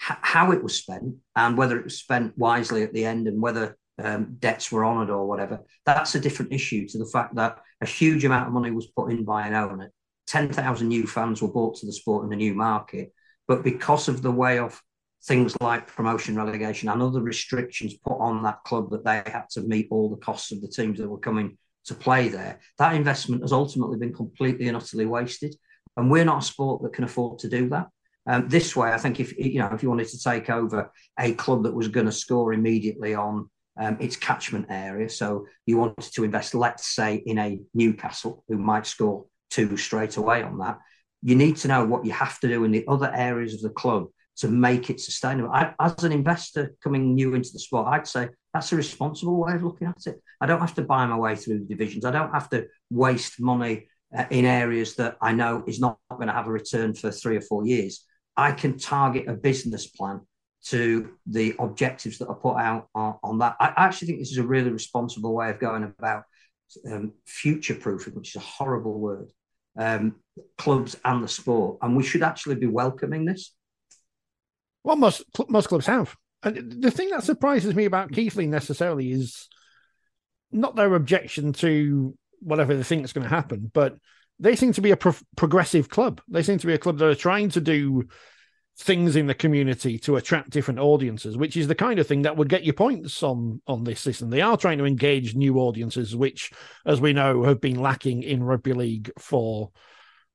H- 0.03 0.19
how 0.21 0.53
it 0.53 0.63
was 0.63 0.75
spent 0.75 1.17
and 1.37 1.57
whether 1.57 1.79
it 1.79 1.85
was 1.85 1.99
spent 1.99 2.37
wisely 2.37 2.83
at 2.83 2.93
the 2.93 3.05
end 3.05 3.29
and 3.29 3.41
whether 3.41 3.77
um, 3.99 4.37
debts 4.39 4.71
were 4.71 4.85
honoured 4.85 5.11
or 5.11 5.27
whatever. 5.27 5.61
That's 5.85 6.15
a 6.15 6.21
different 6.21 6.53
issue 6.53 6.87
to 6.89 6.99
the 6.99 7.07
fact 7.07 7.35
that 7.37 7.59
a 7.81 7.87
huge 7.87 8.25
amount 8.25 8.49
of 8.49 8.53
money 8.53 8.71
was 8.71 8.87
put 8.87 9.11
in 9.11 9.25
by 9.25 9.47
an 9.47 9.55
owner. 9.55 9.93
10,000 10.27 10.89
new 10.89 11.07
fans 11.07 11.41
were 11.41 11.51
brought 11.51 11.77
to 11.77 11.87
the 11.87 11.93
sport 11.93 12.25
in 12.25 12.31
the 12.31 12.37
new 12.37 12.55
market. 12.55 13.13
But 13.47 13.65
because 13.65 14.09
of 14.09 14.23
the 14.23 14.31
way 14.31 14.59
of 14.59 14.81
things 15.25 15.57
like 15.61 15.87
promotion, 15.87 16.37
relegation, 16.37 16.89
and 16.89 17.03
other 17.03 17.23
restrictions 17.23 17.95
put 17.95 18.19
on 18.19 18.43
that 18.43 18.63
club 18.65 18.91
that 18.91 19.05
they 19.05 19.23
had 19.31 19.49
to 19.51 19.63
meet 19.63 19.89
all 19.91 20.11
the 20.11 20.17
costs 20.17 20.53
of 20.53 20.61
the 20.61 20.69
teams 20.69 20.99
that 20.99 21.09
were 21.09 21.19
coming 21.19 21.57
to 21.87 21.95
play 21.95 22.29
there, 22.29 22.61
that 22.79 22.95
investment 22.95 23.43
has 23.43 23.53
ultimately 23.53 23.99
been 23.99 24.13
completely 24.13 24.69
and 24.69 24.77
utterly 24.77 25.07
wasted. 25.07 25.55
And 25.97 26.11
we're 26.11 26.25
not 26.25 26.43
a 26.43 26.47
sport 26.47 26.83
that 26.83 26.93
can 26.93 27.05
afford 27.05 27.41
to 27.41 27.49
do 27.49 27.69
that. 27.71 27.89
Um, 28.27 28.47
this 28.49 28.77
way, 28.77 28.93
I 28.93 28.99
think 28.99 29.21
if 29.21 29.37
you 29.39 29.59
know 29.59 29.71
if 29.73 29.83
you 29.83 29.89
wanted 29.89 30.09
to 30.09 30.23
take 30.23 30.51
over 30.51 30.93
a 31.19 31.33
club 31.33 31.63
that 31.63 31.75
was 31.75 31.89
going 31.89 32.05
to 32.05 32.13
score 32.13 32.53
immediately 32.53 33.15
on 33.15 33.49
um, 33.79 33.97
its 34.01 34.17
catchment 34.17 34.67
area. 34.71 35.09
So 35.09 35.47
you 35.67 35.79
wanted 35.79 36.13
to 36.13 36.25
invest, 36.25 36.55
let's 36.55 36.87
say, 36.87 37.23
in 37.25 37.39
a 37.39 37.61
Newcastle 37.75 38.45
who 38.49 38.59
might 38.59 38.87
score 38.87 39.27
two 39.51 39.77
straight 39.77 40.17
away 40.17 40.43
on 40.43 40.59
that. 40.59 40.79
You 41.23 41.35
need 41.35 41.57
to 41.59 41.69
know 41.69 41.85
what 41.85 42.05
you 42.05 42.13
have 42.13 42.39
to 42.41 42.49
do 42.49 42.65
in 42.65 42.73
the 42.73 42.85
other 42.89 43.13
areas 43.15 43.55
of 43.55 43.63
the 43.63 43.71
club 43.71 44.07
to 44.39 44.49
make 44.49 44.89
it 44.89 45.01
sustainable. 45.01 45.51
I, 45.51 45.75
as 45.81 46.05
an 46.05 46.13
investor 46.13 46.75
coming 46.83 47.15
new 47.15 47.35
into 47.35 47.51
the 47.53 47.59
sport, 47.59 47.89
I'd 47.89 48.07
say 48.07 48.29
that's 48.55 48.73
a 48.73 48.77
responsible 48.77 49.37
way 49.37 49.55
of 49.55 49.65
looking 49.65 49.89
at 49.89 50.07
it. 50.07 50.23
I 50.41 50.47
don't 50.47 50.61
have 50.61 50.75
to 50.75 50.83
buy 50.83 51.07
my 51.07 51.17
way 51.17 51.35
through 51.35 51.61
the 51.61 51.65
divisions. 51.65 52.05
I 52.05 52.13
don't 52.13 52.33
have 52.33 52.49
to 52.51 52.67
waste 52.91 53.41
money 53.41 53.89
uh, 54.17 54.25
in 54.31 54.45
areas 54.45 54.95
that 54.97 55.17
I 55.21 55.33
know 55.33 55.65
is 55.67 55.81
not 55.81 55.99
going 56.11 56.29
to 56.29 56.33
have 56.33 56.47
a 56.47 56.53
return 56.53 56.95
for 56.95 57.11
three 57.11 57.37
or 57.37 57.41
four 57.41 57.67
years. 57.67 58.05
I 58.37 58.53
can 58.53 58.79
target 58.79 59.29
a 59.29 59.35
business 59.35 59.89
plan 59.89 60.21
to 60.67 61.11
the 61.27 61.55
objectives 61.59 62.19
that 62.19 62.29
are 62.29 62.35
put 62.35 62.57
out 62.57 62.89
on, 62.95 63.17
on, 63.23 63.39
that. 63.39 63.57
I 63.61 63.73
actually 63.77 64.09
think 64.09 64.19
this 64.19 64.33
is 64.33 64.39
a 64.39 64.47
really 64.47 64.71
responsible 64.71 65.35
way 65.35 65.51
of 65.51 65.61
going 65.61 65.85
about 65.85 66.25
um, 66.91 67.13
future 67.27 67.75
proofing, 67.75 68.15
which 68.15 68.31
is 68.31 68.37
a 68.37 68.45
horrible 68.45 68.99
word, 68.99 69.31
um, 69.79 70.17
clubs 70.57 70.97
and 71.05 71.23
the 71.23 71.29
sport. 71.29 71.79
And 71.81 71.97
we 71.97 72.03
should 72.03 72.23
actually 72.23 72.57
be 72.57 72.67
welcoming 72.67 73.25
this. 73.25 73.55
Well, 74.85 74.97
most 74.97 75.25
most 75.49 75.69
clubs 75.69 75.87
have. 75.87 76.15
And 76.43 76.83
the 76.83 76.91
thing 76.91 77.11
that 77.11 77.25
surprises 77.25 77.75
me 77.75 77.85
about 77.85 78.13
Keighley 78.13 78.47
necessarily 78.47 79.11
is 79.11 79.49
not 80.53 80.77
their 80.77 80.95
objection 80.95 81.53
to 81.55 82.17
whatever 82.41 82.75
they 82.75 82.83
think 82.83 83.05
is 83.05 83.13
going 83.13 83.25
to 83.25 83.35
happen, 83.35 83.71
but 83.73 83.97
they 84.39 84.55
seem 84.55 84.73
to 84.73 84.81
be 84.81 84.93
a 84.93 84.97
pro- 84.97 85.15
progressive 85.37 85.89
club. 85.89 86.21
They 86.29 86.43
seem 86.43 86.59
to 86.59 86.67
be 86.67 86.75
a 86.75 86.79
club 86.79 86.99
that 86.99 87.09
are 87.09 87.15
trying 87.15 87.51
to 87.51 87.61
do 87.61 88.09
things 88.79 89.17
in 89.17 89.27
the 89.27 89.35
community 89.35 89.99
to 89.99 90.17
attract 90.17 90.51
different 90.51 90.79
audiences, 90.79 91.37
which 91.37 91.57
is 91.57 91.67
the 91.67 91.75
kind 91.75 91.99
of 91.99 92.07
thing 92.07 92.23
that 92.23 92.37
would 92.37 92.49
get 92.49 92.63
you 92.63 92.73
points 92.73 93.23
on 93.23 93.61
on 93.67 93.83
this 93.85 94.01
system. 94.01 94.31
They 94.31 94.41
are 94.41 94.57
trying 94.57 94.79
to 94.79 94.85
engage 94.85 95.35
new 95.35 95.59
audiences, 95.59 96.15
which, 96.15 96.53
as 96.87 97.01
we 97.01 97.13
know, 97.13 97.43
have 97.43 97.61
been 97.61 97.81
lacking 97.81 98.23
in 98.23 98.43
rugby 98.43 98.73
league 98.73 99.11
for 99.19 99.71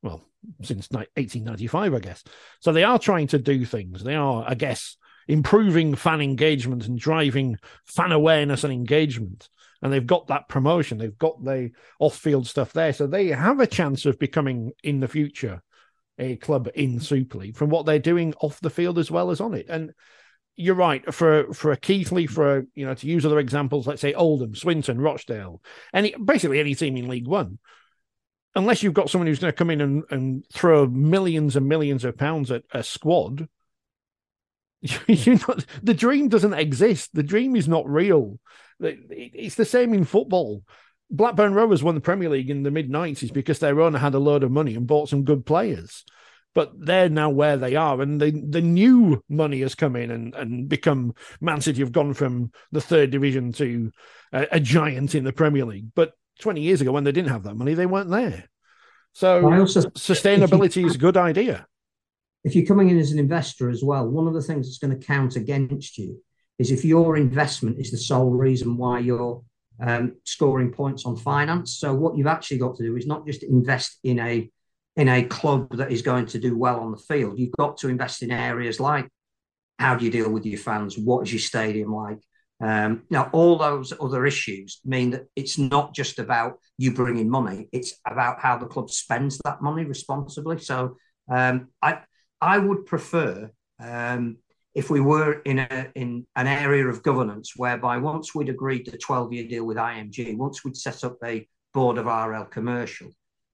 well 0.02 0.22
since 0.62 0.89
1895, 0.91 1.94
I 1.94 2.00
guess. 2.00 2.24
So 2.60 2.74
they 2.74 2.84
are 2.84 3.00
trying 3.00 3.28
to 3.28 3.39
do 3.39 3.64
things. 3.64 4.04
They 4.04 4.16
are, 4.16 4.44
I 4.46 4.56
guess, 4.56 4.98
improving 5.28 5.96
fan 5.96 6.20
engagement 6.20 6.86
and 6.86 7.00
driving 7.00 7.58
fan 7.86 8.12
awareness 8.12 8.66
and 8.66 8.74
engagement. 8.74 9.48
And 9.82 9.91
they've 9.91 10.06
got 10.06 10.28
that 10.28 10.50
promotion. 10.50 10.98
They've 10.98 11.18
got 11.18 11.44
the 11.44 11.72
off-field 12.00 12.48
stuff 12.48 12.74
there, 12.74 12.91
so 12.94 13.08
they 13.08 13.28
have 13.28 13.62
a 13.62 13.68
chance 13.68 14.06
of 14.06 14.20
becoming 14.20 14.72
in 14.84 15.00
the 15.00 15.08
future 15.08 15.62
a 16.18 16.36
club 16.38 16.70
in 16.76 16.99
Super 16.99 17.39
League 17.39 17.57
from 17.57 17.70
what 17.70 17.86
they're 17.86 17.99
doing 17.99 18.34
off 18.41 18.59
the 18.59 18.70
field 18.70 18.99
as 18.99 19.09
well 19.09 19.32
as 19.32 19.41
on 19.41 19.53
it. 19.53 19.66
And 19.70 19.93
you're 20.55 20.76
right. 20.76 21.14
For 21.14 21.51
for 21.53 21.72
a 21.72 21.78
Keighley, 21.78 22.28
for 22.28 22.57
a, 22.57 22.64
you 22.76 22.86
know, 22.86 22.93
to 22.93 23.07
use 23.07 23.26
other 23.26 23.39
examples, 23.39 23.88
let's 23.88 24.01
say 24.01 24.14
Oldham, 24.14 24.55
Swinton, 24.55 25.01
Rochdale, 25.01 25.61
any 25.93 26.14
basically 26.24 26.59
any 26.59 26.76
team 26.76 26.95
in 26.97 27.07
League 27.07 27.28
One, 27.28 27.59
unless 28.55 28.84
you've 28.84 28.93
got 28.93 29.09
someone 29.09 29.28
who's 29.28 29.39
going 29.39 29.51
to 29.51 29.57
come 29.57 29.70
in 29.70 29.82
and, 29.82 30.03
and 30.09 30.45
throw 30.53 30.86
millions 30.86 31.55
and 31.55 31.68
millions 31.68 32.05
of 32.05 32.18
pounds 32.18 32.51
at 32.51 32.64
a 32.72 32.84
squad, 32.84 33.47
you 35.07 35.39
not, 35.47 35.66
the 35.82 35.93
dream 35.93 36.30
doesn't 36.30 36.53
exist. 36.53 37.11
The 37.14 37.24
dream 37.24 37.55
is 37.55 37.68
not 37.68 37.89
real. 37.89 38.39
It's 38.80 39.55
the 39.55 39.66
same 39.66 39.93
in 39.93 40.05
football. 40.05 40.64
Blackburn 41.14 41.53
Rovers 41.53 41.84
won 41.84 41.93
the 41.93 42.01
Premier 42.01 42.28
League 42.28 42.49
in 42.49 42.64
the 42.64 42.72
mid 42.72 42.89
90s 42.89 43.32
because 43.32 43.59
their 43.59 43.80
owner 43.80 43.99
had 43.99 44.16
a 44.16 44.20
load 44.20 44.43
of 44.43 44.51
money 44.51 44.74
and 44.74 44.88
bought 44.88 45.09
some 45.09 45.24
good 45.24 45.45
players. 45.45 46.03
But 46.55 46.72
they're 46.76 47.09
now 47.09 47.30
where 47.30 47.57
they 47.57 47.76
are, 47.76 47.99
and 48.01 48.22
the, 48.22 48.30
the 48.32 48.61
new 48.61 49.24
money 49.28 49.61
has 49.61 49.74
come 49.74 49.95
in 49.95 50.11
and, 50.11 50.36
and 50.36 50.70
become 50.70 51.16
Man 51.41 51.61
City 51.61 51.80
have 51.80 51.91
gone 51.91 52.14
from 52.14 52.51
the 52.72 52.82
third 52.82 53.09
division 53.09 53.51
to 53.53 53.91
a, 54.32 54.47
a 54.53 54.59
giant 54.59 55.16
in 55.16 55.24
the 55.24 55.34
Premier 55.34 55.66
League. 55.66 55.88
But 55.95 56.14
20 56.41 56.61
years 56.61 56.82
ago, 56.82 56.91
when 56.91 57.05
they 57.05 57.11
didn't 57.11 57.32
have 57.32 57.43
that 57.43 57.55
money, 57.55 57.74
they 57.74 57.88
weren't 57.88 58.09
there. 58.09 58.49
So 59.14 59.51
also, 59.51 59.82
sustainability 59.82 60.82
you, 60.82 60.88
is 60.88 60.95
a 60.95 60.99
good 60.99 61.18
idea. 61.18 61.68
If 62.43 62.55
you're 62.55 62.66
coming 62.66 62.89
in 62.89 62.99
as 62.99 63.11
an 63.11 63.20
investor 63.20 63.70
as 63.70 63.84
well, 63.84 64.07
one 64.07 64.28
of 64.28 64.34
the 64.34 64.41
things 64.41 64.68
that's 64.68 64.80
going 64.80 64.99
to 64.99 65.05
count 65.05 65.36
against 65.36 65.97
you 65.97 66.22
is 66.59 66.72
if 66.72 66.86
your 66.86 67.18
investment 67.18 67.80
is 67.80 67.89
the 67.89 67.97
sole 67.97 68.32
reason 68.32 68.78
why 68.78 68.99
you're 68.99 69.41
um, 69.82 70.15
scoring 70.26 70.71
points 70.71 71.05
on 71.05 71.15
finance. 71.15 71.78
So 71.78 71.93
what 71.93 72.17
you've 72.17 72.28
actually 72.28 72.59
got 72.59 72.76
to 72.78 72.84
do 72.84 72.95
is 72.95 73.07
not 73.07 73.26
just 73.26 73.43
invest 73.43 73.99
in 74.03 74.19
a 74.19 74.49
in 74.95 75.09
a 75.09 75.24
club 75.24 75.76
that 75.78 75.91
is 75.91 76.03
going 76.03 76.28
to 76.28 76.39
do 76.39 76.55
well 76.55 76.80
on 76.80 76.91
the 76.91 76.97
field. 76.97 77.39
You've 77.39 77.57
got 77.57 77.78
to 77.78 77.89
invest 77.89 78.21
in 78.21 78.32
areas 78.32 78.80
like 78.80 79.09
how 79.80 79.95
do 79.95 80.05
you 80.05 80.11
deal 80.11 80.30
with 80.30 80.45
your 80.45 80.59
fans? 80.59 80.97
What 80.97 81.24
is 81.24 81.34
your 81.34 81.39
stadium 81.39 81.93
like? 81.93 82.19
Um, 82.61 83.03
now, 83.09 83.30
all 83.34 83.57
those 83.57 83.91
other 83.99 84.26
issues 84.26 84.80
mean 84.86 85.11
that 85.11 85.26
it's 85.36 85.57
not 85.57 85.93
just 85.93 86.19
about 86.19 86.59
you 86.78 86.93
bringing 86.93 87.30
money; 87.30 87.67
it's 87.71 87.93
about 88.07 88.39
how 88.39 88.57
the 88.57 88.67
club 88.67 88.89
spends 88.89 89.39
that 89.43 89.61
money 89.61 89.84
responsibly. 89.84 90.59
So, 90.59 90.97
um, 91.30 91.69
I 91.82 91.99
I 92.39 92.59
would 92.59 92.86
prefer 92.86 93.51
um, 93.80 94.38
if 94.76 94.89
we 94.89 95.01
were 95.01 95.34
in 95.41 95.59
a 95.59 95.91
in 95.95 96.26
an 96.36 96.47
area 96.47 96.88
of 96.88 97.03
governance 97.03 97.53
whereby 97.55 97.97
once 97.97 98.34
we'd 98.34 98.49
agreed 98.49 98.86
the 98.86 98.97
12 98.97 99.34
year 99.34 99.47
deal 99.47 99.65
with 99.65 99.78
IMG, 99.78 100.36
once 100.36 100.63
we'd 100.63 100.78
set 100.78 101.03
up 101.03 101.17
a 101.24 101.47
board 101.74 101.97
of 101.97 102.05
RL 102.05 102.45
commercial, 102.45 103.09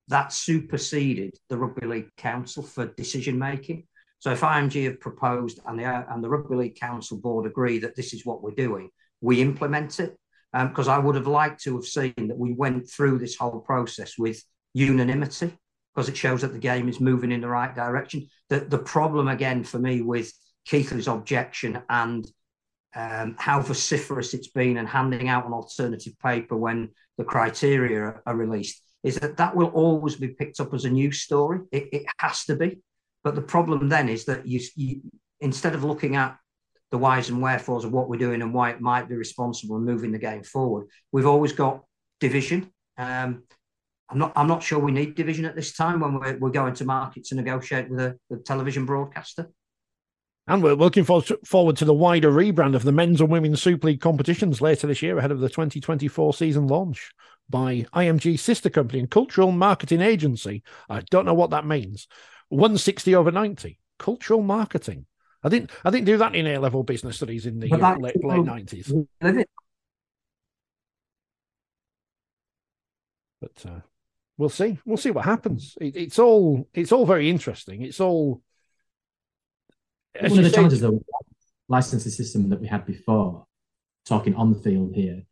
that 0.07 0.31
superseded 0.31 1.37
the 1.49 1.57
Rugby 1.57 1.87
League 1.87 2.15
Council 2.17 2.63
for 2.63 2.85
decision 2.85 3.37
making. 3.37 3.85
So 4.19 4.31
if 4.31 4.41
IMG 4.41 4.85
have 4.85 4.99
proposed 4.99 5.59
and 5.65 5.79
the 5.79 5.85
and 5.85 6.23
the 6.23 6.29
Rugby 6.29 6.55
League 6.55 6.79
Council 6.79 7.17
board 7.17 7.45
agree 7.45 7.79
that 7.79 7.95
this 7.95 8.13
is 8.13 8.25
what 8.25 8.41
we're 8.41 8.51
doing, 8.51 8.89
we 9.21 9.41
implement 9.41 9.99
it. 9.99 10.15
Because 10.51 10.87
um, 10.87 10.95
I 10.95 10.97
would 10.97 11.13
have 11.13 11.27
liked 11.27 11.61
to 11.65 11.75
have 11.75 11.85
seen 11.85 12.15
that 12.17 12.37
we 12.37 12.53
went 12.53 12.89
through 12.89 13.19
this 13.19 13.35
whole 13.35 13.59
process 13.59 14.17
with 14.17 14.43
unanimity, 14.73 15.55
because 15.93 16.09
it 16.09 16.17
shows 16.17 16.41
that 16.41 16.53
the 16.53 16.59
game 16.59 16.89
is 16.89 16.99
moving 16.99 17.31
in 17.31 17.41
the 17.41 17.47
right 17.47 17.75
direction. 17.75 18.27
The 18.49 18.61
the 18.61 18.79
problem 18.79 19.27
again 19.27 19.63
for 19.63 19.77
me 19.77 20.01
with 20.01 20.33
Keighley's 20.65 21.07
objection 21.07 21.81
and 21.89 22.25
um, 22.95 23.35
how 23.37 23.61
vociferous 23.61 24.33
it's 24.33 24.49
been 24.49 24.77
and 24.77 24.87
handing 24.87 25.29
out 25.29 25.45
an 25.45 25.53
alternative 25.53 26.13
paper 26.19 26.57
when 26.57 26.89
the 27.17 27.23
criteria 27.23 28.21
are, 28.25 28.35
released 28.35 28.81
is 29.03 29.15
that 29.19 29.37
that 29.37 29.55
will 29.55 29.67
always 29.67 30.15
be 30.15 30.29
picked 30.29 30.59
up 30.59 30.73
as 30.73 30.85
a 30.85 30.89
news 30.89 31.21
story. 31.21 31.59
It, 31.71 31.89
it 31.91 32.03
has 32.17 32.45
to 32.45 32.55
be. 32.55 32.79
But 33.23 33.35
the 33.35 33.41
problem 33.41 33.89
then 33.89 34.09
is 34.09 34.25
that 34.25 34.47
you, 34.47 34.61
you, 34.75 35.01
instead 35.39 35.75
of 35.75 35.83
looking 35.83 36.15
at 36.15 36.37
the 36.91 36.97
whys 36.97 37.29
and 37.29 37.41
wherefores 37.41 37.85
of 37.85 37.91
what 37.91 38.09
we're 38.09 38.17
doing 38.17 38.41
and 38.41 38.53
why 38.53 38.71
it 38.71 38.81
might 38.81 39.07
be 39.07 39.15
responsible 39.15 39.77
in 39.77 39.85
moving 39.85 40.11
the 40.11 40.19
game 40.19 40.43
forward, 40.43 40.87
we've 41.11 41.27
always 41.27 41.53
got 41.53 41.83
division. 42.19 42.71
Um, 42.97 43.43
I'm 44.09 44.17
not. 44.17 44.33
I'm 44.35 44.47
not 44.47 44.63
sure 44.63 44.79
we 44.79 44.91
need 44.91 45.15
division 45.15 45.45
at 45.45 45.55
this 45.55 45.73
time 45.73 45.99
when 45.99 46.19
we're, 46.19 46.37
we're 46.39 46.49
going 46.49 46.73
to 46.75 46.85
market 46.85 47.25
to 47.25 47.35
negotiate 47.35 47.89
with 47.89 47.99
a, 47.99 48.17
a 48.31 48.37
television 48.37 48.85
broadcaster. 48.85 49.49
And 50.49 50.63
we're 50.63 50.73
looking 50.73 51.03
forward 51.03 51.77
to 51.77 51.85
the 51.85 51.93
wider 51.93 52.31
rebrand 52.31 52.73
of 52.73 52.81
the 52.81 52.91
men's 52.91 53.21
and 53.21 53.29
women's 53.29 53.61
Super 53.61 53.85
League 53.85 54.01
competitions 54.01 54.61
later 54.61 54.87
this 54.87 55.03
year 55.03 55.15
ahead 55.19 55.29
of 55.29 55.41
the 55.41 55.47
2024 55.47 56.33
season 56.33 56.65
launch 56.65 57.11
by 57.47 57.85
IMG 57.93 58.39
sister 58.39 58.71
company 58.71 58.99
and 58.99 59.11
cultural 59.11 59.51
marketing 59.51 60.01
agency. 60.01 60.63
I 60.89 61.01
don't 61.11 61.25
know 61.25 61.35
what 61.35 61.51
that 61.51 61.67
means. 61.67 62.07
160 62.47 63.13
over 63.13 63.29
90. 63.29 63.79
Cultural 63.99 64.41
marketing. 64.41 65.05
I 65.43 65.49
didn't 65.49 65.69
I 65.85 65.91
didn't 65.91 66.07
do 66.07 66.17
that 66.17 66.33
in 66.33 66.47
A 66.47 66.57
level 66.57 66.81
business 66.83 67.17
studies 67.17 67.45
in 67.45 67.59
the 67.59 67.71
uh, 67.71 67.97
late 67.97 68.21
late 68.23 68.43
nineties. 68.43 68.91
But 73.39 73.65
uh, 73.65 73.79
we'll 74.37 74.49
see. 74.49 74.79
We'll 74.83 74.97
see 74.97 75.11
what 75.11 75.25
happens. 75.25 75.77
It, 75.79 75.95
it's 75.95 76.19
all 76.19 76.67
it's 76.73 76.91
all 76.91 77.05
very 77.05 77.29
interesting. 77.29 77.83
It's 77.83 78.01
all 78.01 78.41
one 80.21 80.39
of 80.39 80.43
the 80.43 80.51
challenges, 80.51 80.81
though, 80.81 81.01
licensing 81.67 82.11
system 82.11 82.49
that 82.49 82.59
we 82.59 82.67
had 82.67 82.85
before, 82.85 83.45
talking 84.05 84.35
on 84.35 84.51
the 84.51 84.59
field 84.59 84.93
here, 84.95 85.23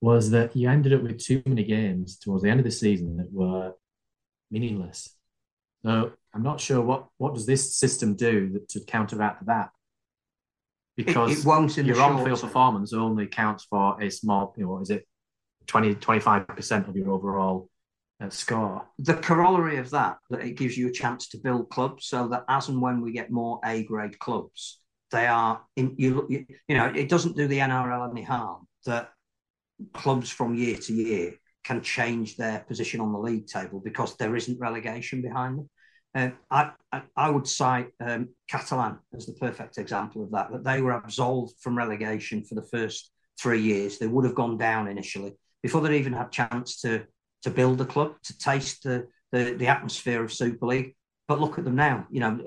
was 0.00 0.30
that 0.30 0.56
you 0.56 0.68
ended 0.68 0.92
up 0.92 1.02
with 1.02 1.18
too 1.18 1.42
many 1.46 1.64
games 1.64 2.18
towards 2.18 2.42
the 2.42 2.50
end 2.50 2.60
of 2.60 2.64
the 2.64 2.70
season 2.70 3.16
that 3.18 3.32
were 3.32 3.72
meaningless. 4.50 5.14
So 5.84 6.12
I'm 6.34 6.42
not 6.42 6.60
sure 6.60 6.80
what 6.80 7.06
what 7.18 7.34
does 7.34 7.46
this 7.46 7.76
system 7.76 8.14
do 8.14 8.50
that, 8.50 8.68
to 8.70 8.80
counteract 8.80 9.46
that? 9.46 9.70
Because 10.96 11.32
it, 11.32 11.38
it 11.38 11.44
won't 11.44 11.76
your 11.76 12.00
on-field 12.00 12.40
performance 12.40 12.92
only 12.92 13.26
counts 13.26 13.64
for 13.64 14.00
a 14.00 14.10
small, 14.10 14.54
you 14.56 14.64
know, 14.64 14.72
what 14.72 14.82
is 14.82 14.90
it, 14.90 15.06
20, 15.66 15.94
25% 15.94 16.88
of 16.88 16.96
your 16.96 17.10
overall 17.10 17.68
score. 18.30 18.86
The 18.98 19.14
corollary 19.14 19.78
of 19.78 19.90
that, 19.90 20.18
that 20.30 20.40
it 20.40 20.56
gives 20.56 20.76
you 20.76 20.88
a 20.88 20.92
chance 20.92 21.28
to 21.30 21.38
build 21.38 21.70
clubs 21.70 22.06
so 22.06 22.28
that 22.28 22.44
as 22.48 22.68
and 22.68 22.80
when 22.80 23.00
we 23.00 23.12
get 23.12 23.30
more 23.30 23.60
A 23.64 23.84
grade 23.84 24.18
clubs, 24.18 24.80
they 25.10 25.26
are 25.26 25.62
in 25.76 25.94
you, 25.98 26.26
you, 26.28 26.46
you 26.68 26.76
know, 26.76 26.86
it 26.86 27.08
doesn't 27.08 27.36
do 27.36 27.46
the 27.46 27.58
NRL 27.58 28.10
any 28.10 28.22
harm 28.22 28.66
that 28.86 29.10
clubs 29.92 30.30
from 30.30 30.54
year 30.54 30.76
to 30.76 30.92
year 30.92 31.34
can 31.64 31.82
change 31.82 32.36
their 32.36 32.60
position 32.60 33.00
on 33.00 33.12
the 33.12 33.18
league 33.18 33.46
table 33.46 33.80
because 33.84 34.16
there 34.16 34.34
isn't 34.34 34.58
relegation 34.58 35.22
behind 35.22 35.58
them. 35.58 35.70
Uh, 36.14 36.30
I, 36.50 37.02
I, 37.16 37.30
would 37.30 37.46
cite 37.46 37.88
um, 38.04 38.28
Catalan 38.46 38.98
as 39.16 39.24
the 39.24 39.32
perfect 39.32 39.78
example 39.78 40.22
of 40.22 40.30
that, 40.32 40.52
that 40.52 40.64
they 40.64 40.82
were 40.82 40.92
absolved 40.92 41.54
from 41.60 41.78
relegation 41.78 42.44
for 42.44 42.54
the 42.54 42.66
first 42.70 43.10
three 43.40 43.62
years. 43.62 43.98
They 43.98 44.08
would 44.08 44.26
have 44.26 44.34
gone 44.34 44.58
down 44.58 44.88
initially 44.88 45.32
before 45.62 45.80
they 45.80 45.96
even 45.98 46.12
had 46.12 46.30
chance 46.30 46.82
to 46.82 47.06
to 47.42 47.50
build 47.50 47.80
a 47.80 47.84
club, 47.84 48.14
to 48.24 48.38
taste 48.38 48.82
the, 48.84 49.06
the, 49.32 49.54
the 49.54 49.66
atmosphere 49.66 50.22
of 50.22 50.32
Super 50.32 50.66
League. 50.66 50.94
But 51.28 51.40
look 51.40 51.58
at 51.58 51.64
them 51.64 51.76
now, 51.76 52.06
you 52.10 52.20
know, 52.20 52.40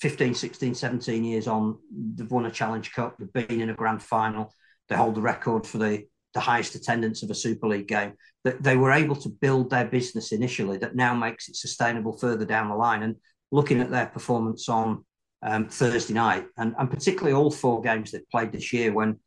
15, 0.00 0.34
16, 0.34 0.74
17 0.74 1.24
years 1.24 1.46
on, 1.46 1.78
they've 2.14 2.30
won 2.30 2.46
a 2.46 2.50
Challenge 2.50 2.92
Cup, 2.92 3.16
they've 3.18 3.32
been 3.48 3.60
in 3.60 3.70
a 3.70 3.74
grand 3.74 4.02
final, 4.02 4.52
they 4.88 4.96
hold 4.96 5.14
the 5.14 5.20
record 5.22 5.66
for 5.66 5.78
the, 5.78 6.04
the 6.34 6.40
highest 6.40 6.74
attendance 6.74 7.22
of 7.22 7.30
a 7.30 7.34
Super 7.34 7.68
League 7.68 7.88
game. 7.88 8.14
That 8.44 8.62
they 8.62 8.76
were 8.76 8.92
able 8.92 9.16
to 9.16 9.28
build 9.28 9.70
their 9.70 9.84
business 9.84 10.32
initially 10.32 10.78
that 10.78 10.96
now 10.96 11.14
makes 11.14 11.48
it 11.48 11.56
sustainable 11.56 12.16
further 12.16 12.44
down 12.44 12.68
the 12.68 12.74
line. 12.74 13.02
And 13.02 13.16
looking 13.50 13.80
at 13.80 13.90
their 13.90 14.06
performance 14.06 14.68
on 14.68 15.04
um, 15.42 15.68
Thursday 15.68 16.14
night, 16.14 16.46
and, 16.56 16.74
and 16.78 16.90
particularly 16.90 17.34
all 17.34 17.50
four 17.50 17.82
games 17.82 18.10
they've 18.10 18.28
played 18.30 18.52
this 18.52 18.72
year, 18.72 18.92
when 18.92 19.18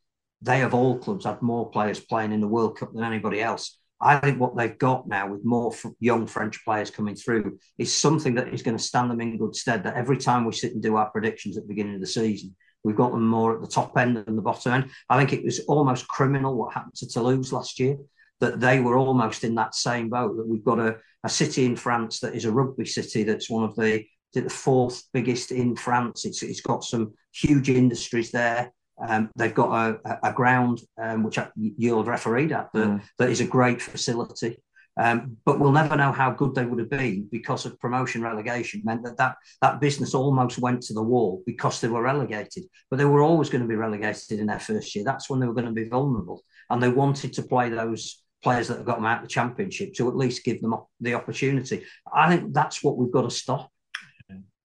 they 0.41 0.61
of 0.61 0.74
all 0.74 0.97
clubs 0.97 1.26
had 1.26 1.41
more 1.41 1.70
players 1.70 1.99
playing 1.99 2.32
in 2.32 2.41
the 2.41 2.47
World 2.47 2.78
Cup 2.78 2.93
than 2.93 3.03
anybody 3.03 3.41
else. 3.41 3.80
I 4.02 4.18
think 4.18 4.39
what 4.39 4.58
they've 4.58 4.78
got 4.78 5.08
now 5.08 5.30
with 5.30 5.46
more 5.46 5.74
young 6.00 6.28
French 6.28 6.64
players 6.66 6.89
coming 6.89 7.16
through 7.16 7.58
is 7.78 7.94
something 7.94 8.36
that 8.36 8.54
is 8.54 8.62
going 8.62 8.78
to 8.78 8.84
stand 8.84 9.10
them 9.10 9.22
in 9.22 9.38
good 9.38 9.56
stead. 9.56 9.84
That 9.84 9.96
every 9.96 10.18
time 10.18 10.46
we 10.46 10.52
sit 10.52 10.74
and 10.74 10.82
do 10.82 10.98
our 10.98 11.10
predictions 11.10 11.58
at 11.58 11.64
the 11.64 11.70
beginning 11.70 11.96
of 11.96 12.02
the 12.02 12.08
season, 12.08 12.56
we've 12.84 12.98
got 12.98 13.12
them 13.12 13.28
more 13.28 13.56
at 13.56 13.62
the 13.62 13.68
top 13.68 13.98
end 13.98 14.18
than 14.18 14.36
the 14.36 14.41
bottom 14.41 14.74
end. 14.74 14.89
I 15.10 15.18
think 15.18 15.32
it 15.32 15.46
was 15.46 15.62
almost 15.62 16.08
criminal 16.08 16.56
what 16.56 16.74
happened 16.74 16.96
to 16.96 17.08
Toulouse 17.08 17.54
last 17.54 17.80
year, 17.80 17.98
that 18.41 18.60
they 18.60 18.80
were 18.80 18.98
almost 18.98 19.44
in 19.44 19.56
that 19.56 19.76
same 19.76 20.10
boat. 20.10 20.36
That 20.36 20.48
we've 20.48 20.66
got 20.66 20.80
a, 20.80 20.98
a 21.24 21.30
city 21.30 21.66
in 21.66 21.76
France 21.76 22.20
that 22.20 22.36
is 22.36 22.46
a 22.46 22.52
rugby 22.52 22.86
city 22.86 23.24
that's 23.24 23.50
one 23.50 23.64
of 23.64 23.76
the 23.76 24.04
the 24.34 24.50
fourth 24.50 25.04
biggest 25.14 25.52
in 25.52 25.76
France. 25.76 26.26
It's, 26.26 26.41
it's 26.44 26.62
got 26.62 26.84
some 26.84 27.14
huge 27.32 27.70
industries 27.70 28.32
there. 28.32 28.74
Um, 29.06 29.30
they've 29.36 29.54
got 29.54 30.00
a, 30.06 30.20
a 30.30 30.34
ground 30.34 30.82
um, 31.02 31.24
which 31.24 31.39
you'll 31.56 32.04
refereed 32.04 32.52
at 32.52 32.72
that, 32.74 32.88
mm. 32.88 33.02
that 33.18 33.30
is 33.30 33.41
a 33.41 33.48
great 33.48 33.82
facility. 33.82 34.58
Um, 34.96 35.38
but 35.44 35.60
we'll 35.60 35.72
never 35.72 35.96
know 35.96 36.12
how 36.12 36.32
good 36.32 36.54
they 36.54 36.66
would 36.66 36.78
have 36.78 36.89
been 36.89 37.28
because 37.32 37.66
of 37.66 37.80
promotion 37.80 38.22
relegation 38.22 38.84
meant 38.86 39.04
that, 39.04 39.18
that 39.18 39.38
that 39.62 39.82
business 39.82 40.14
almost 40.14 40.60
went 40.60 40.84
to 40.84 40.94
the 40.94 41.02
wall 41.02 41.41
because 41.48 41.82
they 41.82 41.88
were 41.88 42.04
relegated. 42.04 42.66
But 42.91 42.98
they 42.98 43.06
were 43.06 43.24
always 43.24 43.50
going 43.50 43.64
to 43.64 43.68
be 43.68 43.76
relegated 43.76 44.39
in 44.39 44.48
their 44.48 44.60
first 44.60 44.96
year. 44.96 45.04
That's 45.04 45.30
when 45.30 45.39
they 45.39 45.48
were 45.48 45.56
going 45.56 45.66
to 45.66 45.72
be 45.72 45.89
vulnerable, 45.89 46.44
and 46.70 46.82
they 46.82 46.89
wanted 46.89 47.34
to 47.34 47.44
play 47.44 47.70
those 47.70 48.24
players 48.44 48.68
that 48.68 48.78
have 48.78 48.86
got 48.86 48.98
them 48.98 49.06
out 49.06 49.24
of 49.24 49.24
the 49.24 49.34
championship 49.34 49.94
to 49.96 50.10
at 50.10 50.18
least 50.18 50.44
give 50.44 50.62
them 50.62 50.76
the 51.00 51.14
opportunity. 51.16 51.86
I 52.14 52.30
think 52.30 52.54
that's 52.54 52.84
what 52.84 52.98
we've 52.98 53.12
got 53.12 53.24
to 53.24 53.32
stop. 53.32 53.72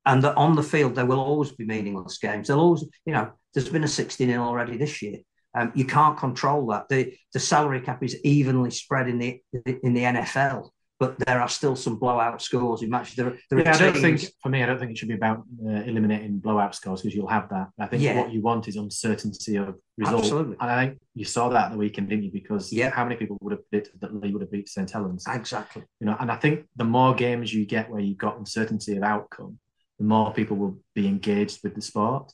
And 0.08 0.24
that 0.24 0.36
on 0.36 0.56
the 0.56 0.62
field 0.62 0.96
there 0.96 1.06
will 1.06 1.20
always 1.20 1.52
be 1.52 1.64
meaningless 1.64 2.18
games. 2.18 2.48
There'll 2.48 2.62
always, 2.62 2.84
you 3.06 3.12
know, 3.12 3.30
there's 3.54 3.68
been 3.68 3.84
a 3.84 3.88
60 3.88 4.26
0 4.26 4.42
already 4.42 4.76
this 4.76 5.00
year. 5.02 5.18
Um, 5.56 5.72
you 5.74 5.84
can't 5.84 6.18
control 6.18 6.66
that. 6.68 6.88
The 6.88 7.14
the 7.32 7.40
salary 7.40 7.80
cap 7.80 8.02
is 8.02 8.18
evenly 8.24 8.70
spread 8.72 9.08
in 9.08 9.18
the 9.18 9.40
in 9.82 9.94
the 9.94 10.02
NFL 10.02 10.70
but 11.00 11.16
there 11.20 11.40
are 11.40 11.48
still 11.48 11.76
some 11.76 11.96
blowout 11.96 12.42
scores 12.42 12.82
in 12.82 12.90
matches. 12.90 13.14
There, 13.14 13.38
there 13.50 13.60
yeah, 13.60 13.74
I 13.74 13.78
don't 13.78 13.94
think 13.94 14.20
for 14.42 14.48
me, 14.48 14.62
I 14.62 14.66
don't 14.66 14.80
think 14.80 14.90
it 14.90 14.98
should 14.98 15.08
be 15.08 15.14
about 15.14 15.44
uh, 15.64 15.70
eliminating 15.70 16.38
blowout 16.38 16.74
scores 16.74 17.02
because 17.02 17.14
you'll 17.14 17.28
have 17.28 17.48
that. 17.50 17.68
I 17.78 17.86
think 17.86 18.02
yeah. 18.02 18.20
what 18.20 18.32
you 18.32 18.42
want 18.42 18.66
is 18.66 18.76
uncertainty 18.76 19.56
of 19.56 19.76
result. 19.96 20.22
Absolutely. 20.22 20.56
And 20.60 20.70
I 20.70 20.86
think 20.86 20.98
you 21.14 21.24
saw 21.24 21.48
that 21.50 21.66
at 21.66 21.72
the 21.72 21.78
weekend, 21.78 22.08
didn't 22.08 22.24
you? 22.24 22.32
Because 22.32 22.72
yeah. 22.72 22.90
how 22.90 23.04
many 23.04 23.14
people 23.16 23.38
would 23.42 23.52
have 23.52 23.70
predicted 23.70 24.00
that 24.00 24.14
Leigh 24.14 24.32
would 24.32 24.42
have 24.42 24.50
beat 24.50 24.68
St 24.68 24.90
Helens? 24.90 25.24
Exactly. 25.28 25.84
You 26.00 26.06
know, 26.06 26.16
and 26.18 26.32
I 26.32 26.36
think 26.36 26.66
the 26.74 26.84
more 26.84 27.14
games 27.14 27.54
you 27.54 27.64
get 27.64 27.88
where 27.90 28.00
you've 28.00 28.18
got 28.18 28.36
uncertainty 28.36 28.96
of 28.96 29.04
outcome, 29.04 29.58
the 29.98 30.04
more 30.04 30.32
people 30.32 30.56
will 30.56 30.78
be 30.94 31.06
engaged 31.06 31.60
with 31.62 31.74
the 31.74 31.82
sport, 31.82 32.32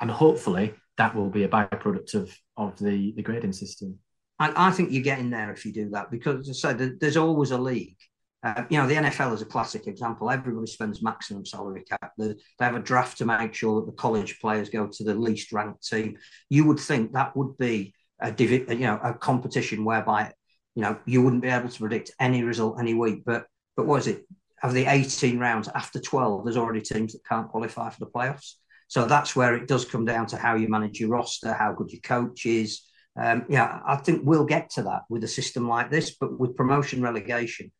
and 0.00 0.10
hopefully 0.10 0.74
that 0.96 1.14
will 1.14 1.30
be 1.30 1.44
a 1.44 1.48
byproduct 1.48 2.14
of 2.14 2.36
of 2.56 2.78
the 2.78 3.12
the 3.16 3.22
grading 3.22 3.52
system. 3.52 3.98
And 4.40 4.54
I 4.56 4.70
think 4.70 4.90
you 4.90 5.02
get 5.02 5.20
in 5.20 5.30
there 5.30 5.52
if 5.52 5.64
you 5.64 5.72
do 5.72 5.90
that 5.90 6.10
because, 6.10 6.48
as 6.48 6.64
I 6.64 6.76
said, 6.76 7.00
there's 7.00 7.16
always 7.16 7.52
a 7.52 7.58
league. 7.58 7.96
Uh, 8.42 8.64
you 8.68 8.76
know, 8.76 8.86
the 8.86 8.94
NFL 8.94 9.32
is 9.32 9.40
a 9.40 9.46
classic 9.46 9.86
example. 9.86 10.30
Everybody 10.30 10.66
spends 10.66 11.02
maximum 11.02 11.46
salary 11.46 11.82
cap. 11.88 12.12
They, 12.18 12.34
they 12.58 12.64
have 12.64 12.74
a 12.74 12.80
draft 12.80 13.16
to 13.18 13.24
make 13.24 13.54
sure 13.54 13.80
that 13.80 13.86
the 13.86 13.96
college 13.96 14.38
players 14.38 14.68
go 14.68 14.86
to 14.86 15.04
the 15.04 15.14
least 15.14 15.52
ranked 15.52 15.88
team. 15.88 16.18
You 16.50 16.66
would 16.66 16.78
think 16.78 17.12
that 17.12 17.34
would 17.36 17.56
be 17.56 17.94
a 18.20 18.30
divi- 18.30 18.66
you 18.68 18.86
know 18.86 19.00
a 19.02 19.14
competition 19.14 19.84
whereby 19.84 20.32
you 20.74 20.82
know 20.82 20.98
you 21.06 21.22
wouldn't 21.22 21.42
be 21.42 21.48
able 21.48 21.70
to 21.70 21.78
predict 21.78 22.10
any 22.20 22.42
result 22.42 22.78
any 22.78 22.92
week. 22.92 23.22
But 23.24 23.46
but 23.76 23.86
what 23.86 24.00
is 24.00 24.08
it? 24.08 24.26
Of 24.64 24.72
the 24.72 24.86
18 24.86 25.38
rounds 25.38 25.68
after 25.68 26.00
12, 26.00 26.44
there's 26.44 26.56
already 26.56 26.80
teams 26.80 27.12
that 27.12 27.24
can't 27.24 27.48
qualify 27.48 27.90
for 27.90 28.00
the 28.00 28.10
playoffs. 28.10 28.54
So 28.88 29.04
that's 29.06 29.36
where 29.36 29.54
it 29.54 29.68
does 29.68 29.84
come 29.84 30.04
down 30.04 30.26
to 30.28 30.36
how 30.36 30.56
you 30.56 30.68
manage 30.68 30.98
your 30.98 31.10
roster, 31.10 31.52
how 31.52 31.72
good 31.72 31.92
your 31.92 32.00
coach 32.00 32.46
is, 32.46 32.82
um, 33.16 33.44
yeah, 33.48 33.80
I 33.86 33.96
think 33.96 34.22
we'll 34.24 34.44
get 34.44 34.70
to 34.70 34.82
that 34.84 35.02
with 35.08 35.22
a 35.24 35.28
system 35.28 35.68
like 35.68 35.90
this, 35.90 36.16
but 36.16 36.38
with 36.38 36.56
promotion 36.56 37.00
relegation, 37.00 37.70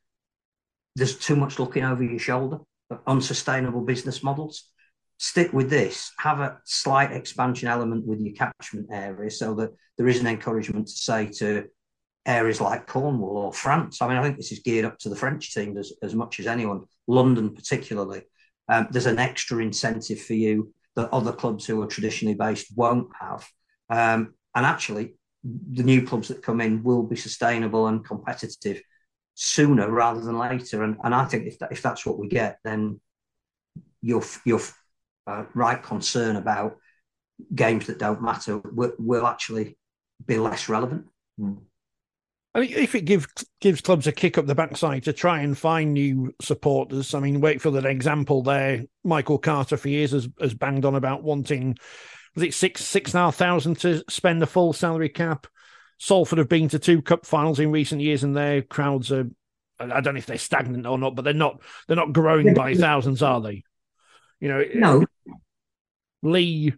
there's 0.95 1.19
too 1.19 1.35
much 1.35 1.59
looking 1.59 1.85
over 1.85 2.05
your 2.05 2.21
shoulder, 2.21 2.59
unsustainable 3.07 3.81
business 3.81 4.23
models. 4.23 4.71
Stick 5.19 5.53
with 5.53 5.71
this, 5.71 6.13
have 6.19 6.41
a 6.41 6.59
slight 6.65 7.13
expansion 7.13 7.69
element 7.69 8.07
with 8.07 8.21
your 8.21 8.35
catchment 8.35 8.89
area 8.93 9.31
so 9.31 9.55
that 9.55 9.71
there 9.97 10.09
is 10.09 10.21
an 10.21 10.27
encouragement 10.27 10.87
to 10.87 10.93
say 10.93 11.27
to 11.39 11.65
areas 12.27 12.61
like 12.61 12.87
Cornwall 12.87 13.37
or 13.37 13.53
France. 13.53 14.01
I 14.01 14.09
mean, 14.09 14.17
I 14.17 14.23
think 14.23 14.37
this 14.37 14.53
is 14.53 14.61
geared 14.61 14.85
up 14.85 14.99
to 15.01 15.09
the 15.09 15.17
French 15.17 15.53
team 15.53 15.77
as, 15.77 15.93
as 16.03 16.15
much 16.15 16.41
as 16.41 16.47
anyone, 16.47 16.85
London 17.07 17.55
particularly. 17.55 18.23
Um, 18.69 18.89
there's 18.91 19.07
an 19.07 19.19
extra 19.19 19.59
incentive 19.59 20.21
for 20.21 20.35
you 20.35 20.73
that 20.97 21.13
other 21.13 21.33
clubs 21.33 21.67
who 21.67 21.83
are 21.83 21.87
traditionally 21.87 22.35
based 22.35 22.69
won't 22.77 23.09
have. 23.21 23.47
Um, 23.91 24.35
and 24.55 24.65
actually, 24.65 25.17
the 25.43 25.83
new 25.83 26.07
clubs 26.07 26.29
that 26.29 26.43
come 26.43 26.61
in 26.61 26.83
will 26.83 27.03
be 27.03 27.17
sustainable 27.17 27.89
and 27.89 28.05
competitive 28.05 28.81
sooner 29.35 29.91
rather 29.91 30.21
than 30.21 30.39
later. 30.39 30.83
And, 30.83 30.97
and 31.05 31.15
I 31.15 31.25
think 31.27 31.47
if 31.47 31.59
that, 31.59 31.73
if 31.73 31.83
that's 31.83 32.07
what 32.07 32.19
we 32.19 32.29
get, 32.29 32.59
then 32.65 33.01
your 34.01 34.23
your 34.45 34.61
uh, 35.27 35.45
right 35.55 35.83
concern 35.83 36.37
about 36.37 36.77
games 37.55 37.87
that 37.87 37.99
don't 37.99 38.23
matter 38.23 38.59
will, 38.59 38.93
will 38.99 39.27
actually 39.27 39.77
be 40.25 40.39
less 40.39 40.69
relevant. 40.69 41.07
Mm. 41.39 41.63
I 42.55 42.61
mean, 42.61 42.73
if 42.73 42.95
it 42.95 43.05
gives 43.05 43.27
gives 43.61 43.81
clubs 43.81 44.07
a 44.07 44.13
kick 44.13 44.39
up 44.39 44.47
the 44.47 44.55
backside 44.55 45.05
to 45.05 45.13
try 45.13 45.41
and 45.41 45.59
find 45.59 45.93
new 45.93 46.33
supporters, 46.41 47.13
I 47.13 47.19
mean, 47.19 47.41
Wakefield 47.41 47.77
an 47.77 47.87
example 47.87 48.43
there. 48.43 48.85
Michael 49.03 49.39
Carter 49.39 49.77
for 49.77 49.89
years 49.89 50.13
has, 50.13 50.29
has 50.41 50.55
banged 50.55 50.85
on 50.85 50.95
about 50.95 51.25
wanting 51.25 51.77
was 52.35 52.45
it 52.45 52.55
six 52.55 52.85
six 52.85 53.13
and 53.13 53.21
a 53.21 53.25
half 53.25 53.37
thousand 53.37 53.79
to 53.81 54.05
spend 54.09 54.43
the 54.43 54.47
full 54.47 54.73
salary 54.73 55.09
cap? 55.09 55.47
Salford 55.99 56.39
have 56.39 56.49
been 56.49 56.69
to 56.69 56.79
two 56.79 57.03
cup 57.03 57.25
finals 57.27 57.61
in 57.61 57.71
recent 57.71 58.01
years, 58.01 58.25
and 58.25 58.37
their 58.37 58.63
crowds 58.63 59.13
are. 59.13 59.29
I 59.79 60.01
don't 60.01 60.15
know 60.15 60.19
if 60.19 60.27
they're 60.27 60.39
stagnant 60.39 60.87
or 60.87 60.99
not, 60.99 61.15
but 61.15 61.23
they're 61.23 61.35
not. 61.35 61.61
They're 61.87 61.97
not 61.97 62.13
growing 62.13 62.55
by 62.55 62.75
thousands, 62.75 63.23
are 63.23 63.41
they? 63.41 63.65
You 64.41 64.49
know, 64.49 64.65
no. 64.75 65.07
Leigh. 66.23 66.75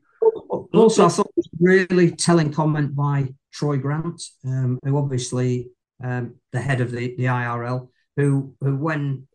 Also, 0.72 1.06
I 1.06 1.08
thought 1.08 1.26
it 1.26 1.36
was 1.36 1.48
really 1.60 2.10
telling 2.10 2.52
comment 2.52 2.94
by 2.94 3.28
Troy 3.56 3.78
Grant, 3.78 4.22
um, 4.44 4.78
who 4.84 4.98
obviously 4.98 5.68
um, 6.04 6.34
the 6.52 6.60
head 6.60 6.82
of 6.82 6.90
the, 6.90 7.16
the 7.16 7.24
IRL, 7.24 7.88
who 8.16 8.54
who 8.60 8.76
when 8.76 9.26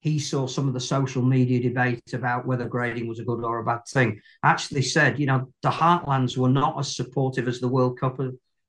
he 0.00 0.18
saw 0.18 0.46
some 0.46 0.68
of 0.68 0.74
the 0.74 0.80
social 0.80 1.22
media 1.22 1.60
debate 1.60 2.12
about 2.12 2.46
whether 2.46 2.66
grading 2.66 3.08
was 3.08 3.18
a 3.18 3.24
good 3.24 3.42
or 3.42 3.58
a 3.58 3.64
bad 3.64 3.80
thing. 3.88 4.20
Actually, 4.42 4.82
said, 4.82 5.18
you 5.18 5.24
know, 5.24 5.50
the 5.62 5.70
Heartlands 5.70 6.36
were 6.36 6.50
not 6.50 6.78
as 6.78 6.94
supportive 6.94 7.48
as 7.48 7.58
the 7.58 7.68
World 7.68 7.98
Cup 7.98 8.20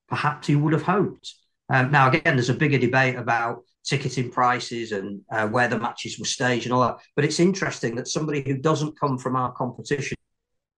perhaps 0.07 0.47
he 0.47 0.55
would 0.55 0.73
have 0.73 0.83
hoped. 0.83 1.35
Um, 1.69 1.91
now, 1.91 2.07
again, 2.07 2.35
there's 2.35 2.49
a 2.49 2.53
bigger 2.53 2.77
debate 2.77 3.15
about 3.15 3.63
ticketing 3.83 4.31
prices 4.31 4.91
and 4.91 5.21
uh, 5.31 5.47
where 5.47 5.67
the 5.67 5.77
matches 5.77 6.17
were 6.17 6.25
staged 6.25 6.65
and 6.65 6.73
all 6.73 6.81
that. 6.81 6.99
But 7.15 7.25
it's 7.25 7.39
interesting 7.39 7.95
that 7.95 8.07
somebody 8.07 8.41
who 8.41 8.57
doesn't 8.57 8.99
come 8.99 9.17
from 9.17 9.35
our 9.35 9.51
competition 9.51 10.17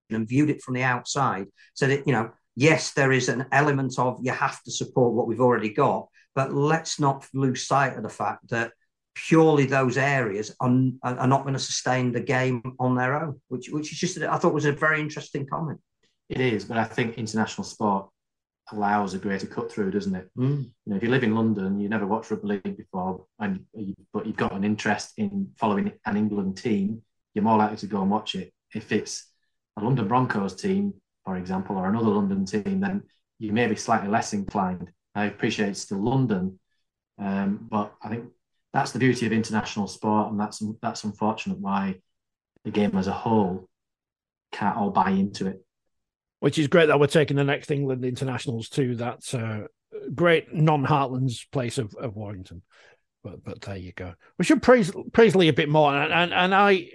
and 0.09 0.27
viewed 0.27 0.49
it 0.49 0.61
from 0.61 0.73
the 0.73 0.83
outside 0.83 1.47
said, 1.75 1.91
it, 1.91 2.07
you 2.07 2.13
know, 2.13 2.31
yes, 2.57 2.91
there 2.93 3.11
is 3.11 3.29
an 3.29 3.45
element 3.51 3.97
of 3.99 4.19
you 4.21 4.31
have 4.31 4.61
to 4.63 4.71
support 4.71 5.13
what 5.13 5.27
we've 5.27 5.39
already 5.39 5.69
got, 5.69 6.07
but 6.35 6.51
let's 6.51 6.99
not 6.99 7.25
lose 7.33 7.67
sight 7.67 7.95
of 7.95 8.03
the 8.03 8.09
fact 8.09 8.49
that 8.49 8.73
purely 9.13 9.65
those 9.65 9.97
areas 9.97 10.53
are, 10.59 10.71
are 11.03 11.27
not 11.27 11.43
going 11.43 11.53
to 11.53 11.59
sustain 11.59 12.11
the 12.11 12.19
game 12.19 12.61
on 12.79 12.95
their 12.95 13.21
own, 13.21 13.39
which 13.47 13.69
which 13.69 13.91
is 13.93 13.99
just 13.99 14.17
I 14.21 14.37
thought 14.37 14.53
was 14.53 14.65
a 14.65 14.71
very 14.71 14.99
interesting 14.99 15.45
comment. 15.45 15.79
It 16.29 16.41
is, 16.41 16.65
but 16.65 16.77
I 16.77 16.83
think 16.83 17.17
international 17.17 17.63
sport 17.63 18.09
allows 18.71 19.13
a 19.13 19.19
greater 19.19 19.47
cut 19.47 19.71
through, 19.71 19.91
doesn't 19.91 20.15
it? 20.15 20.29
Mm. 20.37 20.63
You 20.63 20.71
know, 20.87 20.97
if 20.97 21.03
you 21.03 21.09
live 21.09 21.23
in 21.23 21.35
London, 21.35 21.79
you 21.79 21.87
never 21.87 22.05
watched 22.05 22.31
rugby 22.31 22.59
league 22.65 22.77
before, 22.77 23.25
and 23.39 23.63
you, 23.73 23.93
but 24.11 24.25
you've 24.25 24.35
got 24.35 24.51
an 24.51 24.63
interest 24.63 25.13
in 25.17 25.51
following 25.57 25.93
an 26.05 26.17
England 26.17 26.57
team, 26.57 27.03
you're 27.33 27.43
more 27.43 27.57
likely 27.57 27.77
to 27.77 27.87
go 27.87 28.01
and 28.01 28.11
watch 28.11 28.35
it. 28.35 28.51
If 28.73 28.91
it's 28.91 29.31
a 29.77 29.83
London 29.83 30.07
Broncos 30.07 30.55
team, 30.55 30.95
for 31.27 31.35
example, 31.35 31.75
or 31.75 31.89
another 31.89 32.07
London 32.07 32.45
team, 32.45 32.79
then 32.79 33.03
you 33.37 33.51
may 33.51 33.67
be 33.67 33.75
slightly 33.75 34.07
less 34.07 34.31
inclined. 34.31 34.89
I 35.13 35.25
appreciate 35.25 35.67
it's 35.67 35.81
still 35.81 36.01
London, 36.01 36.57
um, 37.19 37.67
but 37.69 37.93
I 38.01 38.07
think 38.07 38.27
that's 38.71 38.93
the 38.93 38.99
beauty 38.99 39.25
of 39.25 39.33
international 39.33 39.87
sport, 39.87 40.31
and 40.31 40.39
that's 40.39 40.63
that's 40.81 41.03
unfortunate 41.03 41.59
why 41.59 41.95
the 42.63 42.71
game 42.71 42.95
as 42.95 43.07
a 43.07 43.11
whole 43.11 43.67
can't 44.53 44.77
all 44.77 44.89
buy 44.89 45.09
into 45.09 45.47
it. 45.47 45.61
Which 46.39 46.57
is 46.57 46.69
great 46.69 46.85
that 46.85 46.99
we're 46.99 47.07
taking 47.07 47.35
the 47.35 47.43
next 47.43 47.71
England 47.71 48.05
internationals 48.05 48.69
to 48.69 48.95
that 48.95 49.33
uh, 49.33 49.67
great 50.15 50.53
non-Heartlands 50.53 51.51
place 51.51 51.77
of, 51.77 51.93
of 51.95 52.15
Warrington. 52.15 52.61
But 53.21 53.43
but 53.43 53.59
there 53.59 53.75
you 53.75 53.91
go. 53.91 54.13
We 54.37 54.45
should 54.45 54.61
praise 54.61 54.93
Leigh 54.95 55.49
a 55.49 55.53
bit 55.53 55.67
more, 55.67 55.93
and, 55.93 56.13
and 56.13 56.33
and 56.33 56.55
I 56.55 56.87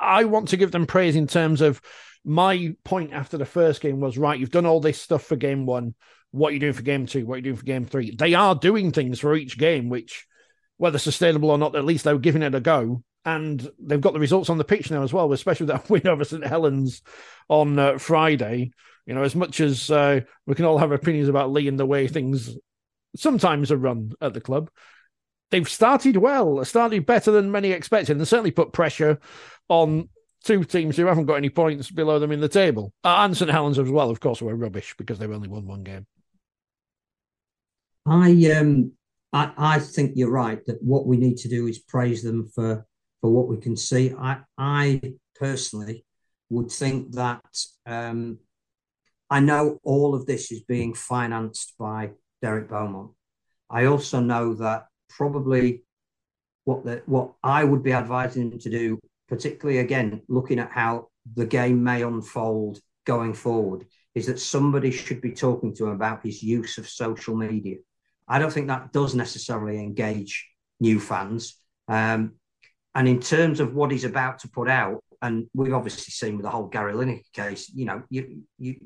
I 0.00 0.24
want 0.24 0.48
to 0.48 0.56
give 0.56 0.72
them 0.72 0.86
praise 0.86 1.14
in 1.14 1.26
terms 1.26 1.60
of 1.60 1.80
my 2.24 2.74
point 2.84 3.12
after 3.12 3.38
the 3.38 3.44
first 3.44 3.80
game 3.80 4.00
was 4.00 4.18
right. 4.18 4.38
You've 4.38 4.50
done 4.50 4.66
all 4.66 4.80
this 4.80 5.00
stuff 5.00 5.24
for 5.24 5.36
game 5.36 5.66
one. 5.66 5.94
What 6.32 6.50
are 6.50 6.52
you 6.52 6.60
doing 6.60 6.72
for 6.72 6.82
game 6.82 7.06
two? 7.06 7.26
What 7.26 7.34
are 7.34 7.38
you 7.38 7.44
doing 7.44 7.56
for 7.56 7.64
game 7.64 7.86
three? 7.86 8.14
They 8.14 8.34
are 8.34 8.54
doing 8.54 8.92
things 8.92 9.20
for 9.20 9.34
each 9.34 9.58
game, 9.58 9.88
which 9.88 10.26
whether 10.76 10.98
sustainable 10.98 11.50
or 11.50 11.58
not, 11.58 11.76
at 11.76 11.84
least 11.84 12.04
they 12.04 12.12
were 12.12 12.18
giving 12.18 12.42
it 12.42 12.54
a 12.54 12.60
go. 12.60 13.02
And 13.24 13.70
they've 13.78 14.00
got 14.00 14.14
the 14.14 14.20
results 14.20 14.48
on 14.48 14.56
the 14.56 14.64
pitch 14.64 14.90
now 14.90 15.02
as 15.02 15.12
well, 15.12 15.32
especially 15.32 15.66
that 15.66 15.90
win 15.90 16.06
over 16.06 16.24
St 16.24 16.46
Helens 16.46 17.02
on 17.48 17.78
uh, 17.78 17.98
Friday. 17.98 18.70
You 19.06 19.14
know, 19.14 19.22
as 19.22 19.34
much 19.34 19.60
as 19.60 19.90
uh, 19.90 20.20
we 20.46 20.54
can 20.54 20.64
all 20.64 20.78
have 20.78 20.92
opinions 20.92 21.28
about 21.28 21.50
Leigh 21.52 21.68
and 21.68 21.78
the 21.78 21.86
way 21.86 22.06
things 22.06 22.56
sometimes 23.16 23.72
are 23.72 23.76
run 23.76 24.12
at 24.20 24.34
the 24.34 24.40
club, 24.40 24.70
they've 25.50 25.68
started 25.68 26.16
well, 26.16 26.64
started 26.64 27.06
better 27.06 27.30
than 27.30 27.50
many 27.50 27.72
expected, 27.72 28.16
and 28.16 28.26
certainly 28.26 28.52
put 28.52 28.72
pressure 28.72 29.18
on 29.70 30.08
two 30.44 30.64
teams 30.64 30.96
who 30.96 31.06
haven't 31.06 31.26
got 31.26 31.36
any 31.36 31.48
points 31.48 31.90
below 31.90 32.18
them 32.18 32.32
in 32.32 32.40
the 32.40 32.48
table. 32.48 32.92
Uh, 33.04 33.16
and 33.20 33.36
St 33.36 33.50
Helens 33.50 33.78
as 33.78 33.90
well, 33.90 34.10
of 34.10 34.20
course, 34.20 34.42
were 34.42 34.54
rubbish 34.54 34.94
because 34.98 35.18
they've 35.18 35.30
only 35.30 35.48
won 35.48 35.66
one 35.66 35.82
game. 35.82 36.06
I 38.06 38.30
um 38.56 38.92
I, 39.32 39.52
I 39.56 39.78
think 39.78 40.12
you're 40.14 40.30
right 40.30 40.64
that 40.66 40.82
what 40.82 41.06
we 41.06 41.16
need 41.16 41.36
to 41.38 41.48
do 41.48 41.66
is 41.66 41.78
praise 41.78 42.22
them 42.22 42.50
for 42.54 42.86
for 43.20 43.30
what 43.30 43.48
we 43.48 43.58
can 43.58 43.76
see. 43.76 44.12
I 44.18 44.38
I 44.58 45.14
personally 45.38 46.04
would 46.50 46.70
think 46.70 47.12
that 47.12 47.44
um, 47.86 48.38
I 49.30 49.40
know 49.40 49.78
all 49.84 50.14
of 50.14 50.26
this 50.26 50.50
is 50.50 50.62
being 50.62 50.94
financed 50.94 51.74
by 51.78 52.10
Derek 52.42 52.68
Beaumont. 52.68 53.12
I 53.70 53.84
also 53.84 54.18
know 54.18 54.54
that 54.54 54.86
probably 55.08 55.84
what 56.64 56.84
the, 56.84 57.02
what 57.06 57.32
I 57.42 57.62
would 57.62 57.84
be 57.84 57.92
advising 57.92 58.50
him 58.50 58.58
to 58.58 58.70
do, 58.70 58.98
particularly 59.30 59.78
again 59.78 60.20
looking 60.28 60.58
at 60.58 60.70
how 60.70 61.08
the 61.36 61.46
game 61.46 61.82
may 61.82 62.02
unfold 62.02 62.80
going 63.06 63.32
forward, 63.32 63.86
is 64.14 64.26
that 64.26 64.40
somebody 64.40 64.90
should 64.90 65.20
be 65.20 65.32
talking 65.32 65.74
to 65.74 65.86
him 65.86 65.92
about 65.92 66.24
his 66.24 66.42
use 66.42 66.76
of 66.76 66.88
social 66.88 67.34
media. 67.36 67.76
I 68.28 68.38
don't 68.38 68.52
think 68.52 68.66
that 68.66 68.92
does 68.92 69.14
necessarily 69.14 69.78
engage 69.78 70.48
new 70.80 71.00
fans. 71.00 71.56
Um, 71.88 72.34
and 72.94 73.08
in 73.08 73.20
terms 73.20 73.60
of 73.60 73.74
what 73.74 73.92
he's 73.92 74.04
about 74.04 74.40
to 74.40 74.48
put 74.48 74.68
out, 74.68 75.02
and 75.22 75.46
we've 75.54 75.72
obviously 75.72 76.10
seen 76.10 76.36
with 76.36 76.44
the 76.44 76.50
whole 76.50 76.66
Gary 76.66 76.92
Lineker 76.92 77.32
case, 77.32 77.70
you 77.74 77.84
know, 77.84 78.02
you 78.10 78.42
you 78.58 78.76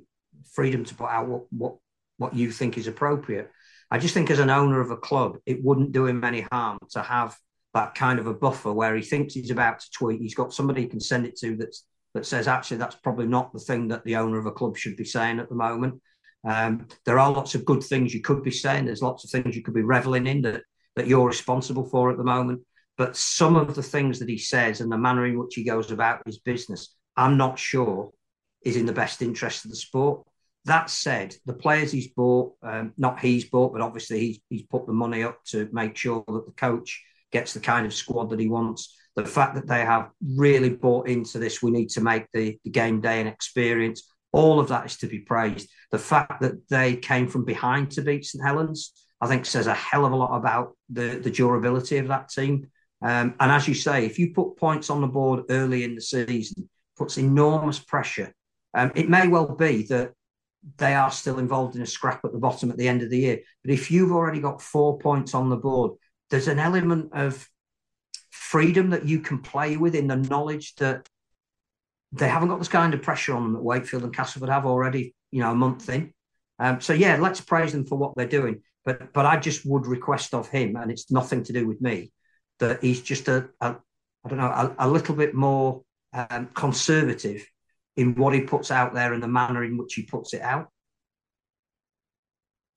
freedom 0.53 0.85
to 0.85 0.95
put 0.95 1.09
out 1.09 1.29
what 1.29 1.45
what 1.51 1.77
what 2.19 2.35
you 2.35 2.51
think 2.51 2.77
is 2.77 2.87
appropriate. 2.87 3.51
I 3.91 3.99
just 3.99 4.15
think 4.15 4.31
as 4.31 4.41
an 4.41 4.51
owner 4.51 4.81
of 4.81 4.91
a 4.91 4.97
club, 4.97 5.39
it 5.47 5.65
wouldn't 5.65 5.93
do 5.93 6.07
him 6.07 6.25
any 6.25 6.43
harm 6.53 6.79
to 6.91 7.03
have 7.03 7.37
that 7.75 7.95
kind 7.95 8.19
of 8.19 8.27
a 8.27 8.35
buffer 8.35 8.73
where 8.73 8.95
he 8.95 9.03
thinks 9.03 9.35
he's 9.35 9.51
about 9.51 9.81
to 9.81 9.91
tweet. 9.91 10.21
He's 10.21 10.35
got 10.35 10.55
somebody 10.55 10.83
he 10.83 10.89
can 10.89 11.01
send 11.01 11.27
it 11.27 11.37
to 11.39 11.57
that's 11.57 11.85
that 12.15 12.25
says 12.25 12.47
actually 12.47 12.77
that's 12.77 12.95
probably 12.97 13.27
not 13.27 13.53
the 13.53 13.59
thing 13.59 13.89
that 13.89 14.05
the 14.05 14.17
owner 14.17 14.39
of 14.39 14.47
a 14.47 14.53
club 14.53 14.77
should 14.77 14.97
be 14.97 15.05
saying 15.05 15.41
at 15.41 15.49
the 15.49 15.55
moment. 15.55 16.01
Um, 16.49 16.87
there 17.05 17.19
are 17.19 17.33
lots 17.33 17.55
of 17.55 17.65
good 17.65 17.83
things 17.83 18.15
you 18.15 18.21
could 18.21 18.43
be 18.43 18.51
saying. 18.51 18.85
There's 18.85 19.03
lots 19.03 19.25
of 19.25 19.31
things 19.31 19.57
you 19.57 19.63
could 19.63 19.75
be 19.75 19.83
reveling 19.83 20.27
in 20.27 20.43
that 20.43 20.63
that 20.97 21.09
you're 21.09 21.27
responsible 21.27 21.85
for 21.85 22.11
at 22.11 22.17
the 22.17 22.25
moment. 22.25 22.63
But 22.97 23.17
some 23.17 23.57
of 23.57 23.75
the 23.75 23.83
things 23.83 24.21
that 24.21 24.29
he 24.29 24.39
says 24.39 24.81
and 24.81 24.93
the 24.93 24.97
manner 24.97 25.27
in 25.27 25.39
which 25.39 25.57
he 25.57 25.65
goes 25.65 25.91
about 25.91 26.23
his 26.25 26.39
business, 26.39 26.95
I'm 27.17 27.37
not 27.37 27.59
sure 27.59 28.13
is 28.65 28.77
in 28.77 28.87
the 28.87 28.93
best 28.93 29.21
interest 29.21 29.65
of 29.65 29.73
the 29.73 29.77
sport. 29.77 30.23
That 30.67 30.89
said, 30.89 31.35
the 31.45 31.53
players 31.53 31.91
he's 31.91 32.09
bought, 32.09 32.55
um, 32.63 32.93
not 32.97 33.21
he's 33.21 33.45
bought, 33.45 33.73
but 33.73 33.83
obviously 33.83 34.21
he's, 34.21 34.41
he's 34.49 34.63
put 34.63 34.87
the 34.87 34.93
money 34.93 35.23
up 35.25 35.45
to 35.47 35.69
make 35.73 35.97
sure 35.97 36.25
that 36.27 36.47
the 36.47 36.53
coach 36.53 37.03
gets 37.35 37.53
the 37.53 37.61
kind 37.61 37.85
of 37.85 37.93
squad 37.93 38.31
that 38.31 38.41
he 38.41 38.49
wants. 38.49 38.97
The 39.17 39.27
fact 39.27 39.55
that 39.57 39.69
they 39.69 39.81
have 39.81 40.11
really 40.25 40.71
bought 40.71 41.09
into 41.09 41.39
this, 41.39 41.63
we 41.63 41.71
need 41.71 41.91
to 41.91 42.01
make 42.01 42.27
the, 42.33 42.59
the 42.65 42.71
game 42.71 43.01
day 43.01 43.21
an 43.21 43.27
experience. 43.27 44.09
All 44.33 44.59
of 44.59 44.69
that 44.69 44.87
is 44.87 44.97
to 44.99 45.07
be 45.07 45.19
praised. 45.19 45.69
The 45.91 45.99
fact 45.99 46.41
that 46.41 46.69
they 46.71 46.97
came 46.97 47.29
from 47.29 47.45
behind 47.45 47.91
to 47.93 48.03
beat 48.03 48.25
St 48.25 48.43
Helens, 48.43 48.93
I 49.21 49.27
think, 49.27 49.47
says 49.47 49.67
a 49.67 49.75
hell 49.75 50.07
of 50.07 50.13
a 50.13 50.17
lot 50.17 50.37
about 50.37 50.77
the, 50.89 51.21
the 51.23 51.31
durability 51.31 51.99
of 51.99 52.09
that 52.09 52.29
team. 52.31 52.69
Um, 53.03 53.35
and 53.39 53.53
as 53.53 53.69
you 53.69 53.75
say, 53.75 54.07
if 54.07 54.19
you 54.19 54.33
put 54.33 54.57
points 54.57 54.89
on 54.91 55.01
the 55.01 55.07
board 55.07 55.45
early 55.51 55.85
in 55.85 55.95
the 55.95 56.01
season, 56.01 56.69
puts 56.97 57.19
enormous 57.19 57.79
pressure. 57.79 58.33
Um, 58.73 58.91
it 58.95 59.09
may 59.09 59.29
well 59.29 59.55
be 59.55 59.83
that 59.85 60.13
they 60.79 60.95
are 60.95 61.11
still 61.11 61.39
involved 61.39 61.77
in 61.77 61.83
a 61.83 61.87
scrap 61.87 62.25
at 62.25 62.33
the 62.33 62.39
bottom 62.39 62.71
at 62.71 62.79
the 62.79 62.89
end 62.89 63.03
of 63.03 63.11
the 63.11 63.19
year. 63.19 63.39
But 63.63 63.73
if 63.73 63.91
you've 63.91 64.13
already 64.13 64.41
got 64.41 64.63
four 64.63 64.99
points 64.99 65.35
on 65.35 65.51
the 65.51 65.57
board, 65.57 65.93
there's 66.31 66.49
an 66.49 66.59
element 66.59 67.11
of 67.13 67.49
freedom 68.31 68.91
that 68.91 69.07
you 69.07 69.21
can 69.21 69.39
play 69.39 69.77
with 69.77 69.95
in 69.95 70.07
the 70.07 70.17
knowledge 70.17 70.75
that 70.77 71.09
they 72.13 72.29
haven't 72.29 72.49
got 72.49 72.59
this 72.59 72.69
kind 72.69 72.95
of 72.95 73.03
pressure 73.03 73.35
on 73.35 73.43
them 73.43 73.53
that 73.55 73.63
Wakefield 73.63 74.05
and 74.05 74.15
Castleford 74.15 74.51
have 74.51 74.67
already, 74.67 75.15
you 75.31 75.41
know, 75.41 75.51
a 75.51 75.57
month 75.57 75.89
in. 75.89 76.13
Um, 76.59 76.81
so 76.81 76.93
yeah, 76.93 77.17
let's 77.17 77.41
praise 77.41 77.73
them 77.73 77.85
for 77.87 77.99
what 77.99 78.15
they're 78.17 78.27
doing. 78.27 78.63
But 78.85 79.13
but 79.13 79.27
I 79.27 79.39
just 79.39 79.67
would 79.67 79.87
request 79.87 80.35
of 80.35 80.49
him, 80.49 80.77
and 80.77 80.91
it's 80.91 81.11
nothing 81.11 81.43
to 81.45 81.53
do 81.53 81.67
with 81.67 81.81
me, 81.81 82.13
that 82.61 82.83
he's 82.83 83.01
just 83.01 83.29
a, 83.29 83.49
a 83.61 83.77
I 84.25 84.29
don't 84.29 84.39
know, 84.39 84.47
a, 84.47 84.75
a 84.79 84.89
little 84.89 85.15
bit 85.15 85.35
more 85.35 85.83
um, 86.13 86.49
conservative 86.55 87.45
in 87.97 88.15
what 88.15 88.35
he 88.35 88.43
puts 88.43 88.71
out 88.71 88.95
there 88.95 89.13
and 89.13 89.23
the 89.23 89.29
manner 89.29 89.65
in 89.65 89.77
which 89.77 89.95
he 89.95 90.03
puts 90.03 90.35
it 90.35 90.43
out. 90.43 90.69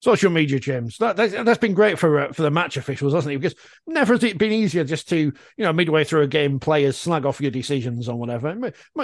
Social 0.00 0.30
media, 0.30 0.60
James. 0.60 0.96
That, 0.98 1.16
that's, 1.16 1.32
that's 1.32 1.58
been 1.58 1.74
great 1.74 1.98
for 1.98 2.20
uh, 2.20 2.32
for 2.32 2.42
the 2.42 2.50
match 2.50 2.76
officials, 2.76 3.14
hasn't 3.14 3.34
it? 3.34 3.38
Because 3.38 3.58
never 3.86 4.14
has 4.14 4.22
it 4.22 4.38
been 4.38 4.52
easier 4.52 4.84
just 4.84 5.08
to 5.08 5.16
you 5.18 5.32
know 5.58 5.72
midway 5.72 6.04
through 6.04 6.22
a 6.22 6.28
game, 6.28 6.60
players 6.60 6.96
slag 6.96 7.26
off 7.26 7.40
your 7.40 7.50
decisions 7.50 8.08
or 8.08 8.16
whatever. 8.16 8.56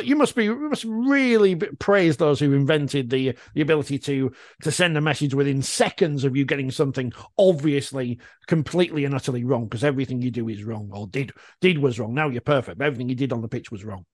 You 0.03 0.15
must 0.15 0.37
be 0.37 0.45
you 0.45 0.69
must 0.69 0.85
really 0.85 1.57
praise 1.57 2.17
those 2.17 2.39
who 2.39 2.53
invented 2.53 3.11
the 3.11 3.37
the 3.55 3.61
ability 3.61 3.99
to 4.01 4.33
to 4.63 4.71
send 4.71 4.97
a 4.97 5.01
message 5.01 5.35
within 5.35 5.63
seconds 5.63 6.23
of 6.23 6.37
you 6.37 6.45
getting 6.45 6.71
something 6.71 7.13
obviously 7.37 8.21
completely 8.47 9.05
and 9.05 9.15
utterly 9.15 9.43
wrong 9.43 9.65
because 9.65 9.83
everything 9.83 10.23
you 10.23 10.31
do 10.31 10.49
is 10.49 10.63
wrong 10.63 10.91
or 10.93 11.09
did 11.09 11.33
did 11.61 11.79
was 11.79 11.99
wrong. 11.99 12.15
Now 12.15 12.29
you're 12.29 12.41
perfect. 12.41 12.81
Everything 12.81 13.09
you 13.09 13.17
did 13.17 13.33
on 13.33 13.43
the 13.43 13.49
pitch 13.49 13.73
was 13.73 13.85
wrong 13.85 14.05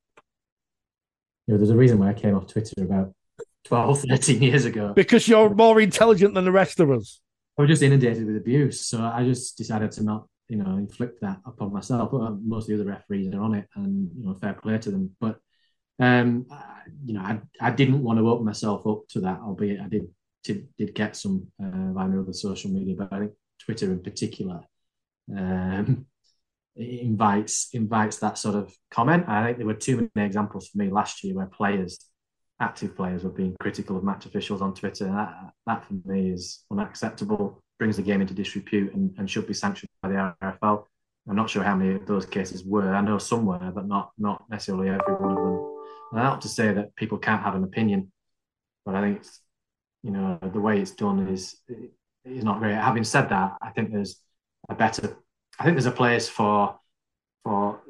you 1.51 1.55
know, 1.55 1.59
there's 1.59 1.71
a 1.71 1.77
reason 1.77 1.99
why 1.99 2.11
I 2.11 2.15
came 2.15 2.37
off 2.37 2.47
Twitter 2.47 2.85
about 2.85 3.13
12, 3.65 4.01
13 4.11 4.43
years 4.43 4.65
ago. 4.65 4.93
Because 4.95 5.29
you're 5.29 5.55
more 5.55 5.81
intelligent 5.81 6.35
than 6.35 6.45
the 6.45 6.53
rest 6.53 6.81
of 6.81 6.91
us. 6.91 7.21
I 7.59 7.63
was 7.63 7.69
just 7.69 7.83
inundated 7.83 8.27
with 8.27 8.37
abuse. 8.37 8.81
So 8.81 9.03
I 9.03 9.25
just 9.25 9.59
decided 9.59 9.93
to 9.93 10.03
not, 10.03 10.27
you 10.49 10.57
know, 10.57 10.77
inflict 10.77 11.21
that 11.21 11.39
upon 11.45 11.73
myself. 11.73 12.11
But 12.13 12.41
most 12.43 12.65
of 12.65 12.77
the 12.77 12.83
other 12.83 12.91
referees 12.91 13.33
are 13.35 13.41
on 13.41 13.55
it 13.55 13.67
and, 13.77 14.11
you 14.17 14.25
know, 14.25 14.35
fair 14.35 14.55
play 14.55 14.79
to 14.79 14.91
them. 14.91 15.17
But, 15.21 15.39
um, 15.99 16.47
you 17.05 17.15
know, 17.15 17.21
I, 17.21 17.41
I 17.61 17.71
didn't 17.71 18.03
want 18.03 18.19
to 18.19 18.29
open 18.29 18.47
myself 18.47 18.87
up 18.87 19.09
to 19.11 19.21
that, 19.21 19.41
albeit 19.41 19.81
I 19.81 19.89
did 19.89 20.09
did, 20.43 20.69
did 20.77 20.95
get 20.95 21.17
some 21.17 21.49
uh, 21.63 21.93
via 21.93 22.21
other 22.21 22.33
social 22.33 22.71
media, 22.71 22.95
but 22.97 23.13
I 23.13 23.19
think 23.21 23.33
Twitter 23.65 23.93
in 23.93 24.03
particular 24.03 24.61
um, 25.37 26.07
invites 26.77 27.69
invites 27.73 28.19
that 28.19 28.39
sort 28.39 28.57
of 28.57 28.75
comment. 28.91 29.29
I 29.29 29.47
think 29.47 29.59
there 29.59 29.67
were 29.67 29.75
too 29.75 30.11
many 30.15 30.27
examples 30.27 30.69
for 30.69 30.79
me 30.79 30.89
last 30.89 31.23
year 31.23 31.35
where 31.35 31.47
players, 31.47 32.05
active 32.61 32.97
players, 32.97 33.25
were 33.25 33.31
being 33.31 33.57
critical 33.61 33.97
of 33.97 34.05
match 34.05 34.27
officials 34.27 34.63
on 34.63 34.75
Twitter. 34.75 35.07
And 35.07 35.17
that, 35.17 35.53
that 35.67 35.85
for 35.85 35.95
me 36.05 36.31
is 36.31 36.65
unacceptable, 36.71 37.61
brings 37.79 37.97
the 37.97 38.03
game 38.03 38.21
into 38.21 38.35
disrepute, 38.35 38.95
and, 38.95 39.15
and 39.19 39.29
should 39.29 39.47
be 39.47 39.55
sanctioned 39.55 39.91
by 40.03 40.11
the 40.11 40.35
RFL. 40.43 40.85
I'm 41.29 41.37
not 41.37 41.51
sure 41.51 41.63
how 41.63 41.77
many 41.77 41.95
of 41.95 42.07
those 42.07 42.27
cases 42.27 42.65
were. 42.65 42.95
I 42.95 43.01
know 43.01 43.19
some 43.19 43.47
were, 43.47 43.59
but 43.59 43.87
not 43.87 44.11
not 44.19 44.45
necessarily 44.51 44.89
every 44.89 45.15
one 45.15 45.37
of 45.37 45.37
them. 45.37 45.77
And 46.13 46.23
not 46.23 46.41
to 46.43 46.49
say 46.49 46.73
that 46.73 46.97
people 46.97 47.19
can't 47.19 47.43
have 47.43 47.55
an 47.55 47.65
opinion, 47.65 48.11
but 48.85 48.95
I 48.95 49.03
think 49.03 49.23
you 50.03 50.11
know 50.11 50.39
the 50.43 50.61
way 50.61 50.81
it's 50.81 50.93
done 50.93 51.29
is 51.29 51.57
is 52.25 52.45
not 52.45 52.59
great. 52.59 52.75
Having 52.75 53.05
said 53.05 53.29
that, 53.29 53.57
I 53.63 53.71
think 53.71 53.93
there's 53.93 54.17
a 54.69 54.75
better 54.75 55.17
I 55.59 55.65
think 55.65 55.77
there's 55.77 55.87
a 55.87 55.93
place 55.93 56.29
for 56.29 56.79
for 57.45 57.81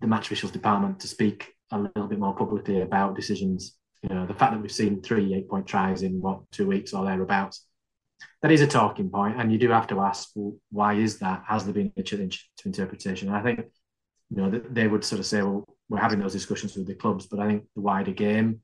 the 0.00 0.06
match 0.06 0.26
officials 0.26 0.52
department 0.52 1.00
to 1.00 1.08
speak 1.08 1.54
a 1.70 1.78
little 1.78 2.08
bit 2.08 2.18
more 2.18 2.34
publicly 2.34 2.80
about 2.82 3.16
decisions. 3.16 3.76
You 4.08 4.14
know, 4.14 4.26
the 4.26 4.34
fact 4.34 4.52
that 4.52 4.60
we've 4.60 4.70
seen 4.70 5.00
three 5.00 5.34
eight 5.34 5.48
point 5.48 5.66
tries 5.66 6.02
in 6.02 6.20
what 6.20 6.40
two 6.52 6.66
weeks 6.66 6.92
or 6.92 7.04
thereabouts, 7.04 7.66
that 8.42 8.52
is 8.52 8.60
a 8.60 8.66
talking 8.66 9.08
point, 9.08 9.40
and 9.40 9.50
you 9.50 9.58
do 9.58 9.70
have 9.70 9.86
to 9.86 10.00
ask, 10.00 10.28
well, 10.34 10.56
why 10.70 10.94
is 10.94 11.18
that? 11.20 11.42
Has 11.48 11.64
there 11.64 11.72
been 11.72 11.92
a 11.96 12.02
challenge 12.02 12.50
to 12.58 12.68
interpretation? 12.68 13.28
And 13.28 13.36
I 13.36 13.42
think 13.42 13.60
you 14.28 14.36
know 14.36 14.50
they 14.50 14.88
would 14.88 15.04
sort 15.04 15.20
of 15.20 15.26
say, 15.26 15.40
well, 15.40 15.64
we're 15.88 16.00
having 16.00 16.20
those 16.20 16.34
discussions 16.34 16.76
with 16.76 16.86
the 16.86 16.94
clubs, 16.94 17.26
but 17.26 17.40
I 17.40 17.46
think 17.46 17.64
the 17.74 17.80
wider 17.80 18.12
game 18.12 18.60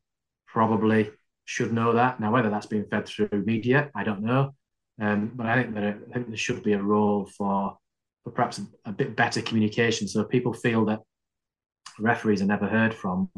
probably 0.46 1.10
should 1.46 1.72
know 1.72 1.94
that. 1.94 2.20
Now, 2.20 2.32
whether 2.32 2.50
that's 2.50 2.66
being 2.66 2.86
fed 2.90 3.06
through 3.06 3.28
media, 3.32 3.90
I 3.94 4.04
don't 4.04 4.22
know. 4.22 4.54
Um, 5.00 5.32
but 5.34 5.46
I 5.46 5.54
think 5.62 5.74
that 5.74 5.84
I 5.84 6.12
think 6.12 6.28
there 6.28 6.36
should 6.36 6.62
be 6.62 6.74
a 6.74 6.82
role 6.82 7.26
for 7.38 7.78
for 8.24 8.30
perhaps 8.30 8.58
a, 8.58 8.90
a 8.90 8.92
bit 8.92 9.16
better 9.16 9.40
communication. 9.40 10.06
So 10.06 10.24
people 10.24 10.52
feel 10.52 10.84
that 10.86 11.00
referees 11.98 12.42
are 12.42 12.46
never 12.46 12.66
heard 12.66 12.94
from, 12.94 13.30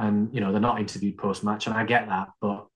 and 0.00 0.34
you 0.34 0.40
know 0.40 0.50
they're 0.50 0.60
not 0.60 0.80
interviewed 0.80 1.18
post 1.18 1.44
match, 1.44 1.66
and 1.66 1.76
I 1.76 1.84
get 1.84 2.08
that, 2.08 2.28
but 2.40 2.66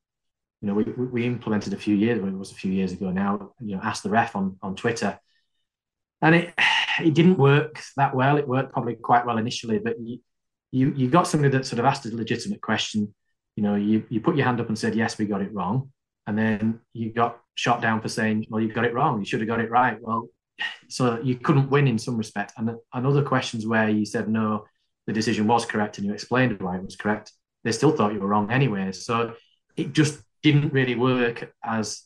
you 0.61 0.68
know 0.68 0.75
we 0.75 0.85
we 0.85 1.27
implemented 1.27 1.72
a 1.72 1.79
few 1.79 1.97
years, 1.97 2.18
it 2.18 2.39
was 2.39 2.53
a 2.53 2.57
few 2.57 2.70
years 2.70 2.93
ago 2.93 3.11
now. 3.11 3.53
You 3.61 3.77
know, 3.77 3.83
ask 3.83 4.03
the 4.03 4.11
ref 4.11 4.37
on 4.37 4.57
on 4.62 4.77
Twitter, 4.77 5.18
and 6.22 6.35
it 6.35 6.55
it 7.01 7.14
didn't 7.14 7.39
work 7.39 7.81
that 7.97 8.14
well. 8.14 8.37
It 8.37 8.47
worked 8.47 8.72
probably 8.72 8.95
quite 8.95 9.27
well 9.27 9.39
initially, 9.39 9.79
but 9.79 9.99
you 9.99 10.20
you, 10.70 10.93
you 10.97 11.09
got 11.09 11.27
somebody 11.27 11.57
that 11.57 11.66
sort 11.66 11.79
of 11.79 11.87
asked 11.87 12.05
a 12.05 12.14
legitimate 12.14 12.61
question. 12.61 13.14
You 13.57 13.62
know, 13.62 13.75
you 13.75 14.05
you 14.11 14.20
put 14.20 14.37
your 14.37 14.45
hand 14.45 14.61
up 14.61 14.68
and 14.68 14.79
said 14.79 14.95
yes, 14.95 15.16
we 15.18 15.25
got 15.25 15.43
it 15.43 15.53
wrong, 15.55 15.91
and 16.27 16.37
then 16.39 16.81
you 16.93 17.11
got 17.11 17.41
shot 17.55 17.81
down 17.81 18.01
for 18.01 18.09
saying, 18.09 18.47
well, 18.51 18.61
you 18.61 18.72
got 18.72 18.85
it 18.85 18.95
wrong. 18.95 19.20
You 19.20 19.25
should 19.25 19.41
have 19.41 19.49
got 19.49 19.61
it 19.61 19.70
right. 19.70 19.97
Well, 20.01 20.29
so 20.89 21.20
you 21.22 21.37
couldn't 21.37 21.70
win 21.70 21.89
in 21.89 21.99
some 21.99 22.16
respect. 22.16 22.53
And, 22.57 22.70
and 22.93 23.07
other 23.07 23.22
questions 23.22 23.66
where 23.66 23.89
you 23.89 24.05
said 24.05 24.29
no, 24.29 24.64
the 25.07 25.13
decision 25.13 25.47
was 25.47 25.67
correct, 25.67 25.99
and 25.99 26.07
you 26.07 26.13
explained 26.13 26.61
why 26.61 26.77
it 26.77 26.85
was 26.85 26.97
correct, 26.97 27.33
they 27.63 27.73
still 27.73 27.93
thought 27.93 28.13
you 28.13 28.21
were 28.21 28.29
wrong 28.29 28.51
anyway. 28.51 28.93
So 28.93 29.35
it 29.77 29.93
just 29.93 30.23
didn't 30.43 30.73
really 30.73 30.95
work 30.95 31.53
as 31.65 32.03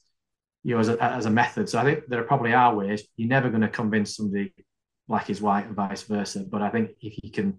you 0.64 0.74
know 0.74 0.80
as 0.80 0.88
a, 0.88 1.02
as 1.02 1.26
a 1.26 1.30
method. 1.30 1.68
So 1.68 1.78
I 1.78 1.84
think 1.84 2.06
there 2.08 2.22
probably 2.22 2.52
are 2.52 2.74
ways. 2.74 3.06
You're 3.16 3.28
never 3.28 3.48
going 3.48 3.62
to 3.62 3.68
convince 3.68 4.16
somebody 4.16 4.52
black 5.08 5.30
is 5.30 5.40
white 5.40 5.66
and 5.66 5.74
vice 5.74 6.02
versa. 6.02 6.44
But 6.48 6.62
I 6.62 6.68
think 6.68 6.90
if 7.00 7.18
you 7.22 7.30
can 7.30 7.58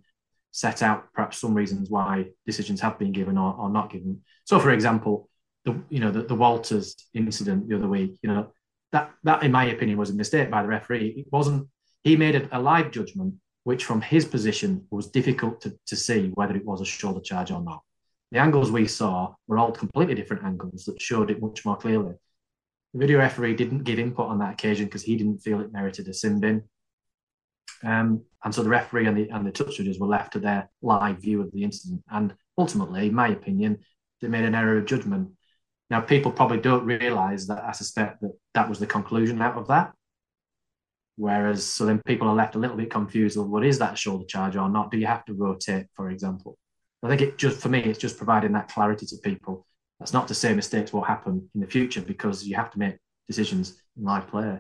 set 0.52 0.82
out 0.82 1.12
perhaps 1.14 1.38
some 1.38 1.54
reasons 1.54 1.90
why 1.90 2.26
decisions 2.46 2.82
have 2.82 2.98
been 2.98 3.12
given 3.12 3.38
or, 3.38 3.54
or 3.54 3.70
not 3.70 3.92
given. 3.92 4.22
So, 4.46 4.60
for 4.60 4.72
example, 4.72 5.30
the 5.66 5.82
you 5.90 6.00
know 6.00 6.12
the, 6.12 6.24
the 6.24 6.36
Walters 6.36 6.96
incident 7.14 7.68
the 7.68 7.76
other 7.76 7.88
week, 7.88 8.18
you 8.22 8.30
know 8.30 8.54
that 8.92 9.12
that 9.24 9.44
in 9.44 9.52
my 9.52 9.66
opinion 9.66 9.98
was 9.98 10.10
a 10.10 10.16
mistake 10.16 10.50
by 10.50 10.62
the 10.62 10.68
referee. 10.68 11.16
It 11.18 11.28
wasn't. 11.32 11.68
He 12.04 12.16
made 12.16 12.36
a, 12.36 12.58
a 12.58 12.60
live 12.62 12.92
judgment, 12.92 13.36
which 13.70 13.86
from 13.86 14.02
his 14.02 14.26
position 14.26 14.84
was 14.90 15.12
difficult 15.12 15.62
to, 15.62 15.78
to 15.86 15.96
see 15.96 16.32
whether 16.34 16.56
it 16.56 16.66
was 16.66 16.82
a 16.82 16.86
shoulder 16.86 17.20
charge 17.20 17.52
or 17.52 17.62
not. 17.62 17.84
The 18.32 18.40
angles 18.40 18.72
we 18.72 18.88
saw 18.88 19.36
were 19.46 19.60
all 19.60 19.72
completely 19.72 20.16
different 20.16 20.44
angles 20.44 20.86
that 20.86 21.00
showed 21.00 21.30
it 21.30 21.40
much 21.40 21.64
more 21.66 21.78
clearly. 21.78 22.16
The 22.94 23.00
video 23.00 23.20
referee 23.20 23.54
didn't 23.54 23.84
give 23.84 24.00
input 24.00 24.26
on 24.26 24.40
that 24.40 24.54
occasion 24.54 24.86
because 24.86 25.04
he 25.04 25.16
didn't 25.18 25.44
feel 25.44 25.62
it 25.62 25.72
merited 25.72 26.08
a 26.08 26.16
sin 26.16 26.40
bin. 26.40 26.64
Um, 27.84 28.24
and 28.44 28.56
so 28.56 28.64
the 28.64 28.70
referee 28.70 29.06
and 29.06 29.16
the 29.16 29.30
and 29.30 29.46
the 29.46 29.52
touch 29.52 29.78
judges 29.78 30.00
were 30.00 30.08
left 30.08 30.34
to 30.34 30.40
their 30.40 30.72
live 30.82 31.22
view 31.22 31.40
of 31.40 31.52
the 31.52 31.62
incident. 31.62 32.02
And 32.10 32.34
ultimately, 32.58 33.06
in 33.10 33.14
my 33.14 33.28
opinion, 33.28 33.78
they 34.20 34.30
made 34.30 34.46
an 34.46 34.56
error 34.56 34.80
of 34.80 34.88
judgment 34.88 35.30
now, 35.90 36.02
people 36.02 36.32
probably 36.32 36.60
don't 36.60 36.86
realise 36.86 37.48
that 37.48 37.64
I 37.64 37.72
suspect 37.72 38.22
that 38.22 38.34
that 38.54 38.70
was 38.70 38.80
the 38.80 38.86
conclusion 38.86 39.42
out 39.42 39.58
of 39.58 39.68
that. 39.70 39.94
Whereas, 41.20 41.66
so 41.66 41.86
then 41.86 42.02
people 42.06 42.30
are 42.30 42.34
left 42.34 42.56
a 42.56 42.60
little 42.60 42.78
bit 42.78 42.90
confused. 42.90 43.36
Well, 43.36 43.46
what 43.46 43.66
is 43.66 43.78
that 43.80 43.98
shoulder 43.98 44.24
charge 44.24 44.56
or 44.56 44.70
not? 44.70 44.90
Do 44.90 44.98
you 44.98 45.06
have 45.06 45.26
to 45.26 45.34
rotate, 45.34 45.88
for 45.94 46.10
example? 46.10 46.58
I 47.04 47.10
think 47.10 47.20
it 47.20 47.38
just, 47.38 47.60
for 47.60 47.68
me, 47.68 47.80
it's 47.80 48.00
just 48.00 48.16
providing 48.16 48.54
that 48.54 48.70
clarity 48.70 49.06
to 49.06 49.18
people. 49.18 49.66
That's 50.00 50.14
not 50.14 50.30
to 50.30 50.34
say 50.34 50.54
mistakes 50.54 50.94
will 50.94 51.04
happen 51.04 51.50
in 51.54 51.60
the 51.60 51.68
future 51.68 52.00
because 52.00 52.48
you 52.48 52.56
have 52.56 52.72
to 52.72 52.80
make 52.80 52.96
decisions 53.28 53.82
in 53.98 54.06
live 54.06 54.30
play. 54.30 54.60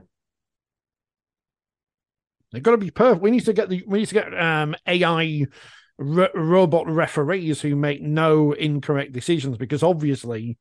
They've 2.51 2.61
got 2.61 2.71
to 2.71 2.77
be 2.77 2.91
perfect. 2.91 3.21
We 3.21 3.31
need 3.31 3.45
to 3.45 3.53
get 3.53 3.69
the 3.69 3.81
we 3.87 3.99
need 3.99 4.07
to 4.07 4.15
get 4.15 4.37
um, 4.37 4.75
AI 4.85 5.45
robot 5.97 6.89
referees 6.89 7.61
who 7.61 7.77
make 7.77 8.01
no 8.01 8.51
incorrect 8.51 9.13
decisions 9.13 9.57
because 9.57 9.81
obviously 9.81 10.57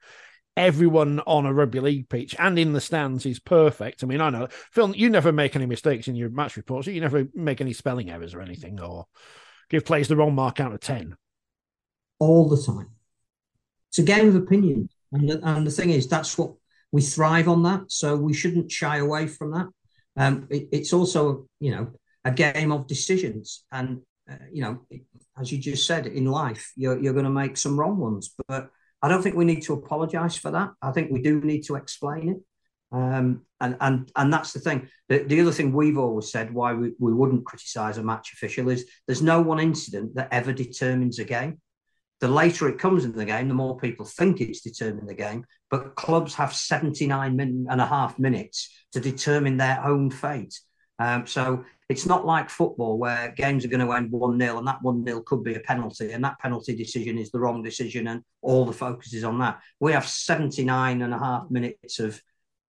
everyone 0.59 1.21
on 1.21 1.47
a 1.47 1.55
rugby 1.55 1.79
league 1.79 2.09
pitch 2.09 2.35
and 2.39 2.59
in 2.59 2.73
the 2.73 2.81
stands 2.81 3.25
is 3.25 3.39
perfect. 3.39 4.03
I 4.03 4.07
mean, 4.07 4.21
I 4.21 4.29
know 4.29 4.49
Phil, 4.73 4.95
you 4.95 5.09
never 5.09 5.33
make 5.33 5.55
any 5.55 5.67
mistakes 5.67 6.09
in 6.09 6.17
your 6.17 6.31
match 6.31 6.57
reports. 6.57 6.89
You 6.89 7.01
never 7.01 7.29
make 7.33 7.61
any 7.61 7.73
spelling 7.73 8.11
errors 8.11 8.35
or 8.35 8.43
anything, 8.43 8.81
or 8.81 9.07
give 9.71 9.85
players 9.85 10.09
the 10.09 10.17
wrong 10.17 10.35
mark 10.35 10.59
out 10.59 10.75
of 10.75 10.81
ten. 10.81 11.17
All 12.19 12.49
the 12.49 12.61
time. 12.61 12.91
It's 13.91 14.01
a 14.01 14.03
game 14.03 14.29
of 14.29 14.35
opinion, 14.35 14.89
and 15.13 15.29
the, 15.29 15.41
and 15.43 15.67
the 15.67 15.71
thing 15.71 15.91
is, 15.91 16.09
that's 16.09 16.37
what 16.37 16.53
we 16.91 17.03
thrive 17.03 17.49
on. 17.49 17.63
That, 17.63 17.93
so 17.93 18.17
we 18.17 18.35
shouldn't 18.35 18.73
shy 18.73 18.97
away 18.99 19.29
from 19.29 19.53
that. 19.53 19.69
Um, 20.17 20.49
it, 20.51 20.69
it's 20.73 20.93
also, 20.93 21.47
you 21.61 21.71
know, 21.71 21.93
a 22.25 22.33
game 22.33 22.73
of 22.73 22.89
decisions, 22.89 23.65
and 23.71 24.03
uh, 24.29 24.35
you 24.53 24.63
know, 24.63 24.81
as 25.41 25.53
you 25.53 25.59
just 25.59 25.87
said, 25.87 26.09
in 26.09 26.27
life, 26.27 26.73
you're 26.75 26.99
you're 26.99 27.13
going 27.13 27.25
to 27.25 27.31
make 27.31 27.57
some 27.57 27.79
wrong 27.79 27.97
ones, 27.97 28.35
but 28.49 28.71
I 29.03 29.09
don't 29.09 29.23
think 29.23 29.37
we 29.37 29.45
need 29.45 29.63
to 29.63 29.75
apologise 29.75 30.37
for 30.37 30.51
that. 30.51 30.71
I 30.83 30.91
think 30.91 31.11
we 31.11 31.23
do 31.23 31.41
need 31.41 31.63
to 31.65 31.77
explain 31.77 32.29
it. 32.31 32.39
Um, 32.91 33.43
and 33.61 33.77
and 33.81 34.11
and 34.17 34.33
that's 34.33 34.53
the 34.53 34.61
thing. 34.61 34.89
The, 35.09 35.19
the 35.19 35.41
other 35.41 35.53
thing 35.53 35.73
we've 35.73 35.99
always 35.99 36.33
said 36.33 36.53
why 36.53 36.73
we, 36.73 36.93
we 36.99 37.13
wouldn't 37.13 37.45
criticise 37.45 37.99
a 37.99 38.03
match 38.03 38.33
official 38.33 38.71
is 38.71 38.87
there's 39.07 39.23
no 39.23 39.43
one 39.43 39.61
incident 39.61 40.15
that 40.15 40.29
ever 40.33 40.53
determines 40.53 41.19
a 41.19 41.25
game. 41.25 41.61
The 42.21 42.29
later 42.29 42.69
it 42.69 42.79
comes 42.79 43.05
in 43.05 43.13
the 43.13 43.25
game, 43.25 43.47
the 43.49 43.55
more 43.55 43.79
people 43.79 44.05
think 44.05 44.41
it's 44.41 44.63
determining 44.63 45.07
the 45.07 45.15
game. 45.15 45.45
But 45.71 45.95
clubs 45.95 46.35
have 46.35 46.53
79 46.53 47.37
min- 47.37 47.67
and 47.71 47.81
a 47.81 47.87
half 47.87 48.19
minutes 48.19 48.75
to 48.93 49.01
determine 49.01 49.57
their 49.57 49.85
own 49.85 50.11
fate. 50.11 50.59
Um, 50.99 51.27
so 51.27 51.65
it's 51.89 52.07
not 52.07 52.27
like 52.27 52.51
football 52.51 52.99
where 52.99 53.33
games 53.37 53.65
are 53.65 53.69
going 53.69 53.85
to 53.85 53.93
end 53.93 54.13
1 54.13 54.39
0 54.39 54.59
and 54.59 54.67
that 54.69 54.83
1 54.83 55.05
0 55.05 55.21
could 55.23 55.43
be 55.43 55.55
a 55.55 55.61
penalty 55.61 56.13
and 56.13 56.23
that 56.23 56.39
penalty 56.39 56.77
decision 56.77 57.17
is 57.17 57.31
the 57.31 57.41
wrong 57.41 57.63
decision 57.63 58.09
and 58.09 58.23
all 58.43 58.67
the 58.67 58.73
focus 58.73 59.15
is 59.15 59.25
on 59.25 59.39
that. 59.39 59.59
We 59.81 59.93
have 59.93 60.07
79 60.07 61.03
and 61.03 61.15
a 61.15 61.19
half 61.19 61.51
minutes 61.51 61.99
of 61.99 62.21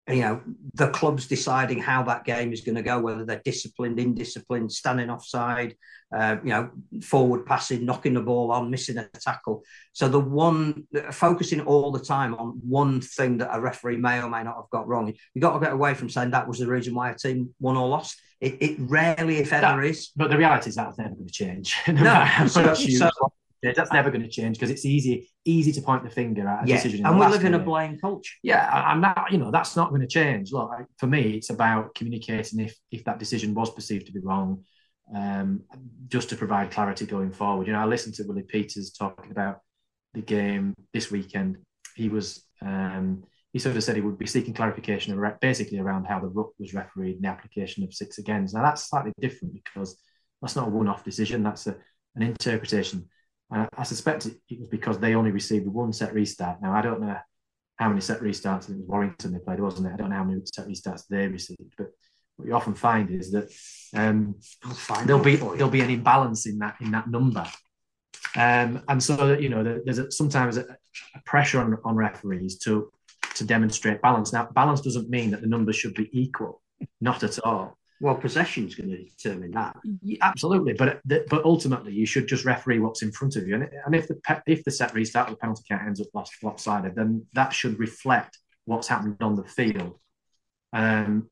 you 0.10 0.22
know 0.22 0.42
the 0.74 0.90
clubs 0.90 1.28
deciding 1.28 1.80
how 1.80 2.04
that 2.04 2.26
game 2.26 2.52
is 2.52 2.62
going 2.62 2.76
to 2.76 2.82
go 2.82 3.00
whether 3.00 3.26
they're 3.26 3.42
disciplined 3.46 4.00
indisciplined 4.00 4.72
standing 4.72 5.10
offside 5.10 5.76
uh, 6.16 6.38
you 6.44 6.50
know 6.50 6.70
forward 7.02 7.46
passing 7.46 7.86
knocking 7.86 8.14
the 8.14 8.22
ball 8.22 8.52
on 8.52 8.72
missing 8.72 8.98
a 8.98 9.08
tackle. 9.20 9.64
So 9.94 10.08
the 10.08 10.20
one 10.20 10.88
focusing 11.12 11.62
all 11.62 11.92
the 11.92 12.00
time 12.00 12.34
on 12.36 12.60
one 12.68 13.02
thing 13.02 13.38
that 13.38 13.56
a 13.56 13.60
referee 13.60 13.98
may 13.98 14.22
or 14.22 14.30
may 14.30 14.44
not 14.44 14.56
have 14.56 14.70
got 14.72 14.88
wrong. 14.88 15.14
You've 15.34 15.42
got 15.42 15.54
to 15.54 15.60
get 15.60 15.74
away 15.74 15.94
from 15.94 16.10
saying 16.10 16.32
that 16.32 16.48
was 16.48 16.60
the 16.60 16.68
reason 16.68 16.96
why 16.96 17.12
a 17.12 17.16
team 17.16 17.54
won 17.60 17.78
or 17.78 17.88
lost. 17.88 18.20
It, 18.42 18.58
it 18.62 18.78
rarely 18.80 19.38
if 19.38 19.52
ever 19.52 19.62
that, 19.62 19.86
is. 19.86 20.12
but 20.16 20.30
the 20.30 20.38
reality 20.38 20.70
is 20.70 20.76
that's 20.76 20.98
never 20.98 21.14
going 21.14 21.28
to 21.28 21.34
change. 21.34 21.76
No, 21.88 22.28
no 22.40 22.48
so, 22.48 22.74
so, 22.74 23.10
that's 23.62 23.92
never 23.92 24.10
going 24.10 24.22
to 24.22 24.30
change 24.30 24.58
because 24.58 24.70
it's 24.70 24.86
easy 24.86 25.30
easy 25.46 25.72
to 25.72 25.82
point 25.82 26.04
the 26.04 26.10
finger 26.10 26.48
at 26.48 26.64
a 26.64 26.68
yeah. 26.68 26.76
decision. 26.76 27.06
And 27.06 27.20
we 27.20 27.26
live 27.26 27.44
in 27.44 27.54
a 27.54 27.60
blame 27.60 27.98
culture. 28.00 28.34
Yeah, 28.44 28.70
I'm 28.72 29.02
not. 29.02 29.32
You 29.32 29.38
know, 29.38 29.52
that's 29.52 29.76
not 29.76 29.90
going 29.90 30.02
to 30.02 30.08
change. 30.08 30.52
Look, 30.52 30.72
for 30.98 31.08
me, 31.08 31.36
it's 31.38 31.50
about 31.50 31.96
communicating 31.96 32.60
if 32.60 32.76
if 32.92 33.04
that 33.06 33.20
decision 33.20 33.54
was 33.54 33.74
perceived 33.74 34.08
to 34.08 34.14
be 34.14 34.20
wrong, 34.20 34.64
um, 35.14 35.64
just 36.08 36.30
to 36.30 36.36
provide 36.36 36.72
clarity 36.72 37.06
going 37.06 37.32
forward. 37.32 37.68
You 37.68 37.74
know, 37.74 37.80
I 37.80 37.86
listened 37.86 38.16
to 38.16 38.24
Willie 38.24 38.44
Peters 38.44 38.92
talking 38.92 39.32
about 39.32 39.60
the 40.14 40.22
game 40.22 40.74
this 40.94 41.12
weekend. 41.12 41.58
He 41.96 42.10
was. 42.10 42.46
Um, 42.62 43.24
he 43.52 43.58
sort 43.58 43.76
of 43.76 43.84
said 43.84 43.96
he 43.96 44.02
would 44.02 44.20
be 44.20 44.28
seeking 44.28 44.54
clarification 44.54 45.20
basically 45.42 45.80
around 45.80 46.06
how 46.06 46.20
the 46.20 46.28
ruck 46.28 46.52
was 46.60 46.76
refereed 46.76 47.16
in 47.16 47.22
the 47.24 47.28
application 47.28 47.84
of 47.84 47.92
six 47.92 48.20
agains. 48.20 48.54
Now 48.54 48.62
that's 48.62 48.88
slightly 48.88 49.12
different 49.20 49.56
because 49.56 50.00
that's 50.40 50.56
not 50.56 50.68
a 50.68 50.70
one-off 50.70 51.04
decision. 51.04 51.42
That's 51.42 51.66
a, 51.66 51.76
an 52.16 52.22
interpretation 52.22 53.10
I, 53.52 53.68
I 53.78 53.84
suspect 53.84 54.26
it, 54.26 54.60
was 54.60 54.70
because 54.70 55.00
they 55.00 55.16
only 55.16 55.32
received 55.32 55.68
one 55.68 55.94
set 55.94 56.14
restart. 56.14 56.62
Now, 56.62 56.74
I 56.74 56.82
don't 56.82 57.02
know 57.02 57.18
how 57.78 57.90
many 57.90 58.02
set 58.02 58.20
restarts, 58.20 58.70
it 58.70 58.78
was 58.78 58.86
Warrington 58.88 59.32
they 59.32 59.40
played, 59.40 59.62
wasn't 59.62 59.88
it? 59.88 59.94
I 59.94 59.96
don't 59.96 60.10
know 60.10 60.18
how 60.18 60.24
many 60.26 60.42
set 60.54 60.68
restarts 60.68 61.08
they 61.08 61.28
received, 61.28 61.74
but 61.78 61.88
what 62.36 62.48
you 62.48 62.54
often 62.54 62.74
find 62.74 63.10
is 63.10 63.32
that 63.32 63.50
um, 63.96 64.36
there'll 65.06 65.24
be 65.24 65.38
there'll 65.38 65.70
be 65.70 65.82
an 65.82 65.90
imbalance 65.90 66.46
in 66.46 66.60
that 66.60 66.76
in 66.82 66.92
that 66.92 67.10
number, 67.10 67.46
um, 68.36 68.82
and 68.88 69.02
so 69.02 69.34
you 69.34 69.50
know 69.50 69.64
there's 69.64 69.98
a, 69.98 70.12
sometimes 70.12 70.58
a, 70.58 70.62
a, 71.16 71.22
pressure 71.26 71.60
on, 71.60 71.78
on 71.84 71.96
referees 71.96 72.58
to 72.60 72.92
to 73.36 73.46
demonstrate 73.46 74.02
balance. 74.02 74.34
Now, 74.34 74.50
balance 74.54 74.82
doesn't 74.82 75.10
mean 75.10 75.32
that 75.32 75.42
the 75.42 75.48
numbers 75.48 75.76
should 75.78 75.96
be 75.96 76.10
equal, 76.12 76.62
not 77.00 77.24
at 77.24 77.40
all. 77.40 77.78
Well, 78.02 78.16
possession 78.16 78.68
is 78.68 78.76
going 78.76 78.92
to 78.92 79.04
determine 79.04 79.52
that. 79.52 79.76
Yeah, 80.02 80.20
absolutely, 80.22 80.74
but 80.74 81.02
but 81.06 81.44
ultimately, 81.44 81.92
you 81.92 82.06
should 82.06 82.28
just 82.28 82.46
referee 82.46 82.80
what's 82.80 83.02
in 83.02 83.12
front 83.12 83.36
of 83.36 83.48
you. 83.48 83.56
And, 83.56 83.70
and 83.86 83.94
if 83.94 84.08
the 84.08 84.20
if 84.48 84.64
the 84.64 84.72
set 84.72 84.94
restart 84.94 85.28
or 85.28 85.32
the 85.32 85.38
penalty 85.38 85.64
count 85.68 85.84
ends 85.86 86.00
up 86.00 86.08
last 86.14 86.32
lopsided, 86.42 86.96
then 86.96 87.26
that 87.34 87.52
should 87.52 87.78
reflect 87.78 88.38
what's 88.66 88.88
happened 88.88 89.18
on 89.22 89.36
the 89.36 89.44
field. 89.44 90.00
Um, 90.72 91.30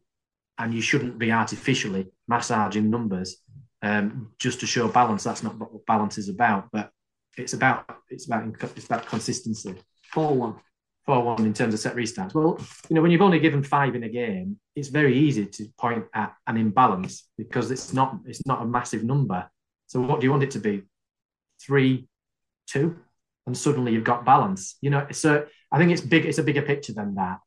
and 0.58 0.74
you 0.74 0.82
shouldn't 0.82 1.18
be 1.20 1.32
artificially 1.32 2.08
massaging 2.28 2.90
numbers 2.90 3.38
um, 3.82 4.32
just 4.40 4.60
to 4.60 4.66
show 4.66 4.88
balance. 4.88 5.24
That's 5.24 5.44
not 5.44 5.58
what 5.58 5.86
balance 5.86 6.18
is 6.18 6.30
about. 6.30 6.70
But 6.74 6.92
it's 7.38 7.54
about 7.54 7.86
it's 8.10 8.26
about 8.26 8.56
it's 8.76 8.86
about 8.86 9.06
consistency. 9.06 9.76
Four 10.12 10.36
one. 10.36 10.56
4 11.08 11.24
1 11.24 11.46
in 11.46 11.54
terms 11.54 11.74
of 11.74 11.80
set 11.80 11.96
restarts. 11.96 12.34
Well, 12.34 12.60
you 12.90 12.96
know, 12.96 13.02
when 13.02 13.12
you've 13.12 13.22
only 13.22 13.40
given 13.40 13.64
five 13.64 13.96
in 13.96 14.04
a 14.04 14.10
game, 14.10 14.60
it's 14.76 14.90
very 14.90 15.18
easy 15.18 15.46
to 15.46 15.66
point 15.80 16.06
at 16.14 16.36
an 16.46 16.58
imbalance 16.58 17.28
because 17.38 17.72
it's 17.72 17.94
not 17.94 18.20
it's 18.26 18.46
not 18.46 18.62
a 18.62 18.66
massive 18.66 19.04
number. 19.04 19.50
So 19.88 20.02
what 20.02 20.20
do 20.20 20.26
you 20.26 20.32
want 20.32 20.44
it 20.44 20.52
to 20.52 20.60
be? 20.60 20.84
Three, 21.62 22.08
two, 22.68 22.98
and 23.48 23.58
suddenly 23.58 23.94
you've 23.94 24.04
got 24.04 24.26
balance. 24.26 24.78
You 24.82 24.90
know, 24.90 25.08
so 25.12 25.46
I 25.72 25.78
think 25.78 25.92
it's 25.92 26.02
big. 26.02 26.26
It's 26.26 26.40
a 26.40 26.44
bigger 26.44 26.62
picture 26.62 26.94
than 26.94 27.16
that. 27.16 27.40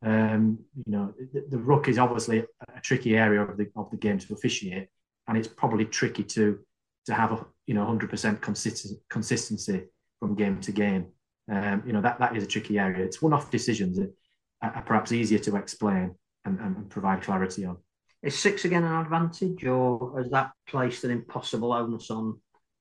Um, 0.00 0.60
you 0.86 0.92
know, 0.92 1.12
the, 1.32 1.44
the 1.50 1.58
ruck 1.58 1.88
is 1.88 1.98
obviously 1.98 2.38
a, 2.38 2.80
tricky 2.82 3.16
area 3.16 3.42
of 3.42 3.56
the 3.56 3.68
of 3.74 3.90
the 3.90 3.96
game 3.96 4.18
to 4.18 4.32
officiate, 4.32 4.88
and 5.26 5.36
it's 5.36 5.48
probably 5.48 5.86
tricky 5.86 6.22
to 6.22 6.60
to 7.06 7.14
have 7.14 7.32
a 7.32 7.44
you 7.66 7.74
know 7.74 7.84
100% 7.84 8.40
consistent 8.40 9.00
consistency 9.10 9.86
from 10.20 10.36
game 10.36 10.60
to 10.60 10.70
game. 10.70 11.08
Um, 11.50 11.82
you 11.86 11.92
know 11.92 12.02
that 12.02 12.18
that 12.18 12.36
is 12.36 12.44
a 12.44 12.46
tricky 12.46 12.78
area. 12.78 13.04
It's 13.04 13.22
one-off 13.22 13.50
decisions 13.50 13.98
that 13.98 14.12
are 14.60 14.82
perhaps 14.82 15.12
easier 15.12 15.38
to 15.40 15.56
explain 15.56 16.14
and, 16.44 16.58
and 16.60 16.90
provide 16.90 17.22
clarity 17.22 17.64
on. 17.64 17.78
Is 18.22 18.38
six 18.38 18.64
again 18.64 18.84
an 18.84 19.00
advantage, 19.00 19.64
or 19.64 20.18
has 20.18 20.30
that 20.30 20.50
placed 20.66 21.04
an 21.04 21.10
impossible 21.10 21.72
onus 21.72 22.10
on 22.10 22.40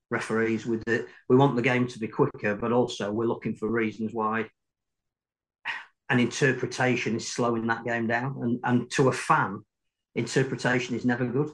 referees? 0.09 0.65
With 0.65 0.87
it, 0.87 1.07
we 1.29 1.35
want 1.35 1.55
the 1.55 1.61
game 1.61 1.87
to 1.87 1.99
be 1.99 2.07
quicker, 2.07 2.55
but 2.55 2.71
also 2.71 3.11
we're 3.11 3.25
looking 3.25 3.55
for 3.55 3.69
reasons 3.69 4.11
why 4.13 4.47
an 6.09 6.19
interpretation 6.19 7.15
is 7.15 7.31
slowing 7.31 7.67
that 7.67 7.85
game 7.85 8.07
down. 8.07 8.37
And 8.41 8.59
and 8.63 8.91
to 8.91 9.09
a 9.09 9.13
fan, 9.13 9.61
interpretation 10.15 10.95
is 10.95 11.05
never 11.05 11.25
good 11.25 11.51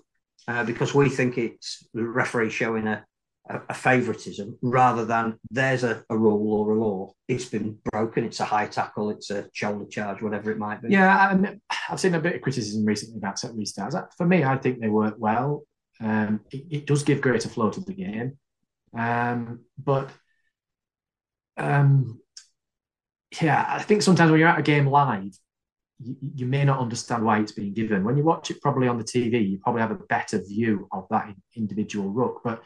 uh, 0.47 0.63
because 0.63 0.93
we 0.93 1.09
think 1.09 1.37
it's 1.37 1.85
the 1.93 2.03
referee 2.03 2.49
showing 2.49 2.87
a 2.87 3.05
a, 3.49 3.61
a 3.69 3.73
favoritism 3.73 4.57
rather 4.61 5.05
than 5.05 5.37
there's 5.51 5.83
a, 5.83 6.03
a, 6.09 6.17
rule 6.17 6.53
or 6.53 6.73
a 6.73 6.79
law. 6.79 7.13
It's 7.27 7.45
been 7.45 7.77
broken. 7.91 8.23
It's 8.23 8.39
a 8.39 8.45
high 8.45 8.67
tackle. 8.67 9.09
It's 9.09 9.29
a 9.29 9.47
shoulder 9.53 9.85
charge, 9.85 10.21
whatever 10.21 10.51
it 10.51 10.57
might 10.57 10.81
be. 10.81 10.89
Yeah, 10.89 11.53
I've 11.89 11.99
seen 11.99 12.15
a 12.15 12.19
bit 12.19 12.35
of 12.35 12.41
criticism 12.41 12.85
recently 12.85 13.17
about 13.17 13.39
set 13.39 13.51
restarts. 13.51 13.95
For 14.17 14.25
me, 14.25 14.43
I 14.43 14.57
think 14.57 14.79
they 14.79 14.89
work 14.89 15.15
well. 15.17 15.63
Um, 16.01 16.41
it, 16.51 16.65
it, 16.69 16.87
does 16.87 17.03
give 17.03 17.21
greater 17.21 17.47
flow 17.47 17.69
to 17.69 17.79
the 17.79 17.93
game, 17.93 18.37
um, 18.97 19.61
but 19.77 20.09
um, 21.55 22.19
yeah, 23.41 23.65
I 23.67 23.81
think 23.83 24.01
sometimes 24.01 24.31
when 24.31 24.39
you're 24.39 24.49
at 24.49 24.59
a 24.59 24.63
game 24.63 24.87
live, 24.87 25.37
you, 25.99 26.15
you, 26.35 26.45
may 26.45 26.65
not 26.65 26.79
understand 26.79 27.23
why 27.23 27.39
it's 27.39 27.51
being 27.51 27.73
given. 27.73 28.03
When 28.03 28.17
you 28.17 28.23
watch 28.23 28.51
it 28.51 28.61
probably 28.61 28.87
on 28.87 28.97
the 28.97 29.03
TV, 29.03 29.49
you 29.49 29.59
probably 29.59 29.81
have 29.81 29.91
a 29.91 29.95
better 29.95 30.43
view 30.43 30.87
of 30.91 31.05
that 31.11 31.33
individual 31.55 32.09
ruck. 32.09 32.41
But 32.43 32.63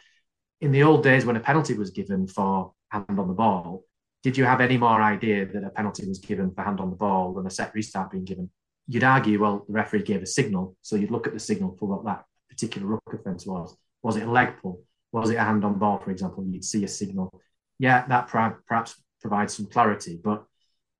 in 0.61 0.71
the 0.71 0.83
old 0.83 1.03
days 1.03 1.25
when 1.25 1.35
a 1.35 1.41
penalty 1.41 1.73
was 1.73 1.91
given 1.91 2.27
for 2.27 2.73
hand 2.89 3.19
on 3.19 3.27
the 3.27 3.33
ball, 3.33 3.83
did 4.23 4.37
you 4.37 4.43
have 4.45 4.61
any 4.61 4.77
more 4.77 5.01
idea 5.01 5.45
that 5.45 5.63
a 5.63 5.69
penalty 5.69 6.07
was 6.07 6.19
given 6.19 6.51
for 6.51 6.63
hand 6.63 6.79
on 6.79 6.89
the 6.89 6.95
ball 6.95 7.33
than 7.33 7.45
a 7.45 7.49
set 7.49 7.73
restart 7.73 8.11
being 8.11 8.25
given? 8.25 8.49
You'd 8.87 9.03
argue, 9.03 9.39
well, 9.39 9.65
the 9.67 9.73
referee 9.73 10.03
gave 10.03 10.21
a 10.21 10.25
signal, 10.25 10.75
so 10.81 10.95
you'd 10.95 11.11
look 11.11 11.27
at 11.27 11.33
the 11.33 11.39
signal 11.39 11.75
for 11.77 11.87
what 11.87 12.05
that 12.05 12.23
particular 12.49 12.87
ruck 12.87 13.13
offence 13.13 13.45
was. 13.45 13.75
Was 14.01 14.15
it 14.15 14.27
a 14.27 14.31
leg 14.31 14.53
pull? 14.61 14.83
Was 15.11 15.29
it 15.29 15.35
a 15.35 15.43
hand 15.43 15.63
on 15.63 15.77
ball, 15.77 15.99
for 15.99 16.11
example? 16.11 16.45
You'd 16.47 16.65
see 16.65 16.83
a 16.83 16.87
signal. 16.87 17.41
Yeah, 17.79 18.07
that 18.07 18.27
perhaps 18.27 19.01
provides 19.21 19.55
some 19.55 19.67
clarity, 19.67 20.19
but 20.21 20.43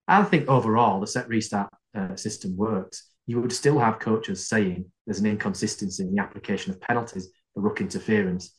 I 0.08 0.24
think 0.24 0.48
overall 0.48 1.00
the 1.00 1.08
set 1.08 1.28
restart 1.28 1.70
uh, 1.96 2.16
system 2.16 2.56
works. 2.56 3.10
you 3.26 3.42
would 3.42 3.52
still 3.52 3.80
have 3.80 4.00
coaches 4.00 4.48
saying 4.48 4.86
there's 5.06 5.20
an 5.20 5.26
inconsistency 5.26 6.04
in 6.04 6.16
the 6.16 6.22
application 6.22 6.72
of 6.72 6.80
penalties 6.80 7.30
for 7.54 7.62
ruck 7.62 7.82
interference, 7.82 8.56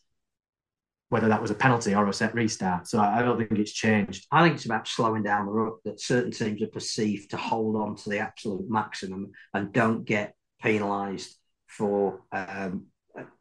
whether 1.11 1.29
that 1.29 1.41
was 1.41 1.51
a 1.51 1.55
penalty 1.55 1.95
or 1.95 2.07
a 2.07 2.13
set 2.13 2.35
restart. 2.35 2.87
So 2.87 3.01
I 3.01 3.23
don't 3.23 3.39
think 3.39 3.53
it's 3.53 3.73
changed. 3.73 4.27
I 4.31 4.43
think 4.43 4.57
it's 4.57 4.67
about 4.67 4.87
slowing 4.87 5.23
down 5.23 5.47
the 5.47 5.53
ruck 5.53 5.79
that 5.85 6.01
certain 6.01 6.31
teams 6.31 6.63
are 6.63 6.69
perceived 6.69 7.31
to 7.31 7.37
hold 7.37 7.77
on 7.77 7.97
to 7.97 8.11
the 8.11 8.19
absolute 8.19 8.69
maximum 8.69 9.33
and 9.55 9.73
don't 9.73 10.05
get 10.05 10.35
penalised 10.61 11.35
for 11.67 12.21
um, 12.33 12.87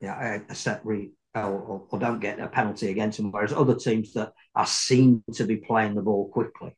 a, 0.01 0.41
a 0.49 0.55
set 0.55 0.86
re 0.86 1.11
or, 1.36 1.88
or, 1.91 1.99
don't 1.99 2.20
get 2.20 2.39
a 2.39 2.47
penalty 2.47 2.89
against 2.89 3.18
them. 3.18 3.32
Whereas 3.32 3.53
other 3.53 3.76
teams 3.76 4.13
that 4.13 4.34
are 4.55 4.65
seen 4.65 5.24
to 5.34 5.43
be 5.43 5.57
playing 5.57 5.93
the 5.93 6.01
ball 6.01 6.30
quickly, 6.30 6.76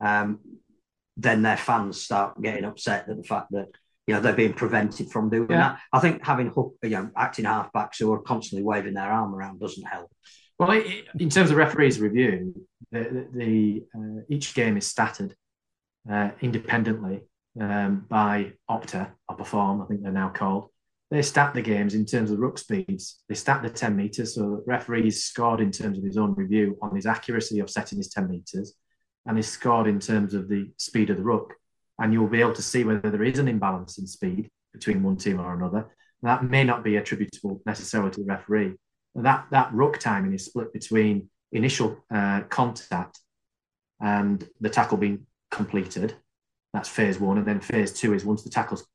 um, 0.00 0.40
then 1.16 1.42
their 1.42 1.56
fans 1.56 2.00
start 2.00 2.40
getting 2.42 2.64
upset 2.64 3.08
at 3.08 3.16
the 3.16 3.22
fact 3.22 3.48
that 3.52 3.68
you 4.10 4.16
know 4.16 4.20
they're 4.20 4.32
being 4.32 4.52
prevented 4.52 5.08
from 5.08 5.30
doing 5.30 5.48
yeah. 5.50 5.58
that. 5.58 5.80
I 5.92 6.00
think 6.00 6.24
having 6.26 6.48
hook, 6.48 6.74
you 6.82 6.90
know, 6.90 7.10
acting 7.16 7.44
halfbacks 7.44 8.00
who 8.00 8.12
are 8.12 8.18
constantly 8.18 8.64
waving 8.64 8.94
their 8.94 9.08
arm 9.08 9.32
around 9.32 9.60
doesn't 9.60 9.86
help. 9.86 10.10
Well, 10.58 10.72
in 10.72 11.30
terms 11.30 11.52
of 11.52 11.56
referees' 11.56 12.00
review, 12.00 12.66
the, 12.90 12.98
the, 12.98 13.28
the 13.32 13.84
uh, 13.96 14.22
each 14.28 14.52
game 14.52 14.76
is 14.76 14.92
statted 14.92 15.32
uh, 16.10 16.30
independently 16.40 17.20
um, 17.60 18.04
by 18.08 18.54
Opta 18.68 19.12
or 19.28 19.36
Perform, 19.36 19.80
I 19.80 19.86
think 19.86 20.02
they're 20.02 20.10
now 20.10 20.30
called. 20.30 20.70
They 21.12 21.22
stat 21.22 21.54
the 21.54 21.62
games 21.62 21.94
in 21.94 22.04
terms 22.04 22.32
of 22.32 22.40
ruck 22.40 22.58
speeds. 22.58 23.20
They 23.28 23.36
stat 23.36 23.62
the 23.62 23.70
10 23.70 23.96
metres, 23.96 24.34
so 24.34 24.42
the 24.42 24.62
referee's 24.66 25.22
scored 25.22 25.60
in 25.60 25.70
terms 25.70 25.98
of 25.98 26.04
his 26.04 26.16
own 26.16 26.34
review 26.34 26.76
on 26.82 26.96
his 26.96 27.06
accuracy 27.06 27.60
of 27.60 27.70
setting 27.70 27.98
his 27.98 28.08
10 28.08 28.28
metres, 28.28 28.74
and 29.24 29.36
he's 29.36 29.48
scored 29.48 29.86
in 29.86 30.00
terms 30.00 30.34
of 30.34 30.48
the 30.48 30.68
speed 30.78 31.10
of 31.10 31.16
the 31.16 31.22
ruck. 31.22 31.54
And 32.00 32.12
you'll 32.12 32.26
be 32.26 32.40
able 32.40 32.54
to 32.54 32.62
see 32.62 32.82
whether 32.82 33.10
there 33.10 33.22
is 33.22 33.38
an 33.38 33.46
imbalance 33.46 33.98
in 33.98 34.06
speed 34.06 34.50
between 34.72 35.02
one 35.02 35.16
team 35.16 35.38
or 35.38 35.54
another. 35.54 35.86
That 36.22 36.44
may 36.44 36.64
not 36.64 36.82
be 36.82 36.96
attributable 36.96 37.62
necessarily 37.66 38.10
to 38.12 38.20
the 38.20 38.26
referee. 38.26 38.74
that, 39.14 39.46
that 39.50 39.72
ruck 39.72 39.98
timing 39.98 40.34
is 40.34 40.46
split 40.46 40.72
between 40.72 41.28
initial 41.52 41.98
uh, 42.12 42.42
contact 42.48 43.20
and 44.00 44.46
the 44.60 44.70
tackle 44.70 44.98
being 44.98 45.26
completed. 45.50 46.14
That's 46.72 46.88
phase 46.88 47.20
one. 47.20 47.38
And 47.38 47.46
then 47.46 47.60
phase 47.60 47.92
two 47.92 48.14
is 48.14 48.24
once 48.24 48.42
the 48.42 48.50
tackle's 48.50 48.86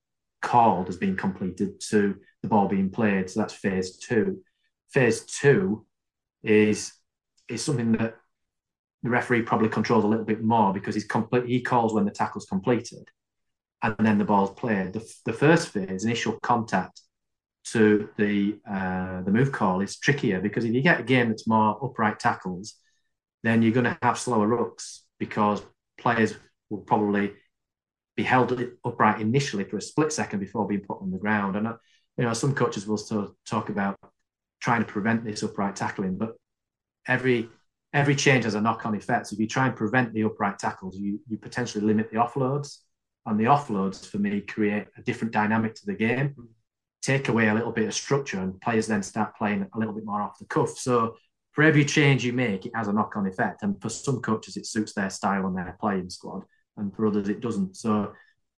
called 0.42 0.90
as 0.90 0.98
being 0.98 1.16
completed 1.16 1.80
to 1.90 2.16
the 2.42 2.48
ball 2.48 2.68
being 2.68 2.90
played. 2.90 3.30
So 3.30 3.40
that's 3.40 3.54
phase 3.54 3.98
two. 3.98 4.42
Phase 4.90 5.26
two 5.26 5.86
is 6.44 6.94
is 7.50 7.64
something 7.64 7.92
that 7.94 8.16
the 9.06 9.12
referee 9.12 9.44
probably 9.44 9.70
controls 9.70 10.04
a 10.04 10.08
little 10.08 10.26
bit 10.26 10.44
more 10.44 10.74
because 10.74 10.96
he's 10.96 11.06
complete. 11.06 11.46
He 11.46 11.62
calls 11.62 11.94
when 11.94 12.06
the 12.06 12.12
tackle's 12.12 12.48
completed, 12.48 13.08
and 13.84 13.96
then 14.00 14.18
the 14.18 14.26
ball's 14.26 14.52
played. 14.60 14.94
The, 14.94 15.14
the 15.26 15.34
first 15.34 15.70
phase, 15.70 16.04
initial 16.04 16.40
contact 16.42 17.02
to 17.66 18.10
the 18.18 18.58
uh, 18.68 19.22
the 19.22 19.32
move 19.32 19.52
call, 19.52 19.82
is 19.82 20.00
trickier 20.00 20.42
because 20.42 20.66
if 20.66 20.74
you 20.74 20.82
get 20.82 21.00
a 21.00 21.04
game 21.04 21.30
that's 21.30 21.48
more 21.48 21.78
upright 21.86 22.20
tackles, 22.20 22.74
then 23.44 23.62
you're 23.62 23.74
going 23.74 23.84
to 23.84 23.98
have 24.02 24.18
slower 24.18 24.48
rucks 24.48 25.02
because 25.20 25.62
players 26.00 26.34
will 26.72 26.80
probably 26.80 27.32
be 28.18 28.24
held 28.24 28.60
upright 28.84 29.22
initially 29.22 29.66
for 29.66 29.78
a 29.78 29.82
split 29.82 30.12
second 30.12 30.40
before 30.40 30.68
being 30.68 30.82
put 30.82 31.00
on 31.00 31.12
the 31.12 31.20
ground. 31.20 31.56
And 31.56 31.68
you 32.18 32.24
know, 32.24 32.34
some 32.34 32.56
coaches 32.56 32.88
will 32.88 32.98
still 32.98 33.36
talk 33.46 33.70
about 33.70 34.00
trying 34.60 34.84
to 34.84 34.92
prevent 34.92 35.24
this 35.24 35.44
upright 35.44 35.76
tackling, 35.76 36.18
but 36.18 36.34
every 37.08 37.50
every 37.96 38.16
change 38.16 38.44
has 38.44 38.54
a 38.54 38.62
knock-on 38.62 38.96
effect. 38.96 39.28
So 39.28 39.34
if 39.34 39.40
you 39.40 39.48
try 39.48 39.66
and 39.66 39.76
prevent 39.76 40.14
the 40.14 40.24
upright 40.24 40.60
tackles, 40.60 40.98
you 40.98 41.20
you 41.28 41.38
potentially 41.38 41.84
limit 41.84 42.12
the 42.12 42.18
offloads, 42.18 42.80
and 43.26 43.40
the 43.40 43.46
offloads 43.46 44.08
for 44.08 44.20
me 44.20 44.42
create 44.42 44.88
a 44.98 45.02
different 45.02 45.34
dynamic 45.34 45.74
to 45.76 45.86
the 45.86 45.96
game, 45.96 46.36
mm. 46.38 46.48
take 47.02 47.30
away 47.30 47.48
a 47.48 47.54
little 47.54 47.72
bit 47.72 47.88
of 47.88 47.94
structure, 47.94 48.40
and 48.40 48.62
players 48.62 48.88
then 48.88 49.02
start 49.02 49.36
playing 49.36 49.68
a 49.74 49.80
little 49.80 49.94
bit 49.94 50.06
more 50.06 50.22
off 50.22 50.38
the 50.38 50.46
cuff. 50.46 50.78
So 50.78 51.16
for 51.54 51.64
every 51.64 51.86
change 51.86 52.26
you 52.26 52.34
make, 52.34 52.66
it 52.66 52.76
has 52.76 52.88
a 52.88 52.94
knock-on 52.94 53.26
effect, 53.26 53.64
and 53.64 53.82
for 53.82 53.90
some 53.90 54.22
coaches, 54.22 54.58
it 54.58 54.68
suits 54.68 54.94
their 54.94 55.10
style 55.10 55.48
and 55.48 55.58
their 55.58 55.78
playing 55.80 56.10
squad 56.10 56.44
and 56.78 56.96
for 56.96 57.08
others 57.08 57.30
it 57.30 57.42
doesn't. 57.42 57.76
So 57.76 58.14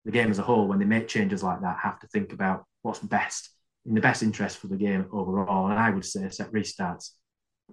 the 0.05 0.11
game 0.11 0.31
as 0.31 0.39
a 0.39 0.43
whole, 0.43 0.67
when 0.67 0.79
they 0.79 0.85
make 0.85 1.07
changes 1.07 1.43
like 1.43 1.61
that, 1.61 1.77
have 1.81 1.99
to 1.99 2.07
think 2.07 2.33
about 2.33 2.65
what's 2.81 2.99
best 2.99 3.49
in 3.85 3.93
the 3.93 4.01
best 4.01 4.23
interest 4.23 4.57
for 4.57 4.67
the 4.67 4.75
game 4.75 5.05
overall. 5.11 5.67
And 5.67 5.79
I 5.79 5.89
would 5.89 6.05
say 6.05 6.29
set 6.29 6.51
restarts 6.51 7.11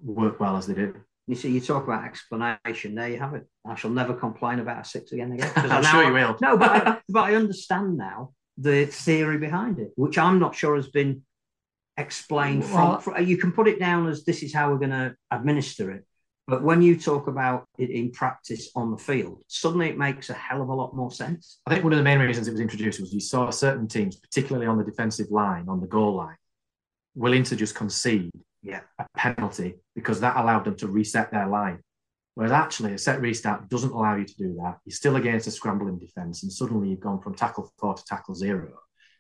work 0.03 0.41
well 0.41 0.57
as 0.57 0.67
they 0.67 0.75
do. 0.75 0.95
You 1.27 1.35
see, 1.35 1.51
you 1.51 1.61
talk 1.61 1.85
about 1.85 2.05
explanation. 2.05 2.95
There 2.95 3.09
you 3.09 3.19
have 3.19 3.35
it. 3.35 3.47
I 3.67 3.75
shall 3.77 3.91
never 3.91 4.13
complain 4.13 4.59
about 4.59 4.83
a 4.83 4.85
six 4.85 5.13
again 5.13 5.33
again. 5.33 5.51
I'm 5.57 5.83
sure 5.83 6.05
you 6.05 6.13
will. 6.13 6.37
No, 6.41 6.59
but 6.59 6.71
I, 6.71 6.99
but 7.09 7.25
I 7.25 7.35
understand 7.35 7.97
now 7.97 8.33
the 8.59 8.87
theory 8.87 9.39
behind 9.39 9.79
it, 9.79 9.93
which 9.97 10.19
I'm 10.19 10.39
not 10.39 10.55
sure 10.55 10.77
has 10.77 10.89
been 10.89 11.23
explained 11.97 12.63
well, 12.65 13.01
from, 13.01 13.15
from. 13.15 13.27
You 13.27 13.39
can 13.39 13.53
put 13.53 13.69
it 13.69 13.79
down 13.79 14.07
as 14.07 14.25
this 14.25 14.43
is 14.43 14.53
how 14.53 14.71
we're 14.71 14.79
going 14.79 14.91
to 14.91 15.17
administer 15.31 15.91
it, 15.93 16.05
but 16.47 16.63
when 16.63 16.83
you 16.83 16.99
talk 16.99 17.27
about 17.27 17.67
it 17.79 17.89
in 17.89 18.11
practice 18.11 18.71
on 18.77 18.91
the 18.91 18.99
field, 18.99 19.43
suddenly 19.49 19.89
it 19.89 19.97
makes 19.97 20.29
a 20.29 20.35
hell 20.35 20.61
of 20.61 20.69
a 20.69 20.75
lot 20.75 20.95
more 20.95 21.11
sense. 21.11 21.61
I 21.67 21.73
think 21.73 21.85
one 21.85 21.95
of 21.95 21.99
the 21.99 22.05
main 22.05 22.19
reasons 22.19 22.49
it 22.49 22.53
was 22.53 22.61
introduced 22.61 23.01
was 23.01 23.15
you 23.15 23.21
saw 23.21 23.49
certain 23.49 23.89
teams, 23.89 24.17
particularly 24.17 24.67
on 24.67 24.77
the 24.77 24.85
defensive 24.85 25.31
line, 25.31 25.69
on 25.69 25.81
the 25.81 25.87
goal 25.87 26.17
line, 26.17 26.37
willing 27.15 27.45
to 27.45 27.57
just 27.57 27.75
concede 27.75 28.31
yeah. 28.65 28.81
a 28.99 29.07
penalty 29.17 29.77
because 29.95 30.21
that 30.21 30.37
allowed 30.37 30.65
them 30.65 30.77
to 30.77 30.89
reset 30.89 31.31
their 31.31 31.47
line. 31.47 31.79
Whereas 32.35 32.51
actually, 32.51 32.95
a 32.95 32.99
set 32.99 33.21
restart 33.21 33.69
doesn't 33.69 33.93
allow 33.93 34.17
you 34.17 34.25
to 34.25 34.37
do 34.37 34.55
that. 34.61 34.79
You're 34.85 34.97
still 34.97 35.17
against 35.17 35.47
a 35.47 35.53
scrambling 35.53 36.01
defence, 36.01 36.43
and 36.43 36.53
suddenly 36.53 36.89
you've 36.89 37.01
gone 37.01 37.21
from 37.21 37.37
tackle 37.37 37.71
four 37.79 37.95
to 37.95 38.05
tackle 38.05 38.35
zero, 38.35 38.73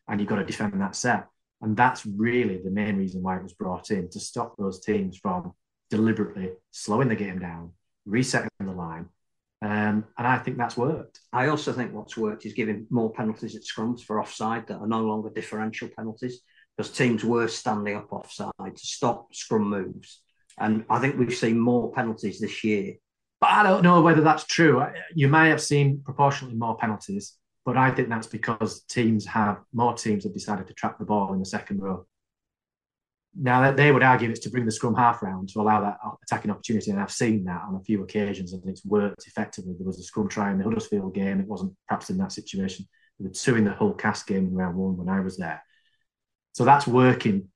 and 0.08 0.20
you've 0.20 0.28
got 0.28 0.36
to 0.36 0.44
defend 0.44 0.80
that 0.80 0.96
set. 0.96 1.28
And 1.62 1.76
that's 1.76 2.04
really 2.04 2.58
the 2.58 2.70
main 2.70 2.96
reason 2.96 3.22
why 3.22 3.36
it 3.36 3.42
was 3.42 3.52
brought 3.52 3.92
in 3.92 4.10
to 4.10 4.18
stop 4.18 4.56
those 4.56 4.80
teams 4.80 5.16
from 5.16 5.52
deliberately 5.90 6.50
slowing 6.72 7.08
the 7.08 7.14
game 7.14 7.38
down, 7.38 7.72
resetting 8.04 8.50
the 8.58 8.72
line. 8.72 9.06
Um, 9.62 10.04
and 10.18 10.26
I 10.26 10.38
think 10.38 10.58
that's 10.58 10.76
worked. 10.76 11.20
I 11.32 11.46
also 11.46 11.72
think 11.72 11.94
what's 11.94 12.16
worked 12.16 12.44
is 12.44 12.52
giving 12.52 12.86
more 12.90 13.12
penalties 13.12 13.54
at 13.54 13.62
scrums 13.62 14.02
for 14.02 14.20
offside 14.20 14.66
that 14.66 14.78
are 14.78 14.88
no 14.88 15.00
longer 15.00 15.30
differential 15.30 15.88
penalties 15.96 16.40
because 16.76 16.90
teams 16.90 17.24
were 17.24 17.48
standing 17.48 17.96
up 17.96 18.12
offside 18.12 18.52
to 18.58 18.86
stop 18.86 19.34
scrum 19.34 19.68
moves. 19.68 20.20
And 20.58 20.84
I 20.88 20.98
think 20.98 21.18
we've 21.18 21.34
seen 21.34 21.58
more 21.58 21.92
penalties 21.92 22.40
this 22.40 22.64
year. 22.64 22.94
But 23.40 23.50
I 23.50 23.62
don't 23.62 23.82
know 23.82 24.00
whether 24.00 24.22
that's 24.22 24.44
true. 24.44 24.84
You 25.14 25.28
may 25.28 25.48
have 25.50 25.60
seen 25.60 26.00
proportionally 26.04 26.54
more 26.54 26.76
penalties, 26.76 27.36
but 27.64 27.76
I 27.76 27.90
think 27.90 28.08
that's 28.08 28.26
because 28.26 28.82
teams 28.84 29.26
have 29.26 29.58
more 29.72 29.94
teams 29.94 30.24
have 30.24 30.32
decided 30.32 30.66
to 30.68 30.74
trap 30.74 30.98
the 30.98 31.04
ball 31.04 31.32
in 31.32 31.40
the 31.40 31.46
second 31.46 31.80
row. 31.80 32.06
Now 33.36 33.72
they 33.72 33.90
would 33.90 34.04
argue 34.04 34.30
it's 34.30 34.40
to 34.40 34.50
bring 34.50 34.64
the 34.64 34.70
scrum 34.70 34.94
half 34.94 35.20
round 35.20 35.48
to 35.50 35.60
allow 35.60 35.80
that 35.80 35.98
attacking 36.22 36.52
opportunity, 36.52 36.92
and 36.92 37.00
I've 37.00 37.10
seen 37.10 37.44
that 37.44 37.62
on 37.66 37.74
a 37.74 37.82
few 37.82 38.02
occasions, 38.04 38.52
and 38.52 38.62
it's 38.66 38.84
worked 38.84 39.26
effectively. 39.26 39.74
There 39.76 39.86
was 39.86 39.98
a 39.98 40.04
scrum 40.04 40.28
try 40.28 40.52
in 40.52 40.58
the 40.58 40.64
Huddersfield 40.64 41.14
game; 41.14 41.40
it 41.40 41.48
wasn't 41.48 41.74
perhaps 41.88 42.10
in 42.10 42.18
that 42.18 42.30
situation. 42.30 42.86
There 43.18 43.28
were 43.28 43.34
two 43.34 43.56
in 43.56 43.64
the 43.64 43.72
Hull 43.72 43.92
Cast 43.92 44.28
game 44.28 44.46
in 44.46 44.54
round 44.54 44.76
one 44.76 44.96
when 44.96 45.08
I 45.08 45.20
was 45.20 45.36
there, 45.36 45.60
so 46.54 46.64
that's 46.64 46.86
working 46.86 47.48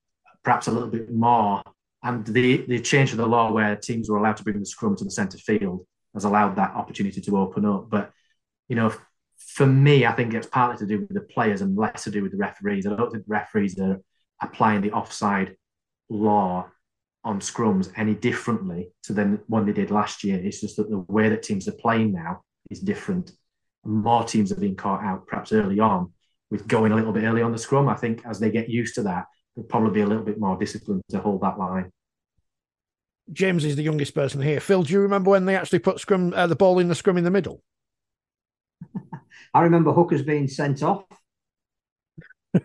perhaps 0.42 0.66
a 0.66 0.72
little 0.72 0.88
bit 0.88 1.10
more. 1.10 1.62
And 2.02 2.26
the 2.26 2.64
the 2.68 2.80
change 2.80 3.12
of 3.12 3.16
the 3.16 3.26
law 3.26 3.50
where 3.50 3.74
teams 3.76 4.10
were 4.10 4.18
allowed 4.18 4.36
to 4.36 4.44
bring 4.44 4.58
the 4.58 4.66
scrum 4.66 4.96
to 4.96 5.04
the 5.04 5.10
centre 5.10 5.38
field 5.38 5.86
has 6.14 6.24
allowed 6.24 6.56
that 6.56 6.74
opportunity 6.74 7.20
to 7.20 7.38
open 7.38 7.64
up. 7.64 7.88
But 7.88 8.10
you 8.68 8.76
know, 8.76 8.92
for 9.36 9.66
me, 9.66 10.04
I 10.04 10.12
think 10.12 10.34
it's 10.34 10.46
partly 10.46 10.78
to 10.78 10.86
do 10.86 11.00
with 11.00 11.14
the 11.14 11.20
players 11.20 11.60
and 11.60 11.76
less 11.76 12.04
to 12.04 12.10
do 12.10 12.22
with 12.22 12.32
the 12.32 12.38
referees. 12.38 12.86
I 12.86 12.94
don't 12.94 13.10
think 13.10 13.24
referees 13.26 13.78
are 13.78 14.00
applying 14.42 14.80
the 14.80 14.92
offside 14.92 15.56
law 16.08 16.68
on 17.24 17.40
scrums 17.40 17.92
any 17.96 18.14
differently 18.14 18.90
to 19.02 19.12
than 19.12 19.40
when 19.46 19.66
they 19.66 19.72
did 19.72 19.90
last 19.90 20.24
year. 20.24 20.40
It's 20.42 20.60
just 20.60 20.76
that 20.76 20.90
the 20.90 20.98
way 20.98 21.28
that 21.28 21.42
teams 21.42 21.68
are 21.68 21.72
playing 21.72 22.12
now 22.12 22.42
is 22.70 22.80
different. 22.80 23.32
More 23.84 24.24
teams 24.24 24.50
are 24.52 24.60
being 24.60 24.76
caught 24.76 25.02
out 25.02 25.26
perhaps 25.26 25.52
early 25.52 25.80
on 25.80 26.12
with 26.50 26.66
going 26.66 26.92
a 26.92 26.96
little 26.96 27.12
bit 27.12 27.24
early 27.24 27.42
on 27.42 27.52
the 27.52 27.58
scrum. 27.58 27.88
I 27.88 27.94
think 27.94 28.24
as 28.26 28.38
they 28.40 28.50
get 28.50 28.68
used 28.68 28.94
to 28.96 29.02
that, 29.02 29.26
they'll 29.54 29.64
probably 29.64 29.90
be 29.90 30.00
a 30.00 30.06
little 30.06 30.24
bit 30.24 30.38
more 30.38 30.56
disciplined 30.58 31.02
to 31.10 31.18
hold 31.18 31.42
that 31.42 31.58
line. 31.58 31.90
James 33.32 33.64
is 33.64 33.76
the 33.76 33.82
youngest 33.82 34.14
person 34.14 34.40
here. 34.40 34.60
Phil, 34.60 34.82
do 34.82 34.92
you 34.92 35.00
remember 35.00 35.30
when 35.30 35.44
they 35.44 35.56
actually 35.56 35.80
put 35.80 36.00
scrum 36.00 36.32
uh, 36.34 36.46
the 36.46 36.56
ball 36.56 36.78
in 36.78 36.88
the 36.88 36.94
scrum 36.94 37.18
in 37.18 37.24
the 37.24 37.30
middle? 37.30 37.62
I 39.54 39.62
remember 39.62 39.92
hookers 39.92 40.22
being 40.22 40.48
sent 40.48 40.82
off. 40.82 41.04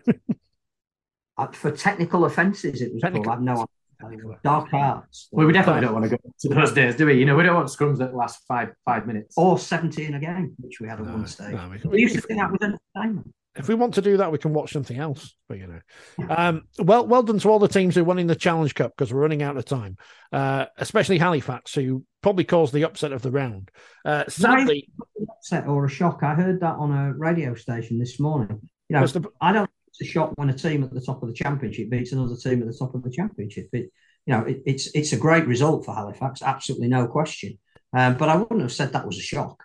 For 1.52 1.70
technical 1.72 2.24
offences, 2.24 2.80
it 2.80 2.92
was 2.92 3.02
technical. 3.02 3.24
called. 3.24 3.38
I've 3.38 3.42
no 3.42 3.66
idea. 4.06 4.38
dark 4.42 4.72
arts. 4.72 5.28
Well, 5.32 5.46
we 5.46 5.52
definitely 5.52 5.82
don't 5.82 5.92
want 5.92 6.04
to 6.04 6.10
go 6.10 6.16
to 6.40 6.48
those 6.48 6.72
days, 6.72 6.96
do 6.96 7.06
we? 7.06 7.14
You 7.14 7.26
know, 7.26 7.36
we 7.36 7.42
don't 7.42 7.56
want 7.56 7.68
scrums 7.68 7.98
that 7.98 8.14
last 8.14 8.44
five 8.46 8.72
five 8.84 9.06
minutes 9.06 9.34
or 9.36 9.58
seventeen 9.58 10.14
again, 10.14 10.54
which 10.60 10.80
we 10.80 10.88
had 10.88 11.00
at 11.00 11.06
no, 11.06 11.12
one 11.12 11.26
stage. 11.26 11.54
No, 11.54 11.68
we, 11.68 11.90
we, 11.90 12.00
used 12.00 12.14
to 12.14 12.20
think 12.20 12.38
that 12.38 12.52
was 12.52 12.60
entertainment. 12.62 13.34
If 13.56 13.68
we 13.68 13.74
want 13.76 13.94
to 13.94 14.02
do 14.02 14.16
that, 14.16 14.32
we 14.32 14.38
can 14.38 14.52
watch 14.52 14.72
something 14.72 14.98
else. 14.98 15.34
But 15.48 15.58
you 15.58 15.66
know, 15.68 16.26
um, 16.28 16.62
well, 16.78 17.06
well 17.06 17.22
done 17.22 17.38
to 17.38 17.48
all 17.48 17.58
the 17.60 17.68
teams 17.68 17.94
who 17.94 18.04
won 18.04 18.18
in 18.18 18.26
the 18.26 18.34
Challenge 18.34 18.74
Cup 18.74 18.92
because 18.96 19.12
we're 19.12 19.20
running 19.20 19.42
out 19.42 19.56
of 19.56 19.64
time. 19.64 19.96
Uh, 20.32 20.66
especially 20.78 21.18
Halifax, 21.18 21.74
who 21.74 22.04
probably 22.22 22.44
caused 22.44 22.72
the 22.72 22.84
upset 22.84 23.12
of 23.12 23.22
the 23.22 23.30
round. 23.30 23.70
Uh, 24.04 24.24
sadly, 24.28 24.88
upset 25.30 25.66
or 25.68 25.84
a 25.84 25.88
shock. 25.88 26.20
I 26.22 26.34
heard 26.34 26.60
that 26.60 26.74
on 26.74 26.90
a 26.90 27.12
radio 27.12 27.54
station 27.54 27.98
this 27.98 28.18
morning 28.18 28.60
You 28.88 28.96
know, 28.96 29.06
the- 29.06 29.28
I 29.40 29.52
don't. 29.52 29.66
think 29.66 29.70
It's 29.88 30.00
a 30.02 30.04
shock 30.04 30.32
when 30.36 30.50
a 30.50 30.54
team 30.58 30.82
at 30.82 30.92
the 30.92 31.00
top 31.00 31.22
of 31.22 31.28
the 31.28 31.34
championship 31.34 31.88
beats 31.90 32.10
another 32.12 32.36
team 32.36 32.60
at 32.62 32.66
the 32.66 32.76
top 32.76 32.94
of 32.96 33.04
the 33.04 33.10
championship. 33.10 33.68
It, 33.72 33.90
you 34.26 34.34
know, 34.34 34.40
it, 34.40 34.62
it's 34.66 34.88
it's 34.94 35.12
a 35.12 35.16
great 35.16 35.46
result 35.46 35.84
for 35.84 35.94
Halifax, 35.94 36.42
absolutely 36.42 36.88
no 36.88 37.06
question. 37.06 37.58
Um, 37.96 38.16
but 38.16 38.28
I 38.28 38.34
wouldn't 38.34 38.62
have 38.62 38.72
said 38.72 38.92
that 38.94 39.06
was 39.06 39.18
a 39.18 39.22
shock. 39.22 39.62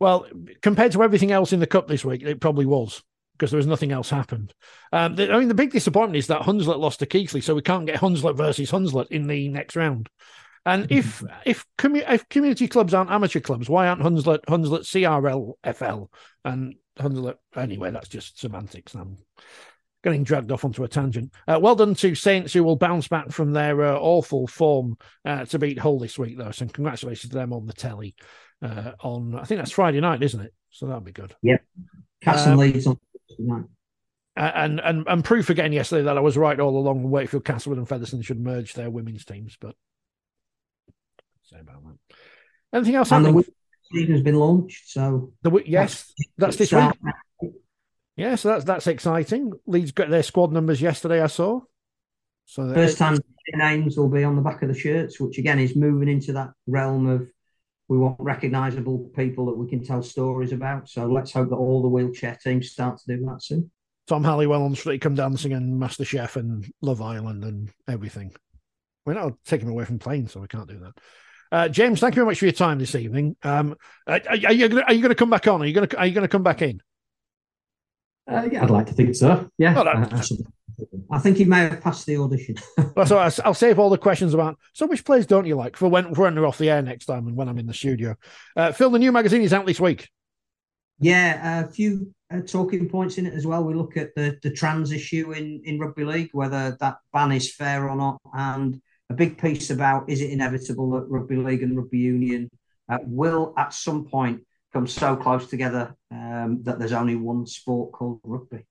Well, 0.00 0.26
compared 0.62 0.90
to 0.92 1.02
everything 1.04 1.30
else 1.30 1.52
in 1.52 1.60
the 1.60 1.66
cup 1.68 1.86
this 1.86 2.04
week, 2.04 2.22
it 2.24 2.40
probably 2.40 2.66
was 2.66 3.04
because 3.42 3.50
there 3.50 3.58
was 3.58 3.66
nothing 3.66 3.90
else 3.90 4.08
happened. 4.08 4.54
Um, 4.92 5.16
the, 5.16 5.32
I 5.32 5.36
mean, 5.40 5.48
the 5.48 5.54
big 5.54 5.72
disappointment 5.72 6.16
is 6.16 6.28
that 6.28 6.42
Hunslet 6.42 6.78
lost 6.78 7.00
to 7.00 7.06
Keighley, 7.06 7.40
so 7.40 7.56
we 7.56 7.60
can't 7.62 7.86
get 7.86 7.98
Hunslet 7.98 8.36
versus 8.36 8.70
Hunslet 8.70 9.08
in 9.08 9.26
the 9.26 9.48
next 9.48 9.74
round. 9.74 10.08
And 10.64 10.92
if 10.92 11.24
if, 11.44 11.66
commu- 11.76 12.08
if 12.08 12.28
community 12.28 12.68
clubs 12.68 12.94
aren't 12.94 13.10
amateur 13.10 13.40
clubs, 13.40 13.68
why 13.68 13.88
aren't 13.88 14.00
Hunslet 14.00 14.44
Hunslet 14.44 14.84
CRL 14.84 15.54
FL 15.74 16.04
and 16.44 16.76
Hunslet 17.00 17.34
anyway? 17.56 17.90
That's 17.90 18.06
just 18.06 18.38
semantics. 18.38 18.94
I'm 18.94 19.16
getting 20.04 20.22
dragged 20.22 20.52
off 20.52 20.64
onto 20.64 20.84
a 20.84 20.88
tangent. 20.88 21.34
Uh, 21.48 21.58
well 21.60 21.74
done 21.74 21.96
to 21.96 22.14
Saints, 22.14 22.52
who 22.52 22.62
will 22.62 22.76
bounce 22.76 23.08
back 23.08 23.32
from 23.32 23.52
their 23.52 23.82
uh, 23.82 23.98
awful 23.98 24.46
form 24.46 24.98
uh, 25.24 25.46
to 25.46 25.58
beat 25.58 25.80
Hull 25.80 25.98
this 25.98 26.16
week, 26.16 26.38
though. 26.38 26.52
So 26.52 26.66
congratulations 26.68 27.32
to 27.32 27.38
them 27.38 27.52
on 27.52 27.66
the 27.66 27.72
telly 27.72 28.14
uh, 28.62 28.92
on 29.00 29.34
I 29.34 29.42
think 29.42 29.58
that's 29.58 29.72
Friday 29.72 29.98
night, 29.98 30.22
isn't 30.22 30.40
it? 30.40 30.54
So 30.70 30.86
that'll 30.86 31.00
be 31.00 31.10
good. 31.10 31.34
Yep. 31.42 31.60
Castle 32.22 32.52
Um, 32.52 32.58
leads 32.58 32.86
on. 32.86 33.00
Uh, 34.34 34.50
and 34.54 34.80
and 34.80 35.06
and 35.06 35.24
proof 35.24 35.50
again 35.50 35.72
yesterday 35.72 36.02
that 36.04 36.16
I 36.16 36.20
was 36.20 36.36
right 36.38 36.58
all 36.58 36.76
along. 36.78 37.10
Wakefield, 37.10 37.44
Castleford, 37.44 37.78
and 37.78 37.88
Featherstone 37.88 38.22
should 38.22 38.40
merge 38.40 38.74
their 38.74 38.90
women's 38.90 39.24
teams. 39.24 39.56
But 39.60 39.74
say 41.42 41.60
about 41.60 41.82
that. 41.84 42.16
Anything 42.72 42.94
else? 42.94 43.12
And 43.12 43.24
the 43.24 43.28
happening? 43.28 43.44
week 43.46 43.54
season 43.92 44.14
has 44.14 44.22
been 44.22 44.36
launched, 44.36 44.90
so 44.90 45.32
The 45.42 45.62
yes, 45.66 46.12
that's 46.38 46.56
this 46.56 46.72
week. 46.72 46.92
Yeah, 48.16 48.34
so 48.36 48.48
that's 48.48 48.64
that's 48.64 48.86
exciting. 48.86 49.52
Leeds 49.66 49.92
got 49.92 50.10
their 50.10 50.22
squad 50.22 50.52
numbers 50.52 50.80
yesterday. 50.80 51.20
I 51.20 51.26
saw. 51.26 51.60
So 52.46 52.72
First 52.74 52.98
time 52.98 53.18
names 53.54 53.96
will 53.96 54.08
be 54.08 54.24
on 54.24 54.36
the 54.36 54.42
back 54.42 54.62
of 54.62 54.68
the 54.68 54.78
shirts, 54.78 55.20
which 55.20 55.38
again 55.38 55.58
is 55.58 55.76
moving 55.76 56.08
into 56.08 56.32
that 56.34 56.50
realm 56.66 57.08
of 57.08 57.28
we 57.92 57.98
want 57.98 58.16
recognisable 58.18 59.10
people 59.14 59.44
that 59.44 59.56
we 59.58 59.68
can 59.68 59.84
tell 59.84 60.02
stories 60.02 60.52
about. 60.52 60.88
So 60.88 61.04
let's 61.06 61.30
hope 61.30 61.50
that 61.50 61.56
all 61.56 61.82
the 61.82 61.88
wheelchair 61.88 62.38
teams 62.42 62.70
start 62.70 62.98
to 62.98 63.16
do 63.16 63.22
that 63.26 63.42
soon. 63.42 63.70
Tom 64.06 64.24
Halliwell 64.24 64.62
on 64.62 64.74
Strictly 64.74 64.98
Come 64.98 65.14
Dancing 65.14 65.52
and 65.52 65.78
MasterChef 65.78 66.36
and 66.36 66.72
Love 66.80 67.02
Island 67.02 67.44
and 67.44 67.70
everything. 67.86 68.32
We're 69.04 69.12
not 69.12 69.34
taking 69.44 69.66
him 69.66 69.74
away 69.74 69.84
from 69.84 69.98
playing, 69.98 70.28
so 70.28 70.40
we 70.40 70.46
can't 70.48 70.68
do 70.68 70.78
that. 70.78 70.92
Uh, 71.54 71.68
James, 71.68 72.00
thank 72.00 72.14
you 72.14 72.20
very 72.20 72.28
much 72.28 72.38
for 72.38 72.46
your 72.46 72.52
time 72.52 72.78
this 72.78 72.94
evening. 72.94 73.36
Um, 73.42 73.76
are, 74.06 74.20
are 74.26 74.36
you 74.36 74.68
gonna, 74.68 74.84
are 74.86 74.94
you 74.94 75.02
going 75.02 75.10
to 75.10 75.14
come 75.14 75.28
back 75.28 75.46
on? 75.46 75.60
Are 75.60 75.66
you 75.66 75.74
going 75.74 75.86
to 75.86 75.98
are 75.98 76.06
you 76.06 76.14
going 76.14 76.22
to 76.22 76.28
come 76.28 76.42
back 76.42 76.62
in? 76.62 76.80
Uh, 78.26 78.48
yeah, 78.50 78.62
I'd 78.62 78.70
like 78.70 78.86
to 78.86 78.94
think 78.94 79.14
so. 79.14 79.50
Yeah. 79.58 79.74
Well, 79.74 79.84
that- 79.84 80.14
I- 80.14 80.36
I 81.10 81.18
think 81.18 81.36
he 81.36 81.44
may 81.44 81.60
have 81.60 81.80
passed 81.80 82.06
the 82.06 82.16
audition. 82.16 82.56
Well, 82.94 83.06
so 83.06 83.16
I'll, 83.16 83.32
I'll 83.44 83.54
save 83.54 83.78
all 83.78 83.88
the 83.88 83.96
questions 83.96 84.34
about. 84.34 84.58
So, 84.74 84.86
which 84.86 85.04
players 85.04 85.24
don't 85.24 85.46
you 85.46 85.56
like 85.56 85.76
for 85.76 85.88
when 85.88 86.14
for 86.14 86.22
when 86.22 86.34
they're 86.34 86.46
off 86.46 86.58
the 86.58 86.68
air 86.68 86.82
next 86.82 87.06
time 87.06 87.26
and 87.26 87.36
when 87.36 87.48
I'm 87.48 87.58
in 87.58 87.66
the 87.66 87.74
studio? 87.74 88.16
Uh, 88.54 88.72
Phil, 88.72 88.90
the 88.90 88.98
new 88.98 89.12
magazine 89.12 89.40
is 89.40 89.52
out 89.52 89.64
this 89.64 89.80
week. 89.80 90.10
Yeah, 90.98 91.64
a 91.64 91.68
few 91.68 92.14
uh, 92.32 92.40
talking 92.40 92.88
points 92.88 93.16
in 93.16 93.26
it 93.26 93.34
as 93.34 93.46
well. 93.46 93.64
We 93.64 93.74
look 93.74 93.96
at 93.96 94.14
the 94.14 94.38
the 94.42 94.50
trans 94.50 94.92
issue 94.92 95.32
in 95.32 95.62
in 95.64 95.78
rugby 95.78 96.04
league, 96.04 96.30
whether 96.32 96.76
that 96.80 96.96
ban 97.12 97.32
is 97.32 97.54
fair 97.54 97.88
or 97.88 97.96
not, 97.96 98.20
and 98.34 98.80
a 99.08 99.14
big 99.14 99.38
piece 99.38 99.70
about 99.70 100.08
is 100.08 100.20
it 100.20 100.30
inevitable 100.30 100.90
that 100.92 101.08
rugby 101.08 101.36
league 101.36 101.62
and 101.62 101.76
rugby 101.76 101.98
union 101.98 102.50
uh, 102.88 102.98
will 103.02 103.54
at 103.56 103.72
some 103.72 104.04
point 104.04 104.42
come 104.72 104.86
so 104.86 105.16
close 105.16 105.48
together 105.48 105.94
um, 106.10 106.62
that 106.62 106.78
there's 106.78 106.92
only 106.92 107.16
one 107.16 107.46
sport 107.46 107.92
called 107.92 108.20
rugby. 108.24 108.64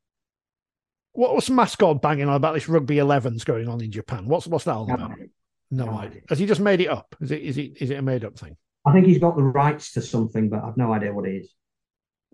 What, 1.13 1.33
what's 1.33 1.49
mascot 1.49 2.01
banging 2.01 2.27
on 2.27 2.35
about 2.35 2.53
this 2.53 2.69
rugby 2.69 2.95
11s 2.99 3.43
going 3.43 3.67
on 3.67 3.81
in 3.81 3.91
Japan? 3.91 4.25
What's 4.27 4.47
what's 4.47 4.65
that 4.65 4.75
all 4.75 4.85
about? 4.85 5.11
No 5.71 5.85
No 5.85 5.91
idea. 5.91 6.09
idea. 6.09 6.21
Has 6.29 6.39
he 6.39 6.45
just 6.45 6.61
made 6.61 6.81
it 6.81 6.87
up? 6.89 7.15
Is 7.21 7.31
it 7.31 7.41
is 7.41 7.57
it 7.57 7.81
is 7.81 7.89
it 7.89 7.97
a 7.99 8.01
made 8.01 8.23
up 8.23 8.37
thing? 8.37 8.57
I 8.85 8.93
think 8.93 9.05
he's 9.05 9.19
got 9.19 9.35
the 9.35 9.43
rights 9.43 9.93
to 9.93 10.01
something, 10.01 10.49
but 10.49 10.63
I've 10.63 10.77
no 10.77 10.91
idea 10.91 11.13
what 11.13 11.27
it 11.27 11.35
is. 11.35 11.53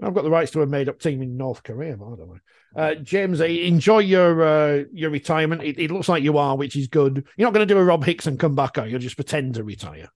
I've 0.02 0.14
got 0.14 0.24
the 0.24 0.30
rights 0.30 0.52
to 0.52 0.62
a 0.62 0.68
made 0.68 0.90
up 0.90 1.00
team 1.00 1.24
in 1.24 1.38
North 1.38 1.64
Korea, 1.64 1.98
but 1.98 2.06
I 2.06 2.16
don't 2.16 2.28
know. 2.30 2.40
Uh, 2.76 2.96
James, 2.96 3.42
uh, 3.42 3.46
enjoy 3.46 4.00
your 4.00 4.44
uh, 4.44 4.84
your 4.94 5.10
retirement. 5.10 5.64
It, 5.64 5.80
it 5.80 5.92
looks 5.92 6.08
like 6.08 6.22
you 6.24 6.38
are, 6.38 6.56
which 6.56 6.76
is 6.76 6.88
good. 6.88 7.26
You're 7.36 7.48
not 7.48 7.54
going 7.56 7.68
to 7.68 7.74
do 7.74 7.80
a 7.80 7.84
Rob 7.84 8.06
Hicks 8.06 8.28
and 8.28 8.40
come 8.40 8.54
back, 8.56 8.78
are 8.78 8.86
you? 8.86 8.92
You'll 8.92 9.00
just 9.00 9.16
pretend 9.16 9.56
to 9.56 9.64
retire. 9.64 10.10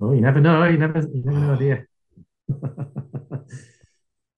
Oh, 0.00 0.12
you 0.12 0.20
never 0.20 0.40
know. 0.40 0.64
You 0.64 0.76
never, 0.78 0.98
you 1.00 1.22
never 1.24 1.38
know, 1.40 1.56
do 1.56 1.64
you? 1.64 1.86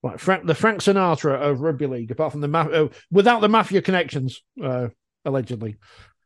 Right, 0.02 0.18
Frank, 0.18 0.46
the 0.46 0.54
Frank 0.54 0.80
Sinatra 0.80 1.40
of 1.40 1.60
rugby 1.60 1.86
league, 1.86 2.10
apart 2.10 2.32
from 2.32 2.40
the 2.40 2.48
ma- 2.48 2.62
uh, 2.62 2.88
without 3.12 3.40
the 3.40 3.48
mafia 3.48 3.80
connections, 3.80 4.42
uh, 4.62 4.88
allegedly. 5.24 5.76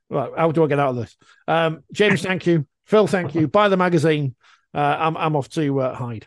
Right, 0.08 0.30
how 0.36 0.50
do 0.50 0.64
I 0.64 0.66
get 0.66 0.78
out 0.78 0.90
of 0.90 0.96
this? 0.96 1.16
Um, 1.46 1.82
James, 1.92 2.22
thank 2.22 2.46
you. 2.46 2.66
Phil, 2.86 3.06
thank 3.06 3.34
you. 3.34 3.48
Buy 3.48 3.68
the 3.68 3.76
magazine. 3.76 4.34
Uh, 4.72 4.96
I'm 4.98 5.16
I'm 5.16 5.36
off 5.36 5.48
to 5.50 5.80
uh, 5.80 5.94
Hyde. 5.94 6.26